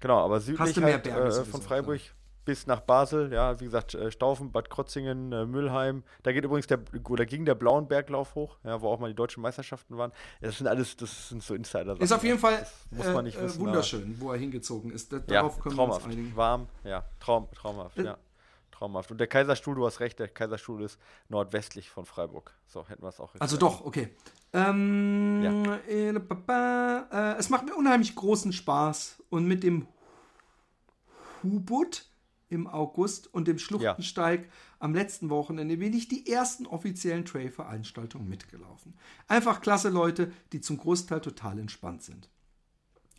genau, 0.00 0.24
aber 0.24 0.40
südlich 0.40 0.76
halt, 0.82 1.06
äh, 1.06 1.44
von 1.44 1.62
Freiburg. 1.62 2.00
Klar 2.00 2.19
bis 2.44 2.66
nach 2.66 2.80
Basel, 2.80 3.32
ja, 3.32 3.60
wie 3.60 3.64
gesagt, 3.64 3.94
äh, 3.94 4.10
Staufen, 4.10 4.50
Bad 4.52 4.70
Krotzingen, 4.70 5.32
äh, 5.32 5.46
Müllheim. 5.46 6.02
Da 6.22 6.32
geht 6.32 6.44
übrigens 6.44 6.66
der, 6.66 6.80
oder 7.08 7.26
ging 7.26 7.44
der 7.44 7.54
blauen 7.54 7.88
Berglauf 7.88 8.34
hoch, 8.34 8.56
ja, 8.64 8.80
wo 8.80 8.88
auch 8.88 8.98
mal 8.98 9.08
die 9.08 9.14
deutschen 9.14 9.42
Meisterschaften 9.42 9.96
waren. 9.96 10.12
Das 10.40 10.58
sind 10.58 10.66
alles, 10.66 10.96
das 10.96 11.28
sind 11.28 11.42
so 11.42 11.54
Insider. 11.54 12.00
Ist 12.00 12.12
auf 12.12 12.24
jeden 12.24 12.38
Fall 12.38 12.66
äh, 12.92 13.00
äh, 13.00 13.58
wunderschön, 13.58 14.16
wo 14.18 14.32
er 14.32 14.38
hingezogen 14.38 14.90
ist. 14.90 15.12
Da, 15.12 15.18
darauf 15.18 15.56
ja, 15.56 15.62
können 15.62 15.76
traumhaft, 15.76 16.00
wir 16.02 16.06
uns 16.06 16.14
einigen. 16.16 16.36
Warm, 16.36 16.68
ja, 16.84 17.04
traum, 17.20 17.48
traumhaft, 17.52 17.98
äh, 17.98 18.04
ja. 18.04 18.18
Traumhaft. 18.70 19.10
Und 19.10 19.18
der 19.18 19.26
Kaiserstuhl, 19.26 19.74
du 19.74 19.84
hast 19.86 20.00
recht, 20.00 20.18
der 20.18 20.28
Kaiserstuhl 20.28 20.82
ist 20.82 20.98
nordwestlich 21.28 21.90
von 21.90 22.06
Freiburg. 22.06 22.54
So, 22.66 22.88
hätten 22.88 23.02
wir 23.02 23.08
es 23.08 23.20
auch. 23.20 23.30
Also 23.38 23.58
doch, 23.58 23.84
okay. 23.84 24.14
Ähm, 24.52 25.42
ja. 25.42 25.76
Äh, 25.86 27.36
es 27.38 27.50
macht 27.50 27.66
mir 27.66 27.74
unheimlich 27.74 28.14
großen 28.14 28.52
Spaß. 28.52 29.22
Und 29.28 29.46
mit 29.46 29.62
dem 29.62 29.86
Hubut 31.42 32.09
im 32.50 32.66
August 32.66 33.32
und 33.32 33.48
dem 33.48 33.58
Schluchtensteig 33.58 34.42
ja. 34.42 34.48
am 34.80 34.94
letzten 34.94 35.30
Wochenende 35.30 35.78
bin 35.78 35.94
ich 35.94 36.08
die 36.08 36.30
ersten 36.30 36.66
offiziellen 36.66 37.24
Trail-Veranstaltungen 37.24 38.28
mitgelaufen. 38.28 38.94
Einfach 39.28 39.60
klasse 39.60 39.88
Leute, 39.88 40.32
die 40.52 40.60
zum 40.60 40.76
Großteil 40.76 41.20
total 41.20 41.58
entspannt 41.58 42.02
sind. 42.02 42.28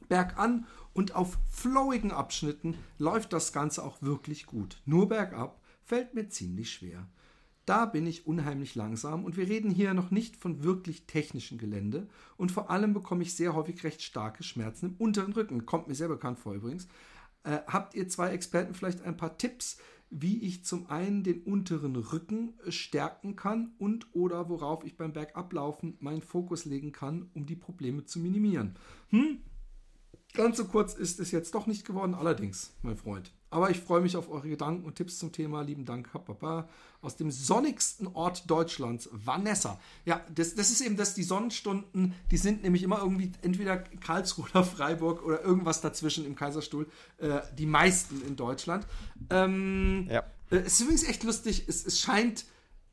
Bergan 0.10 0.68
und 0.94 1.16
auf 1.16 1.38
flowigen 1.50 2.12
Abschnitten 2.12 2.76
läuft 2.98 3.32
das 3.34 3.54
Ganze 3.54 3.84
auch 3.84 4.02
wirklich 4.02 4.46
gut. 4.46 4.82
Nur 4.86 5.08
bergab 5.08 5.62
fällt 5.84 6.14
mir 6.14 6.28
ziemlich 6.28 6.72
schwer. 6.72 7.08
Da 7.66 7.86
bin 7.86 8.08
ich 8.08 8.28
unheimlich 8.28 8.76
langsam 8.76 9.24
und 9.24 9.38
wir 9.38 9.48
reden 9.48 9.72
hier 9.72 9.94
noch 9.94 10.12
nicht 10.12 10.36
von 10.36 10.64
wirklich 10.64 11.06
technischem 11.06 11.58
Gelände 11.58 12.10
und 12.36 12.52
vor 12.52 12.70
allem 12.70 12.94
bekomme 12.94 13.24
ich 13.24 13.36
sehr 13.36 13.54
häufig 13.54 13.84
recht 13.84 14.02
starke 14.02 14.44
Schmerzen 14.44 14.88
im 14.88 14.96
unteren 14.96 15.32
Rücken. 15.32 15.66
Kommt 15.66 15.88
mir 15.88 15.96
sehr 15.96 16.10
bekannt 16.10 16.40
vor 16.40 16.54
übrigens. 16.54 16.88
Äh, 17.44 17.60
habt 17.68 17.96
ihr 17.96 18.08
zwei 18.08 18.32
Experten 18.32 18.74
vielleicht 18.74 19.02
ein 19.02 19.18
paar 19.18 19.38
Tipps, 19.38 19.78
wie 20.10 20.44
ich 20.44 20.66
zum 20.66 20.88
einen 20.88 21.24
den 21.24 21.42
unteren 21.44 21.96
Rücken 21.96 22.54
stärken 22.68 23.36
kann 23.38 23.74
und 23.80 24.14
oder 24.14 24.50
worauf 24.50 24.84
ich 24.84 24.98
beim 24.98 25.14
Bergablaufen 25.14 25.98
meinen 26.02 26.22
Fokus 26.22 26.66
legen 26.66 26.92
kann, 26.92 27.30
um 27.34 27.46
die 27.46 27.56
Probleme 27.56 28.04
zu 28.06 28.20
minimieren? 28.20 28.76
Hm? 29.10 29.40
Ganz 30.34 30.58
so 30.58 30.66
kurz 30.66 30.94
ist 30.94 31.20
es 31.20 31.32
jetzt 31.32 31.56
doch 31.56 31.66
nicht 31.66 31.86
geworden, 31.86 32.14
allerdings, 32.14 32.74
mein 32.82 32.98
Freund. 32.98 33.34
Aber 33.52 33.70
ich 33.70 33.82
freue 33.82 34.00
mich 34.00 34.16
auf 34.16 34.30
eure 34.30 34.48
Gedanken 34.48 34.86
und 34.86 34.96
Tipps 34.96 35.20
zum 35.20 35.34
Thema. 35.34 35.62
Lieben 35.62 35.84
Dank, 35.84 36.10
Papa. 36.14 36.70
Aus 37.02 37.18
dem 37.18 37.32
sonnigsten 37.32 38.08
Ort 38.08 38.50
Deutschlands, 38.50 39.10
Vanessa. 39.12 39.78
Ja, 40.06 40.22
das, 40.34 40.56
das 40.56 40.72
ist 40.72 40.80
eben 40.80 40.96
das, 40.96 41.16
die 41.16 41.24
Sonnenstunden, 41.24 42.14
die 42.32 42.38
sind 42.38 42.64
nämlich 42.64 42.82
immer 42.82 43.00
irgendwie 43.00 43.34
entweder 43.42 43.78
Karlsruhe 43.78 44.46
oder 44.52 44.64
Freiburg 44.64 45.26
oder 45.26 45.44
irgendwas 45.44 45.82
dazwischen 45.82 46.26
im 46.26 46.36
Kaiserstuhl. 46.36 46.88
Äh, 47.18 47.42
die 47.58 47.66
meisten 47.66 48.26
in 48.26 48.38
Deutschland. 48.38 48.88
Ähm, 49.30 50.08
ja. 50.10 50.24
Äh, 50.50 50.58
es 50.58 50.74
ist 50.74 50.82
übrigens 50.82 51.04
echt 51.04 51.24
lustig. 51.24 51.66
Es, 51.68 51.86
es, 51.86 52.00
scheint, 52.00 52.46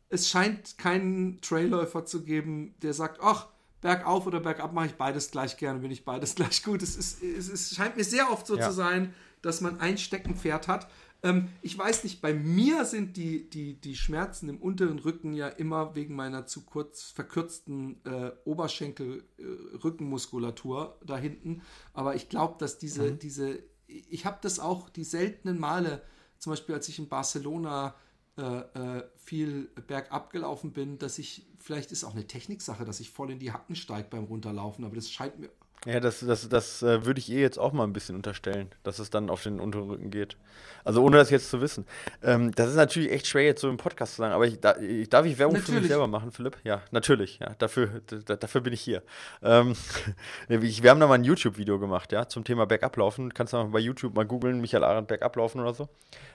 es 0.09 0.29
scheint 0.29 0.77
keinen 0.77 1.41
Trailläufer 1.41 2.05
zu 2.05 2.25
geben, 2.25 2.75
der 2.83 2.95
sagt, 2.95 3.21
ach, 3.23 3.47
bergauf 3.81 4.27
oder 4.27 4.41
bergab 4.41 4.73
mache 4.73 4.87
ich 4.87 4.95
beides 4.95 5.31
gleich 5.31 5.57
gerne, 5.57 5.79
bin 5.79 5.93
ich 5.93 6.05
beides 6.05 6.35
gleich 6.35 6.65
gut. 6.65 6.83
Es, 6.83 6.97
ist, 6.97 7.23
es, 7.23 7.49
es 7.49 7.77
scheint 7.77 7.97
mir 7.97 8.03
sehr 8.03 8.33
oft 8.33 8.45
so 8.45 8.57
ja. 8.57 8.69
zu 8.69 8.75
sein, 8.75 9.15
dass 9.43 9.61
man 9.61 9.80
ein 9.80 9.99
Steckenpferd 9.99 10.68
hat. 10.68 10.89
Ähm, 11.22 11.49
ich 11.62 11.76
weiß 11.76 12.05
nicht, 12.05 12.20
bei 12.20 12.32
mir 12.32 12.84
sind 12.84 13.16
die, 13.16 13.51
die, 13.51 13.80
die 13.80 13.97
Schmerzen 13.97 14.49
im 14.49 14.59
unteren 14.59 15.01
Rücken 15.01 15.32
ja 15.32 15.49
immer 15.49 15.97
wegen 15.97 16.14
meiner 16.14 16.47
zu 16.47 16.64
kurz 16.64 17.11
verkürzten 17.11 18.01
äh, 18.05 18.30
Oberschenkel-Rückenmuskulatur 18.45 20.97
äh, 21.01 21.07
da 21.07 21.16
hinten. 21.16 21.62
Aber 21.93 22.14
ich 22.14 22.28
glaube, 22.28 22.55
dass 22.59 22.78
diese, 22.78 23.11
mhm. 23.12 23.18
diese, 23.18 23.59
ich 23.86 24.26
habe 24.26 24.39
das 24.43 24.61
auch 24.61 24.91
die 24.91 25.05
seltenen 25.05 25.59
Male, 25.59 26.03
zum 26.39 26.53
Beispiel 26.53 26.76
als 26.76 26.89
ich 26.89 27.01
in 27.01 27.09
Barcelona 27.09 27.97
äh, 28.39 28.43
äh, 28.43 29.03
viel 29.16 29.64
bergab 29.89 30.30
gelaufen 30.30 30.72
bin, 30.72 30.99
dass 30.99 31.18
ich, 31.18 31.45
vielleicht 31.59 31.91
ist 31.91 32.05
auch 32.05 32.14
eine 32.14 32.28
Techniksache, 32.28 32.84
dass 32.84 33.01
ich 33.01 33.11
voll 33.11 33.32
in 33.32 33.41
die 33.41 33.51
Hacken 33.51 33.74
steige 33.74 34.07
beim 34.09 34.24
Runterlaufen, 34.24 34.84
aber 34.84 34.95
das 34.95 35.11
scheint 35.11 35.41
mir 35.41 35.51
ja, 35.87 36.01
das, 36.01 36.20
das, 36.20 36.49
das 36.49 36.83
äh, 36.83 37.07
würde 37.07 37.20
ich 37.20 37.31
ihr 37.31 37.41
jetzt 37.41 37.59
auch 37.59 37.72
mal 37.72 37.85
ein 37.85 37.93
bisschen 37.93 38.16
unterstellen, 38.16 38.68
dass 38.83 38.99
es 38.99 39.11
dann 39.11 39.31
auf 39.31 39.43
den 39.43 39.61
unteren 39.61 39.89
Rücken 39.89 40.11
geht. 40.11 40.37
Also 40.85 41.05
ohne 41.05 41.18
das 41.18 41.31
jetzt 41.31 41.51
zu 41.51 41.61
wissen. 41.61 41.87
Ähm, 42.22 42.53
das 42.53 42.70
ist 42.70 42.76
natürlich 42.76 43.12
echt 43.12 43.26
schwer 43.26 43.45
jetzt 43.45 43.61
so 43.61 43.68
im 43.68 43.76
Podcast 43.76 44.14
zu 44.14 44.22
sagen, 44.22 44.33
aber 44.33 44.47
ich, 44.47 44.59
da, 44.59 44.76
ich, 44.79 45.09
darf 45.09 45.24
ich 45.26 45.39
Werbung 45.39 45.55
natürlich. 45.55 45.74
für 45.74 45.81
mich 45.81 45.89
selber 45.89 46.07
machen, 46.07 46.33
Philipp? 46.33 46.57
Ja, 46.64 46.83
natürlich. 46.91 47.39
Ja, 47.39 47.55
dafür, 47.59 48.01
dafür 48.26 48.61
bin 48.61 48.72
ich 48.72 48.81
hier. 48.81 49.03
Ähm, 49.43 49.74
wir 50.49 50.91
haben 50.91 50.99
da 50.99 51.07
mal 51.07 51.14
ein 51.14 51.24
YouTube-Video 51.24 51.79
gemacht, 51.79 52.11
ja, 52.11 52.26
zum 52.26 52.43
Thema 52.43 52.66
Bergablaufen. 52.66 53.33
Kannst 53.33 53.53
du 53.53 53.59
mal 53.59 53.64
bei 53.64 53.79
YouTube 53.79 54.16
mal 54.16 54.26
googeln, 54.26 54.61
Michael 54.61 54.83
Arendt 54.83 55.09
Bergablaufen 55.09 55.61
oder 55.61 55.74
so. 55.74 55.89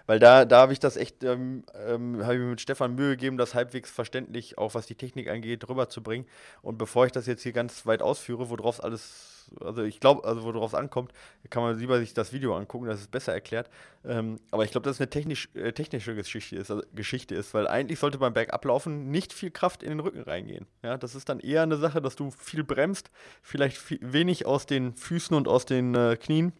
Weil 0.05 0.19
da, 0.19 0.45
da 0.45 0.61
habe 0.61 0.73
ich 0.73 0.79
das 0.79 0.97
echt, 0.97 1.23
ähm, 1.23 1.63
ähm, 1.87 2.23
habe 2.23 2.35
ich 2.35 2.39
mir 2.39 2.47
mit 2.47 2.61
Stefan 2.61 2.95
Mühe 2.95 3.11
gegeben, 3.11 3.37
das 3.37 3.55
halbwegs 3.55 3.89
verständlich, 3.89 4.57
auch 4.57 4.73
was 4.75 4.85
die 4.85 4.95
Technik 4.95 5.29
angeht, 5.29 5.67
rüberzubringen. 5.67 6.27
Und 6.61 6.77
bevor 6.77 7.05
ich 7.05 7.11
das 7.11 7.25
jetzt 7.25 7.43
hier 7.43 7.53
ganz 7.53 7.85
weit 7.85 8.01
ausführe, 8.01 8.49
worauf 8.49 8.79
es 8.83 9.33
also 9.59 9.83
ich 9.83 9.99
glaube, 9.99 10.23
also 10.23 10.43
worauf 10.43 10.73
es 10.73 10.75
ankommt, 10.75 11.11
kann 11.49 11.63
man 11.63 11.77
lieber 11.77 11.99
sich 11.99 12.13
das 12.13 12.33
Video 12.33 12.55
angucken, 12.55 12.85
das 12.85 13.01
ist 13.01 13.11
besser 13.11 13.33
erklärt. 13.33 13.69
Ähm, 14.05 14.39
aber 14.51 14.65
ich 14.65 14.71
glaube, 14.71 14.85
dass 14.85 14.97
es 14.97 15.01
eine 15.01 15.09
technisch, 15.09 15.49
äh, 15.53 15.71
technische 15.71 16.15
Geschichte 16.15 16.55
ist, 16.55 16.71
also 16.71 16.83
Geschichte 16.93 17.35
ist, 17.35 17.53
weil 17.53 17.67
eigentlich 17.67 17.99
sollte 17.99 18.17
beim 18.17 18.33
Bergablaufen 18.33 19.09
nicht 19.11 19.33
viel 19.33 19.51
Kraft 19.51 19.83
in 19.83 19.89
den 19.89 19.99
Rücken 19.99 20.21
reingehen. 20.21 20.67
Ja, 20.81 20.97
das 20.97 21.15
ist 21.15 21.29
dann 21.29 21.39
eher 21.39 21.63
eine 21.63 21.77
Sache, 21.77 22.01
dass 22.01 22.15
du 22.15 22.31
viel 22.31 22.63
bremst, 22.63 23.11
vielleicht 23.41 23.77
viel, 23.77 23.99
wenig 24.01 24.45
aus 24.45 24.65
den 24.65 24.93
Füßen 24.95 25.35
und 25.35 25.47
aus 25.47 25.65
den 25.65 25.95
äh, 25.95 26.17
Knien 26.17 26.53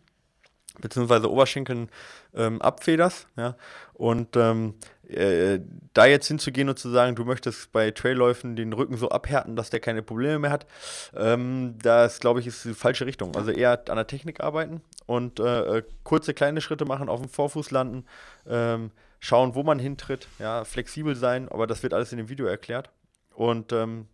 beziehungsweise 0.80 1.32
Oberschenkeln 1.32 1.90
ähm, 2.34 2.62
abfederst. 2.62 3.28
Ja? 3.38 3.56
Und 3.94 4.36
ähm, 4.36 4.76
äh, 5.08 5.60
da 5.94 6.06
jetzt 6.06 6.28
hinzugehen 6.28 6.70
und 6.70 6.80
zu 6.80 6.90
sagen, 6.90 7.16
du 7.16 7.26
möchtest 7.26 7.72
bei 7.72 7.92
Trailläufen 7.92 8.56
den 8.56 8.74
Rücken 8.74 8.98
so 8.98 9.10
abhärten, 9.10 9.56
dass 9.56 9.70
der 9.70 9.80
keine 9.80 10.02
Probleme 10.02 10.40
mehr 10.40 10.52
hat, 10.52 10.66
ähm, 11.16 11.76
das 11.82 12.20
glaube 12.20 12.40
ich 12.40 12.48
ist 12.48 12.66
die 12.66 12.74
falsche 12.74 13.06
Richtung. 13.06 13.36
Also 13.36 13.52
eher 13.52 13.84
an 13.90 13.96
der 13.96 14.08
Technik 14.08 14.42
arbeiten 14.42 14.82
und 15.06 15.40
äh, 15.40 15.78
äh, 15.78 15.84
kurze 16.04 16.34
kleine 16.34 16.62
Schritte 16.62 16.86
machen, 16.86 17.10
auf 17.10 17.22
dem 17.22 17.30
Vorfuß 17.30 17.72
landen, 17.72 18.06
ähm, 18.48 18.92
schauen, 19.20 19.56
wo 19.56 19.64
man 19.64 19.80
hintritt, 19.80 20.28
ja, 20.40 20.64
flexibel 20.64 21.16
sein, 21.16 21.50
aber 21.50 21.68
das 21.68 21.84
wird 21.84 21.94
alles 21.94 22.12
in 22.12 22.18
dem 22.18 22.30
Video 22.30 22.46
erklärt. 22.46 22.90
Und 23.34 23.72
ähm, 23.72 24.08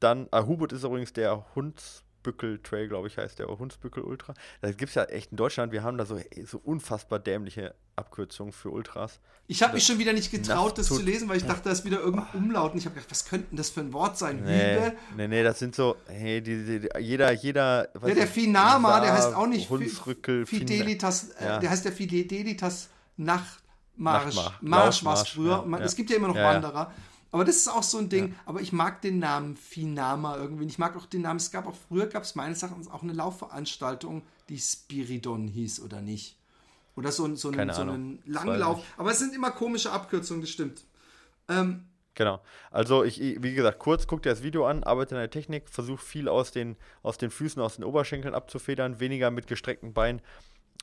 dann, 0.00 0.26
ah, 0.30 0.46
Hubert 0.46 0.72
ist 0.72 0.84
übrigens 0.84 1.12
der 1.12 1.44
Hunds 1.54 2.01
Hunsbückel 2.22 2.60
Trail, 2.62 2.88
glaube 2.88 3.08
ich, 3.08 3.18
heißt 3.18 3.38
der, 3.38 3.48
oder 3.48 3.58
Hunsbückel 3.58 4.02
Ultra. 4.02 4.34
Das 4.60 4.76
gibt 4.76 4.90
es 4.90 4.94
ja 4.94 5.04
echt 5.04 5.32
in 5.32 5.36
Deutschland. 5.36 5.72
Wir 5.72 5.82
haben 5.82 5.98
da 5.98 6.06
so, 6.06 6.18
so 6.46 6.60
unfassbar 6.62 7.18
dämliche 7.18 7.74
Abkürzungen 7.96 8.52
für 8.52 8.70
Ultras. 8.70 9.18
Ich 9.48 9.62
habe 9.62 9.74
mich 9.74 9.84
schon 9.84 9.98
wieder 9.98 10.12
nicht 10.12 10.30
getraut, 10.30 10.78
das 10.78 10.86
zu 10.86 11.02
lesen, 11.02 11.28
weil 11.28 11.36
ich 11.36 11.44
dachte, 11.44 11.68
das 11.68 11.80
ist 11.80 11.84
wieder 11.84 11.98
irgendein 11.98 12.28
oh. 12.32 12.38
Umlaut. 12.38 12.72
Und 12.72 12.78
ich 12.78 12.84
habe 12.84 12.94
gedacht, 12.94 13.10
was 13.10 13.24
könnte 13.24 13.54
das 13.56 13.70
für 13.70 13.80
ein 13.80 13.92
Wort 13.92 14.16
sein? 14.16 14.42
Nee, 14.44 14.76
Hübe? 14.76 14.92
nee, 15.16 15.28
nee, 15.28 15.42
das 15.42 15.58
sind 15.58 15.74
so, 15.74 15.96
hey, 16.06 16.40
die, 16.40 16.64
die, 16.64 16.80
die, 16.80 16.88
jeder, 17.00 17.32
jeder. 17.32 17.88
Ja, 18.06 18.14
der 18.14 18.26
Finama, 18.28 19.00
der 19.00 19.12
heißt 19.12 19.34
auch 19.34 19.46
nicht 19.46 19.68
Hunsrückel, 19.68 20.46
Fidelitas, 20.46 21.30
äh, 21.30 21.44
ja. 21.44 21.58
der 21.58 21.70
heißt 21.70 21.84
der 21.84 21.92
Fidelitas 21.92 22.88
Nachtmarsch. 23.16 24.36
Nachtmarsch, 24.36 24.60
Marsch 24.62 25.04
war 25.04 25.14
es 25.14 25.28
früher. 25.28 25.66
Ja, 25.68 25.78
ja. 25.78 25.84
Es 25.84 25.96
gibt 25.96 26.10
ja 26.10 26.16
immer 26.16 26.28
noch 26.28 26.36
Wanderer. 26.36 26.92
Aber 27.32 27.44
das 27.44 27.56
ist 27.56 27.68
auch 27.68 27.82
so 27.82 27.98
ein 27.98 28.08
Ding. 28.08 28.28
Ja. 28.28 28.34
Aber 28.44 28.60
ich 28.60 28.72
mag 28.72 29.00
den 29.00 29.18
Namen 29.18 29.56
Finama 29.56 30.36
irgendwie. 30.36 30.66
Ich 30.66 30.78
mag 30.78 30.96
auch 30.96 31.06
den 31.06 31.22
Namen. 31.22 31.38
Es 31.38 31.50
gab 31.50 31.66
auch 31.66 31.74
früher, 31.88 32.06
gab 32.06 32.22
es 32.22 32.34
meines 32.34 32.62
Erachtens 32.62 32.88
auch 32.88 33.02
eine 33.02 33.14
Laufveranstaltung, 33.14 34.22
die 34.48 34.58
Spiridon 34.58 35.48
hieß 35.48 35.80
oder 35.80 36.00
nicht. 36.00 36.36
Oder 36.94 37.10
so, 37.10 37.34
so, 37.34 37.50
einen, 37.50 37.72
so 37.72 37.80
einen 37.80 38.22
Langlauf. 38.26 38.84
Aber 38.98 39.10
es 39.10 39.18
sind 39.18 39.34
immer 39.34 39.50
komische 39.50 39.90
Abkürzungen, 39.90 40.42
das 40.42 40.50
stimmt. 40.50 40.84
Ähm, 41.48 41.86
Genau. 42.14 42.42
Also 42.70 43.04
ich, 43.04 43.18
wie 43.20 43.54
gesagt, 43.54 43.78
kurz 43.78 44.06
guck 44.06 44.22
dir 44.22 44.28
das 44.28 44.42
Video 44.42 44.66
an, 44.66 44.84
arbeite 44.84 45.14
in 45.14 45.20
der 45.20 45.30
Technik, 45.30 45.70
versuch 45.70 45.98
viel 45.98 46.28
aus 46.28 46.50
den, 46.50 46.76
aus 47.02 47.16
den 47.16 47.30
Füßen, 47.30 47.62
aus 47.62 47.76
den 47.76 47.84
Oberschenkeln 47.84 48.34
abzufedern, 48.34 49.00
weniger 49.00 49.30
mit 49.30 49.46
gestreckten 49.46 49.94
Beinen 49.94 50.20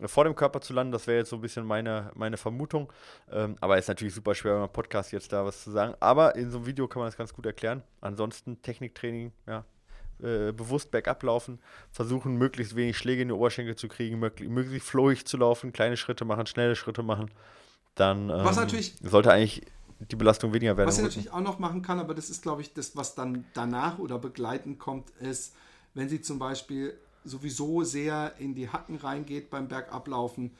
vor 0.06 0.24
dem 0.24 0.36
Körper 0.36 0.62
zu 0.62 0.74
landen. 0.74 0.92
Das 0.92 1.08
wäre 1.08 1.20
jetzt 1.20 1.30
so 1.30 1.36
ein 1.36 1.42
bisschen 1.42 1.66
meine, 1.66 2.12
meine 2.16 2.38
Vermutung. 2.38 2.92
Ähm, 3.32 3.56
aber 3.60 3.78
ist 3.78 3.88
natürlich 3.88 4.14
super 4.14 4.34
schwer, 4.36 4.60
beim 4.60 4.70
Podcast 4.70 5.12
jetzt 5.12 5.32
da 5.34 5.46
was 5.46 5.64
zu 5.64 5.72
sagen. 5.72 5.96
Aber 6.00 6.36
in 6.36 6.50
so 6.52 6.58
einem 6.58 6.66
Video 6.66 6.88
kann 6.88 7.00
man 7.02 7.08
das 7.08 7.18
ganz 7.18 7.34
gut 7.34 7.46
erklären. 7.46 7.84
Ansonsten 8.02 8.62
Techniktraining, 8.62 9.32
ja, 9.48 9.66
äh, 10.22 10.52
bewusst 10.52 10.92
bergab 10.92 11.24
laufen, 11.24 11.60
versuchen 11.92 12.36
möglichst 12.36 12.76
wenig 12.76 12.98
Schläge 12.98 13.22
in 13.22 13.30
die 13.30 13.34
Oberschenkel 13.34 13.76
zu 13.76 13.88
kriegen, 13.88 14.20
möglichst, 14.20 14.88
flowig 14.88 15.26
zu 15.26 15.38
laufen, 15.38 15.72
kleine 15.72 15.96
Schritte 15.98 16.26
machen, 16.26 16.46
schnelle 16.46 16.76
Schritte 16.76 17.04
machen. 17.04 17.32
Dann 17.96 18.30
ähm, 18.30 18.44
was 18.44 18.58
natürlich, 18.58 18.96
sollte 19.02 19.32
eigentlich 19.32 19.66
die 20.00 20.16
Belastung 20.16 20.54
weniger 20.54 20.78
werden. 20.78 20.88
Was 20.88 20.98
ich 20.98 21.04
natürlich 21.04 21.32
auch 21.32 21.42
noch 21.42 21.60
machen 21.60 21.82
kann, 21.82 22.00
aber 22.00 22.14
das 22.14 22.30
ist, 22.30 22.42
glaube 22.42 22.62
ich, 22.62 22.74
das, 22.74 22.96
was 22.96 23.16
dann 23.16 23.46
danach 23.54 24.00
oder 24.00 24.18
begleitend 24.18 24.80
kommt, 24.80 25.10
ist, 25.22 25.56
wenn 25.94 26.10
sie 26.10 26.22
zum 26.22 26.40
Beispiel 26.40 26.98
sowieso 27.26 27.84
sehr 27.84 28.34
in 28.40 28.56
die 28.56 28.70
Hacken 28.70 28.98
reingeht 28.98 29.50
beim 29.50 29.68
Bergablaufen 29.68 30.52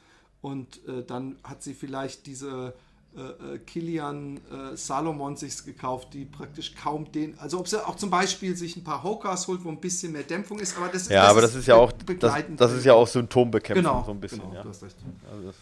und 0.42 0.86
äh, 0.86 1.02
dann 1.04 1.36
hat 1.42 1.62
sie 1.62 1.74
vielleicht 1.74 2.26
diese 2.26 2.74
äh, 3.16 3.54
äh, 3.54 3.58
Kilian 3.58 4.36
äh, 4.36 4.76
Salomon 4.76 5.36
sich 5.36 5.64
gekauft, 5.64 6.14
die 6.14 6.24
praktisch 6.24 6.76
kaum 6.76 7.10
den, 7.10 7.36
also 7.40 7.58
ob 7.58 7.66
sie 7.66 7.84
auch 7.84 7.96
zum 7.96 8.08
Beispiel 8.08 8.56
sich 8.56 8.76
ein 8.76 8.84
paar 8.84 9.02
Hokas 9.02 9.48
holt, 9.48 9.64
wo 9.64 9.68
ein 9.68 9.80
bisschen 9.80 10.12
mehr 10.12 10.22
Dämpfung 10.22 10.60
ist, 10.60 10.76
aber 10.76 10.88
das 10.88 11.02
ist 11.02 11.10
ja, 11.10 11.22
das 11.22 11.30
aber 11.30 11.40
das 11.40 11.50
ist, 11.50 11.60
ist 11.60 11.66
ja 11.66 11.74
auch 11.74 11.90
das, 11.92 12.34
das, 12.56 12.72
ist 12.72 12.84
ja 12.84 12.94
auch 12.94 13.08
Symptombekämpfung 13.08 13.82
genau, 13.82 14.04
so 14.04 14.12
ein 14.12 14.20
bisschen. 14.20 14.40
Genau, 14.40 14.54
ja. 14.54 14.62
du 14.62 14.68
hast 14.68 14.82
recht. 14.84 14.96
Also 15.28 15.46
das, 15.48 15.56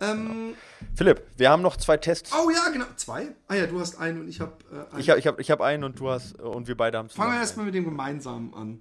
ähm, 0.00 0.28
genau. 0.28 0.56
Philipp, 0.94 1.22
wir 1.36 1.50
haben 1.50 1.62
noch 1.62 1.76
zwei 1.76 1.96
Tests. 1.96 2.30
Oh 2.32 2.50
ja, 2.50 2.68
genau, 2.72 2.86
zwei. 2.96 3.28
Ah 3.48 3.54
ja, 3.54 3.66
du 3.66 3.80
hast 3.80 3.98
einen 3.98 4.20
und 4.20 4.28
ich 4.28 4.40
habe 4.40 4.52
äh, 4.70 4.92
einen. 4.92 5.00
Ich 5.00 5.10
habe 5.10 5.18
ich 5.18 5.26
hab, 5.26 5.40
ich 5.40 5.50
hab 5.50 5.60
einen 5.60 5.82
und 5.82 5.98
du 5.98 6.10
hast 6.10 6.40
und 6.40 6.68
wir 6.68 6.76
beide 6.76 6.98
haben. 6.98 7.08
Fangen 7.08 7.32
wir 7.32 7.40
erstmal 7.40 7.66
mit 7.66 7.74
dem 7.74 7.84
gemeinsamen 7.84 8.54
an. 8.54 8.80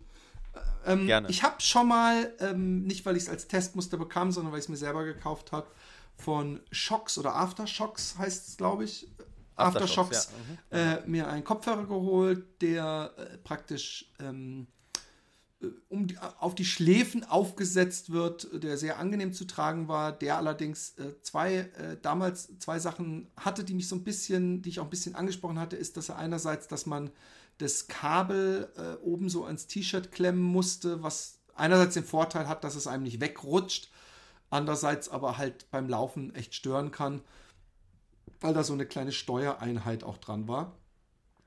Ähm, 0.85 1.07
Gerne. 1.07 1.29
Ich 1.29 1.43
habe 1.43 1.55
schon 1.59 1.87
mal, 1.87 2.33
ähm, 2.39 2.83
nicht 2.83 3.05
weil 3.05 3.15
ich 3.15 3.23
es 3.23 3.29
als 3.29 3.47
Testmuster 3.47 3.97
bekam, 3.97 4.31
sondern 4.31 4.51
weil 4.51 4.59
ich 4.59 4.65
es 4.65 4.69
mir 4.69 4.77
selber 4.77 5.03
gekauft 5.03 5.51
habe, 5.51 5.67
von 6.15 6.59
Shocks 6.71 7.17
oder 7.17 7.35
Aftershocks 7.35 8.17
heißt 8.17 8.47
es, 8.49 8.57
glaube 8.57 8.83
ich. 8.85 9.07
Aftershocks, 9.55 10.27
Aftershocks 10.27 10.29
ja. 10.71 10.97
mhm. 10.97 11.03
äh, 11.05 11.07
mir 11.07 11.27
einen 11.27 11.43
Kopfhörer 11.43 11.85
geholt, 11.85 12.61
der 12.61 13.13
äh, 13.17 13.37
praktisch 13.37 14.11
ähm, 14.19 14.67
äh, 15.61 15.67
um 15.89 16.07
die, 16.07 16.17
auf 16.17 16.55
die 16.55 16.65
Schläfen 16.65 17.23
aufgesetzt 17.23 18.11
wird, 18.11 18.63
der 18.63 18.77
sehr 18.77 18.97
angenehm 18.99 19.31
zu 19.31 19.45
tragen 19.45 19.87
war, 19.87 20.11
der 20.11 20.37
allerdings 20.37 20.97
äh, 20.97 21.21
zwei, 21.21 21.55
äh, 21.55 21.97
damals 22.01 22.57
zwei 22.59 22.79
Sachen 22.79 23.31
hatte, 23.37 23.63
die 23.63 23.75
mich 23.75 23.87
so 23.87 23.95
ein 23.95 24.03
bisschen, 24.03 24.61
die 24.61 24.69
ich 24.69 24.79
auch 24.79 24.85
ein 24.85 24.89
bisschen 24.89 25.15
angesprochen 25.15 25.59
hatte, 25.59 25.75
ist, 25.75 25.97
dass 25.97 26.09
er 26.09 26.17
einerseits, 26.17 26.67
dass 26.67 26.85
man 26.85 27.11
das 27.63 27.87
Kabel 27.87 28.71
äh, 28.75 29.01
oben 29.03 29.29
so 29.29 29.45
ans 29.45 29.67
T-Shirt 29.67 30.11
klemmen 30.11 30.41
musste, 30.41 31.01
was 31.01 31.39
einerseits 31.55 31.93
den 31.93 32.03
Vorteil 32.03 32.47
hat, 32.47 32.63
dass 32.63 32.75
es 32.75 32.87
einem 32.87 33.03
nicht 33.03 33.21
wegrutscht, 33.21 33.89
andererseits 34.49 35.07
aber 35.09 35.37
halt 35.37 35.71
beim 35.71 35.87
Laufen 35.87 36.35
echt 36.35 36.53
stören 36.53 36.91
kann, 36.91 37.21
weil 38.41 38.53
da 38.53 38.63
so 38.63 38.73
eine 38.73 38.85
kleine 38.85 39.13
Steuereinheit 39.13 40.03
auch 40.03 40.17
dran 40.17 40.47
war. 40.47 40.77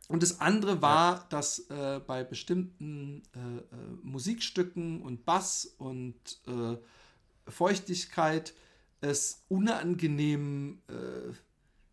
Und 0.09 0.22
das 0.22 0.40
andere 0.40 0.80
war, 0.80 1.16
ja. 1.16 1.26
dass 1.30 1.70
äh, 1.70 2.01
bei 2.06 2.24
bestimmten 2.24 3.22
äh, 3.34 3.38
äh 3.38 3.62
Musikstücken 4.02 5.02
und 5.02 5.26
Bass 5.26 5.74
und 5.78 6.14
äh, 6.47 6.78
Feuchtigkeit 7.51 8.55
es 9.01 9.44
unangenehm 9.48 10.80
äh, 10.88 11.32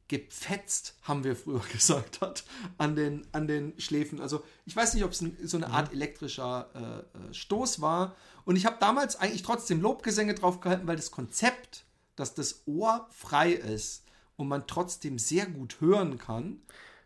gepfetzt, 0.07 0.95
haben 1.03 1.23
wir 1.23 1.35
früher 1.35 1.61
gesagt 1.71 2.21
hat, 2.21 2.43
an 2.77 2.95
den, 2.95 3.27
an 3.31 3.47
den 3.47 3.80
Schläfen. 3.80 4.21
Also 4.21 4.43
ich 4.65 4.75
weiß 4.75 4.93
nicht, 4.93 5.03
ob 5.03 5.11
es 5.11 5.23
so 5.43 5.57
eine 5.57 5.69
Art 5.69 5.89
mhm. 5.89 5.97
elektrischer 5.97 6.69
äh, 6.73 7.30
äh, 7.30 7.34
Stoß 7.34 7.81
war. 7.81 8.15
Und 8.45 8.55
ich 8.55 8.65
habe 8.65 8.77
damals 8.80 9.15
eigentlich 9.15 9.43
trotzdem 9.43 9.81
Lobgesänge 9.81 10.35
drauf 10.35 10.59
gehalten, 10.59 10.88
weil 10.88 10.97
das 10.97 11.11
Konzept 11.11 11.85
dass 12.15 12.34
das 12.34 12.63
Ohr 12.65 13.07
frei 13.11 13.51
ist 13.51 14.03
und 14.35 14.47
man 14.47 14.67
trotzdem 14.67 15.19
sehr 15.19 15.45
gut 15.45 15.81
hören 15.81 16.17
kann. 16.17 16.61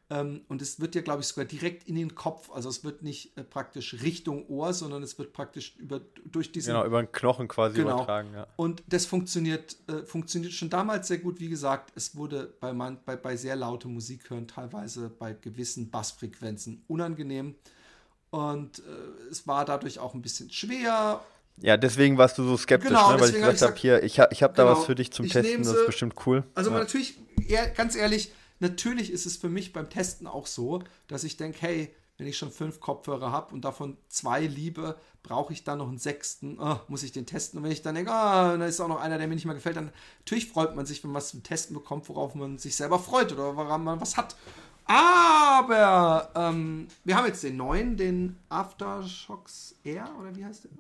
Ähm, 0.10 0.42
und 0.48 0.62
es 0.62 0.80
wird 0.80 0.96
ja, 0.96 1.02
glaube 1.02 1.22
ich, 1.22 1.28
sogar 1.28 1.44
direkt 1.44 1.84
in 1.88 1.96
den 1.96 2.16
Kopf. 2.16 2.50
Also 2.52 2.70
es 2.70 2.86
wird 2.86 3.04
nicht 3.04 3.38
äh, 3.38 3.44
praktisch 3.44 3.94
Richtung 4.04 4.48
Ohr, 4.48 4.74
sondern 4.74 5.04
es 5.04 5.20
wird 5.20 5.34
praktisch 5.34 5.76
über, 5.78 6.00
durch 6.32 6.52
diesen. 6.54 6.74
Genau, 6.74 6.86
über 6.86 7.02
den 7.02 7.12
Knochen 7.12 7.50
quasi 7.50 7.76
Genau. 7.76 7.96
übertragen. 7.96 8.30
Ja. 8.34 8.48
Und 8.56 8.84
das 8.88 9.06
funktioniert, 9.06 9.76
äh, 9.90 10.06
funktioniert 10.06 10.54
schon 10.54 10.70
damals 10.70 11.10
sehr 11.10 11.18
gut. 11.18 11.42
Wie 11.42 11.50
gesagt, 11.50 11.92
es 11.96 12.16
wurde 12.16 12.54
bei, 12.62 12.72
man, 12.72 13.00
bei, 13.06 13.18
bei 13.18 13.36
sehr 13.36 13.58
lauter 13.58 13.90
Musik 13.90 14.30
hören 14.30 14.48
teilweise 14.48 15.10
bei 15.10 15.34
gewissen 15.34 15.90
Bassfrequenzen 15.90 16.84
unangenehm. 16.88 17.56
Und 18.30 18.80
äh, 18.80 18.82
es 19.30 19.46
war 19.46 19.66
dadurch 19.66 20.00
auch 20.00 20.14
ein 20.14 20.22
bisschen 20.22 20.50
schwer. 20.50 21.22
ja, 21.58 21.76
deswegen 21.76 22.18
warst 22.18 22.38
du 22.38 22.44
so 22.44 22.56
skeptisch, 22.56 22.90
Genau, 22.90 23.12
ne? 23.12 23.20
weil 23.20 23.30
ich 23.30 23.36
gesagt 23.36 23.62
habe, 23.62 23.76
hier, 23.76 24.04
ich 24.04 24.20
habe 24.22 24.34
ich 24.34 24.42
hab 24.42 24.56
da 24.56 24.64
Genau, 24.64 24.78
was 24.78 24.86
für 24.86 24.96
dich 24.96 25.12
zum 25.12 25.28
Testen, 25.28 25.64
das 25.64 25.74
ist 25.74 25.86
bestimmt 25.86 26.16
cool. 26.26 26.44
Also 26.54 26.72
ja. 26.72 26.80
natürlich, 26.80 27.18
ganz 27.76 27.96
ehrlich, 27.96 28.32
natürlich 28.60 29.12
ist 29.12 29.26
es 29.26 29.38
für 29.38 29.50
mich 29.50 29.74
beim 29.74 29.90
Testen 29.90 30.28
auch 30.28 30.48
so, 30.48 30.84
dass 31.08 31.24
ich 31.24 31.38
denke, 31.38 31.60
hey, 31.62 31.96
wenn 32.18 32.28
ich 32.28 32.38
schon 32.38 32.52
fünf 32.52 32.80
Kopfhörer 32.80 33.32
habe 33.32 33.54
und 33.54 33.64
davon 33.64 33.98
zwei 34.10 34.42
liebe, 34.42 34.98
brauche 35.22 35.54
ich 35.54 35.64
dann 35.64 35.78
noch 35.78 35.88
einen 35.88 36.00
sechsten, 36.00 36.60
ah, 36.60 36.82
muss 36.88 37.04
ich 37.04 37.12
den 37.12 37.28
testen. 37.28 37.60
Und 37.60 37.64
wenn 37.64 37.72
ich 37.72 37.84
dann 37.84 37.96
denke, 37.96 38.12
ah, 38.12 38.58
da 38.58 38.66
ist 38.66 38.80
auch 38.80 38.88
noch 38.88 39.00
einer, 39.00 39.18
der 39.18 39.28
mir 39.28 39.36
nicht 39.36 39.46
mehr 39.46 39.54
gefällt, 39.54 39.76
dann 39.76 39.92
natürlich 40.20 40.48
freut 40.48 40.76
man 40.76 40.86
sich, 40.86 41.04
wenn 41.04 41.12
man 41.12 41.22
was 41.22 41.30
zum 41.30 41.44
Testen 41.44 41.76
bekommt, 41.76 42.10
worauf 42.10 42.34
man 42.34 42.58
sich 42.58 42.76
selber 42.76 42.98
freut 42.98 43.32
oder 43.32 43.56
woran 43.56 43.84
man 43.84 44.02
was 44.02 44.18
hat. 44.18 44.36
Aber 44.86 46.32
ähm, 46.34 46.88
wir 47.04 47.18
haben 47.18 47.28
jetzt 47.28 47.44
den 47.44 47.58
neuen, 47.58 47.98
den 47.98 48.38
Aftershocks 48.50 49.76
Air, 49.84 50.10
oder 50.20 50.36
wie 50.36 50.46
heißt 50.46 50.64
der? 50.64 50.72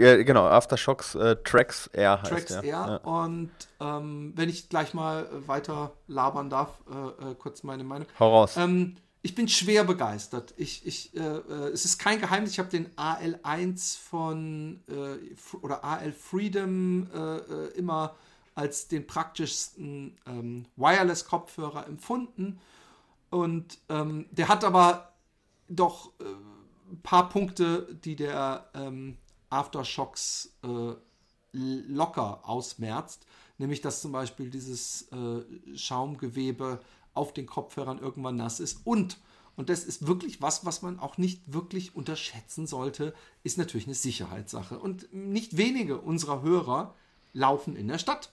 Äh, 0.00 0.24
genau, 0.24 0.46
Aftershocks 0.46 1.14
äh, 1.14 1.36
Tracks 1.44 1.88
Air 1.88 2.22
heißt 2.22 2.30
Tracks. 2.30 2.50
Air. 2.50 2.64
Ja. 2.64 2.96
Und 2.96 3.50
ähm, 3.80 4.32
wenn 4.36 4.48
ich 4.48 4.68
gleich 4.68 4.94
mal 4.94 5.26
äh, 5.26 5.48
weiter 5.48 5.92
labern 6.06 6.50
darf, 6.50 6.80
äh, 6.90 7.30
äh, 7.30 7.34
kurz 7.34 7.62
meine 7.62 7.84
Meinung. 7.84 8.06
Hau 8.18 8.30
raus. 8.30 8.56
Ähm, 8.56 8.96
ich 9.22 9.34
bin 9.34 9.48
schwer 9.48 9.84
begeistert. 9.84 10.54
Ich, 10.56 10.86
ich, 10.86 11.16
äh, 11.16 11.20
es 11.20 11.84
ist 11.84 11.98
kein 11.98 12.20
Geheimnis, 12.20 12.52
ich 12.52 12.58
habe 12.58 12.68
den 12.68 12.88
AL1 12.94 13.98
von 13.98 14.80
oder 15.60 15.82
AL 15.82 16.12
Freedom 16.12 17.08
immer 17.76 18.14
als 18.54 18.86
den 18.86 19.06
praktischsten 19.06 20.16
ähm, 20.24 20.66
Wireless-Kopfhörer 20.76 21.86
empfunden. 21.88 22.60
Und 23.30 23.78
ähm, 23.88 24.26
der 24.30 24.48
hat 24.48 24.62
aber 24.64 25.12
doch 25.68 26.12
ein 26.90 27.02
paar 27.02 27.28
Punkte, 27.28 27.88
die 28.04 28.16
der 28.16 28.70
ähm, 28.74 29.18
Aftershocks 29.50 30.54
äh, 30.62 30.94
locker 31.52 32.40
ausmerzt. 32.42 33.26
Nämlich, 33.58 33.80
dass 33.80 34.00
zum 34.00 34.12
Beispiel 34.12 34.50
dieses 34.50 35.08
äh, 35.10 35.76
Schaumgewebe 35.76 36.80
auf 37.14 37.34
den 37.34 37.46
Kopfhörern 37.46 37.98
irgendwann 37.98 38.36
nass 38.36 38.60
ist. 38.60 38.80
Und, 38.84 39.18
und 39.56 39.68
das 39.68 39.84
ist 39.84 40.06
wirklich 40.06 40.40
was, 40.40 40.64
was 40.64 40.82
man 40.82 41.00
auch 41.00 41.18
nicht 41.18 41.42
wirklich 41.52 41.96
unterschätzen 41.96 42.66
sollte, 42.66 43.14
ist 43.42 43.58
natürlich 43.58 43.86
eine 43.86 43.94
Sicherheitssache. 43.94 44.78
Und 44.78 45.12
nicht 45.12 45.56
wenige 45.56 45.98
unserer 45.98 46.42
Hörer 46.42 46.94
laufen 47.32 47.74
in 47.74 47.88
der 47.88 47.98
Stadt. 47.98 48.30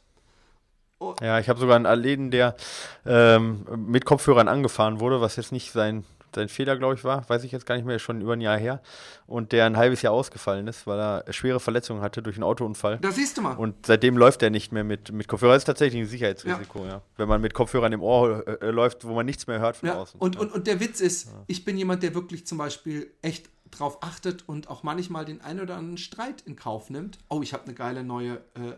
Ja, 1.21 1.39
ich 1.39 1.49
habe 1.49 1.59
sogar 1.59 1.75
einen 1.75 1.87
Athleten, 1.87 2.31
der 2.31 2.55
ähm, 3.05 3.65
mit 3.75 4.05
Kopfhörern 4.05 4.47
angefahren 4.47 4.99
wurde, 4.99 5.19
was 5.19 5.35
jetzt 5.35 5.51
nicht 5.51 5.71
sein, 5.71 6.05
sein 6.35 6.49
Fehler, 6.49 6.77
glaube 6.77 6.95
ich, 6.95 7.03
war. 7.03 7.27
Weiß 7.29 7.43
ich 7.43 7.51
jetzt 7.51 7.65
gar 7.65 7.75
nicht 7.75 7.85
mehr, 7.85 7.95
ist 7.95 8.01
schon 8.03 8.21
über 8.21 8.33
ein 8.33 8.41
Jahr 8.41 8.57
her. 8.57 8.81
Und 9.27 9.51
der 9.51 9.65
ein 9.65 9.77
halbes 9.77 10.01
Jahr 10.01 10.13
ausgefallen 10.13 10.67
ist, 10.67 10.85
weil 10.85 10.99
er 10.99 11.33
schwere 11.33 11.59
Verletzungen 11.59 12.01
hatte 12.01 12.21
durch 12.21 12.35
einen 12.35 12.43
Autounfall. 12.43 12.99
Da 12.99 13.11
siehst 13.11 13.37
du 13.37 13.41
mal. 13.41 13.53
Und 13.53 13.85
seitdem 13.85 14.17
läuft 14.17 14.43
er 14.43 14.49
nicht 14.49 14.71
mehr 14.71 14.83
mit, 14.83 15.11
mit 15.11 15.27
Kopfhörer. 15.27 15.53
Das 15.53 15.61
ist 15.63 15.65
tatsächlich 15.65 16.01
ein 16.01 16.07
Sicherheitsrisiko, 16.07 16.85
ja. 16.85 17.01
Wenn 17.17 17.27
man 17.27 17.41
mit 17.41 17.53
Kopfhörern 17.53 17.91
im 17.93 18.03
Ohr 18.03 18.47
äh, 18.47 18.67
äh, 18.67 18.69
läuft, 18.71 19.05
wo 19.05 19.13
man 19.13 19.25
nichts 19.25 19.47
mehr 19.47 19.59
hört 19.59 19.77
von 19.77 19.89
Ja, 19.89 19.95
außen. 19.95 20.19
und, 20.19 20.35
ja. 20.35 20.41
und, 20.41 20.51
und 20.53 20.67
der 20.67 20.79
Witz 20.79 21.01
ist, 21.01 21.29
ich 21.47 21.65
bin 21.65 21.77
jemand, 21.77 22.03
der 22.03 22.13
wirklich 22.13 22.45
zum 22.45 22.57
Beispiel 22.57 23.11
echt 23.21 23.49
drauf 23.71 23.97
achtet 24.01 24.47
und 24.47 24.69
auch 24.69 24.83
manchmal 24.83 25.25
den 25.25 25.41
einen 25.41 25.59
oder 25.59 25.75
anderen 25.75 25.97
Streit 25.97 26.41
in 26.45 26.55
Kauf 26.55 26.89
nimmt. 26.89 27.17
Oh, 27.29 27.41
ich 27.41 27.53
habe 27.53 27.63
eine 27.65 27.73
geile 27.73 28.03
neue 28.03 28.35
äh, 28.53 28.73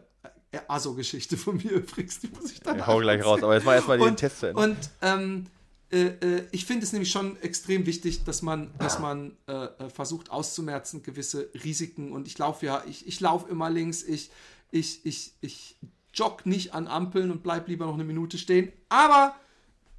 ASO-Geschichte 0.68 1.38
von 1.38 1.58
mir 1.58 1.72
übrigens, 1.72 2.20
die 2.20 2.28
muss 2.30 2.52
ich 2.52 2.60
dann 2.62 2.78
Ja, 2.80 2.88
hau 2.88 2.98
gleich 3.00 3.24
raus, 3.24 3.44
aber 3.44 3.56
jetzt 3.56 3.66
mal 3.66 3.76
erstmal 3.76 3.98
den 4.00 4.16
Test 4.16 4.40
zu 4.40 4.48
Ende. 4.48 4.62
Und 4.62 4.78
ähm, 5.02 5.46
äh, 5.92 6.08
äh, 6.08 6.48
ich 6.52 6.66
finde 6.66 6.84
es 6.84 6.92
nämlich 6.92 7.12
schon 7.12 7.42
extrem 7.42 7.86
wichtig, 7.86 8.24
dass 8.26 8.42
man, 8.42 8.74
dass 8.78 9.00
man 9.00 9.38
äh, 9.48 9.54
äh, 9.54 9.90
versucht 9.90 10.32
auszumerzen 10.32 11.02
gewisse 11.02 11.50
Risiken. 11.64 12.12
Und 12.12 12.28
ich 12.28 12.38
laufe 12.38 12.66
ja, 12.66 12.84
ich, 12.88 13.08
ich 13.08 13.20
laufe 13.20 13.50
immer 13.50 13.70
links, 13.70 14.04
ich, 14.04 14.30
ich, 14.72 15.06
ich, 15.06 15.34
ich 15.40 15.78
jogge 16.14 16.50
nicht 16.50 16.74
an 16.74 16.88
Ampeln 16.88 17.32
und 17.32 17.44
bleib 17.44 17.68
lieber 17.68 17.86
noch 17.86 17.94
eine 17.94 18.04
Minute 18.04 18.38
stehen. 18.38 18.72
Aber 18.90 19.36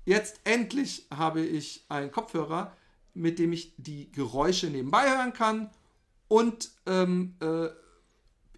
jetzt 0.04 0.40
endlich 0.44 1.06
habe 1.10 1.40
ich 1.40 1.84
einen 1.88 2.10
Kopfhörer, 2.10 2.76
mit 3.14 3.38
dem 3.38 3.52
ich 3.52 3.72
die 3.78 4.12
Geräusche 4.12 4.68
nebenbei 4.68 5.08
hören 5.08 5.32
kann 5.32 5.70
und 6.28 6.70
ähm, 6.86 7.34
äh, 7.40 7.68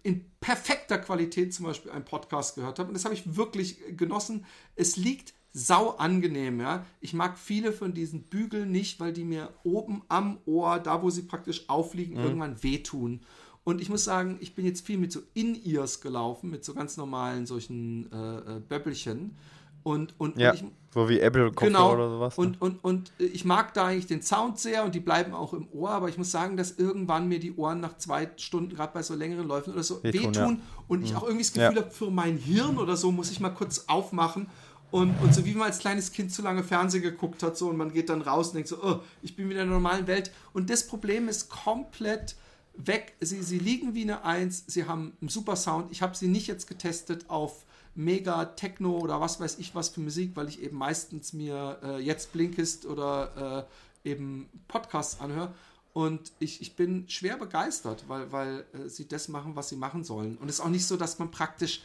in 0.03 0.29
perfekter 0.41 0.97
Qualität 0.97 1.53
zum 1.53 1.65
Beispiel 1.65 1.91
einen 1.91 2.05
Podcast 2.05 2.55
gehört 2.55 2.79
habe. 2.79 2.89
Und 2.89 2.95
das 2.95 3.05
habe 3.05 3.15
ich 3.15 3.37
wirklich 3.37 3.77
genossen. 3.95 4.45
Es 4.75 4.97
liegt 4.97 5.33
sau 5.53 5.89
angenehm, 5.91 6.59
ja. 6.61 6.85
Ich 7.01 7.13
mag 7.13 7.37
viele 7.37 7.73
von 7.73 7.93
diesen 7.93 8.23
Bügeln 8.23 8.71
nicht, 8.71 8.99
weil 8.99 9.13
die 9.13 9.25
mir 9.25 9.49
oben 9.63 10.01
am 10.07 10.37
Ohr, 10.45 10.79
da 10.79 11.01
wo 11.01 11.09
sie 11.09 11.23
praktisch 11.23 11.69
aufliegen, 11.69 12.17
irgendwann 12.17 12.63
wehtun. 12.63 13.21
Und 13.63 13.81
ich 13.81 13.89
muss 13.89 14.03
sagen, 14.03 14.37
ich 14.39 14.55
bin 14.55 14.65
jetzt 14.65 14.85
viel 14.85 14.97
mit 14.97 15.11
so 15.11 15.21
In-Ears 15.33 16.01
gelaufen, 16.01 16.49
mit 16.49 16.65
so 16.65 16.73
ganz 16.73 16.97
normalen 16.97 17.45
solchen 17.45 18.11
äh, 18.11 18.37
äh, 18.37 18.59
Böppelchen. 18.59 19.35
Und, 19.83 20.13
und, 20.19 20.37
ja, 20.37 20.51
und 20.51 20.55
ich, 20.55 20.63
so 20.93 21.09
wie 21.09 21.19
Apple-Kopfhörer 21.19 21.67
genau. 21.67 21.93
oder 21.93 22.09
sowas. 22.09 22.37
ne? 22.37 22.43
Und, 22.43 22.61
und, 22.61 22.83
und 22.83 23.11
äh, 23.19 23.25
ich 23.25 23.45
mag 23.45 23.73
da 23.73 23.87
eigentlich 23.87 24.07
den 24.07 24.21
Sound 24.21 24.59
sehr 24.59 24.83
und 24.83 24.93
die 24.93 24.99
bleiben 24.99 25.33
auch 25.33 25.53
im 25.53 25.67
Ohr, 25.71 25.89
aber 25.89 26.09
ich 26.09 26.17
muss 26.17 26.31
sagen, 26.31 26.57
dass 26.57 26.77
irgendwann 26.77 27.27
mir 27.27 27.39
die 27.39 27.55
Ohren 27.55 27.79
nach 27.79 27.97
zwei 27.97 28.29
Stunden, 28.37 28.75
gerade 28.75 28.93
bei 28.93 29.01
so 29.01 29.15
längeren 29.15 29.47
Läufen 29.47 29.73
oder 29.73 29.83
so, 29.83 30.03
Wehtun, 30.03 30.35
wehtun, 30.35 30.55
ja. 30.55 30.83
und 30.87 31.03
ich 31.03 31.15
auch 31.15 31.23
irgendwie 31.23 31.45
das 31.45 31.55
Ja. 31.55 31.69
Gefühl 31.69 31.83
habe, 31.83 31.93
für 31.93 32.11
mein 32.11 32.37
Hirn 32.37 32.77
oder 32.77 32.95
so 32.95 33.11
muss 33.11 33.31
ich 33.31 33.39
mal 33.39 33.49
kurz 33.49 33.85
aufmachen. 33.87 34.47
Und, 34.91 35.15
und 35.21 35.33
so 35.33 35.45
wie 35.45 35.53
man 35.53 35.67
als 35.67 35.79
kleines 35.79 36.11
Kind 36.11 36.33
zu 36.33 36.41
lange 36.41 36.63
Fernsehen 36.63 37.01
geguckt 37.01 37.43
hat, 37.43 37.57
so 37.57 37.69
und 37.69 37.77
man 37.77 37.93
geht 37.93 38.09
dann 38.09 38.21
raus 38.21 38.49
und 38.49 38.55
denkt 38.55 38.69
so, 38.69 38.83
oh, 38.83 38.99
ich 39.21 39.35
bin 39.35 39.49
wieder 39.49 39.61
in 39.61 39.69
der 39.69 39.77
normalen 39.77 40.05
Welt. 40.05 40.31
Und 40.53 40.69
das 40.69 40.85
Problem 40.85 41.29
ist 41.29 41.49
komplett 41.49 42.35
weg. 42.75 43.15
Sie, 43.21 43.41
sie 43.41 43.59
liegen 43.59 43.95
wie 43.95 44.03
eine 44.03 44.25
Eins, 44.25 44.65
sie 44.67 44.85
haben 44.85 45.13
einen 45.21 45.29
super 45.29 45.55
Sound. 45.55 45.91
Ich 45.91 46.01
habe 46.01 46.15
sie 46.15 46.27
nicht 46.27 46.47
jetzt 46.47 46.67
getestet 46.67 47.29
auf 47.29 47.65
mega 47.95 48.45
Techno 48.45 48.97
oder 48.97 49.19
was 49.19 49.39
weiß 49.39 49.59
ich 49.59 49.75
was 49.75 49.89
für 49.89 50.01
Musik, 50.01 50.31
weil 50.35 50.47
ich 50.47 50.61
eben 50.61 50.77
meistens 50.77 51.33
mir 51.33 51.79
äh, 51.83 51.99
jetzt 51.99 52.31
Blinkist 52.33 52.85
oder 52.85 53.67
äh, 54.05 54.09
eben 54.09 54.49
Podcasts 54.67 55.19
anhöre. 55.19 55.53
Und 55.93 56.31
ich, 56.39 56.61
ich 56.61 56.75
bin 56.77 57.09
schwer 57.09 57.35
begeistert, 57.37 58.05
weil, 58.07 58.31
weil 58.31 58.65
äh, 58.73 58.87
sie 58.87 59.07
das 59.09 59.27
machen, 59.27 59.57
was 59.57 59.67
sie 59.69 59.75
machen 59.75 60.03
sollen. 60.05 60.37
Und 60.37 60.47
es 60.47 60.55
ist 60.55 60.61
auch 60.61 60.69
nicht 60.69 60.85
so, 60.87 60.95
dass 60.95 61.19
man 61.19 61.31
praktisch 61.31 61.81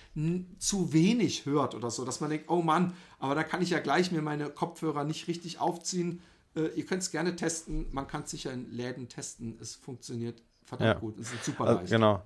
zu 0.59 0.93
wenig 0.93 1.45
hört 1.45 1.75
oder 1.75 1.91
so, 1.91 2.05
dass 2.05 2.21
man 2.21 2.31
denkt, 2.31 2.49
oh 2.49 2.63
Mann, 2.63 2.95
aber 3.19 3.35
da 3.35 3.43
kann 3.43 3.63
ich 3.63 3.71
ja 3.71 3.81
gleich 3.81 4.13
mir 4.13 4.23
meine 4.23 4.49
Kopfhörer 4.51 5.03
nicht 5.05 5.27
richtig 5.27 5.59
aufziehen. 5.59 6.23
Äh, 6.55 6.69
ihr 6.77 6.87
könnt 6.87 7.03
es 7.03 7.11
gerne 7.11 7.35
testen. 7.35 7.87
Man 7.91 8.07
kann 8.07 8.23
es 8.23 8.31
sicher 8.31 8.53
in 8.53 8.71
Läden 8.71 9.09
testen. 9.09 9.59
Es 9.61 9.75
funktioniert 9.75 10.41
verdammt 10.65 10.89
Ja. 10.95 10.99
gut. 11.01 11.19
Es 11.19 11.33
ist 11.33 11.45
super 11.45 11.65
Also, 11.65 11.81
leicht. 11.81 11.91
genau. 11.91 12.23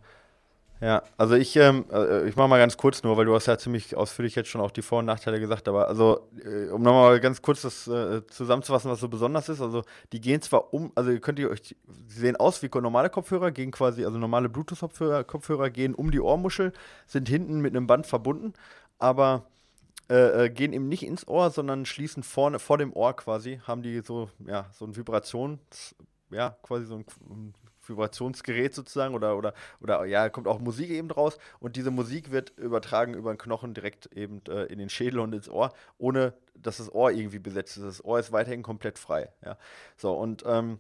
Ja, 0.83 1.03
also 1.19 1.35
ich, 1.35 1.57
ähm, 1.57 1.85
äh, 1.93 2.27
ich 2.27 2.37
mache 2.37 2.49
mal 2.49 2.57
ganz 2.59 2.79
kurz 2.79 3.03
nur, 3.03 3.15
weil 3.19 3.27
du 3.27 3.35
hast 3.35 3.45
ja 3.45 3.59
ziemlich 3.59 3.95
ausführlich 3.97 4.35
jetzt 4.35 4.49
schon 4.49 4.63
auch 4.63 4.71
die 4.71 4.81
Vor- 4.81 5.01
und 5.01 5.05
Nachteile 5.05 5.39
gesagt, 5.39 5.69
aber 5.69 5.89
also, 5.89 6.31
äh, 6.43 6.71
um 6.71 6.81
nochmal 6.83 7.21
ganz 7.21 7.43
kurz 7.43 7.61
das 7.63 7.87
äh, 7.87 8.27
zusammenzufassen, 8.29 8.91
was 8.91 8.99
so 9.01 9.09
besonders 9.11 9.51
ist, 9.51 9.61
also 9.61 9.83
die 10.13 10.23
gehen 10.23 10.41
zwar 10.41 10.73
um, 10.73 10.91
also 10.95 11.19
könnt 11.21 11.39
ihr 11.39 11.51
euch, 11.51 11.77
sie 12.07 12.21
sehen 12.21 12.37
aus 12.37 12.63
wie 12.63 12.71
normale 12.81 13.11
Kopfhörer, 13.11 13.51
gehen 13.51 13.73
quasi, 13.73 14.07
also 14.07 14.17
normale 14.17 14.49
Bluetooth-Kopfhörer 14.49 15.25
Kopfhörer 15.25 15.69
gehen 15.69 15.95
um 15.95 16.11
die 16.11 16.21
Ohrmuschel, 16.21 16.73
sind 17.07 17.29
hinten 17.29 17.61
mit 17.61 17.77
einem 17.77 17.87
Band 17.87 18.07
verbunden, 18.07 18.55
aber 18.99 19.45
äh, 20.11 20.47
äh, 20.47 20.51
gehen 20.51 20.73
eben 20.73 20.89
nicht 20.89 21.05
ins 21.05 21.29
Ohr, 21.29 21.51
sondern 21.51 21.85
schließen 21.87 22.23
vorne, 22.23 22.59
vor 22.59 22.79
dem 22.79 22.93
Ohr 22.95 23.15
quasi, 23.15 23.61
haben 23.67 23.83
die 23.83 24.01
so, 24.01 24.31
ja, 24.47 24.67
so 24.73 24.87
ein 24.87 24.97
Vibrations, 24.97 25.95
ja, 26.31 26.57
quasi 26.63 26.87
so 26.87 26.97
ein 26.97 27.55
Vibrationsgerät 27.91 28.75
sozusagen 28.75 29.15
oder, 29.15 29.37
oder, 29.37 29.55
oder 29.81 30.05
ja, 30.07 30.29
kommt 30.31 30.47
auch 30.47 30.59
Musik 30.59 30.91
eben 30.91 31.09
draus 31.09 31.39
und 31.59 31.77
diese 31.77 31.91
Musik 31.91 32.31
wird 32.31 32.57
übertragen 32.57 33.15
über 33.15 33.33
den 33.33 33.39
Knochen 33.39 33.75
direkt 33.75 34.07
eben 34.15 34.41
äh, 34.49 34.65
in 34.65 34.79
den 34.79 34.89
Schädel 34.89 35.21
und 35.21 35.35
ins 35.35 35.49
Ohr, 35.49 35.73
ohne 35.99 36.33
dass 36.55 36.79
das 36.79 36.93
Ohr 36.93 37.11
irgendwie 37.11 37.39
besetzt 37.39 37.77
ist. 37.77 37.85
Das 37.85 38.05
Ohr 38.05 38.19
ist 38.19 38.33
weiterhin 38.33 38.63
komplett 38.63 38.99
frei. 38.99 39.31
Ja. 39.45 39.57
So, 39.97 40.13
und 40.13 40.45
ähm, 40.47 40.79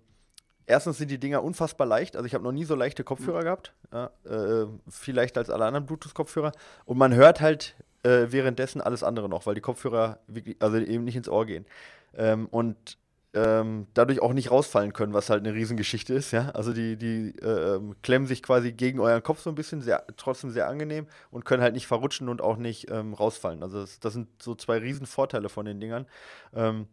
erstens 0.66 0.99
sind 0.99 1.11
die 1.11 1.19
Dinger 1.19 1.43
unfassbar 1.43 1.87
leicht. 1.87 2.16
Also 2.16 2.27
ich 2.27 2.35
habe 2.35 2.45
noch 2.45 2.53
nie 2.53 2.65
so 2.65 2.74
leichte 2.74 3.05
Kopfhörer 3.05 3.43
gehabt. 3.43 3.74
Ja, 3.93 4.11
äh, 4.24 4.66
viel 4.89 5.15
leichter 5.15 5.41
als 5.41 5.51
alle 5.51 5.65
anderen 5.65 5.87
Bluetooth-Kopfhörer. 5.87 6.53
Und 6.85 6.97
man 6.97 7.15
hört 7.15 7.41
halt 7.41 7.74
äh, 8.03 8.27
währenddessen 8.31 8.81
alles 8.81 9.03
andere 9.03 9.28
noch, 9.28 9.47
weil 9.47 9.55
die 9.55 9.61
Kopfhörer 9.61 10.20
wirklich, 10.27 10.57
also 10.61 10.78
eben 10.78 11.05
nicht 11.05 11.16
ins 11.16 11.28
Ohr 11.28 11.45
gehen. 11.47 11.66
Ähm, 12.15 12.47
und 12.47 12.99
ähm, 13.32 13.86
dadurch 13.94 14.20
auch 14.20 14.32
nicht 14.32 14.51
rausfallen 14.51 14.93
können, 14.93 15.15
was 15.15 15.31
halt 15.31 15.47
eine 15.47 15.55
Riesengeschichte 15.55 16.15
ist, 16.15 16.32
ja. 16.32 16.51
Also 16.51 16.73
die, 16.73 16.97
die 16.97 17.31
äh, 17.39 17.81
klemmen 18.02 18.27
sich 18.27 18.43
quasi 18.43 18.73
gegen 18.73 18.98
euren 18.98 19.23
Kopf 19.23 19.40
so 19.40 19.51
ein 19.51 19.55
bisschen, 19.55 19.82
sehr, 19.82 20.05
trotzdem 20.16 20.51
sehr 20.51 20.69
angenehm 20.69 21.07
und 21.31 21.44
können 21.44 21.62
halt 21.62 21.74
nicht 21.74 21.86
verrutschen 21.86 22.28
und 22.28 22.40
auch 22.40 22.57
nicht 22.57 22.90
ähm, 22.90 23.15
rausfallen. 23.15 23.62
Also 23.62 23.81
das, 23.81 24.01
das, 24.01 24.15
sind 24.15 24.28
so 24.43 24.55
zwei 24.55 24.78
Riesenvorteile 24.78 25.48
von 25.48 25.65
den 25.65 25.81
Dingern. 25.81 26.07
Ähm, 26.55 26.89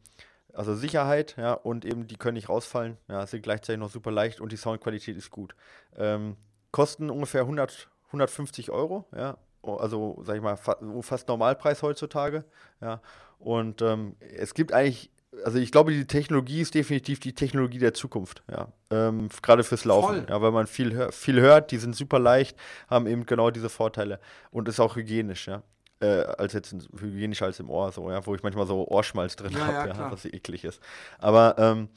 also 0.53 0.75
Sicherheit, 0.75 1.35
ja, 1.37 1.53
und 1.53 1.85
eben 1.85 2.07
die 2.07 2.17
können 2.17 2.35
nicht 2.35 2.49
rausfallen, 2.49 2.97
ja, 3.07 3.25
sind 3.25 3.41
gleichzeitig 3.43 3.79
noch 3.79 3.91
super 3.91 4.11
leicht 4.11 4.39
und 4.39 4.51
die 4.51 4.57
Soundqualität 4.57 5.17
ist 5.17 5.31
gut. 5.31 5.55
Ähm, 5.95 6.35
kosten 6.71 7.09
ungefähr 7.09 7.41
100, 7.41 7.89
150 8.07 8.71
Euro, 8.71 9.05
ja, 9.15 9.37
also 9.63 10.21
sag 10.23 10.35
ich 10.35 10.41
mal 10.41 10.55
fa 10.55 10.77
fast 11.01 11.27
Normalpreis 11.27 11.81
heutzutage, 11.83 12.45
ja. 12.81 13.01
Und 13.39 13.83
ähm, 13.83 14.15
es 14.19 14.55
gibt 14.55 14.73
eigentlich 14.73 15.11
also 15.43 15.57
ich 15.57 15.71
glaube, 15.71 15.91
die 15.91 16.05
Technologie 16.05 16.61
ist 16.61 16.73
definitiv 16.73 17.19
die 17.19 17.33
Technologie 17.33 17.79
der 17.79 17.93
Zukunft, 17.93 18.43
ja. 18.49 18.67
Ähm, 18.89 19.29
Gerade 19.41 19.63
fürs 19.63 19.85
Laufen. 19.85 20.15
Voll. 20.15 20.25
Ja, 20.29 20.41
weil 20.41 20.51
man 20.51 20.67
viel, 20.67 20.93
hör 20.93 21.11
viel 21.11 21.39
hört, 21.41 21.71
die 21.71 21.77
sind 21.77 21.95
super 21.95 22.19
leicht, 22.19 22.57
haben 22.89 23.07
eben 23.07 23.25
genau 23.25 23.51
diese 23.51 23.69
Vorteile 23.69 24.19
und 24.51 24.67
ist 24.67 24.79
auch 24.79 24.95
hygienisch, 24.95 25.47
ja. 25.47 25.63
Äh, 25.99 26.21
als 26.37 26.53
jetzt 26.53 26.75
hygienisch 26.99 27.41
als 27.41 27.59
im 27.59 27.69
Ohr, 27.69 27.91
so, 27.91 28.09
ja, 28.11 28.25
wo 28.25 28.35
ich 28.35 28.43
manchmal 28.43 28.67
so 28.67 28.87
Ohrschmalz 28.87 29.35
drin 29.35 29.53
ja, 29.53 29.59
habe, 29.59 29.89
ja, 29.89 29.95
ja, 29.95 30.11
was 30.11 30.25
eklig 30.25 30.63
ist. 30.63 30.79
Aber 31.17 31.55
ähm, 31.57 31.89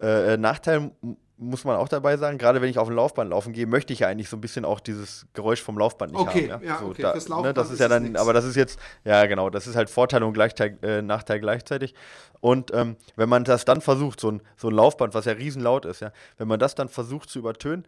äh, 0.00 0.36
Nachteil 0.36 0.90
muss 1.42 1.64
man 1.64 1.76
auch 1.76 1.88
dabei 1.88 2.16
sagen, 2.16 2.38
gerade 2.38 2.62
wenn 2.62 2.70
ich 2.70 2.78
auf 2.78 2.88
ein 2.88 2.94
Laufband 2.94 3.30
laufen 3.30 3.52
gehe, 3.52 3.66
möchte 3.66 3.92
ich 3.92 4.00
ja 4.00 4.08
eigentlich 4.08 4.28
so 4.28 4.36
ein 4.36 4.40
bisschen 4.40 4.64
auch 4.64 4.80
dieses 4.80 5.26
Geräusch 5.34 5.60
vom 5.60 5.76
Laufband 5.76 6.12
nicht 6.12 6.20
okay, 6.20 6.50
haben. 6.50 6.64
Ja, 6.64 6.74
ja 6.74 6.78
so, 6.78 6.86
okay, 6.86 7.02
da, 7.02 7.12
fürs 7.12 7.28
Laufband 7.28 7.56
ne, 7.56 7.62
das 7.62 7.70
ist 7.70 7.80
ja 7.80 7.88
dann, 7.88 8.04
nix. 8.04 8.20
aber 8.20 8.32
das 8.32 8.44
ist 8.44 8.56
jetzt, 8.56 8.78
ja 9.04 9.26
genau, 9.26 9.50
das 9.50 9.66
ist 9.66 9.76
halt 9.76 9.90
Vorteil 9.90 10.22
und 10.22 10.32
Gleichteil, 10.32 10.78
äh, 10.82 11.02
Nachteil 11.02 11.40
gleichzeitig. 11.40 11.94
Und 12.40 12.72
ähm, 12.72 12.96
wenn 13.16 13.28
man 13.28 13.44
das 13.44 13.64
dann 13.64 13.80
versucht, 13.80 14.20
so 14.20 14.30
ein, 14.30 14.42
so 14.56 14.68
ein 14.68 14.74
Laufband, 14.74 15.14
was 15.14 15.24
ja 15.24 15.32
riesenlaut 15.32 15.84
ist, 15.84 16.00
ja, 16.00 16.12
wenn 16.38 16.48
man 16.48 16.58
das 16.58 16.74
dann 16.74 16.88
versucht 16.88 17.28
zu 17.28 17.38
übertönen, 17.38 17.86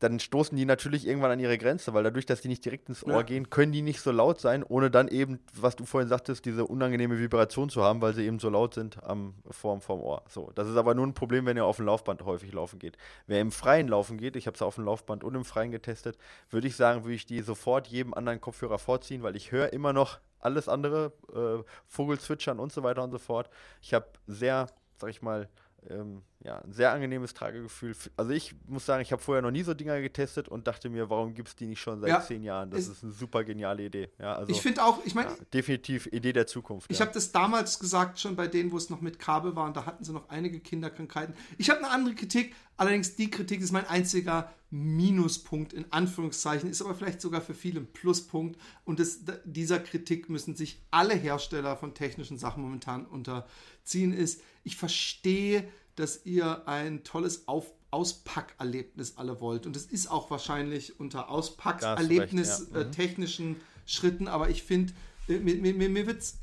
dann 0.00 0.20
stoßen 0.20 0.56
die 0.56 0.64
natürlich 0.64 1.06
irgendwann 1.06 1.32
an 1.32 1.40
ihre 1.40 1.58
Grenze, 1.58 1.92
weil 1.94 2.04
dadurch, 2.04 2.26
dass 2.26 2.40
die 2.40 2.48
nicht 2.48 2.64
direkt 2.64 2.88
ins 2.88 3.04
Ohr 3.04 3.12
ja. 3.12 3.22
gehen, 3.22 3.50
können 3.50 3.72
die 3.72 3.82
nicht 3.82 4.00
so 4.00 4.12
laut 4.12 4.40
sein, 4.40 4.62
ohne 4.62 4.90
dann 4.90 5.08
eben, 5.08 5.40
was 5.54 5.76
du 5.76 5.84
vorhin 5.84 6.08
sagtest, 6.08 6.44
diese 6.44 6.66
unangenehme 6.66 7.18
Vibration 7.18 7.68
zu 7.68 7.82
haben, 7.82 8.00
weil 8.00 8.14
sie 8.14 8.24
eben 8.24 8.38
so 8.38 8.48
laut 8.48 8.74
sind 8.74 9.02
am 9.02 9.34
vorm 9.50 9.80
vom 9.80 10.00
Ohr. 10.00 10.22
So, 10.28 10.52
das 10.54 10.68
ist 10.68 10.76
aber 10.76 10.94
nur 10.94 11.06
ein 11.06 11.14
Problem, 11.14 11.46
wenn 11.46 11.56
ihr 11.56 11.64
auf 11.64 11.76
dem 11.76 11.86
Laufband 11.86 12.24
häufig 12.24 12.52
laufen 12.52 12.78
geht. 12.78 12.96
Wer 13.26 13.40
im 13.40 13.50
Freien 13.50 13.88
laufen 13.88 14.18
geht, 14.18 14.36
ich 14.36 14.46
habe 14.46 14.54
es 14.54 14.62
auf 14.62 14.76
dem 14.76 14.84
Laufband 14.84 15.24
und 15.24 15.34
im 15.34 15.44
Freien 15.44 15.72
getestet, 15.72 16.16
würde 16.50 16.68
ich 16.68 16.76
sagen, 16.76 17.04
würde 17.04 17.14
ich 17.14 17.26
die 17.26 17.40
sofort 17.40 17.88
jedem 17.88 18.14
anderen 18.14 18.40
Kopfhörer 18.40 18.78
vorziehen, 18.78 19.22
weil 19.22 19.36
ich 19.36 19.52
höre 19.52 19.72
immer 19.72 19.92
noch 19.92 20.18
alles 20.40 20.68
andere, 20.68 21.12
äh, 21.34 21.64
Vogelzwitschern 21.86 22.60
und 22.60 22.72
so 22.72 22.82
weiter 22.82 23.02
und 23.02 23.10
so 23.10 23.18
fort. 23.18 23.50
Ich 23.82 23.94
habe 23.94 24.06
sehr, 24.26 24.68
sag 24.96 25.10
ich 25.10 25.22
mal, 25.22 25.48
ähm, 25.88 26.22
ja, 26.44 26.58
ein 26.60 26.72
sehr 26.72 26.92
angenehmes 26.92 27.34
Tragegefühl. 27.34 27.96
Also 28.16 28.30
ich 28.30 28.54
muss 28.68 28.86
sagen, 28.86 29.02
ich 29.02 29.10
habe 29.10 29.20
vorher 29.20 29.42
noch 29.42 29.50
nie 29.50 29.64
so 29.64 29.74
Dinger 29.74 30.00
getestet 30.00 30.48
und 30.48 30.68
dachte 30.68 30.88
mir, 30.88 31.10
warum 31.10 31.34
gibt 31.34 31.48
es 31.48 31.56
die 31.56 31.66
nicht 31.66 31.80
schon 31.80 32.00
seit 32.00 32.10
ja, 32.10 32.20
zehn 32.20 32.44
Jahren? 32.44 32.70
Das 32.70 32.86
ist 32.86 33.02
eine 33.02 33.12
super 33.12 33.42
geniale 33.42 33.84
Idee. 33.84 34.08
Ja, 34.18 34.36
also, 34.36 34.52
ich 34.52 34.62
finde 34.62 34.84
auch, 34.84 35.04
ich 35.04 35.16
meine, 35.16 35.30
ja, 35.30 35.36
definitiv 35.52 36.06
Idee 36.06 36.32
der 36.32 36.46
Zukunft. 36.46 36.90
Ich 36.92 37.00
habe 37.00 37.10
das 37.12 37.32
damals 37.32 37.80
gesagt, 37.80 38.20
schon 38.20 38.36
bei 38.36 38.46
denen, 38.46 38.70
wo 38.70 38.76
es 38.76 38.88
noch 38.88 39.00
mit 39.00 39.18
Kabel 39.18 39.56
war 39.56 39.66
und 39.66 39.76
da 39.76 39.84
hatten 39.84 40.04
sie 40.04 40.12
noch 40.12 40.28
einige 40.28 40.60
Kinderkrankheiten. 40.60 41.34
Ich 41.56 41.70
habe 41.70 41.80
eine 41.80 41.90
andere 41.90 42.14
Kritik, 42.14 42.54
allerdings 42.76 43.16
die 43.16 43.30
Kritik 43.30 43.60
ist 43.60 43.72
mein 43.72 43.86
einziger 43.86 44.52
Minuspunkt 44.70 45.72
in 45.72 45.90
Anführungszeichen, 45.90 46.70
ist 46.70 46.82
aber 46.82 46.94
vielleicht 46.94 47.20
sogar 47.20 47.40
für 47.40 47.54
viele 47.54 47.80
ein 47.80 47.92
Pluspunkt 47.92 48.60
und 48.84 49.00
das, 49.00 49.20
dieser 49.44 49.80
Kritik 49.80 50.28
müssen 50.28 50.54
sich 50.54 50.82
alle 50.90 51.14
Hersteller 51.14 51.76
von 51.76 51.94
technischen 51.94 52.38
Sachen 52.38 52.62
momentan 52.62 53.06
unterziehen, 53.06 54.12
ist, 54.12 54.42
ich 54.62 54.76
verstehe 54.76 55.66
dass 55.98 56.24
ihr 56.24 56.66
ein 56.68 57.04
tolles 57.04 57.48
Auf 57.48 57.72
Auspackerlebnis 57.90 59.14
alle 59.16 59.40
wollt. 59.40 59.66
Und 59.66 59.74
es 59.74 59.86
ist 59.86 60.10
auch 60.10 60.30
wahrscheinlich 60.30 61.00
unter 61.00 61.30
Auspackerlebnis 61.30 62.68
ja. 62.72 62.80
äh, 62.80 62.84
mhm. 62.84 62.92
technischen 62.92 63.56
Schritten, 63.86 64.28
aber 64.28 64.50
ich 64.50 64.62
finde, 64.62 64.92
äh, 65.26 65.38
mir, 65.38 65.56
mir, 65.56 65.88
mir 65.88 66.06
wird 66.06 66.20
es 66.20 66.38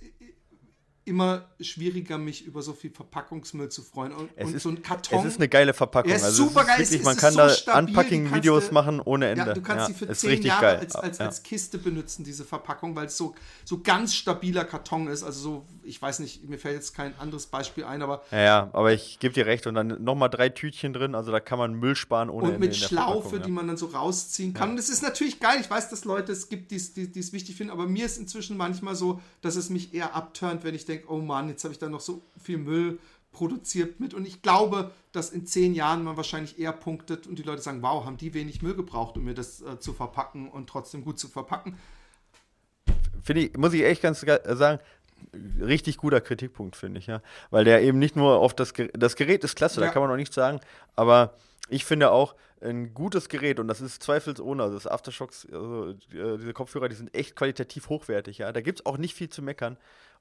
immer 1.05 1.45
schwieriger, 1.61 2.17
mich 2.17 2.45
über 2.45 2.63
so 2.63 2.73
viel 2.73 2.89
Verpackungsmüll 2.89 3.69
zu 3.69 3.83
freuen. 3.83 4.11
Und, 4.11 4.31
es 4.35 4.47
und 4.47 4.55
ist, 4.55 4.63
so 4.63 4.69
ein 4.69 4.81
Karton. 4.81 5.19
Es 5.19 5.25
ist 5.25 5.37
eine 5.37 5.47
geile 5.47 5.73
Verpackung. 5.73 6.09
Er 6.09 6.17
ist 6.17 6.23
also 6.23 6.45
super 6.45 6.65
geil. 6.65 6.79
Wirklich, 6.79 7.03
man 7.03 7.15
kann 7.15 7.33
so 7.33 7.47
da 7.65 7.77
Unpacking-Videos 7.77 8.71
machen 8.71 8.99
ohne 8.99 9.27
Ende. 9.27 9.45
Ja, 9.45 9.53
du 9.53 9.61
kannst 9.61 9.87
ja, 9.89 9.93
sie 9.93 10.05
für 10.05 10.13
zehn 10.13 10.41
Jahre 10.41 10.61
geil. 10.61 10.79
als, 10.79 10.95
als, 10.95 11.17
ja. 11.19 11.25
als 11.27 11.43
Kiste 11.43 11.77
benutzen, 11.77 12.23
diese 12.23 12.43
Verpackung, 12.43 12.95
weil 12.95 13.05
es 13.05 13.17
so, 13.17 13.35
so 13.63 13.81
ganz 13.81 14.15
stabiler 14.15 14.65
Karton 14.65 15.07
ist. 15.07 15.21
Also 15.21 15.39
so, 15.39 15.65
ich 15.83 16.01
weiß 16.01 16.19
nicht, 16.19 16.49
mir 16.49 16.57
fällt 16.57 16.75
jetzt 16.75 16.95
kein 16.95 17.17
anderes 17.19 17.45
Beispiel 17.45 17.83
ein, 17.83 18.01
aber. 18.01 18.23
Ja, 18.31 18.41
ja 18.41 18.69
aber 18.73 18.91
ich 18.91 19.19
gebe 19.19 19.33
dir 19.33 19.45
recht. 19.45 19.67
Und 19.67 19.75
dann 19.75 20.03
nochmal 20.03 20.29
drei 20.29 20.49
Tütchen 20.49 20.91
drin, 20.91 21.13
also 21.13 21.31
da 21.31 21.39
kann 21.39 21.59
man 21.59 21.75
Müll 21.75 21.95
sparen 21.95 22.31
ohne 22.31 22.47
und 22.47 22.53
Ende. 22.55 22.65
Und 22.65 22.71
mit 22.71 22.75
Schlaufe, 22.75 23.39
die 23.39 23.51
man 23.51 23.67
dann 23.67 23.77
so 23.77 23.87
rausziehen 23.87 24.55
kann. 24.55 24.71
Und 24.71 24.77
das 24.77 24.89
ist 24.89 25.03
natürlich 25.03 25.39
geil. 25.39 25.59
Ich 25.61 25.69
weiß, 25.69 25.89
dass 25.89 26.03
Leute 26.03 26.31
es 26.31 26.49
gibt, 26.49 26.71
die 26.71 26.77
es 26.77 27.33
wichtig 27.33 27.55
finden, 27.55 27.71
aber 27.71 27.85
mir 27.85 28.07
ist 28.07 28.17
inzwischen 28.17 28.57
manchmal 28.57 28.95
so, 28.95 29.21
dass 29.41 29.55
es 29.55 29.69
mich 29.69 29.93
eher 29.93 30.15
abturnt, 30.15 30.63
wenn 30.63 30.73
ich 30.73 30.85
denke, 30.85 30.94
oh 31.07 31.17
Mann, 31.17 31.49
jetzt 31.49 31.63
habe 31.63 31.73
ich 31.73 31.79
da 31.79 31.89
noch 31.89 31.99
so 31.99 32.21
viel 32.41 32.57
Müll 32.57 32.99
produziert 33.31 33.99
mit. 33.99 34.13
Und 34.13 34.25
ich 34.25 34.41
glaube, 34.41 34.91
dass 35.11 35.29
in 35.29 35.45
zehn 35.45 35.73
Jahren 35.73 36.03
man 36.03 36.17
wahrscheinlich 36.17 36.57
eher 36.57 36.71
punktet 36.71 37.27
und 37.27 37.37
die 37.37 37.43
Leute 37.43 37.61
sagen, 37.61 37.81
wow, 37.81 38.05
haben 38.05 38.17
die 38.17 38.33
wenig 38.33 38.61
Müll 38.61 38.75
gebraucht, 38.75 39.17
um 39.17 39.25
mir 39.25 39.33
das 39.33 39.61
äh, 39.61 39.79
zu 39.79 39.93
verpacken 39.93 40.49
und 40.49 40.69
trotzdem 40.69 41.03
gut 41.03 41.19
zu 41.19 41.27
verpacken. 41.27 41.77
Finde 43.21 43.43
ich, 43.43 43.57
muss 43.57 43.73
ich 43.73 43.83
echt 43.83 44.01
ganz 44.01 44.21
sagen, 44.21 44.79
richtig 45.59 45.97
guter 45.97 46.21
Kritikpunkt, 46.21 46.75
finde 46.75 46.99
ich, 46.99 47.07
ja. 47.07 47.21
Weil 47.49 47.65
der 47.65 47.81
eben 47.81 47.99
nicht 47.99 48.15
nur 48.15 48.37
auf 48.37 48.53
das 48.53 48.73
Gerät, 48.73 48.91
das 48.97 49.15
Gerät 49.15 49.43
ist 49.43 49.55
klasse, 49.55 49.81
ja. 49.81 49.87
da 49.87 49.93
kann 49.93 50.01
man 50.01 50.09
noch 50.09 50.17
nichts 50.17 50.35
sagen, 50.35 50.59
aber 50.95 51.33
ich 51.69 51.85
finde 51.85 52.11
auch, 52.11 52.35
ein 52.61 52.93
gutes 52.93 53.29
Gerät 53.29 53.59
und 53.59 53.67
das 53.67 53.81
ist 53.81 54.01
zweifelsohne, 54.01 54.63
also 54.63 54.75
das 54.75 54.87
Aftershocks, 54.87 55.45
also 55.51 55.89
äh, 55.89 56.37
diese 56.37 56.53
Kopfhörer, 56.53 56.89
die 56.89 56.95
sind 56.95 57.13
echt 57.13 57.35
qualitativ 57.35 57.89
hochwertig, 57.89 58.39
ja. 58.39 58.51
Da 58.51 58.61
gibt 58.61 58.79
es 58.79 58.85
auch 58.85 58.97
nicht 58.97 59.13
viel 59.13 59.29
zu 59.29 59.41
meckern 59.41 59.77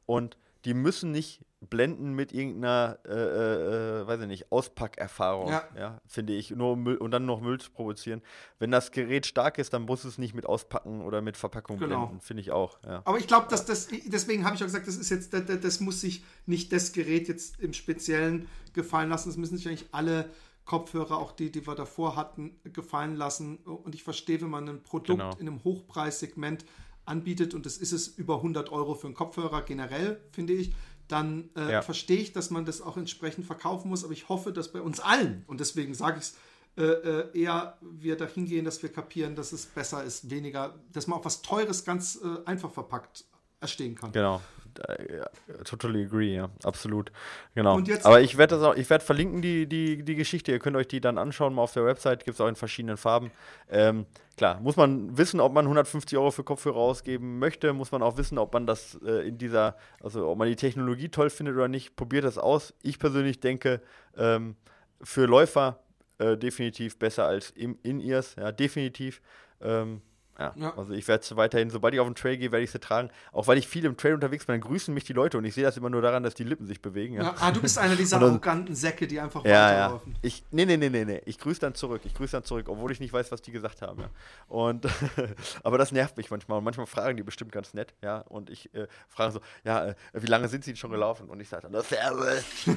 und 0.06 0.36
die 0.64 0.74
müssen 0.74 1.10
nicht 1.10 1.44
blenden 1.68 2.14
mit 2.14 2.32
irgendeiner, 2.32 2.98
äh, 3.06 3.12
äh, 3.12 4.02
äh, 4.02 4.06
weiß 4.06 4.20
ich 4.20 4.26
nicht, 4.26 4.52
Auspackerfahrung, 4.52 5.48
ja. 5.48 5.64
ja. 5.76 6.00
finde 6.06 6.34
ich, 6.34 6.50
nur 6.50 6.76
Müll, 6.76 6.96
und 6.96 7.10
dann 7.10 7.26
noch 7.26 7.40
Müll 7.40 7.58
zu 7.58 7.70
produzieren. 7.70 8.22
Wenn 8.58 8.70
das 8.70 8.90
Gerät 8.90 9.26
stark 9.26 9.58
ist, 9.58 9.72
dann 9.72 9.82
muss 9.82 10.04
es 10.04 10.18
nicht 10.18 10.34
mit 10.34 10.46
Auspacken 10.46 11.02
oder 11.02 11.22
mit 11.22 11.36
Verpackung 11.36 11.78
genau. 11.78 12.06
blenden, 12.06 12.20
finde 12.20 12.42
ich 12.42 12.50
auch. 12.50 12.78
Ja. 12.84 13.02
Aber 13.04 13.18
ich 13.18 13.26
glaube, 13.26 13.46
dass 13.48 13.64
das, 13.64 13.88
deswegen 14.06 14.44
habe 14.44 14.56
ich 14.56 14.62
auch 14.62 14.66
gesagt, 14.66 14.86
das 14.86 14.96
ist 14.96 15.10
jetzt, 15.10 15.32
das, 15.32 15.44
das, 15.60 15.80
muss 15.80 16.00
sich 16.00 16.24
nicht 16.46 16.72
das 16.72 16.92
Gerät 16.92 17.28
jetzt 17.28 17.60
im 17.60 17.72
Speziellen 17.72 18.48
gefallen 18.72 19.08
lassen. 19.08 19.28
Das 19.28 19.36
müssen 19.36 19.56
sich 19.56 19.68
eigentlich 19.68 19.88
alle 19.92 20.30
Kopfhörer, 20.64 21.18
auch 21.18 21.32
die, 21.32 21.50
die 21.50 21.66
wir 21.66 21.74
davor 21.74 22.16
hatten, 22.16 22.56
gefallen 22.64 23.16
lassen. 23.16 23.58
Und 23.58 23.94
ich 23.94 24.02
verstehe, 24.02 24.40
wenn 24.40 24.50
man 24.50 24.68
ein 24.68 24.82
Produkt 24.82 25.18
genau. 25.18 25.34
in 25.38 25.48
einem 25.48 25.64
Hochpreissegment 25.64 26.64
anbietet 27.06 27.54
und 27.54 27.66
das 27.66 27.76
ist 27.76 27.92
es 27.92 28.08
über 28.08 28.36
100 28.36 28.70
Euro 28.72 28.94
für 28.94 29.06
einen 29.06 29.14
Kopfhörer 29.14 29.62
generell, 29.62 30.20
finde 30.32 30.52
ich, 30.54 30.72
dann 31.08 31.50
äh, 31.56 31.72
ja. 31.72 31.82
verstehe 31.82 32.18
ich, 32.18 32.32
dass 32.32 32.50
man 32.50 32.64
das 32.64 32.80
auch 32.80 32.96
entsprechend 32.96 33.46
verkaufen 33.46 33.88
muss. 33.88 34.04
Aber 34.04 34.12
ich 34.12 34.28
hoffe, 34.28 34.52
dass 34.52 34.72
bei 34.72 34.80
uns 34.80 35.00
allen, 35.00 35.44
und 35.46 35.60
deswegen 35.60 35.94
sage 35.94 36.18
ich 36.18 36.24
es, 36.24 36.34
äh, 36.76 36.82
äh, 36.82 37.40
eher 37.40 37.78
wir 37.82 38.16
dahin 38.16 38.46
gehen, 38.46 38.64
dass 38.64 38.82
wir 38.82 38.90
kapieren, 38.90 39.36
dass 39.36 39.52
es 39.52 39.66
besser 39.66 40.02
ist, 40.02 40.30
weniger, 40.30 40.74
dass 40.92 41.06
man 41.06 41.18
auch 41.18 41.24
was 41.24 41.42
Teures 41.42 41.84
ganz 41.84 42.18
äh, 42.22 42.44
einfach 42.46 42.72
verpackt 42.72 43.24
erstehen 43.60 43.94
kann. 43.94 44.12
Genau. 44.12 44.40
Ja, 44.78 45.28
totally 45.64 46.04
agree, 46.04 46.34
ja, 46.34 46.50
absolut. 46.62 47.12
Genau. 47.54 47.80
Aber 48.02 48.20
ich 48.20 48.36
werde 48.38 48.56
das 48.56 48.64
auch, 48.64 48.74
ich 48.74 48.88
werde 48.90 49.04
verlinken 49.04 49.42
die, 49.42 49.66
die, 49.66 50.02
die 50.02 50.14
Geschichte. 50.14 50.52
Ihr 50.52 50.58
könnt 50.58 50.76
euch 50.76 50.88
die 50.88 51.00
dann 51.00 51.18
anschauen, 51.18 51.54
mal 51.54 51.62
auf 51.62 51.72
der 51.72 51.84
Website, 51.84 52.24
gibt 52.24 52.36
es 52.36 52.40
auch 52.40 52.48
in 52.48 52.56
verschiedenen 52.56 52.96
Farben. 52.96 53.30
Ähm, 53.70 54.06
klar, 54.36 54.60
muss 54.60 54.76
man 54.76 55.16
wissen, 55.16 55.40
ob 55.40 55.52
man 55.52 55.64
150 55.64 56.18
Euro 56.18 56.30
für 56.30 56.44
Kopfhörer 56.44 56.76
ausgeben 56.76 57.38
möchte, 57.38 57.72
muss 57.72 57.92
man 57.92 58.02
auch 58.02 58.16
wissen, 58.16 58.38
ob 58.38 58.52
man 58.52 58.66
das 58.66 58.98
äh, 59.04 59.28
in 59.28 59.38
dieser, 59.38 59.76
also 60.02 60.28
ob 60.28 60.38
man 60.38 60.48
die 60.48 60.56
Technologie 60.56 61.08
toll 61.08 61.30
findet 61.30 61.54
oder 61.54 61.68
nicht. 61.68 61.96
Probiert 61.96 62.24
das 62.24 62.38
aus. 62.38 62.74
Ich 62.82 62.98
persönlich 62.98 63.40
denke, 63.40 63.80
ähm, 64.16 64.56
für 65.02 65.26
Läufer 65.26 65.80
äh, 66.18 66.36
definitiv 66.36 66.98
besser 66.98 67.26
als 67.26 67.50
In-Ears, 67.50 68.36
ja, 68.36 68.52
definitiv. 68.52 69.20
Ähm, 69.60 70.02
ja, 70.38 70.52
ja, 70.56 70.76
also 70.76 70.92
ich 70.92 71.06
werde 71.06 71.22
es 71.22 71.36
weiterhin, 71.36 71.70
sobald 71.70 71.94
ich 71.94 72.00
auf 72.00 72.08
den 72.08 72.16
Trail 72.16 72.36
gehe, 72.36 72.50
werde 72.50 72.64
ich 72.64 72.70
sie 72.70 72.80
tragen. 72.80 73.10
Auch 73.32 73.46
weil 73.46 73.56
ich 73.56 73.68
viel 73.68 73.84
im 73.84 73.96
Trail 73.96 74.14
unterwegs 74.14 74.46
bin, 74.46 74.54
dann 74.54 74.60
grüßen 74.60 74.92
mich 74.92 75.04
die 75.04 75.12
Leute 75.12 75.38
und 75.38 75.44
ich 75.44 75.54
sehe 75.54 75.62
das 75.62 75.76
immer 75.76 75.90
nur 75.90 76.02
daran, 76.02 76.24
dass 76.24 76.34
die 76.34 76.42
Lippen 76.42 76.66
sich 76.66 76.82
bewegen. 76.82 77.14
Ja. 77.14 77.22
ja 77.22 77.34
ah, 77.38 77.52
du 77.52 77.60
bist 77.60 77.78
einer 77.78 77.94
dieser 77.94 78.18
dann, 78.20 78.30
arroganten 78.30 78.74
Säcke, 78.74 79.06
die 79.06 79.20
einfach 79.20 79.44
ja, 79.44 79.68
weiterlaufen. 79.68 80.12
Ja. 80.12 80.18
Ich, 80.22 80.44
nee, 80.50 80.66
nee, 80.66 80.76
nee, 80.76 80.90
nee, 80.90 81.04
nee. 81.04 81.22
Ich 81.24 81.38
grüße 81.38 81.60
dann 81.60 81.74
zurück. 81.74 82.00
Ich 82.04 82.14
grüße 82.14 82.32
dann 82.32 82.44
zurück, 82.44 82.68
obwohl 82.68 82.90
ich 82.90 82.98
nicht 82.98 83.12
weiß, 83.12 83.30
was 83.30 83.42
die 83.42 83.52
gesagt 83.52 83.82
haben. 83.82 84.00
Ja. 84.00 84.10
Und, 84.48 84.86
aber 85.62 85.78
das 85.78 85.92
nervt 85.92 86.16
mich 86.16 86.30
manchmal. 86.30 86.58
Und 86.58 86.64
manchmal 86.64 86.86
fragen 86.86 87.16
die 87.16 87.22
bestimmt 87.22 87.52
ganz 87.52 87.72
nett, 87.72 87.94
ja. 88.02 88.18
Und 88.28 88.50
ich 88.50 88.74
äh, 88.74 88.88
frage 89.08 89.32
so, 89.32 89.40
ja, 89.62 89.86
äh, 89.86 89.94
wie 90.14 90.26
lange 90.26 90.48
sind 90.48 90.64
sie 90.64 90.74
schon 90.74 90.90
gelaufen? 90.90 91.28
Und 91.28 91.38
ich 91.40 91.48
sage 91.48 91.68
dann, 91.70 91.82
Servus. 91.82 92.44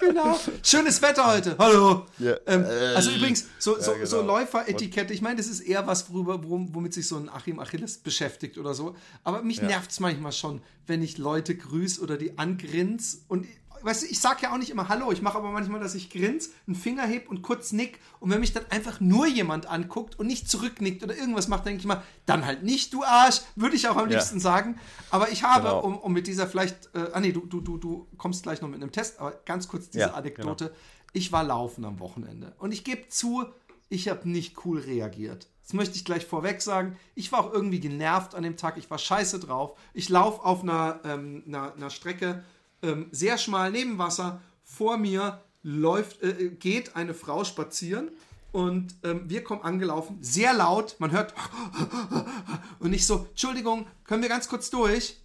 genau. 0.00 0.38
Schönes 0.62 1.00
Wetter 1.00 1.26
heute. 1.26 1.56
Hallo. 1.58 2.06
Yeah. 2.20 2.38
Ähm, 2.46 2.66
also 2.94 3.10
übrigens, 3.10 3.48
so, 3.58 3.80
so, 3.80 3.94
genau. 3.94 4.04
so 4.04 4.20
Läuferetikette, 4.20 5.14
ich 5.14 5.22
meine, 5.22 5.36
das 5.36 5.46
ist 5.46 5.60
eher 5.60 5.85
was, 5.86 6.12
worüber, 6.12 6.40
womit 6.44 6.94
sich 6.94 7.06
so 7.08 7.16
ein 7.16 7.28
Achim 7.28 7.58
Achilles 7.58 7.98
beschäftigt 7.98 8.58
oder 8.58 8.74
so. 8.74 8.94
Aber 9.24 9.42
mich 9.42 9.58
ja. 9.58 9.64
nervt 9.66 9.90
es 9.90 10.00
manchmal 10.00 10.32
schon, 10.32 10.60
wenn 10.86 11.02
ich 11.02 11.18
Leute 11.18 11.56
grüße 11.56 12.00
oder 12.00 12.16
die 12.16 12.38
angrins 12.38 13.24
und 13.28 13.46
weißt 13.82 14.02
du, 14.02 14.06
ich 14.06 14.18
sag 14.20 14.42
ja 14.42 14.52
auch 14.52 14.58
nicht 14.58 14.70
immer 14.70 14.88
Hallo, 14.88 15.12
ich 15.12 15.22
mache 15.22 15.38
aber 15.38 15.52
manchmal, 15.52 15.78
dass 15.80 15.94
ich 15.94 16.10
grins, 16.10 16.50
einen 16.66 16.74
Finger 16.74 17.04
heb 17.06 17.28
und 17.30 17.42
kurz 17.42 17.72
nick. 17.72 18.00
Und 18.20 18.30
wenn 18.30 18.40
mich 18.40 18.52
dann 18.52 18.64
einfach 18.70 19.00
nur 19.00 19.26
jemand 19.26 19.66
anguckt 19.66 20.18
und 20.18 20.26
nicht 20.26 20.50
zurücknickt 20.50 21.04
oder 21.04 21.16
irgendwas 21.16 21.46
macht, 21.46 21.66
denke 21.66 21.80
ich 21.80 21.86
mal, 21.86 22.02
dann 22.24 22.44
halt 22.46 22.62
nicht, 22.64 22.92
du 22.94 23.04
Arsch, 23.04 23.42
würde 23.54 23.76
ich 23.76 23.86
auch 23.88 23.96
am 23.96 24.10
Ja. 24.10 24.16
liebsten 24.18 24.40
sagen. 24.40 24.78
Aber 25.10 25.30
ich 25.30 25.44
habe, 25.44 25.68
Genau. 25.68 25.80
um, 25.84 25.98
um 25.98 26.12
mit 26.12 26.26
dieser 26.26 26.48
vielleicht, 26.48 26.88
äh, 26.94 27.10
ah 27.12 27.20
nee, 27.20 27.32
du, 27.32 27.46
du, 27.46 27.60
du, 27.60 27.76
du 27.76 28.08
kommst 28.16 28.42
gleich 28.42 28.60
noch 28.60 28.68
mit 28.68 28.82
einem 28.82 28.90
Test, 28.92 29.20
aber 29.20 29.32
ganz 29.44 29.68
kurz 29.68 29.86
diese 29.90 30.00
Ja, 30.00 30.06
genau. 30.08 30.18
Anekdote. 30.18 30.74
Ich 31.12 31.30
war 31.30 31.44
laufen 31.44 31.84
am 31.84 32.00
Wochenende 32.00 32.54
und 32.58 32.72
ich 32.72 32.82
gebe 32.82 33.08
zu, 33.08 33.44
ich 33.88 34.08
habe 34.08 34.28
nicht 34.28 34.64
cool 34.64 34.80
reagiert. 34.80 35.48
Das 35.66 35.72
möchte 35.72 35.96
ich 35.96 36.04
gleich 36.04 36.24
vorweg 36.24 36.62
sagen. 36.62 36.96
Ich 37.16 37.32
war 37.32 37.40
auch 37.40 37.52
irgendwie 37.52 37.80
genervt 37.80 38.36
an 38.36 38.44
dem 38.44 38.56
Tag. 38.56 38.76
Ich 38.78 38.88
war 38.88 38.98
scheiße 38.98 39.40
drauf. 39.40 39.76
Ich 39.94 40.08
laufe 40.08 40.44
auf 40.44 40.62
einer, 40.62 41.00
ähm, 41.04 41.42
einer, 41.44 41.74
einer 41.74 41.90
Strecke 41.90 42.44
ähm, 42.82 43.08
sehr 43.10 43.36
schmal 43.36 43.72
neben 43.72 43.98
Wasser. 43.98 44.40
Vor 44.62 44.96
mir 44.96 45.42
läuft, 45.64 46.22
äh, 46.22 46.50
geht 46.50 46.94
eine 46.94 47.14
Frau 47.14 47.42
spazieren 47.42 48.10
und 48.52 48.94
ähm, 49.02 49.28
wir 49.28 49.42
kommen 49.42 49.62
angelaufen, 49.62 50.18
sehr 50.20 50.54
laut. 50.54 50.94
Man 51.00 51.10
hört 51.10 51.34
und 52.78 52.92
ich 52.92 53.04
so, 53.04 53.26
Entschuldigung, 53.30 53.88
können 54.04 54.22
wir 54.22 54.28
ganz 54.28 54.48
kurz 54.48 54.70
durch? 54.70 55.20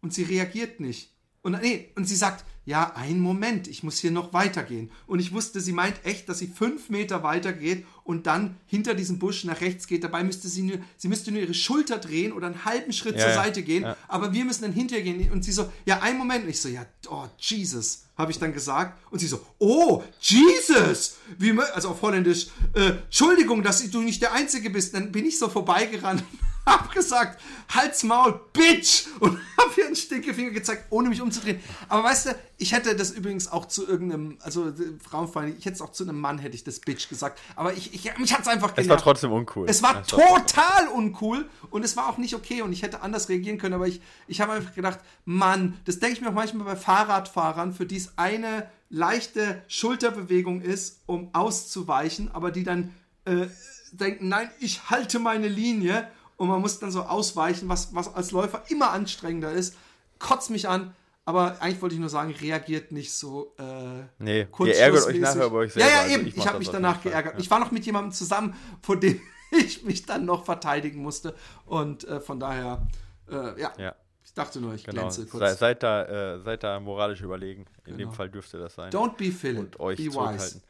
Und 0.00 0.14
sie 0.14 0.22
reagiert 0.22 0.78
nicht. 0.78 1.12
Und, 1.42 1.60
nee, 1.60 1.90
und 1.96 2.04
sie 2.04 2.16
sagt, 2.16 2.44
ja, 2.64 2.92
einen 2.94 3.20
Moment, 3.20 3.66
ich 3.66 3.82
muss 3.82 3.98
hier 3.98 4.10
noch 4.10 4.32
weitergehen. 4.32 4.90
Und 5.06 5.18
ich 5.18 5.32
wusste, 5.32 5.60
sie 5.60 5.72
meint 5.72 6.04
echt, 6.04 6.28
dass 6.28 6.38
sie 6.38 6.46
fünf 6.46 6.88
Meter 6.88 7.22
weitergeht 7.22 7.84
und 8.10 8.26
dann 8.26 8.56
hinter 8.66 8.94
diesem 8.94 9.18
Busch 9.18 9.44
nach 9.44 9.60
rechts 9.60 9.86
geht. 9.86 10.04
Dabei 10.04 10.24
müsste 10.24 10.48
sie 10.48 10.62
nur, 10.62 10.78
sie 10.96 11.08
müsste 11.08 11.30
nur 11.30 11.40
ihre 11.40 11.54
Schulter 11.54 11.98
drehen 11.98 12.32
oder 12.32 12.48
einen 12.48 12.64
halben 12.64 12.92
Schritt 12.92 13.16
Ja, 13.16 13.24
zur 13.26 13.34
Seite 13.34 13.62
gehen. 13.62 13.84
ja. 13.84 13.96
Aber 14.08 14.32
wir 14.32 14.44
müssen 14.44 14.62
dann 14.62 14.72
hinterher 14.72 15.04
gehen. 15.04 15.30
Und 15.30 15.44
sie 15.44 15.52
so, 15.52 15.70
ja, 15.86 16.00
einen 16.00 16.18
Moment. 16.18 16.44
Und 16.44 16.50
ich 16.50 16.60
so, 16.60 16.68
ja, 16.68 16.84
oh, 17.08 17.26
Jesus, 17.38 18.02
habe 18.16 18.32
ich 18.32 18.38
dann 18.38 18.52
gesagt. 18.52 18.98
Und 19.10 19.20
sie 19.20 19.26
so, 19.28 19.40
oh, 19.58 20.02
Jesus! 20.20 21.16
Wie, 21.38 21.58
also 21.58 21.90
auf 21.90 22.02
Holländisch, 22.02 22.48
äh, 22.74 22.90
Entschuldigung, 23.04 23.62
dass 23.62 23.88
du 23.90 24.00
nicht 24.02 24.20
der 24.20 24.32
Einzige 24.32 24.70
bist. 24.70 24.92
Dann 24.94 25.12
bin 25.12 25.24
ich 25.24 25.38
so 25.38 25.48
vorbeigerannt 25.48 26.24
hab 26.66 26.92
gesagt, 26.92 27.40
Halt's 27.68 28.02
Maul, 28.02 28.40
Bitch! 28.52 29.06
Und 29.20 29.38
hab 29.58 29.76
ihr 29.78 29.86
einen 29.86 29.96
Stinkefinger 29.96 30.50
gezeigt, 30.50 30.86
ohne 30.90 31.08
mich 31.08 31.20
umzudrehen. 31.20 31.60
Aber 31.88 32.04
weißt 32.04 32.26
du, 32.26 32.30
ich 32.58 32.72
hätte 32.72 32.94
das 32.96 33.10
übrigens 33.12 33.50
auch 33.50 33.66
zu 33.66 33.86
irgendeinem, 33.86 34.38
also 34.40 34.68
äh, 34.68 34.72
Frauenfeindlich, 35.02 35.58
ich 35.58 35.64
hätte 35.64 35.76
es 35.76 35.80
auch 35.82 35.92
zu 35.92 36.02
einem 36.04 36.20
Mann, 36.20 36.38
hätte 36.38 36.54
ich 36.54 36.64
das 36.64 36.80
Bitch 36.80 37.08
gesagt. 37.08 37.40
Aber 37.56 37.72
ich, 37.72 37.94
ich 37.94 38.16
mich 38.18 38.32
hat's 38.36 38.48
einfach 38.48 38.70
Es 38.72 38.76
war 38.76 38.82
genervt. 38.82 39.04
trotzdem 39.04 39.32
uncool. 39.32 39.68
Es 39.68 39.82
war 39.82 40.02
Es 40.02 40.12
war- 40.12 40.46
total 40.46 40.88
uncool 40.94 41.48
und 41.70 41.84
es 41.84 41.96
war 41.96 42.08
auch 42.08 42.18
nicht 42.18 42.34
okay 42.34 42.62
und 42.62 42.72
ich 42.72 42.82
hätte 42.82 43.02
anders 43.02 43.28
reagieren 43.28 43.58
können, 43.58 43.74
aber 43.74 43.86
ich, 43.88 44.00
ich 44.26 44.40
habe 44.40 44.52
einfach 44.52 44.74
gedacht, 44.74 44.98
Mann, 45.24 45.78
das 45.84 45.98
denke 45.98 46.16
ich 46.16 46.20
mir 46.20 46.28
auch 46.28 46.34
manchmal 46.34 46.64
bei 46.66 46.76
Fahrradfahrern, 46.76 47.72
für 47.72 47.86
die 47.86 47.96
es 47.96 48.12
eine 48.18 48.68
leichte 48.88 49.62
Schulterbewegung 49.68 50.60
ist, 50.60 51.00
um 51.06 51.32
auszuweichen, 51.34 52.30
aber 52.32 52.50
die 52.50 52.64
dann 52.64 52.92
äh, 53.24 53.46
denken, 53.92 54.28
nein, 54.28 54.50
ich 54.60 54.90
halte 54.90 55.18
meine 55.18 55.48
Linie 55.48 56.08
und 56.40 56.48
man 56.48 56.60
muss 56.62 56.78
dann 56.78 56.90
so 56.90 57.02
ausweichen, 57.02 57.68
was, 57.68 57.94
was 57.94 58.12
als 58.14 58.30
Läufer 58.30 58.62
immer 58.68 58.92
anstrengender 58.92 59.52
ist. 59.52 59.76
Kotzt 60.18 60.48
mich 60.48 60.66
an, 60.66 60.94
aber 61.26 61.60
eigentlich 61.60 61.82
wollte 61.82 61.94
ich 61.96 62.00
nur 62.00 62.08
sagen, 62.08 62.30
reagiert 62.40 62.92
nicht 62.92 63.12
so 63.12 63.54
äh, 63.58 64.04
Nee, 64.18 64.46
ihr 64.60 64.76
ärgert 64.78 65.06
euch 65.06 65.20
nachher 65.20 65.46
über 65.46 65.58
euch 65.58 65.74
Ja, 65.76 65.80
selber. 65.84 65.90
ja, 65.90 66.00
Also 66.00 66.14
eben. 66.14 66.22
ich 66.22 66.28
Ich, 66.32 66.36
mach 66.38 66.46
habe 66.46 66.58
mich 66.58 66.70
danach 66.70 67.02
geärgert. 67.02 67.34
ja. 67.34 67.40
Ich 67.40 67.50
war 67.50 67.58
noch 67.60 67.70
mit 67.72 67.84
jemandem 67.84 68.12
zusammen, 68.12 68.54
vor 68.82 68.96
dem 68.98 69.20
ich 69.50 69.82
mich 69.82 70.06
dann 70.06 70.24
noch 70.24 70.46
verteidigen 70.46 71.02
musste. 71.02 71.34
Und 71.66 72.04
äh, 72.08 72.20
von 72.20 72.40
daher, 72.40 72.86
äh, 73.30 73.60
ja, 73.60 73.72
Ja, 73.76 73.94
ich 74.24 74.32
dachte 74.32 74.62
nur, 74.62 74.72
ich 74.72 74.84
genau. 74.84 75.02
glänze 75.02 75.26
kurz. 75.26 75.40
Sei, 75.42 75.54
seid, 75.54 75.82
da, 75.82 76.36
äh, 76.36 76.40
seid 76.40 76.62
da 76.62 76.80
moralisch 76.80 77.20
überlegen. 77.20 77.66
In 77.84 77.96
Genau. 77.96 77.98
dem 77.98 78.12
Fall 78.14 78.30
dürfte 78.30 78.58
das 78.58 78.74
sein. 78.76 78.90
Don't 78.90 79.16
be 79.18 79.30
Philip. 79.30 79.58
und 79.58 79.78
euch 79.80 79.98
be 79.98 80.04
wise. 80.04 80.62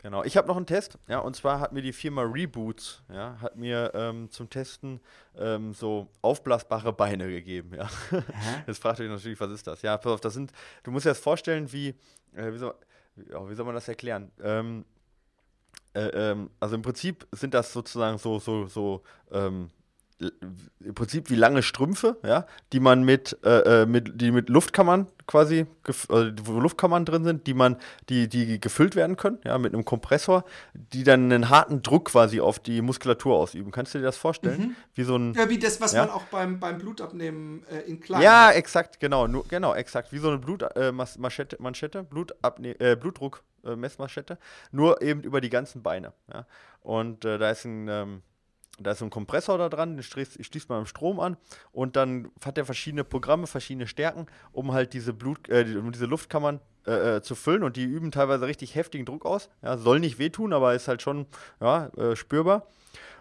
Genau. 0.00 0.22
Ich 0.22 0.36
habe 0.36 0.46
noch 0.46 0.56
einen 0.56 0.66
Test, 0.66 0.96
ja, 1.08 1.18
und 1.18 1.34
zwar 1.34 1.58
hat 1.58 1.72
mir 1.72 1.82
die 1.82 1.92
Firma 1.92 2.22
Reboots, 2.22 3.02
ja, 3.12 3.36
hat 3.40 3.56
mir 3.56 3.90
ähm, 3.94 4.30
zum 4.30 4.48
Testen 4.48 5.00
ähm, 5.36 5.74
so 5.74 6.06
aufblasbare 6.22 6.92
Beine 6.92 7.28
gegeben, 7.28 7.74
ja. 7.74 7.88
Jetzt 8.68 8.80
fragt 8.80 9.00
ihr 9.00 9.06
euch 9.06 9.10
natürlich, 9.10 9.40
was 9.40 9.50
ist 9.50 9.66
das? 9.66 9.82
Ja, 9.82 9.96
pass 9.96 10.12
auf, 10.12 10.20
das 10.20 10.34
sind, 10.34 10.52
du 10.84 10.92
musst 10.92 11.04
dir 11.04 11.10
das 11.10 11.18
vorstellen, 11.18 11.72
wie, 11.72 11.88
äh, 12.34 12.52
wie, 12.52 12.58
soll, 12.58 12.74
ja, 13.28 13.50
wie 13.50 13.54
soll 13.54 13.64
man 13.66 13.74
das 13.74 13.88
erklären? 13.88 14.30
Ähm, 14.40 14.84
äh, 15.94 16.30
ähm, 16.30 16.50
also 16.60 16.76
im 16.76 16.82
Prinzip 16.82 17.26
sind 17.32 17.52
das 17.52 17.72
sozusagen 17.72 18.18
so, 18.18 18.38
so, 18.38 18.66
so, 18.66 19.02
ähm, 19.32 19.68
im 20.20 20.94
Prinzip 20.94 21.30
wie 21.30 21.36
lange 21.36 21.62
Strümpfe, 21.62 22.18
ja, 22.24 22.46
die 22.72 22.80
man 22.80 23.04
mit, 23.04 23.38
äh, 23.44 23.82
äh, 23.82 23.86
mit, 23.86 24.20
die 24.20 24.32
mit 24.32 24.48
Luftkammern 24.48 25.06
quasi, 25.26 25.66
äh, 25.86 26.32
wo 26.42 26.58
Luftkammern 26.58 27.04
drin 27.04 27.22
sind, 27.22 27.46
die 27.46 27.54
man, 27.54 27.76
die, 28.08 28.28
die 28.28 28.60
gefüllt 28.60 28.96
werden 28.96 29.16
können, 29.16 29.38
ja, 29.44 29.58
mit 29.58 29.74
einem 29.74 29.84
Kompressor, 29.84 30.44
die 30.74 31.04
dann 31.04 31.30
einen 31.32 31.50
harten 31.50 31.82
Druck 31.82 32.06
quasi 32.06 32.40
auf 32.40 32.58
die 32.58 32.82
Muskulatur 32.82 33.36
ausüben. 33.36 33.70
Kannst 33.70 33.94
du 33.94 33.98
dir 33.98 34.04
das 34.04 34.16
vorstellen? 34.16 34.74
Wie 34.94 35.04
so 35.04 35.16
ein, 35.16 35.34
Ja, 35.34 35.48
wie 35.48 35.58
das, 35.58 35.80
was 35.80 35.92
Ja. 35.92 36.06
man 36.06 36.10
auch 36.10 36.24
beim, 36.24 36.58
beim 36.58 36.78
Blutabnehmen 36.78 37.64
äh, 37.70 37.80
in 37.88 38.00
klein 38.00 38.22
ja, 38.22 38.48
hat. 38.48 38.56
exakt, 38.56 38.98
genau, 38.98 39.28
nur, 39.28 39.46
genau, 39.46 39.74
exakt. 39.74 40.12
Wie 40.12 40.18
so 40.18 40.28
eine 40.28 40.38
Blut, 40.38 40.62
äh, 40.74 40.90
Manschette, 40.90 42.02
Blutabne 42.02 42.80
äh, 42.80 42.96
Blutdruck, 42.96 43.44
äh, 43.64 43.76
Messmaschette, 43.76 44.38
nur 44.72 45.00
eben 45.00 45.22
über 45.22 45.40
die 45.40 45.50
ganzen 45.50 45.82
Beine. 45.82 46.12
Ja? 46.32 46.44
Und 46.80 47.24
da 47.24 47.50
ist 47.50 47.64
ein, 47.64 47.86
ähm, 47.88 48.22
da 48.80 48.92
ist 48.92 48.98
so 48.98 49.04
ein 49.04 49.10
Kompressor 49.10 49.58
da 49.58 49.68
dran, 49.68 49.96
den 49.96 50.02
schließt, 50.02 50.44
schließt 50.44 50.68
man 50.68 50.80
am 50.80 50.86
Strom 50.86 51.20
an 51.20 51.36
und 51.72 51.96
dann 51.96 52.30
hat 52.44 52.58
er 52.58 52.64
verschiedene 52.64 53.04
Programme, 53.04 53.46
verschiedene 53.46 53.86
Stärken, 53.86 54.26
um 54.52 54.72
halt 54.72 54.92
diese 54.92 55.12
Blut, 55.12 55.48
äh, 55.48 55.76
um 55.78 55.92
diese 55.92 56.06
Luftkammern 56.06 56.60
äh, 56.86 57.16
äh, 57.16 57.22
zu 57.22 57.34
füllen 57.34 57.64
und 57.64 57.76
die 57.76 57.84
üben 57.84 58.10
teilweise 58.10 58.46
richtig 58.46 58.74
heftigen 58.74 59.04
Druck 59.04 59.26
aus. 59.26 59.50
Ja, 59.62 59.76
soll 59.76 60.00
nicht 60.00 60.18
wehtun, 60.18 60.52
aber 60.52 60.74
ist 60.74 60.88
halt 60.88 61.02
schon 61.02 61.26
ja, 61.60 61.88
äh, 61.96 62.16
spürbar. 62.16 62.66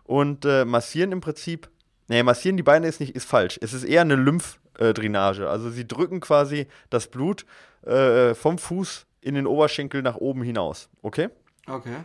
Und 0.04 0.46
äh, 0.46 0.64
massieren 0.64 1.12
im 1.12 1.20
Prinzip, 1.20 1.70
nee, 2.08 2.24
massieren 2.24 2.56
die 2.56 2.64
Beine 2.64 2.88
ist 2.88 3.02
nicht, 3.02 3.16
ist 3.16 3.26
falsch. 3.26 3.60
Es 3.62 3.74
ist 3.74 3.84
eher 3.84 4.02
eine 4.02 4.16
Lymphdrainage. 4.16 5.50
Also 5.50 5.70
sie 5.70 5.86
drücken 5.86 6.22
quasi 6.22 6.68
das 6.90 7.08
Blut 7.08 7.46
äh, 7.82 8.34
vom 8.36 8.58
Fuß 8.58 9.06
in 9.20 9.36
den 9.36 9.46
Oberschenkel 9.46 10.02
nach 10.02 10.16
oben 10.16 10.44
hinaus. 10.44 10.88
Okay? 11.02 11.30
Okay. 11.68 11.98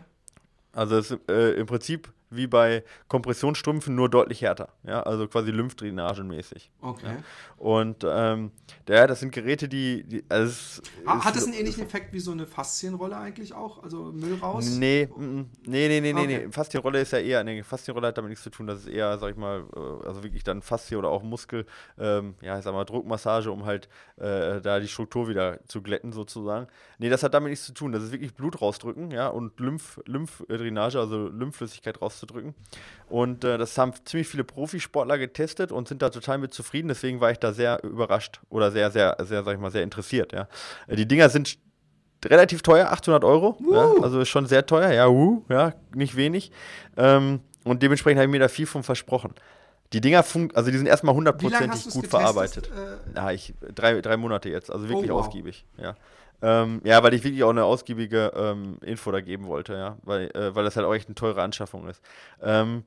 Also 0.72 0.96
es 0.96 1.10
im 1.12 1.66
Prinzip 1.66 2.12
wie 2.34 2.46
bei 2.46 2.84
Kompressionsstrümpfen 3.08 3.94
nur 3.94 4.08
deutlich 4.08 4.42
härter. 4.42 4.68
Ja, 4.84 5.02
also 5.02 5.28
quasi 5.28 5.50
Lymphdrainagenmäßig. 5.50 6.70
Okay. 6.80 7.16
Und 7.56 8.04
ähm, 8.08 8.50
ja, 8.88 9.06
das 9.06 9.20
sind 9.20 9.32
Geräte, 9.32 9.68
die. 9.68 10.04
die 10.04 10.24
also 10.28 10.44
es, 10.44 10.82
Ah, 11.04 11.24
Hat 11.24 11.36
es 11.36 11.44
einen 11.44 11.54
ähnlichen 11.54 11.84
Effekt 11.84 12.12
wie 12.12 12.20
so 12.20 12.32
eine 12.32 12.46
Faszienrolle 12.46 13.16
eigentlich 13.16 13.54
auch? 13.54 13.82
Also 13.82 14.12
Müll 14.12 14.38
raus? 14.40 14.68
Nee, 14.78 15.08
mm, 15.14 15.22
mm. 15.22 15.50
nee, 15.66 15.88
nee, 15.88 16.00
nee, 16.00 16.12
Okay. 16.12 16.26
nee. 16.46 16.50
Faszienrolle 16.50 17.00
ist 17.00 17.12
ja 17.12 17.18
eher, 17.18 17.44
nee, 17.44 17.62
Faszienrolle 17.62 18.08
hat 18.08 18.18
damit 18.18 18.30
nichts 18.30 18.44
zu 18.44 18.50
tun, 18.50 18.66
das 18.66 18.80
ist 18.80 18.88
eher, 18.88 19.18
sag 19.18 19.30
ich 19.30 19.36
mal, 19.36 19.64
äh, 19.74 20.06
also 20.06 20.22
wirklich 20.22 20.44
dann 20.44 20.62
Faszien 20.62 20.98
oder 20.98 21.08
auch 21.08 21.22
Muskel, 21.22 21.66
ähm, 21.98 22.34
ja, 22.40 22.58
ich 22.58 22.64
sag 22.64 22.72
mal, 22.72 22.84
Druckmassage, 22.84 23.50
um 23.50 23.64
halt 23.64 23.88
äh, 24.16 24.60
da 24.60 24.80
die 24.80 24.88
Struktur 24.88 25.28
wieder 25.28 25.58
zu 25.66 25.82
glätten 25.82 26.12
sozusagen. 26.12 26.66
Nee, 26.98 27.08
das 27.08 27.22
hat 27.22 27.34
damit 27.34 27.50
nichts 27.50 27.66
zu 27.66 27.74
tun, 27.74 27.92
das 27.92 28.02
ist 28.02 28.12
wirklich 28.12 28.34
Blut 28.34 28.60
rausdrücken, 28.60 29.10
ja, 29.10 29.28
und 29.28 29.58
Lymph, 29.60 30.00
Lymphdrainage, 30.06 30.98
also 30.98 31.28
Lymphflüssigkeit 31.28 32.00
rauszudrücken. 32.22 32.54
Und 33.08 33.44
äh, 33.44 33.58
das 33.58 33.76
haben 33.76 33.92
ziemlich 34.04 34.28
viele 34.28 34.44
Profisportler 34.44 35.18
getestet 35.18 35.72
und 35.72 35.88
sind 35.88 36.02
da 36.02 36.10
total 36.10 36.38
mit 36.38 36.54
zufrieden, 36.54 36.88
deswegen 36.88 37.20
war 37.20 37.30
ich 37.30 37.38
da 37.38 37.52
sehr 37.52 37.82
überrascht 37.84 38.40
oder 38.48 38.70
sehr, 38.70 38.90
sehr, 38.90 39.16
sehr, 39.20 39.42
sag 39.44 39.54
ich 39.54 39.60
mal, 39.60 39.70
sehr 39.70 39.82
interessiert, 39.82 40.32
ja. 40.32 40.48
Äh, 40.86 40.96
Die 40.96 41.06
Dinger 41.06 41.28
sind 41.28 41.58
relativ 42.24 42.62
teuer, 42.62 42.90
800 42.90 43.24
Euro. 43.24 43.58
Ja, 43.70 43.94
also 44.02 44.20
ist 44.20 44.28
schon 44.28 44.46
sehr 44.46 44.64
teuer, 44.64 44.92
ja, 44.92 45.08
uh, 45.08 45.44
ja, 45.48 45.74
nicht 45.94 46.16
wenig. 46.16 46.52
Ähm, 46.96 47.40
und 47.64 47.82
dementsprechend 47.82 48.18
habe 48.18 48.26
ich 48.26 48.32
mir 48.32 48.38
da 48.38 48.48
viel 48.48 48.66
von 48.66 48.82
versprochen. 48.82 49.34
Die 49.92 50.00
Dinger 50.00 50.22
fun 50.22 50.50
also 50.54 50.70
die 50.70 50.76
sind 50.78 50.86
erstmal 50.86 51.14
hundertprozentig 51.14 51.84
gut 51.84 52.02
getestet? 52.04 52.10
verarbeitet. 52.10 52.70
Äh, 52.70 53.16
Ja, 53.16 53.30
ich 53.30 53.54
drei, 53.74 54.00
drei 54.00 54.16
Monate 54.16 54.48
jetzt, 54.48 54.70
also 54.70 54.88
wirklich 54.88 55.10
Oh, 55.10 55.14
wow. 55.16 55.26
ausgiebig, 55.26 55.66
ja. 55.76 55.94
Ähm, 56.44 56.80
ja, 56.84 57.02
weil 57.04 57.14
ich 57.14 57.22
wirklich 57.22 57.44
auch 57.44 57.50
eine 57.50 57.64
ausgiebige 57.64 58.32
ähm, 58.34 58.78
Info 58.82 59.12
da 59.12 59.20
geben 59.20 59.46
wollte, 59.46 59.74
ja, 59.74 59.96
weil, 60.02 60.28
äh, 60.34 60.54
weil 60.54 60.64
das 60.64 60.74
halt 60.76 60.86
auch 60.86 60.94
echt 60.94 61.06
eine 61.06 61.14
teure 61.14 61.40
Anschaffung 61.42 61.86
ist. 61.88 62.02
Ähm, 62.42 62.82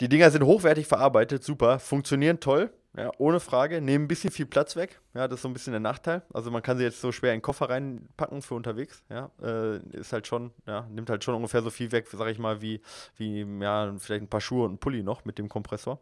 die 0.00 0.08
Dinger 0.08 0.30
sind 0.30 0.44
hochwertig 0.44 0.86
verarbeitet, 0.86 1.42
super, 1.42 1.78
funktionieren 1.80 2.38
toll, 2.40 2.70
ja, 2.96 3.10
ohne 3.18 3.40
Frage, 3.40 3.80
nehmen 3.80 4.04
ein 4.04 4.08
bisschen 4.08 4.30
viel 4.30 4.46
Platz 4.46 4.76
weg, 4.76 5.00
ja, 5.14 5.26
das 5.26 5.38
ist 5.38 5.42
so 5.42 5.48
ein 5.48 5.54
bisschen 5.54 5.72
der 5.72 5.80
Nachteil. 5.80 6.22
Also 6.32 6.50
man 6.50 6.62
kann 6.62 6.76
sie 6.76 6.84
jetzt 6.84 7.00
so 7.00 7.10
schwer 7.10 7.32
in 7.32 7.38
den 7.38 7.42
Koffer 7.42 7.70
reinpacken 7.70 8.42
für 8.42 8.54
unterwegs, 8.54 9.02
ja, 9.08 9.30
äh, 9.42 9.78
ist 9.96 10.12
halt 10.12 10.26
schon, 10.26 10.52
ja, 10.66 10.86
nimmt 10.90 11.08
halt 11.08 11.24
schon 11.24 11.34
ungefähr 11.34 11.62
so 11.62 11.70
viel 11.70 11.90
weg, 11.92 12.06
sag 12.10 12.28
ich 12.28 12.38
mal, 12.38 12.60
wie, 12.60 12.80
wie, 13.16 13.46
ja, 13.60 13.94
vielleicht 13.98 14.22
ein 14.22 14.28
paar 14.28 14.40
Schuhe 14.40 14.66
und 14.66 14.74
ein 14.74 14.78
Pulli 14.78 15.02
noch 15.02 15.24
mit 15.24 15.38
dem 15.38 15.48
Kompressor. 15.48 16.00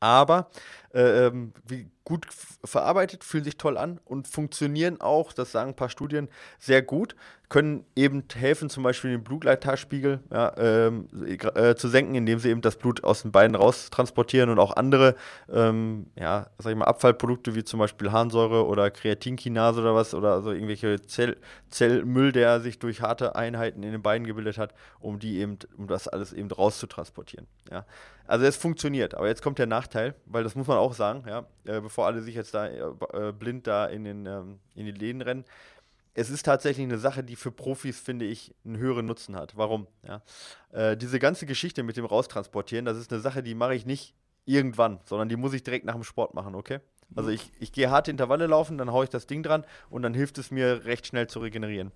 Aber 0.00 0.50
äh, 0.94 1.26
ähm, 1.26 1.52
wie 1.66 1.90
gut 2.04 2.26
verarbeitet, 2.64 3.24
fühlen 3.24 3.44
sich 3.44 3.56
toll 3.56 3.76
an 3.76 4.00
und 4.04 4.28
funktionieren 4.28 5.00
auch, 5.00 5.32
das 5.32 5.52
sagen 5.52 5.70
ein 5.70 5.76
paar 5.76 5.90
Studien, 5.90 6.28
sehr 6.58 6.82
gut 6.82 7.14
können 7.48 7.86
eben 7.96 8.24
helfen, 8.34 8.68
zum 8.68 8.82
Beispiel 8.82 9.10
den 9.10 9.24
Blutleittarspiegel 9.24 10.20
ja, 10.30 10.54
ähm, 10.58 11.08
äh, 11.54 11.74
zu 11.74 11.88
senken, 11.88 12.14
indem 12.14 12.38
sie 12.38 12.50
eben 12.50 12.60
das 12.60 12.76
Blut 12.76 13.04
aus 13.04 13.22
den 13.22 13.32
Beinen 13.32 13.54
raus 13.54 13.88
transportieren 13.90 14.50
und 14.50 14.58
auch 14.58 14.76
andere, 14.76 15.14
ähm, 15.50 16.08
ja, 16.14 16.48
sag 16.58 16.72
ich 16.72 16.76
mal, 16.76 16.84
Abfallprodukte 16.84 17.54
wie 17.54 17.64
zum 17.64 17.78
Beispiel 17.80 18.12
Harnsäure 18.12 18.66
oder 18.66 18.90
Kreatinkinase 18.90 19.80
oder 19.80 19.94
was 19.94 20.12
oder 20.12 20.34
also 20.34 20.52
irgendwelche 20.52 21.00
Zell 21.02 21.38
Zellmüll, 21.70 22.32
der 22.32 22.60
sich 22.60 22.78
durch 22.78 23.00
harte 23.00 23.34
Einheiten 23.34 23.82
in 23.82 23.92
den 23.92 24.02
Beinen 24.02 24.26
gebildet 24.26 24.58
hat, 24.58 24.74
um 25.00 25.18
die 25.18 25.38
eben, 25.38 25.58
um 25.76 25.86
das 25.86 26.06
alles 26.06 26.32
eben 26.34 26.50
rauszutransportieren. 26.50 27.46
Ja. 27.70 27.86
Also 28.26 28.44
es 28.44 28.56
funktioniert, 28.56 29.14
aber 29.14 29.26
jetzt 29.26 29.42
kommt 29.42 29.58
der 29.58 29.66
Nachteil, 29.66 29.87
weil 30.26 30.44
das 30.44 30.54
muss 30.54 30.66
man 30.66 30.78
auch 30.78 30.94
sagen, 30.94 31.24
ja, 31.26 31.46
äh, 31.64 31.80
bevor 31.80 32.06
alle 32.06 32.22
sich 32.22 32.34
jetzt 32.34 32.54
da 32.54 32.66
äh, 32.66 33.32
blind 33.32 33.66
da 33.66 33.86
in 33.86 34.04
den 34.04 34.26
ähm, 34.26 34.58
in 34.74 34.86
die 34.86 34.92
Läden 34.92 35.22
rennen 35.22 35.44
es 36.18 36.30
ist 36.30 36.42
tatsächlich 36.42 36.84
eine 36.84 36.98
Sache, 36.98 37.22
die 37.22 37.36
für 37.36 37.52
Profis, 37.52 38.00
finde 38.00 38.24
ich, 38.24 38.52
einen 38.64 38.76
höheren 38.76 39.06
Nutzen 39.06 39.36
hat. 39.36 39.56
Warum? 39.56 39.86
Ja? 40.04 40.20
Äh, 40.72 40.96
diese 40.96 41.20
ganze 41.20 41.46
Geschichte 41.46 41.84
mit 41.84 41.96
dem 41.96 42.04
Raustransportieren, 42.04 42.84
das 42.84 42.98
ist 42.98 43.12
eine 43.12 43.20
Sache, 43.20 43.44
die 43.44 43.54
mache 43.54 43.76
ich 43.76 43.86
nicht 43.86 44.14
irgendwann, 44.44 44.98
sondern 45.04 45.28
die 45.28 45.36
muss 45.36 45.52
ich 45.52 45.62
direkt 45.62 45.84
nach 45.84 45.94
dem 45.94 46.02
Sport 46.02 46.34
machen, 46.34 46.56
okay? 46.56 46.80
Also 47.14 47.30
ich, 47.30 47.52
ich 47.60 47.70
gehe 47.70 47.90
harte 47.90 48.10
Intervalle 48.10 48.48
laufen, 48.48 48.78
dann 48.78 48.90
haue 48.90 49.04
ich 49.04 49.10
das 49.10 49.26
Ding 49.26 49.44
dran 49.44 49.64
und 49.90 50.02
dann 50.02 50.12
hilft 50.12 50.38
es 50.38 50.50
mir 50.50 50.84
recht 50.84 51.06
schnell 51.06 51.28
zu 51.28 51.38
regenerieren 51.38 51.92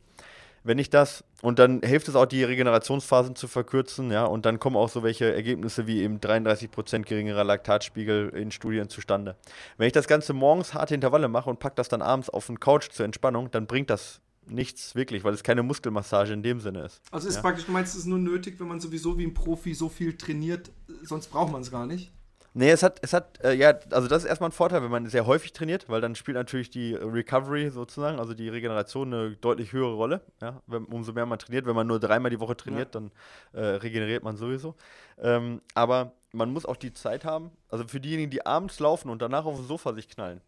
wenn 0.64 0.78
ich 0.78 0.90
das, 0.90 1.24
und 1.42 1.58
dann 1.58 1.82
hilft 1.82 2.08
es 2.08 2.14
auch, 2.14 2.26
die 2.26 2.44
Regenerationsphasen 2.44 3.34
zu 3.36 3.48
verkürzen, 3.48 4.10
ja, 4.10 4.24
und 4.24 4.46
dann 4.46 4.58
kommen 4.58 4.76
auch 4.76 4.88
so 4.88 5.02
welche 5.02 5.32
Ergebnisse 5.32 5.86
wie 5.86 6.02
eben 6.02 6.18
33% 6.18 7.02
geringerer 7.02 7.44
Laktatspiegel 7.44 8.30
in 8.30 8.50
Studien 8.50 8.88
zustande. 8.88 9.36
Wenn 9.76 9.86
ich 9.86 9.92
das 9.92 10.06
Ganze 10.06 10.32
morgens 10.32 10.74
harte 10.74 10.94
Intervalle 10.94 11.28
mache 11.28 11.50
und 11.50 11.58
packe 11.58 11.76
das 11.76 11.88
dann 11.88 12.02
abends 12.02 12.30
auf 12.30 12.46
den 12.46 12.60
Couch 12.60 12.90
zur 12.90 13.04
Entspannung, 13.04 13.50
dann 13.50 13.66
bringt 13.66 13.90
das 13.90 14.20
nichts 14.46 14.94
wirklich, 14.94 15.24
weil 15.24 15.34
es 15.34 15.42
keine 15.42 15.62
Muskelmassage 15.62 16.32
in 16.32 16.42
dem 16.42 16.60
Sinne 16.60 16.82
ist. 16.82 17.00
Also 17.10 17.28
ist 17.28 17.36
ja. 17.36 17.40
praktisch, 17.42 17.66
du 17.66 17.72
meinst, 17.72 17.94
es 17.94 18.00
ist 18.00 18.06
nur 18.06 18.18
nötig, 18.18 18.58
wenn 18.58 18.68
man 18.68 18.80
sowieso 18.80 19.18
wie 19.18 19.24
ein 19.24 19.34
Profi 19.34 19.74
so 19.74 19.88
viel 19.88 20.16
trainiert, 20.16 20.70
sonst 21.02 21.28
braucht 21.28 21.52
man 21.52 21.62
es 21.62 21.70
gar 21.70 21.86
nicht? 21.86 22.12
Nee, 22.54 22.70
es 22.70 22.82
hat, 22.82 22.98
es 23.02 23.14
hat, 23.14 23.42
äh, 23.42 23.54
ja, 23.54 23.78
also 23.90 24.08
das 24.08 24.24
ist 24.24 24.28
erstmal 24.28 24.50
ein 24.50 24.52
Vorteil, 24.52 24.82
wenn 24.82 24.90
man 24.90 25.06
sehr 25.06 25.24
häufig 25.24 25.54
trainiert, 25.54 25.88
weil 25.88 26.02
dann 26.02 26.14
spielt 26.14 26.36
natürlich 26.36 26.68
die 26.68 26.94
Recovery 26.94 27.70
sozusagen, 27.70 28.18
also 28.18 28.34
die 28.34 28.50
Regeneration 28.50 29.12
eine 29.12 29.36
deutlich 29.36 29.72
höhere 29.72 29.94
Rolle. 29.94 30.20
Ja? 30.42 30.60
Wenn, 30.66 30.84
umso 30.84 31.14
mehr 31.14 31.24
man 31.24 31.38
trainiert, 31.38 31.64
wenn 31.64 31.74
man 31.74 31.86
nur 31.86 31.98
dreimal 31.98 32.30
die 32.30 32.40
Woche 32.40 32.56
trainiert, 32.56 32.94
ja. 32.94 33.00
dann 33.00 33.12
äh, 33.52 33.76
regeneriert 33.76 34.22
man 34.22 34.36
sowieso. 34.36 34.74
Ähm, 35.18 35.62
aber 35.74 36.12
man 36.32 36.52
muss 36.52 36.66
auch 36.66 36.76
die 36.76 36.92
Zeit 36.92 37.24
haben, 37.24 37.52
also 37.70 37.86
für 37.88 38.00
diejenigen, 38.00 38.30
die 38.30 38.44
abends 38.44 38.78
laufen 38.80 39.08
und 39.08 39.22
danach 39.22 39.46
auf 39.46 39.56
dem 39.56 39.66
Sofa 39.66 39.94
sich 39.94 40.08
knallen, 40.08 40.42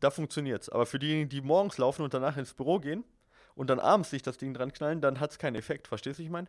da 0.00 0.10
funktioniert 0.10 0.62
es. 0.62 0.68
Aber 0.68 0.84
für 0.84 0.98
diejenigen, 0.98 1.30
die 1.30 1.40
morgens 1.40 1.78
laufen 1.78 2.02
und 2.02 2.12
danach 2.12 2.36
ins 2.36 2.52
Büro 2.52 2.80
gehen 2.80 3.02
und 3.54 3.70
dann 3.70 3.80
abends 3.80 4.10
sich 4.10 4.22
das 4.22 4.36
Ding 4.36 4.52
dran 4.52 4.74
knallen, 4.74 5.00
dann 5.00 5.20
hat 5.20 5.30
es 5.30 5.38
keinen 5.38 5.56
Effekt. 5.56 5.88
Verstehst 5.88 6.18
du, 6.18 6.22
ich 6.22 6.30
meine? 6.30 6.48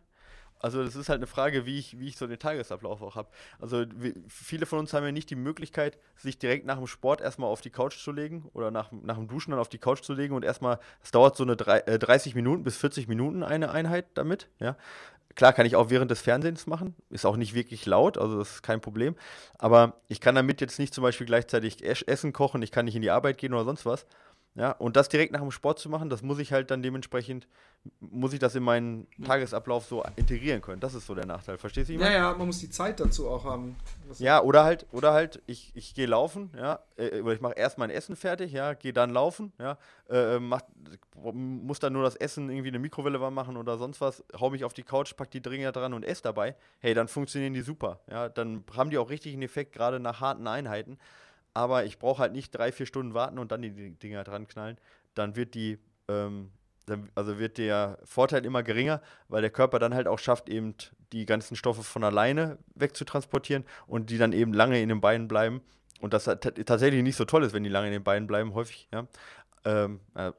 Also 0.60 0.84
das 0.84 0.96
ist 0.96 1.08
halt 1.08 1.18
eine 1.18 1.26
Frage, 1.26 1.66
wie 1.66 1.78
ich, 1.78 1.98
wie 1.98 2.08
ich 2.08 2.16
so 2.16 2.26
den 2.26 2.38
Tagesablauf 2.38 3.02
auch 3.02 3.16
habe. 3.16 3.28
Also 3.60 3.84
wie, 3.94 4.14
viele 4.28 4.66
von 4.66 4.78
uns 4.80 4.92
haben 4.92 5.04
ja 5.04 5.12
nicht 5.12 5.30
die 5.30 5.36
Möglichkeit, 5.36 5.98
sich 6.16 6.38
direkt 6.38 6.66
nach 6.66 6.78
dem 6.78 6.86
Sport 6.86 7.20
erstmal 7.20 7.50
auf 7.50 7.60
die 7.60 7.70
Couch 7.70 7.98
zu 7.98 8.12
legen 8.12 8.48
oder 8.52 8.70
nach, 8.70 8.90
nach 8.92 9.16
dem 9.16 9.28
Duschen 9.28 9.52
dann 9.52 9.60
auf 9.60 9.68
die 9.68 9.78
Couch 9.78 10.02
zu 10.02 10.14
legen 10.14 10.34
und 10.34 10.44
erstmal, 10.44 10.78
es 11.02 11.10
dauert 11.10 11.36
so 11.36 11.44
eine 11.44 11.56
drei, 11.56 11.78
äh, 11.80 11.98
30 11.98 12.34
Minuten 12.34 12.64
bis 12.64 12.76
40 12.76 13.08
Minuten 13.08 13.42
eine 13.42 13.70
Einheit 13.70 14.06
damit, 14.14 14.48
ja. 14.58 14.76
Klar 15.34 15.52
kann 15.52 15.66
ich 15.66 15.76
auch 15.76 15.88
während 15.88 16.10
des 16.10 16.20
Fernsehens 16.20 16.66
machen, 16.66 16.96
ist 17.10 17.24
auch 17.24 17.36
nicht 17.36 17.54
wirklich 17.54 17.86
laut, 17.86 18.18
also 18.18 18.38
das 18.38 18.54
ist 18.54 18.62
kein 18.64 18.80
Problem. 18.80 19.14
Aber 19.56 20.00
ich 20.08 20.20
kann 20.20 20.34
damit 20.34 20.60
jetzt 20.60 20.80
nicht 20.80 20.92
zum 20.92 21.02
Beispiel 21.02 21.28
gleichzeitig 21.28 21.84
Essen 21.84 22.32
kochen, 22.32 22.60
ich 22.62 22.72
kann 22.72 22.86
nicht 22.86 22.96
in 22.96 23.02
die 23.02 23.10
Arbeit 23.10 23.38
gehen 23.38 23.54
oder 23.54 23.64
sonst 23.64 23.86
was. 23.86 24.04
Ja, 24.54 24.72
und 24.72 24.96
das 24.96 25.08
direkt 25.08 25.32
nach 25.32 25.40
dem 25.40 25.52
Sport 25.52 25.78
zu 25.78 25.88
machen, 25.88 26.10
das 26.10 26.22
muss 26.22 26.40
ich 26.40 26.52
halt 26.52 26.72
dann 26.72 26.82
dementsprechend, 26.82 27.46
muss 28.00 28.32
ich 28.32 28.40
das 28.40 28.56
in 28.56 28.64
meinen 28.64 29.06
Tagesablauf 29.24 29.84
so 29.84 30.02
integrieren 30.16 30.60
können. 30.60 30.80
Das 30.80 30.94
ist 30.94 31.06
so 31.06 31.14
der 31.14 31.26
Nachteil. 31.26 31.58
Verstehst 31.58 31.90
du? 31.90 31.94
Ja, 31.94 32.10
ja, 32.10 32.34
man 32.34 32.48
muss 32.48 32.58
die 32.58 32.68
Zeit 32.68 32.98
dazu 32.98 33.28
auch 33.28 33.44
haben. 33.44 33.76
Was 34.08 34.18
ja, 34.18 34.42
oder 34.42 34.64
halt, 34.64 34.86
oder 34.90 35.12
halt, 35.12 35.42
ich, 35.46 35.70
ich 35.74 35.94
gehe 35.94 36.06
laufen, 36.06 36.50
ja, 36.56 36.80
äh, 36.96 37.20
oder 37.20 37.34
ich 37.34 37.40
mache 37.40 37.54
erst 37.54 37.78
mein 37.78 37.90
Essen 37.90 38.16
fertig, 38.16 38.50
ja, 38.50 38.74
gehe 38.74 38.92
dann 38.92 39.10
laufen, 39.10 39.52
ja, 39.60 39.78
äh, 40.10 40.40
mach, 40.40 40.62
muss 41.32 41.78
dann 41.78 41.92
nur 41.92 42.02
das 42.02 42.16
Essen 42.16 42.50
irgendwie 42.50 42.68
eine 42.68 42.80
Mikrowelle 42.80 43.20
warm 43.20 43.34
machen 43.34 43.56
oder 43.56 43.78
sonst 43.78 44.00
was, 44.00 44.24
hau 44.40 44.50
mich 44.50 44.64
auf 44.64 44.72
die 44.72 44.82
Couch, 44.82 45.14
pack 45.16 45.30
die 45.30 45.42
Dringer 45.42 45.70
dran 45.70 45.94
und 45.94 46.04
esse 46.04 46.22
dabei. 46.22 46.56
Hey, 46.80 46.94
dann 46.94 47.06
funktionieren 47.06 47.54
die 47.54 47.62
super. 47.62 48.00
Ja, 48.10 48.28
dann 48.28 48.64
haben 48.76 48.90
die 48.90 48.98
auch 48.98 49.10
richtig 49.10 49.34
einen 49.34 49.42
Effekt, 49.42 49.72
gerade 49.72 50.00
nach 50.00 50.20
harten 50.20 50.48
Einheiten 50.48 50.98
aber 51.58 51.84
ich 51.84 51.98
brauche 51.98 52.22
halt 52.22 52.32
nicht 52.32 52.52
drei, 52.52 52.70
vier 52.70 52.86
Stunden 52.86 53.14
warten 53.14 53.36
und 53.36 53.50
dann 53.50 53.62
die 53.62 53.90
Dinger 53.90 54.22
dran 54.22 54.46
knallen. 54.46 54.78
Dann 55.14 55.34
wird 55.34 55.56
die, 55.56 55.78
ähm, 56.06 56.52
dann, 56.86 57.10
also 57.16 57.40
wird 57.40 57.58
der 57.58 57.98
Vorteil 58.04 58.46
immer 58.46 58.62
geringer, 58.62 59.02
weil 59.26 59.42
der 59.42 59.50
Körper 59.50 59.80
dann 59.80 59.92
halt 59.92 60.06
auch 60.06 60.20
schafft, 60.20 60.48
eben 60.48 60.76
die 61.12 61.26
ganzen 61.26 61.56
Stoffe 61.56 61.82
von 61.82 62.04
alleine 62.04 62.58
wegzutransportieren 62.76 63.64
und 63.88 64.10
die 64.10 64.18
dann 64.18 64.32
eben 64.32 64.52
lange 64.52 64.80
in 64.80 64.88
den 64.88 65.00
Beinen 65.00 65.26
bleiben. 65.26 65.60
Und 66.00 66.14
das 66.14 66.26
tatsächlich 66.26 67.02
nicht 67.02 67.16
so 67.16 67.24
toll 67.24 67.42
ist, 67.42 67.54
wenn 67.54 67.64
die 67.64 67.70
lange 67.70 67.88
in 67.88 67.92
den 67.92 68.04
Beinen 68.04 68.28
bleiben, 68.28 68.54
häufig, 68.54 68.86
ja. 68.92 69.08
Ähm, 69.64 69.98
äh, 70.14 70.30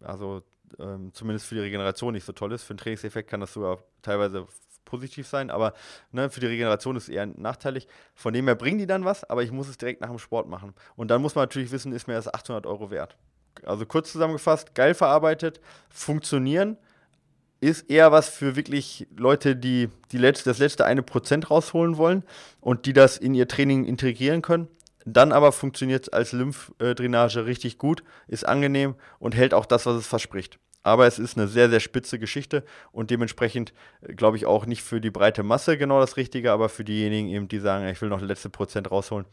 also 0.00 0.44
ähm, 0.78 1.12
zumindest 1.12 1.46
für 1.46 1.56
die 1.56 1.62
Regeneration 1.62 2.12
nicht 2.12 2.24
so 2.24 2.32
toll 2.32 2.52
ist. 2.52 2.62
Für 2.62 2.74
den 2.74 2.78
Trainingseffekt 2.78 3.28
kann 3.28 3.40
das 3.40 3.52
sogar 3.52 3.82
teilweise 4.00 4.46
positiv 4.84 5.26
sein, 5.26 5.50
aber 5.50 5.74
ne, 6.10 6.30
für 6.30 6.40
die 6.40 6.46
Regeneration 6.46 6.96
ist 6.96 7.04
es 7.04 7.08
eher 7.08 7.26
nachteilig. 7.26 7.88
Von 8.14 8.34
dem 8.34 8.46
her 8.46 8.54
bringen 8.54 8.78
die 8.78 8.86
dann 8.86 9.04
was, 9.04 9.24
aber 9.24 9.42
ich 9.42 9.52
muss 9.52 9.68
es 9.68 9.78
direkt 9.78 10.00
nach 10.00 10.08
dem 10.08 10.18
Sport 10.18 10.48
machen. 10.48 10.74
Und 10.96 11.10
dann 11.10 11.22
muss 11.22 11.34
man 11.34 11.44
natürlich 11.44 11.72
wissen, 11.72 11.92
ist 11.92 12.06
mir 12.06 12.14
das 12.14 12.32
800 12.32 12.66
Euro 12.66 12.90
wert. 12.90 13.16
Also 13.64 13.86
kurz 13.86 14.12
zusammengefasst, 14.12 14.74
geil 14.74 14.94
verarbeitet, 14.94 15.60
funktionieren, 15.90 16.76
ist 17.60 17.88
eher 17.88 18.10
was 18.10 18.28
für 18.28 18.56
wirklich 18.56 19.06
Leute, 19.16 19.54
die, 19.54 19.88
die 20.10 20.18
letzte, 20.18 20.50
das 20.50 20.58
letzte 20.58 20.84
eine 20.84 21.02
Prozent 21.02 21.48
rausholen 21.48 21.96
wollen 21.96 22.24
und 22.60 22.86
die 22.86 22.92
das 22.92 23.16
in 23.16 23.34
ihr 23.34 23.46
Training 23.46 23.84
integrieren 23.84 24.42
können. 24.42 24.68
Dann 25.04 25.32
aber 25.32 25.52
funktioniert 25.52 26.04
es 26.04 26.08
als 26.08 26.32
Lymphdrainage 26.32 27.46
richtig 27.46 27.78
gut, 27.78 28.02
ist 28.26 28.46
angenehm 28.46 28.96
und 29.18 29.36
hält 29.36 29.54
auch 29.54 29.66
das, 29.66 29.86
was 29.86 29.96
es 29.96 30.06
verspricht. 30.06 30.58
Aber 30.82 31.06
es 31.06 31.18
ist 31.18 31.38
eine 31.38 31.48
sehr, 31.48 31.70
sehr 31.70 31.80
spitze 31.80 32.18
Geschichte 32.18 32.64
und 32.90 33.10
dementsprechend, 33.10 33.72
äh, 34.00 34.14
glaube 34.14 34.36
ich, 34.36 34.46
auch 34.46 34.66
nicht 34.66 34.82
für 34.82 35.00
die 35.00 35.10
breite 35.10 35.42
Masse 35.42 35.78
genau 35.78 36.00
das 36.00 36.16
Richtige, 36.16 36.52
aber 36.52 36.68
für 36.68 36.84
diejenigen 36.84 37.28
eben, 37.28 37.48
die 37.48 37.60
sagen, 37.60 37.86
ich 37.86 38.00
will 38.00 38.08
noch 38.08 38.20
letzte 38.20 38.50
Prozent 38.50 38.90
rausholen. 38.90 39.26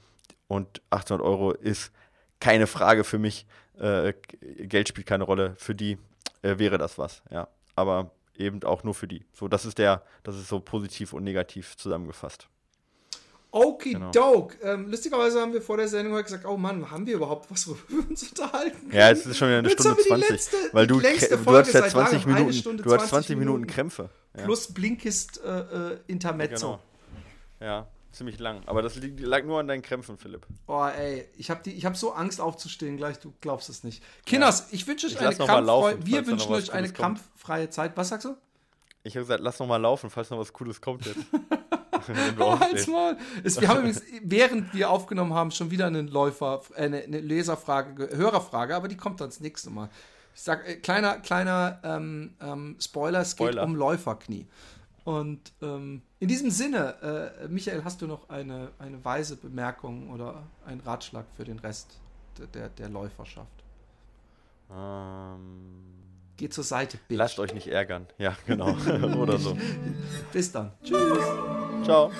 Und 0.47 0.81
800 0.89 1.25
Euro 1.25 1.51
ist 1.51 1.91
keine 2.39 2.67
Frage 2.67 3.03
für 3.03 3.19
mich. 3.19 3.45
Äh, 3.77 4.13
Geld 4.41 4.89
spielt 4.89 5.07
keine 5.07 5.23
Rolle. 5.23 5.53
Für 5.57 5.75
die 5.75 5.97
äh, 6.41 6.57
wäre 6.57 6.77
das 6.77 6.97
was, 6.97 7.21
ja. 7.29 7.47
Aber 7.75 8.11
eben 8.35 8.63
auch 8.63 8.83
nur 8.83 8.93
für 8.93 9.07
die. 9.07 9.25
So, 9.33 9.47
das 9.47 9.65
ist 9.65 9.77
der, 9.77 10.03
das 10.23 10.35
ist 10.35 10.47
so 10.47 10.59
positiv 10.59 11.13
und 11.13 11.23
negativ 11.23 11.77
zusammengefasst. 11.77 12.47
Okidoke. 13.51 14.57
Genau. 14.57 14.73
Ähm, 14.73 14.89
lustigerweise 14.89 15.41
haben 15.41 15.53
wir 15.53 15.61
vor 15.61 15.77
der 15.77 15.87
Sendung 15.87 16.13
heute 16.13 16.25
gesagt, 16.25 16.45
oh 16.45 16.57
Mann, 16.57 16.91
haben 16.91 17.07
wir 17.07 17.15
überhaupt 17.15 17.49
was, 17.49 17.67
worüber 17.67 17.81
wir 17.89 18.09
uns 18.09 18.29
unterhalten 18.29 18.91
Ja, 18.91 19.09
es 19.09 19.25
ist 19.25 19.37
schon 19.37 19.47
wieder 19.47 19.59
eine 19.59 19.69
Jetzt 19.69 19.81
Stunde 19.81 20.01
20. 20.03 20.29
Letzte, 20.29 20.57
weil 20.71 20.85
du, 20.85 20.99
du 20.99 21.07
hast 21.07 21.73
ja 21.73 21.87
20 21.87 22.25
Minuten, 22.27 22.77
du 22.77 22.93
hast 22.93 23.09
20 23.09 23.37
Minuten, 23.37 23.65
Krämpfe. 23.65 24.09
Ja. 24.37 24.43
Plus 24.43 24.71
Blinkist 24.71 25.41
äh, 25.43 25.59
äh, 25.93 25.97
Intermezzo. 26.07 26.79
Genau. 27.59 27.71
Ja, 27.71 27.87
ziemlich 28.11 28.37
lang. 28.37 28.61
Aber 28.67 28.83
das 28.83 28.99
lag 29.17 29.43
nur 29.43 29.59
an 29.59 29.67
deinen 29.67 29.81
Krämpfen, 29.81 30.17
Philipp. 30.17 30.45
Oh, 30.67 30.85
ey, 30.85 31.27
ich 31.35 31.49
habe 31.49 31.69
hab 31.69 31.97
so 31.97 32.11
Angst 32.13 32.39
aufzustehen 32.39 32.97
gleich, 32.97 33.19
du 33.19 33.33
glaubst 33.41 33.69
es 33.69 33.83
nicht. 33.83 34.03
Kinders, 34.25 34.59
ja. 34.59 34.65
ich 34.71 34.87
wünsche 34.87 35.07
euch 35.07 35.13
ich 35.13 35.19
eine 35.19 35.35
kampffreie, 35.35 35.97
wir 36.05 36.27
wünschen 36.27 36.53
euch 36.53 36.71
eine 36.71 36.91
kampffreie 36.91 37.69
Zeit. 37.71 37.97
Was 37.97 38.09
sagst 38.09 38.25
du? 38.25 38.35
Ich 39.03 39.15
habe 39.15 39.23
gesagt, 39.23 39.41
lass 39.41 39.57
noch 39.59 39.67
mal 39.67 39.77
laufen, 39.77 40.09
falls 40.09 40.29
noch 40.29 40.37
was 40.37 40.53
Cooles 40.53 40.81
kommt 40.81 41.05
jetzt. 41.05 41.17
oh, 42.39 42.59
halt's 42.59 42.87
mal. 42.87 43.17
Es, 43.43 43.59
wir 43.59 43.67
haben 43.67 43.79
übrigens, 43.79 44.01
während 44.23 44.73
wir 44.73 44.89
aufgenommen 44.89 45.33
haben, 45.33 45.51
schon 45.51 45.71
wieder 45.71 45.87
einen 45.87 46.07
Läufer, 46.07 46.61
äh, 46.75 46.83
eine, 46.83 47.03
eine 47.03 47.19
Leserfrage, 47.19 48.09
Hörerfrage, 48.15 48.75
aber 48.75 48.87
die 48.87 48.97
kommt 48.97 49.21
dann 49.21 49.29
das 49.29 49.39
nächste 49.39 49.69
Mal. 49.69 49.89
Ich 50.35 50.41
sag, 50.41 50.67
äh, 50.67 50.75
kleiner, 50.77 51.17
kleiner 51.19 51.79
ähm, 51.83 52.35
ähm, 52.41 52.75
Spoiler, 52.79 53.21
es 53.21 53.31
Spoiler. 53.31 53.61
geht 53.61 53.63
um 53.63 53.75
Läuferknie. 53.75 54.47
Und 55.03 55.53
ähm, 55.61 56.01
in 56.19 56.27
diesem 56.27 56.51
Sinne, 56.51 57.33
äh, 57.41 57.47
Michael, 57.47 57.83
hast 57.83 58.01
du 58.01 58.07
noch 58.07 58.29
eine, 58.29 58.71
eine 58.79 59.03
weise 59.03 59.37
Bemerkung 59.37 60.11
oder 60.11 60.43
einen 60.65 60.81
Ratschlag 60.81 61.25
für 61.35 61.45
den 61.45 61.59
Rest 61.59 61.99
der, 62.37 62.47
der, 62.47 62.69
der 62.69 62.89
Läuferschaft? 62.89 63.63
Ähm. 64.71 66.08
Geht 66.39 66.53
zur 66.53 66.63
Seite, 66.63 66.97
Bitch. 67.09 67.17
Lasst 67.17 67.37
euch 67.39 67.53
nicht 67.53 67.67
ärgern. 67.67 68.07
Ja, 68.17 68.33
genau. 68.47 68.69
Oder 69.17 69.37
so. 69.37 69.57
Bis 70.31 70.49
dann. 70.53 70.71
Tschüss. 70.81 71.19
Ciao. 71.83 72.13